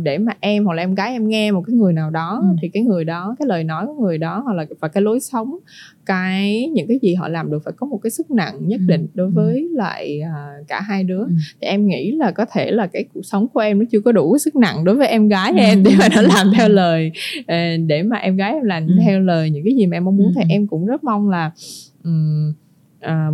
để 0.03 0.17
mà 0.17 0.31
em 0.39 0.65
hoặc 0.65 0.73
là 0.73 0.83
em 0.83 0.95
gái 0.95 1.11
em 1.11 1.27
nghe 1.27 1.51
một 1.51 1.61
cái 1.67 1.75
người 1.75 1.93
nào 1.93 2.09
đó 2.09 2.39
Ừ. 2.43 2.55
thì 2.61 2.69
cái 2.69 2.83
người 2.83 3.05
đó 3.05 3.35
cái 3.39 3.45
lời 3.47 3.63
nói 3.63 3.85
của 3.85 4.03
người 4.05 4.17
đó 4.17 4.41
hoặc 4.45 4.53
là 4.53 4.65
và 4.79 4.87
cái 4.87 5.03
lối 5.03 5.19
sống 5.19 5.57
cái 6.05 6.67
những 6.73 6.87
cái 6.87 6.99
gì 7.01 7.13
họ 7.15 7.27
làm 7.27 7.51
được 7.51 7.59
phải 7.65 7.73
có 7.77 7.87
một 7.87 7.97
cái 8.03 8.11
sức 8.11 8.31
nặng 8.31 8.55
nhất 8.67 8.79
Ừ. 8.83 8.85
định 8.87 9.07
đối 9.13 9.27
Ừ. 9.27 9.31
với 9.35 9.67
lại 9.73 10.19
à, 10.21 10.47
cả 10.67 10.81
hai 10.81 11.03
đứa 11.03 11.19
Ừ. 11.19 11.29
thì 11.61 11.67
em 11.67 11.87
nghĩ 11.87 12.11
là 12.11 12.31
có 12.31 12.45
thể 12.53 12.71
là 12.71 12.87
cái 12.87 13.05
cuộc 13.13 13.21
sống 13.25 13.47
của 13.53 13.59
em 13.59 13.79
nó 13.79 13.85
chưa 13.91 13.99
có 14.01 14.11
đủ 14.11 14.37
sức 14.37 14.55
nặng 14.55 14.83
đối 14.87 14.95
với 14.95 15.07
em 15.07 15.27
gái 15.27 15.51
Ừ. 15.51 15.57
em 15.57 15.83
để 15.83 15.91
mà 15.99 16.07
nó 16.15 16.21
làm 16.21 16.51
theo 16.55 16.69
lời 16.69 17.11
ờ, 17.47 17.55
để 17.87 18.03
mà 18.03 18.17
em 18.17 18.37
gái 18.37 18.53
em 18.53 18.63
làm 18.63 18.87
Ừ. 18.87 18.93
theo 19.03 19.19
lời 19.19 19.49
những 19.49 19.63
cái 19.63 19.75
gì 19.75 19.85
mà 19.85 19.97
em 19.97 20.05
mong 20.05 20.17
muốn 20.17 20.27
Ừ. 20.27 20.31
thì 20.35 20.41
em 20.49 20.67
cũng 20.67 20.85
rất 20.85 21.03
mong 21.03 21.29
là 21.29 21.51
ừm, 22.03 22.53
ờm, 23.01 23.33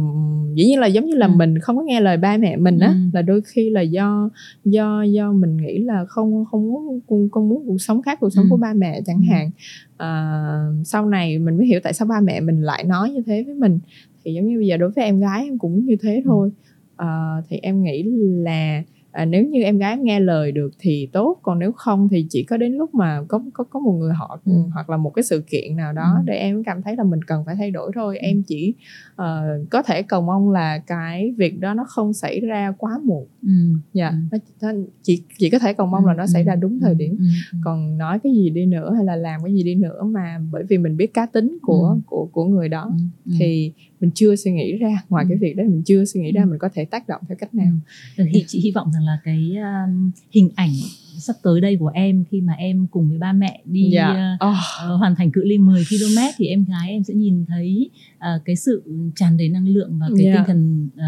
dĩ 0.56 0.66
nhiên 0.66 0.80
là 0.80 0.88
giống 0.88 1.06
như 1.06 1.16
là 1.16 1.28
Ừ. 1.28 1.32
mình 1.36 1.60
không 1.60 1.76
có 1.78 1.82
nghe 1.84 2.00
lời 2.02 2.18
ba 2.18 2.38
mẹ 2.38 2.56
mình 2.58 2.80
á 2.80 2.88
Ừ. 2.88 2.94
là 3.14 3.22
đôi 3.22 3.42
khi 3.46 3.70
là 3.70 3.82
do 3.82 4.30
do 4.66 5.04
do 5.04 5.32
mình 5.32 5.58
nghĩ 5.58 5.78
là 5.80 6.06
không 6.08 6.46
không 6.52 6.68
muốn 6.68 7.00
con 7.08 7.30
con 7.32 7.50
muốn 7.50 7.64
cuộc 7.68 7.78
sống 7.82 8.02
khác 8.02 8.18
cuộc 8.22 8.30
sống 8.30 8.46
Ừ. 8.46 8.50
của 8.50 8.58
ba 8.58 8.74
mẹ 8.74 9.02
chẳng 9.06 9.18
Ừ. 9.18 9.32
hạn 9.34 9.50
Ờ, 9.98 10.64
sau 10.86 11.06
này 11.10 11.40
mình 11.40 11.58
mới 11.58 11.68
hiểu 11.68 11.80
tại 11.84 11.94
sao 11.94 12.08
ba 12.08 12.20
mẹ 12.24 12.40
mình 12.40 12.62
lại 12.62 12.84
nói 12.84 13.10
như 13.10 13.22
thế 13.26 13.44
với 13.44 13.56
mình 13.56 13.80
thì 14.26 14.34
giống 14.34 14.48
như 14.48 14.58
bây 14.58 14.68
giờ 14.68 14.78
đối 14.78 14.90
với 14.90 15.04
em 15.06 15.20
gái 15.20 15.44
em 15.46 15.58
cũng 15.58 15.86
như 15.86 15.96
thế 16.02 16.22
thôi 16.26 16.52
Ờ, 16.96 17.42
thì 17.50 17.58
em 17.62 17.84
nghĩ 17.84 18.04
là 18.44 18.84
à, 19.14 19.26
nếu 19.26 19.46
như 19.48 19.62
em 19.62 19.78
gái 19.78 19.98
nghe 19.98 20.20
lời 20.20 20.52
được 20.52 20.70
thì 20.80 21.10
tốt 21.14 21.40
còn 21.42 21.60
nếu 21.60 21.72
không 21.72 22.10
thì 22.10 22.26
chỉ 22.30 22.44
có 22.44 22.58
đến 22.58 22.74
lúc 22.74 22.96
mà 22.96 23.22
có 23.28 23.44
có 23.54 23.64
có 23.64 23.80
một 23.80 23.92
người 23.92 24.14
họ 24.14 24.40
Ừ. 24.46 24.54
hoặc 24.74 24.90
là 24.90 24.98
một 24.98 25.10
cái 25.10 25.24
sự 25.24 25.44
kiện 25.48 25.76
nào 25.76 25.94
đó 25.94 26.14
Ừ. 26.18 26.22
để 26.26 26.34
em 26.34 26.64
cảm 26.64 26.82
thấy 26.82 26.96
là 26.96 27.04
mình 27.04 27.20
cần 27.28 27.44
phải 27.46 27.56
thay 27.56 27.72
đổi 27.72 27.92
thôi 27.96 28.18
Ừ. 28.18 28.22
em 28.26 28.44
chỉ 28.44 28.74
ờ, 29.16 29.44
có 29.70 29.82
thể 29.84 30.02
cầu 30.04 30.22
mong 30.22 30.50
là 30.52 30.78
cái 30.78 31.34
việc 31.38 31.60
đó 31.60 31.74
nó 31.74 31.84
không 31.88 32.14
xảy 32.14 32.40
ra 32.40 32.74
quá 32.78 32.92
muộn 33.04 33.28
ừ. 33.44 33.50
dạ 33.94 34.10
Ừ. 34.10 34.16
nó, 34.32 34.38
nó 34.74 34.80
chỉ 35.04 35.22
chỉ 35.38 35.50
có 35.50 35.60
thể 35.60 35.74
cầu 35.74 35.88
mong 35.88 36.06
là 36.06 36.14
nó 36.14 36.28
xảy 36.28 36.44
ra 36.44 36.56
đúng 36.56 36.80
thời 36.80 36.96
điểm 36.96 37.16
Ừ. 37.20 37.26
Ừ. 37.52 37.58
còn 37.64 37.98
nói 37.98 38.20
cái 38.24 38.34
gì 38.34 38.50
đi 38.50 38.66
nữa 38.66 38.94
hay 38.96 39.06
là 39.06 39.16
làm 39.16 39.42
cái 39.44 39.54
gì 39.54 39.64
đi 39.64 39.76
nữa 39.76 40.04
mà 40.04 40.40
bởi 40.52 40.64
vì 40.70 40.78
mình 40.78 40.98
biết 40.98 41.14
cá 41.14 41.26
tính 41.26 41.58
của 41.62 41.88
Ừ. 41.94 42.00
của 42.06 42.30
của 42.32 42.46
người 42.46 42.70
đó 42.70 42.84
Ừ. 42.92 43.04
Ừ. 43.26 43.32
thì 43.40 43.72
mình 44.00 44.12
chưa 44.16 44.36
suy 44.36 44.52
nghĩ 44.52 44.78
ra 44.78 44.90
ngoài 45.10 45.26
Ừ. 45.26 45.30
cái 45.30 45.38
việc 45.38 45.54
đó 45.58 45.64
mình 45.64 45.82
chưa 45.86 46.06
suy 46.06 46.22
nghĩ 46.22 46.32
ra 46.32 46.42
Ừ. 46.44 46.50
mình 46.50 46.60
có 46.60 46.70
thể 46.74 46.86
tác 46.86 47.08
động 47.08 47.22
theo 47.28 47.38
cách 47.40 47.56
nào 47.56 47.74
Ừ, 48.18 48.24
thì 48.34 48.44
chị 48.48 48.60
hy 48.60 48.72
vọng 48.76 48.92
rằng 48.94 49.03
là 49.06 49.18
cái 49.24 49.56
uh, 49.58 50.14
hình 50.32 50.50
ảnh 50.56 50.74
sắp 51.20 51.36
tới 51.44 51.62
đây 51.62 51.78
của 51.80 51.92
em 51.94 52.24
khi 52.32 52.42
mà 52.42 52.54
em 52.54 52.88
cùng 52.92 53.10
với 53.10 53.18
ba 53.18 53.34
mẹ 53.34 53.62
đi 53.66 53.90
dạ 53.94 54.34
uh, 54.36 54.50
oh, 54.50 54.56
ờ, 54.80 54.96
hoàn 54.96 55.16
thành 55.16 55.32
cự 55.32 55.44
ly 55.44 55.58
10 55.58 55.84
km 55.90 56.20
thì 56.38 56.48
em 56.48 56.66
gái 56.66 56.90
em 56.90 57.04
sẽ 57.04 57.14
nhìn 57.14 57.46
thấy 57.48 57.90
ờ, 58.20 58.40
cái 58.46 58.56
sự 58.56 58.84
tràn 59.16 59.38
đầy 59.38 59.50
năng 59.50 59.68
lượng 59.68 60.00
và 60.00 60.10
cái 60.18 60.26
Yeah. 60.26 60.38
tinh 60.38 60.46
thần 60.48 60.90
ờ, 60.98 61.06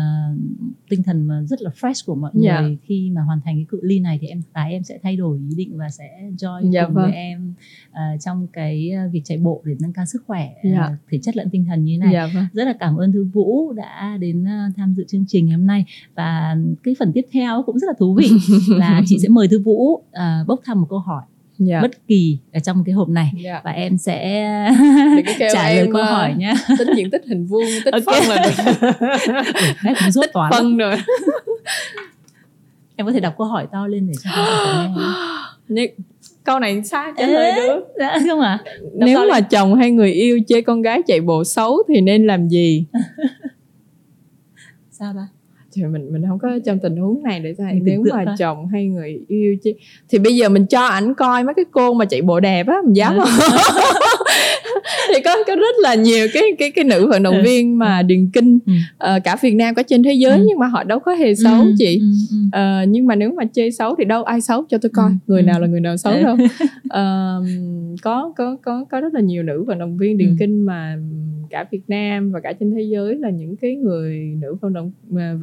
tinh 0.90 1.04
thần 1.04 1.28
mà 1.28 1.42
rất 1.44 1.62
là 1.62 1.72
fresh 1.82 2.04
của 2.06 2.16
mọi 2.16 2.32
người 2.34 2.46
Yeah. 2.46 2.66
khi 2.84 3.12
mà 3.16 3.22
hoàn 3.22 3.40
thành 3.46 3.56
cái 3.56 3.66
cự 3.70 3.80
ly 3.84 4.00
này 4.00 4.18
thì 4.22 4.28
em 4.28 4.42
gái 4.54 4.72
em 4.72 4.84
sẽ 4.84 5.00
thay 5.04 5.16
đổi 5.16 5.40
ý 5.50 5.56
định 5.56 5.78
và 5.78 5.90
sẽ 5.90 6.10
join 6.38 6.72
Dạ 6.72 6.86
cùng 6.86 6.94
vâng. 6.94 7.06
với 7.06 7.14
em 7.14 7.54
ờ, 7.92 8.02
trong 8.26 8.48
cái 8.54 8.92
việc 9.12 9.22
chạy 9.26 9.38
bộ 9.38 9.62
để 9.66 9.76
nâng 9.80 9.94
cao 9.94 10.06
sức 10.06 10.24
khỏe 10.28 10.50
Yeah. 10.64 10.92
thể 11.12 11.20
chất 11.24 11.38
lẫn 11.38 11.50
tinh 11.50 11.66
thần 11.66 11.84
như 11.86 11.94
thế 11.94 11.98
này 11.98 12.14
dạ 12.14 12.30
vâng 12.34 12.46
rất 12.54 12.64
là 12.66 12.74
cảm 12.80 12.96
ơn 12.96 13.12
Thư 13.14 13.24
Vũ 13.24 13.74
đã 13.74 14.18
đến 14.20 14.44
ờ, 14.44 14.60
tham 14.78 14.94
dự 14.94 15.04
chương 15.08 15.26
trình 15.28 15.46
ngày 15.46 15.58
hôm 15.58 15.68
nay 15.68 15.86
và 16.16 16.58
cái 16.84 16.96
phần 17.00 17.12
tiếp 17.14 17.26
theo 17.32 17.64
cũng 17.66 17.80
rất 17.80 17.88
là 17.88 17.94
thú 18.00 18.14
vị 18.14 18.30
là 18.70 19.02
chị 19.06 19.20
sẽ 19.20 19.28
mời 19.30 19.48
Thư 19.48 19.60
Vũ 19.60 20.04
ờ, 20.12 20.44
bốc 20.48 20.60
thăm 20.66 20.82
một 20.82 20.88
câu 20.90 21.00
hỏi 21.00 21.24
dạ. 21.58 21.82
bất 21.82 22.08
kỳ 22.08 22.38
ở 22.54 22.60
trong 22.60 22.84
cái 22.86 22.94
hộp 22.94 23.10
này. 23.10 23.32
Dạ. 23.44 23.62
Và 23.64 23.72
em 23.72 23.98
sẽ 23.98 24.42
trả 25.40 25.64
lời 25.64 25.78
em, 25.78 25.92
câu 25.92 26.02
ờ, 26.02 26.12
hỏi 26.14 26.34
nhé 26.38 26.54
tính 26.78 26.88
diện 26.96 27.12
tích 27.12 27.22
hình 27.28 27.46
vuông 27.46 27.66
tích 27.86 27.94
Ok. 27.94 28.04
phân 28.06 28.24
là 28.30 28.44
được. 28.44 28.64
Cũng 30.00 30.12
rốt 30.12 30.26
toán 30.34 30.52
phân 30.52 30.78
rồi. 30.78 30.96
em 32.96 33.08
có 33.08 33.14
thể 33.14 33.20
đọc 33.20 33.36
câu 33.38 33.48
hỏi 33.48 33.68
to 33.72 33.88
lên 33.88 34.08
để 34.08 34.14
cho 34.24 34.30
nghe 35.68 35.88
câu 36.44 36.60
này 36.60 36.84
sao 36.84 37.12
trả 37.18 37.28
lời 37.28 37.52
được. 37.56 37.84
dạ 38.00 38.20
không 38.28 38.40
à 38.40 38.60
nếu 38.94 39.20
mà 39.30 39.36
lên. 39.36 39.44
chồng 39.50 39.76
hay 39.76 39.92
người 39.92 40.12
yêu 40.12 40.40
chê 40.48 40.62
con 40.62 40.82
gái 40.82 41.02
chạy 41.08 41.22
bộ 41.22 41.44
xấu 41.44 41.84
thì 41.88 42.02
nên 42.02 42.28
làm 42.28 42.48
gì? 42.48 42.86
Sao 44.92 45.14
ta 45.16 45.28
thì 45.76 45.84
mình 45.84 46.14
mình 46.14 46.24
không 46.30 46.40
có 46.40 46.60
trong 46.66 46.80
tình 46.80 46.98
huống 46.98 47.24
này 47.24 47.40
để 47.40 47.54
tưởng 47.58 47.68
nếu 47.84 48.04
mà 48.12 48.26
coi. 48.26 48.36
chồng 48.38 48.68
hay 48.68 48.86
người 48.88 49.26
yêu 49.28 49.56
chứ 49.64 49.72
thì 50.10 50.20
bây 50.20 50.36
giờ 50.36 50.50
mình 50.50 50.66
cho 50.66 50.86
ảnh 50.86 51.14
coi 51.14 51.44
mấy 51.44 51.54
cái 51.54 51.66
cô 51.72 51.94
mà 51.94 52.06
chạy 52.06 52.22
bộ 52.22 52.40
đẹp 52.40 52.68
á 52.68 52.76
mình 52.86 52.94
dám 52.96 53.14
Ừ. 53.14 53.20
không 53.20 53.30
thì 55.16 55.22
có 55.26 55.36
có 55.48 55.56
rất 55.56 55.76
là 55.82 55.96
nhiều 55.96 56.28
cái 56.34 56.44
cái 56.60 56.72
cái 56.72 56.84
nữ 56.86 57.08
vận 57.08 57.24
động 57.24 57.36
Ừ. 57.36 57.42
viên 57.44 57.78
mà 57.78 58.02
điền 58.02 58.30
kinh 58.34 58.60
Ừ. 58.66 58.74
ờ, 58.98 59.20
cả 59.24 59.36
Việt 59.42 59.54
Nam 59.56 59.76
cả 59.76 59.84
trên 59.84 60.04
thế 60.04 60.14
giới 60.14 60.38
Ừ. 60.40 60.46
nhưng 60.50 60.60
mà 60.60 60.68
họ 60.68 60.84
đâu 60.84 61.00
có 61.00 61.14
hề 61.14 61.36
xấu 61.36 61.62
Ừ, 61.62 61.74
chị 61.78 61.98
ừ, 62.00 62.06
ừ. 62.32 62.36
Ờ, 62.52 62.86
nhưng 62.88 63.08
mà 63.08 63.16
nếu 63.16 63.32
mà 63.32 63.44
chê 63.54 63.72
xấu 63.72 63.96
thì 63.96 64.06
đâu 64.06 64.24
ai 64.24 64.42
xấu 64.42 64.64
cho 64.70 64.78
tôi 64.78 64.90
coi 64.96 65.10
Ừ, 65.10 65.16
người 65.28 65.42
ừ. 65.42 65.46
nào 65.46 65.60
là 65.60 65.68
người 65.68 65.80
nào 65.82 65.98
xấu 65.98 66.14
Ừ. 66.14 66.24
đâu 66.24 66.36
Ờ, 66.90 67.42
có 68.02 68.34
có 68.38 68.58
có 68.64 68.86
có 68.92 69.02
rất 69.02 69.14
là 69.14 69.20
nhiều 69.22 69.44
nữ 69.44 69.64
vận 69.64 69.80
động 69.80 69.98
viên 69.98 70.18
điền 70.18 70.30
Ừ. 70.30 70.36
kinh 70.40 70.66
mà 70.66 70.98
cả 71.50 71.66
Việt 71.72 71.82
Nam 71.88 72.32
và 72.32 72.40
cả 72.40 72.54
trên 72.60 72.72
thế 72.72 72.82
giới 72.82 73.16
là 73.16 73.30
những 73.30 73.56
cái 73.62 73.76
người 73.76 74.20
nữ 74.42 74.56
vận 74.62 74.74
động 74.74 74.92
mà, 75.10 75.36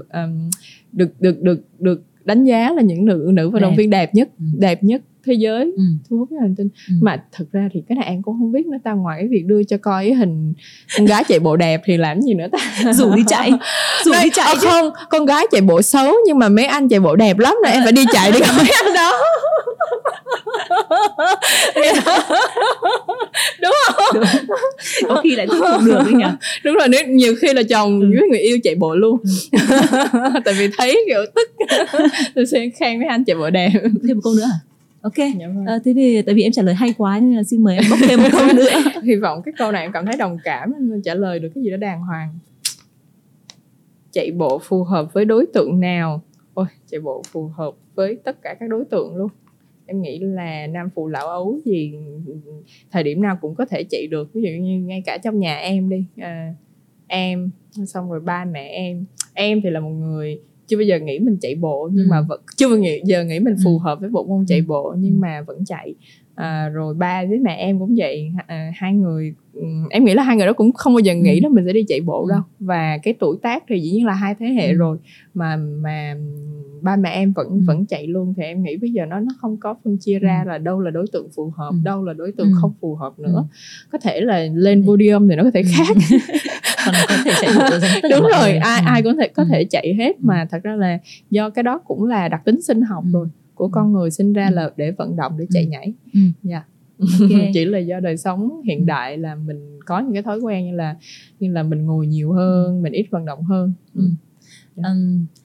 được 0.93 1.09
được 1.21 1.43
được 1.43 1.61
được 1.79 2.03
đánh 2.25 2.45
giá 2.45 2.73
là 2.73 2.83
những 2.83 3.05
nữ 3.05 3.31
nữ 3.33 3.51
vận 3.51 3.63
động 3.63 3.77
viên 3.77 3.91
đẹp 3.91 4.15
nhất 4.15 4.29
Ừ. 4.39 4.45
đẹp 4.59 4.83
nhất 4.85 5.03
thế 5.27 5.33
giới 5.35 5.65
Ừ. 5.77 5.83
thu 6.11 6.17
hút 6.19 6.33
nhất 6.33 6.39
hành 6.41 6.55
tinh 6.57 6.69
Ừ. 6.89 6.95
mà 7.01 7.23
thực 7.37 7.53
ra 7.53 7.69
thì 7.73 7.83
cái 7.89 7.97
này 7.97 8.05
em 8.07 8.23
cũng 8.23 8.39
không 8.39 8.53
biết 8.53 8.67
nữa 8.67 8.79
ta 8.85 8.93
ngoài 8.93 9.19
cái 9.21 9.29
việc 9.29 9.45
đưa 9.47 9.63
cho 9.65 9.77
coi 9.77 10.05
cái 10.05 10.15
hình 10.15 10.53
con 10.97 11.07
gái 11.07 11.25
chạy 11.29 11.39
bộ 11.41 11.57
đẹp 11.57 11.81
thì 11.85 11.97
làm 11.97 12.21
gì 12.21 12.35
nữa 12.35 12.47
ta 12.53 12.93
rủ 12.93 13.15
đi 13.17 13.23
chạy 13.27 13.51
rủ 14.05 14.13
Nói, 14.13 14.25
đi 14.25 14.31
chạy 14.35 14.47
"Ờ, 14.55 14.55
không 14.61 14.91
con 15.11 15.27
gái 15.27 15.45
chạy 15.51 15.61
bộ 15.61 15.83
xấu 15.83 16.13
nhưng 16.27 16.39
mà 16.39 16.49
mấy 16.49 16.65
anh 16.65 16.89
chạy 16.89 17.01
bộ 17.01 17.17
đẹp 17.17 17.39
lắm 17.39 17.55
rồi 17.65 17.73
em 17.73 17.83
phải 17.83 17.93
đi 17.93 18.05
chạy 18.13 18.33
đi 18.33 18.39
gặp 18.41 18.53
mấy 18.57 18.71
anh 18.85 18.95
đó 18.95 19.13
đúng 23.63 23.73
không? 23.87 24.15
Đúng. 24.15 24.25
có 25.09 25.21
khi 25.23 25.37
lại 25.37 25.47
thuyết 25.47 25.61
phục 25.73 25.81
được 25.87 25.99
đấy 26.05 26.13
nhỉ? 26.15 26.25
Đúng 26.65 26.75
rồi 26.75 26.89
nếu 26.89 27.07
nhiều 27.07 27.35
khi 27.41 27.53
là 27.55 27.63
chồng 27.63 28.01
Ừ. 28.01 28.07
với 28.21 28.29
người 28.29 28.39
yêu 28.41 28.59
chạy 28.63 28.75
bộ 28.75 28.95
luôn. 28.95 29.19
Tại 30.45 30.55
vì 30.59 30.69
thấy 30.79 31.05
kiểu 31.07 31.21
tức. 31.35 31.51
Tôi 32.35 32.47
sẽ 32.47 32.69
khen 32.81 32.99
mấy 32.99 33.09
anh 33.09 33.25
chạy 33.25 33.37
bộ 33.37 33.51
đẹp. 33.51 33.71
Thêm 34.09 34.17
một 34.17 34.21
câu 34.25 34.35
nữa 34.35 34.43
à? 34.45 34.59
Ok. 35.03 35.15
Ờ, 35.67 35.79
thế 35.85 35.93
thì 35.97 36.23
tại 36.23 36.35
vì 36.35 36.43
em 36.43 36.53
trả 36.53 36.63
lời 36.63 36.75
hay 36.75 36.95
quá 36.99 37.19
nên 37.21 37.37
là 37.37 37.43
xin 37.43 37.65
mời 37.65 37.77
em 37.77 37.85
bốc 37.91 37.99
thêm 38.09 38.23
một 38.23 38.29
câu 38.33 38.47
nữa. 38.55 38.69
Hy 39.05 39.15
vọng 39.15 39.43
cái 39.45 39.55
câu 39.59 39.73
này 39.73 39.83
em 39.83 39.93
cảm 39.93 40.07
thấy 40.07 40.17
đồng 40.17 40.39
cảm 40.45 40.73
nên 40.79 41.03
trả 41.03 41.15
lời 41.15 41.39
được 41.39 41.49
cái 41.55 41.65
gì 41.65 41.71
đó 41.71 41.77
đàng 41.77 42.01
hoàng. 42.01 42.29
Chạy 44.13 44.31
bộ 44.31 44.59
phù 44.59 44.85
hợp 44.85 45.13
với 45.13 45.25
đối 45.25 45.47
tượng 45.55 45.81
nào? 45.81 46.23
Ôi 46.55 46.67
chạy 46.91 47.01
bộ 47.01 47.23
phù 47.33 47.51
hợp 47.57 47.71
với 47.95 48.17
tất 48.25 48.43
cả 48.43 48.55
các 48.61 48.69
đối 48.69 48.85
tượng 48.91 49.17
luôn 49.17 49.29
em 49.93 50.03
nghĩ 50.03 50.19
là 50.19 50.67
nam 50.67 50.89
phụ 50.95 51.09
lão 51.09 51.27
ấu 51.29 51.61
gì 51.65 51.95
thời 52.91 53.03
điểm 53.03 53.23
nào 53.23 53.39
cũng 53.41 53.55
có 53.55 53.65
thể 53.65 53.85
chạy 53.91 54.07
được 54.07 54.31
ví 54.35 54.43
dụ 54.43 54.49
như 54.65 54.81
ngay 54.81 55.03
cả 55.07 55.19
trong 55.25 55.39
nhà 55.39 55.57
em 55.57 55.89
đi 55.89 56.05
à, 56.17 56.55
em 57.07 57.51
xong 57.87 58.11
rồi 58.11 58.21
ba 58.21 58.45
mẹ 58.45 58.69
em 58.69 59.05
em 59.35 59.61
thì 59.63 59.71
là 59.71 59.81
một 59.81 59.91
người 59.91 60.41
chưa 60.67 60.77
bao 60.77 60.83
giờ 60.85 60.99
nghĩ 61.01 61.19
mình 61.19 61.37
chạy 61.41 61.55
bộ 61.55 61.89
nhưng 61.93 62.05
Ừ. 62.05 62.09
mà 62.11 62.21
vẫn 62.29 62.41
chưa 62.57 62.69
bao 62.69 62.79
giờ 63.05 63.25
nghĩ 63.25 63.41
mình 63.41 63.55
phù 63.65 63.71
Ừ. 63.71 63.79
hợp 63.83 64.01
với 64.01 64.11
bộ 64.11 64.25
môn 64.25 64.45
chạy 64.49 64.59
Ừ. 64.59 64.65
bộ 64.69 64.95
nhưng 64.99 65.21
mà 65.21 65.43
vẫn 65.47 65.65
chạy 65.65 65.95
à, 66.35 66.69
rồi 66.69 66.95
ba 66.95 67.25
với 67.29 67.39
mẹ 67.39 67.55
em 67.57 67.79
cũng 67.79 67.95
vậy 67.99 68.33
à, 68.47 68.71
hai 68.77 68.95
người 68.95 69.35
ừm, 69.55 69.89
em 69.91 70.05
nghĩ 70.05 70.15
là 70.15 70.23
hai 70.23 70.37
người 70.37 70.47
đó 70.47 70.53
cũng 70.53 70.73
không 70.73 70.95
bao 70.95 71.01
giờ 71.01 71.15
nghĩ 71.15 71.35
Ừ. 71.37 71.41
là 71.43 71.49
mình 71.49 71.65
sẽ 71.67 71.73
đi 71.73 71.85
chạy 71.89 72.01
bộ 72.01 72.23
Ừ. 72.23 72.31
đâu 72.31 72.41
và 72.61 72.99
cái 73.03 73.15
tuổi 73.21 73.37
tác 73.43 73.65
thì 73.69 73.81
dĩ 73.81 73.91
nhiên 73.91 74.07
là 74.07 74.13
hai 74.15 74.35
thế 74.35 74.47
hệ 74.47 74.69
Ừ. 74.69 74.75
rồi 74.75 74.99
mà 75.35 75.57
mà 75.57 76.15
ba 76.83 76.97
mẹ 76.97 77.11
em 77.11 77.33
vẫn 77.33 77.47
Ừ. 77.49 77.61
vẫn 77.67 77.87
chạy 77.87 78.07
luôn 78.07 78.35
thì 78.37 78.43
em 78.43 78.63
nghĩ 78.63 78.77
bây 78.77 78.91
giờ 78.91 79.07
nó 79.07 79.21
nó 79.21 79.33
không 79.41 79.57
có 79.57 79.75
phân 79.85 79.97
chia 80.01 80.19
ra 80.19 80.45
là 80.47 80.59
đâu 80.59 80.81
là 80.81 80.91
đối 80.91 81.07
tượng 81.13 81.29
phù 81.37 81.53
hợp 81.57 81.71
Ừ. 81.71 81.77
đâu 81.85 82.05
là 82.05 82.13
đối 82.13 82.33
tượng 82.33 82.49
Ừ. 82.49 82.55
không 82.61 82.73
phù 82.81 82.95
hợp 82.95 83.19
nữa 83.19 83.35
Ừ. 83.35 83.43
có 83.93 83.99
thể 83.99 84.21
là 84.21 84.47
lên 84.55 84.83
Ừ. 84.83 84.87
podium 84.89 85.29
thì 85.29 85.37
nó 85.37 85.43
có 85.45 85.51
thể 85.55 85.63
khác 85.63 85.97
còn 86.87 86.95
có 87.09 87.17
thể 87.25 87.31
chạy 87.41 87.51
bộ 87.59 87.65
đúng 88.11 88.29
rồi 88.39 88.53
ai 88.57 88.81
Ừ. 88.81 88.87
ai 88.87 89.03
cũng 89.03 89.17
thể 89.17 89.29
có 89.29 89.43
Ừ. 89.43 89.49
thể 89.53 89.65
chạy 89.65 89.95
hết 89.99 90.13
mà 90.21 90.47
thật 90.51 90.63
ra 90.63 90.77
là 90.77 90.99
do 91.31 91.51
cái 91.51 91.63
đó 91.63 91.79
cũng 91.79 92.05
là 92.05 92.29
đặc 92.29 92.41
tính 92.45 92.63
sinh 92.63 92.83
học 92.83 93.05
Ừ. 93.07 93.11
rồi 93.13 93.27
của 93.63 93.69
con 93.69 93.93
người 93.93 94.11
sinh 94.11 94.33
ra 94.33 94.47
Ừ. 94.49 94.55
là 94.55 94.71
để 94.77 94.91
vận 94.91 95.17
động 95.17 95.33
để 95.39 95.47
chạy 95.51 95.63
Ừ. 95.65 95.69
nhảy 95.71 95.93
Ừ. 96.15 96.21
dạ 96.43 96.65
Ok. 96.99 97.31
chỉ 97.55 97.65
là 97.65 97.79
do 97.79 98.01
đời 98.01 98.17
sống 98.17 98.63
hiện 98.65 98.79
Ừ. 98.79 98.85
đại 98.87 99.19
là 99.19 99.35
mình 99.35 99.79
có 99.87 100.01
những 100.01 100.13
cái 100.13 100.23
thói 100.23 100.39
quen 100.41 100.67
như 100.67 100.77
là 100.77 100.97
như 101.41 101.53
là 101.53 101.63
mình 101.63 101.87
ngồi 101.87 102.07
nhiều 102.07 102.33
hơn 102.33 102.83
mình 102.83 102.93
ít 102.93 103.07
vận 103.11 103.25
động 103.25 103.43
hơn 103.45 103.73
Ừ. 103.95 104.03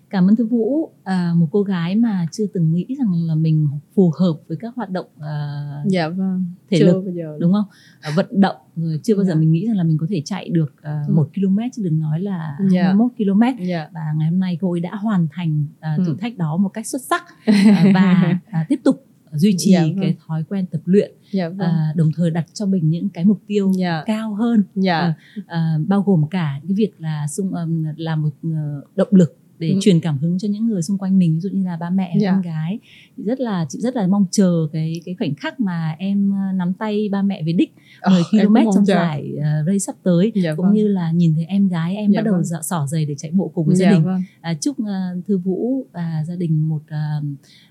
Cảm 0.09 0.27
ơn 0.27 0.35
Thư 0.35 0.45
Vũ 0.45 0.91
à, 1.03 1.33
một 1.35 1.47
cô 1.51 1.61
gái 1.63 1.95
mà 1.95 2.25
chưa 2.31 2.45
từng 2.53 2.73
nghĩ 2.73 2.85
rằng 2.99 3.13
là 3.27 3.35
mình 3.35 3.67
phù 3.95 4.11
hợp 4.19 4.33
với 4.47 4.57
các 4.61 4.75
hoạt 4.75 4.89
động 4.89 5.05
à, 5.19 5.63
dạ 5.87 6.09
vâng 6.09 6.45
thể 6.69 6.77
chưa 6.79 6.85
lực 6.85 7.01
bao 7.05 7.13
giờ 7.13 7.37
đúng 7.39 7.53
không 7.53 7.65
à, 8.01 8.11
vận 8.15 8.25
động 8.31 8.55
rồi 8.75 8.99
chưa 9.03 9.15
bao 9.15 9.23
giờ 9.25 9.29
Dạ. 9.33 9.39
mình 9.39 9.51
nghĩ 9.51 9.67
rằng 9.67 9.77
là 9.77 9.83
mình 9.83 9.97
có 9.97 10.05
thể 10.09 10.21
chạy 10.25 10.49
được 10.49 10.73
à, 10.81 11.03
Ừ. 11.07 11.13
một 11.13 11.29
km 11.35 11.57
chứ 11.75 11.81
đừng 11.83 11.99
nói 11.99 12.19
là 12.21 12.57
Dạ. 12.71 12.83
21 12.83 13.11
km 13.17 13.65
dạ 13.67 13.89
và 13.93 14.01
ngày 14.17 14.29
hôm 14.29 14.39
nay 14.39 14.57
cô 14.61 14.71
ấy 14.71 14.79
đã 14.79 14.95
hoàn 14.95 15.27
thành 15.31 15.65
à, 15.79 15.95
Ừ. 15.97 16.03
thử 16.05 16.15
thách 16.19 16.37
đó 16.37 16.57
một 16.57 16.69
cách 16.69 16.87
xuất 16.87 17.01
sắc 17.01 17.23
à, 17.45 17.85
và 17.93 18.39
à, 18.51 18.65
tiếp 18.69 18.79
tục 18.83 19.05
duy 19.33 19.55
trì 19.57 19.71
Dạ 19.71 19.81
vâng. 19.83 19.97
cái 20.01 20.15
thói 20.27 20.43
quen 20.49 20.65
tập 20.71 20.81
luyện 20.85 21.11
dạ 21.31 21.49
vâng 21.49 21.59
à, 21.59 21.93
đồng 21.95 22.09
thời 22.15 22.31
đặt 22.31 22.45
cho 22.53 22.65
mình 22.65 22.89
những 22.89 23.09
cái 23.09 23.25
mục 23.25 23.41
tiêu 23.47 23.71
dạ 23.77 24.03
cao 24.05 24.33
hơn 24.35 24.63
dạ 24.75 25.13
à, 25.47 25.77
bao 25.87 26.01
gồm 26.01 26.27
cả 26.29 26.59
cái 26.67 26.73
việc 26.75 26.91
là 26.99 27.27
xung 27.27 27.51
um, 27.53 27.85
là 27.97 28.15
một 28.15 28.29
ờ, 28.43 28.81
động 28.95 29.07
lực 29.11 29.37
để 29.59 29.69
Ừ. 29.71 29.77
truyền 29.81 29.99
cảm 29.99 30.17
hứng 30.17 30.39
cho 30.39 30.47
những 30.47 30.67
người 30.67 30.81
xung 30.81 30.97
quanh 30.97 31.19
mình 31.19 31.33
ví 31.33 31.39
dụ 31.39 31.49
như 31.53 31.65
là 31.65 31.77
ba 31.77 31.89
mẹ 31.89 32.03
hay 32.09 32.19
Dạ. 32.21 32.31
con 32.31 32.41
gái 32.41 32.79
chị 33.17 33.23
rất 33.23 33.39
là 33.39 33.65
chị 33.69 33.79
rất 33.81 33.95
là 33.95 34.07
mong 34.07 34.25
chờ 34.31 34.67
cái 34.73 35.01
cái 35.05 35.15
khoảnh 35.19 35.35
khắc 35.35 35.59
mà 35.59 35.95
em 35.99 36.31
ờ, 36.31 36.51
nắm 36.55 36.73
tay 36.73 37.09
ba 37.11 37.21
mẹ 37.21 37.43
về 37.43 37.53
đích 37.53 37.75
10 38.09 38.21
Ờ, 38.31 38.39
em 38.39 38.47
km 38.47 38.55
trong 38.75 38.85
chờ. 38.85 38.93
giải 38.95 39.33
uh, 39.37 39.43
race 39.67 39.79
sắp 39.79 39.95
tới 40.03 40.31
dạ 40.35 40.55
cũng 40.55 40.65
vâng. 40.65 40.75
như 40.75 40.87
là 40.87 41.11
nhìn 41.11 41.35
thấy 41.35 41.45
em 41.45 41.67
gái 41.67 41.95
em 41.95 42.11
Dạ 42.11 42.19
bắt 42.19 42.25
đầu 42.25 42.33
vâng. 42.33 42.61
sỏ 42.63 42.87
giày 42.87 43.05
để 43.05 43.15
chạy 43.17 43.31
bộ 43.31 43.47
cùng 43.55 43.65
với 43.67 43.75
gia 43.75 43.85
dạ 43.85 43.91
đình 43.95 44.03
vâng 44.03 44.21
à, 44.41 44.53
chúc 44.61 44.77
ờ, 44.85 45.21
thư 45.27 45.37
vũ 45.37 45.85
và 45.93 46.23
gia 46.27 46.35
đình 46.35 46.69
một 46.69 46.81
ờ, 46.87 47.21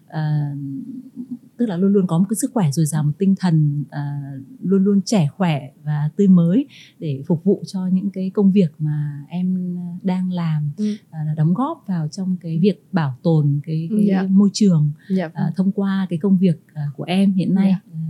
uh, 0.06 0.58
tức 1.56 1.66
là 1.66 1.76
luôn 1.76 1.92
luôn 1.92 2.06
có 2.06 2.18
một 2.18 2.24
cái 2.30 2.36
sức 2.36 2.50
khỏe 2.54 2.70
dồi 2.72 2.86
dào 2.86 3.02
một 3.02 3.12
tinh 3.18 3.34
thần 3.40 3.84
uh, 3.88 4.44
luôn 4.62 4.84
luôn 4.84 5.00
trẻ 5.04 5.28
khỏe 5.36 5.70
và 5.84 6.10
tươi 6.16 6.28
mới 6.28 6.66
để 6.98 7.22
phục 7.26 7.44
vụ 7.44 7.62
cho 7.66 7.86
những 7.86 8.10
cái 8.10 8.30
công 8.34 8.52
việc 8.52 8.68
mà 8.78 9.24
em 9.28 9.76
đang 10.02 10.32
làm 10.32 10.70
ừ. 10.76 10.94
uh, 11.08 11.36
đóng 11.36 11.54
góp 11.54 11.75
vào 11.86 12.08
trong 12.08 12.36
cái 12.40 12.58
việc 12.58 12.84
bảo 12.92 13.16
tồn 13.22 13.60
cái, 13.66 13.88
cái 13.90 14.08
yeah. 14.08 14.22
Dạ. 14.22 14.28
môi 14.30 14.50
trường 14.52 14.90
yeah. 15.16 15.32
Dạ. 15.34 15.46
uh, 15.48 15.56
thông 15.56 15.72
qua 15.72 16.06
cái 16.10 16.18
công 16.18 16.38
việc 16.38 16.62
uh, 16.72 16.96
của 16.96 17.04
em 17.04 17.32
hiện 17.32 17.54
nay 17.54 17.68
yeah. 17.68 17.82
Dạ. 17.86 17.92
uh, 17.92 18.06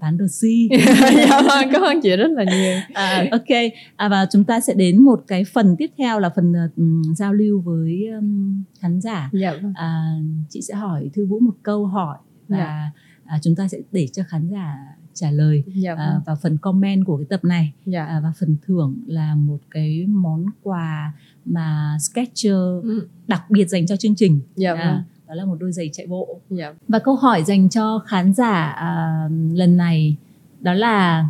bán 0.00 0.18
đồ 0.18 0.26
si 0.28 0.68
dạ 1.16 1.42
vâng 1.48 1.68
cảm 1.72 1.82
ơn 1.82 2.00
chị 2.00 2.16
rất 2.16 2.30
là 2.30 2.44
nhiều 2.44 2.76
à, 2.94 3.24
ok 3.30 3.72
à, 3.96 4.08
và 4.08 4.26
chúng 4.32 4.44
ta 4.44 4.60
sẽ 4.60 4.74
đến 4.74 5.02
một 5.02 5.24
cái 5.26 5.44
phần 5.44 5.76
tiếp 5.78 5.90
theo 5.98 6.20
là 6.20 6.30
phần 6.36 6.52
um, 6.76 7.14
giao 7.14 7.32
lưu 7.32 7.60
với 7.60 8.06
um, 8.06 8.62
khán 8.80 9.00
giả 9.00 9.30
dạ 9.32 9.52
vâng. 9.62 9.72
à, 9.74 10.14
chị 10.48 10.62
sẽ 10.62 10.74
hỏi 10.74 11.10
thư 11.14 11.26
vũ 11.26 11.38
một 11.38 11.54
câu 11.62 11.86
hỏi 11.86 12.18
và 12.48 12.56
dạ. 12.56 12.92
à, 13.24 13.38
chúng 13.42 13.54
ta 13.54 13.68
sẽ 13.68 13.78
để 13.92 14.08
cho 14.12 14.22
khán 14.28 14.48
giả 14.48 14.76
trả 15.14 15.30
lời 15.30 15.64
dạ, 15.66 15.94
vâng. 15.94 16.06
à, 16.06 16.20
vào 16.26 16.36
phần 16.42 16.58
comment 16.58 17.06
của 17.06 17.16
cái 17.16 17.26
tập 17.30 17.44
này 17.44 17.72
dạ. 17.86 18.04
à, 18.04 18.20
và 18.20 18.32
phần 18.40 18.56
thưởng 18.66 18.96
là 19.06 19.34
một 19.34 19.58
cái 19.70 20.06
món 20.06 20.46
quà 20.62 21.12
mà 21.48 21.96
Sketcher 22.00 22.52
ừ. 22.82 23.08
đặc 23.26 23.50
biệt 23.50 23.68
dành 23.68 23.86
cho 23.86 23.96
chương 23.96 24.14
trình. 24.14 24.40
Dạ, 24.56 24.74
à, 24.74 24.92
vâng. 24.92 25.02
đó 25.28 25.34
là 25.34 25.44
một 25.44 25.56
đôi 25.60 25.72
giày 25.72 25.90
chạy 25.92 26.06
bộ. 26.06 26.40
Yeah. 26.58 26.76
và 26.88 26.98
câu 26.98 27.14
hỏi 27.16 27.44
dành 27.44 27.68
cho 27.68 28.02
khán 28.06 28.34
giả 28.34 28.64
à, 28.64 29.28
lần 29.52 29.76
này 29.76 30.16
đó 30.60 30.72
là 30.72 31.28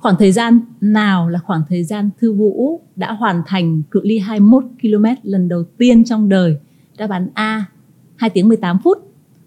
khoảng 0.00 0.16
thời 0.18 0.32
gian 0.32 0.60
nào 0.80 1.28
là 1.28 1.38
khoảng 1.38 1.62
thời 1.68 1.84
gian 1.84 2.10
thư 2.20 2.32
vũ 2.32 2.80
đã 2.96 3.12
hoàn 3.12 3.42
thành 3.46 3.82
cự 3.90 4.00
ly 4.04 4.18
21 4.18 4.64
km 4.82 5.04
lần 5.22 5.48
đầu 5.48 5.64
tiên 5.64 6.04
trong 6.04 6.28
đời? 6.28 6.56
Đáp 6.98 7.10
án 7.10 7.28
A 7.34 7.64
2 8.16 8.30
tiếng 8.30 8.48
18 8.48 8.78
phút. 8.84 8.98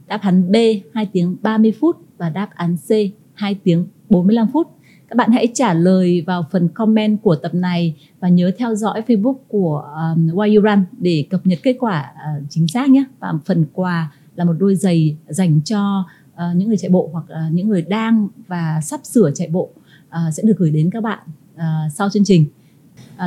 Đáp 0.07 0.21
án 0.21 0.51
B 0.51 0.55
2 0.93 1.05
tiếng 1.11 1.35
30 1.41 1.73
phút. 1.79 1.97
Và 2.17 2.29
đáp 2.29 2.49
án 2.55 2.77
C 2.77 2.91
2 3.33 3.55
tiếng 3.63 3.87
45 4.09 4.47
phút 4.53 4.67
các 5.13 5.17
bạn 5.17 5.31
hãy 5.31 5.47
trả 5.53 5.73
lời 5.73 6.23
vào 6.27 6.45
phần 6.51 6.67
comment 6.67 7.21
của 7.21 7.35
tập 7.35 7.53
này 7.53 7.95
và 8.19 8.29
nhớ 8.29 8.51
theo 8.57 8.75
dõi 8.75 9.01
Facebook 9.07 9.35
của 9.47 9.83
um, 9.95 10.27
Why 10.27 10.55
You 10.55 10.63
Run 10.63 10.85
để 10.99 11.25
cập 11.29 11.47
nhật 11.47 11.59
kết 11.63 11.75
quả 11.79 12.11
uh, 12.13 12.43
chính 12.49 12.67
xác 12.67 12.89
nhé. 12.89 13.03
Và 13.19 13.33
phần 13.45 13.65
quà 13.73 14.11
là 14.35 14.43
một 14.45 14.53
đôi 14.59 14.75
giày 14.75 15.17
dành 15.27 15.61
cho 15.61 16.05
uh, 16.33 16.39
những 16.55 16.67
người 16.67 16.77
chạy 16.77 16.89
bộ 16.89 17.09
hoặc 17.13 17.23
uh, 17.23 17.53
những 17.53 17.69
người 17.69 17.81
đang 17.81 18.27
và 18.47 18.81
sắp 18.83 18.99
sửa 19.03 19.31
chạy 19.35 19.47
bộ 19.47 19.69
uh, 20.07 20.33
sẽ 20.33 20.43
được 20.43 20.57
gửi 20.57 20.71
đến 20.71 20.89
các 20.89 21.03
bạn 21.03 21.19
uh, 21.55 21.61
sau 21.93 22.09
chương 22.09 22.25
trình. 22.25 22.45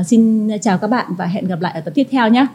Uh, 0.00 0.06
xin 0.06 0.48
chào 0.60 0.78
các 0.78 0.88
bạn 0.88 1.06
và 1.18 1.26
hẹn 1.26 1.46
gặp 1.46 1.60
lại 1.60 1.72
ở 1.72 1.80
tập 1.80 1.92
tiếp 1.94 2.06
theo 2.10 2.28
nhé. 2.28 2.46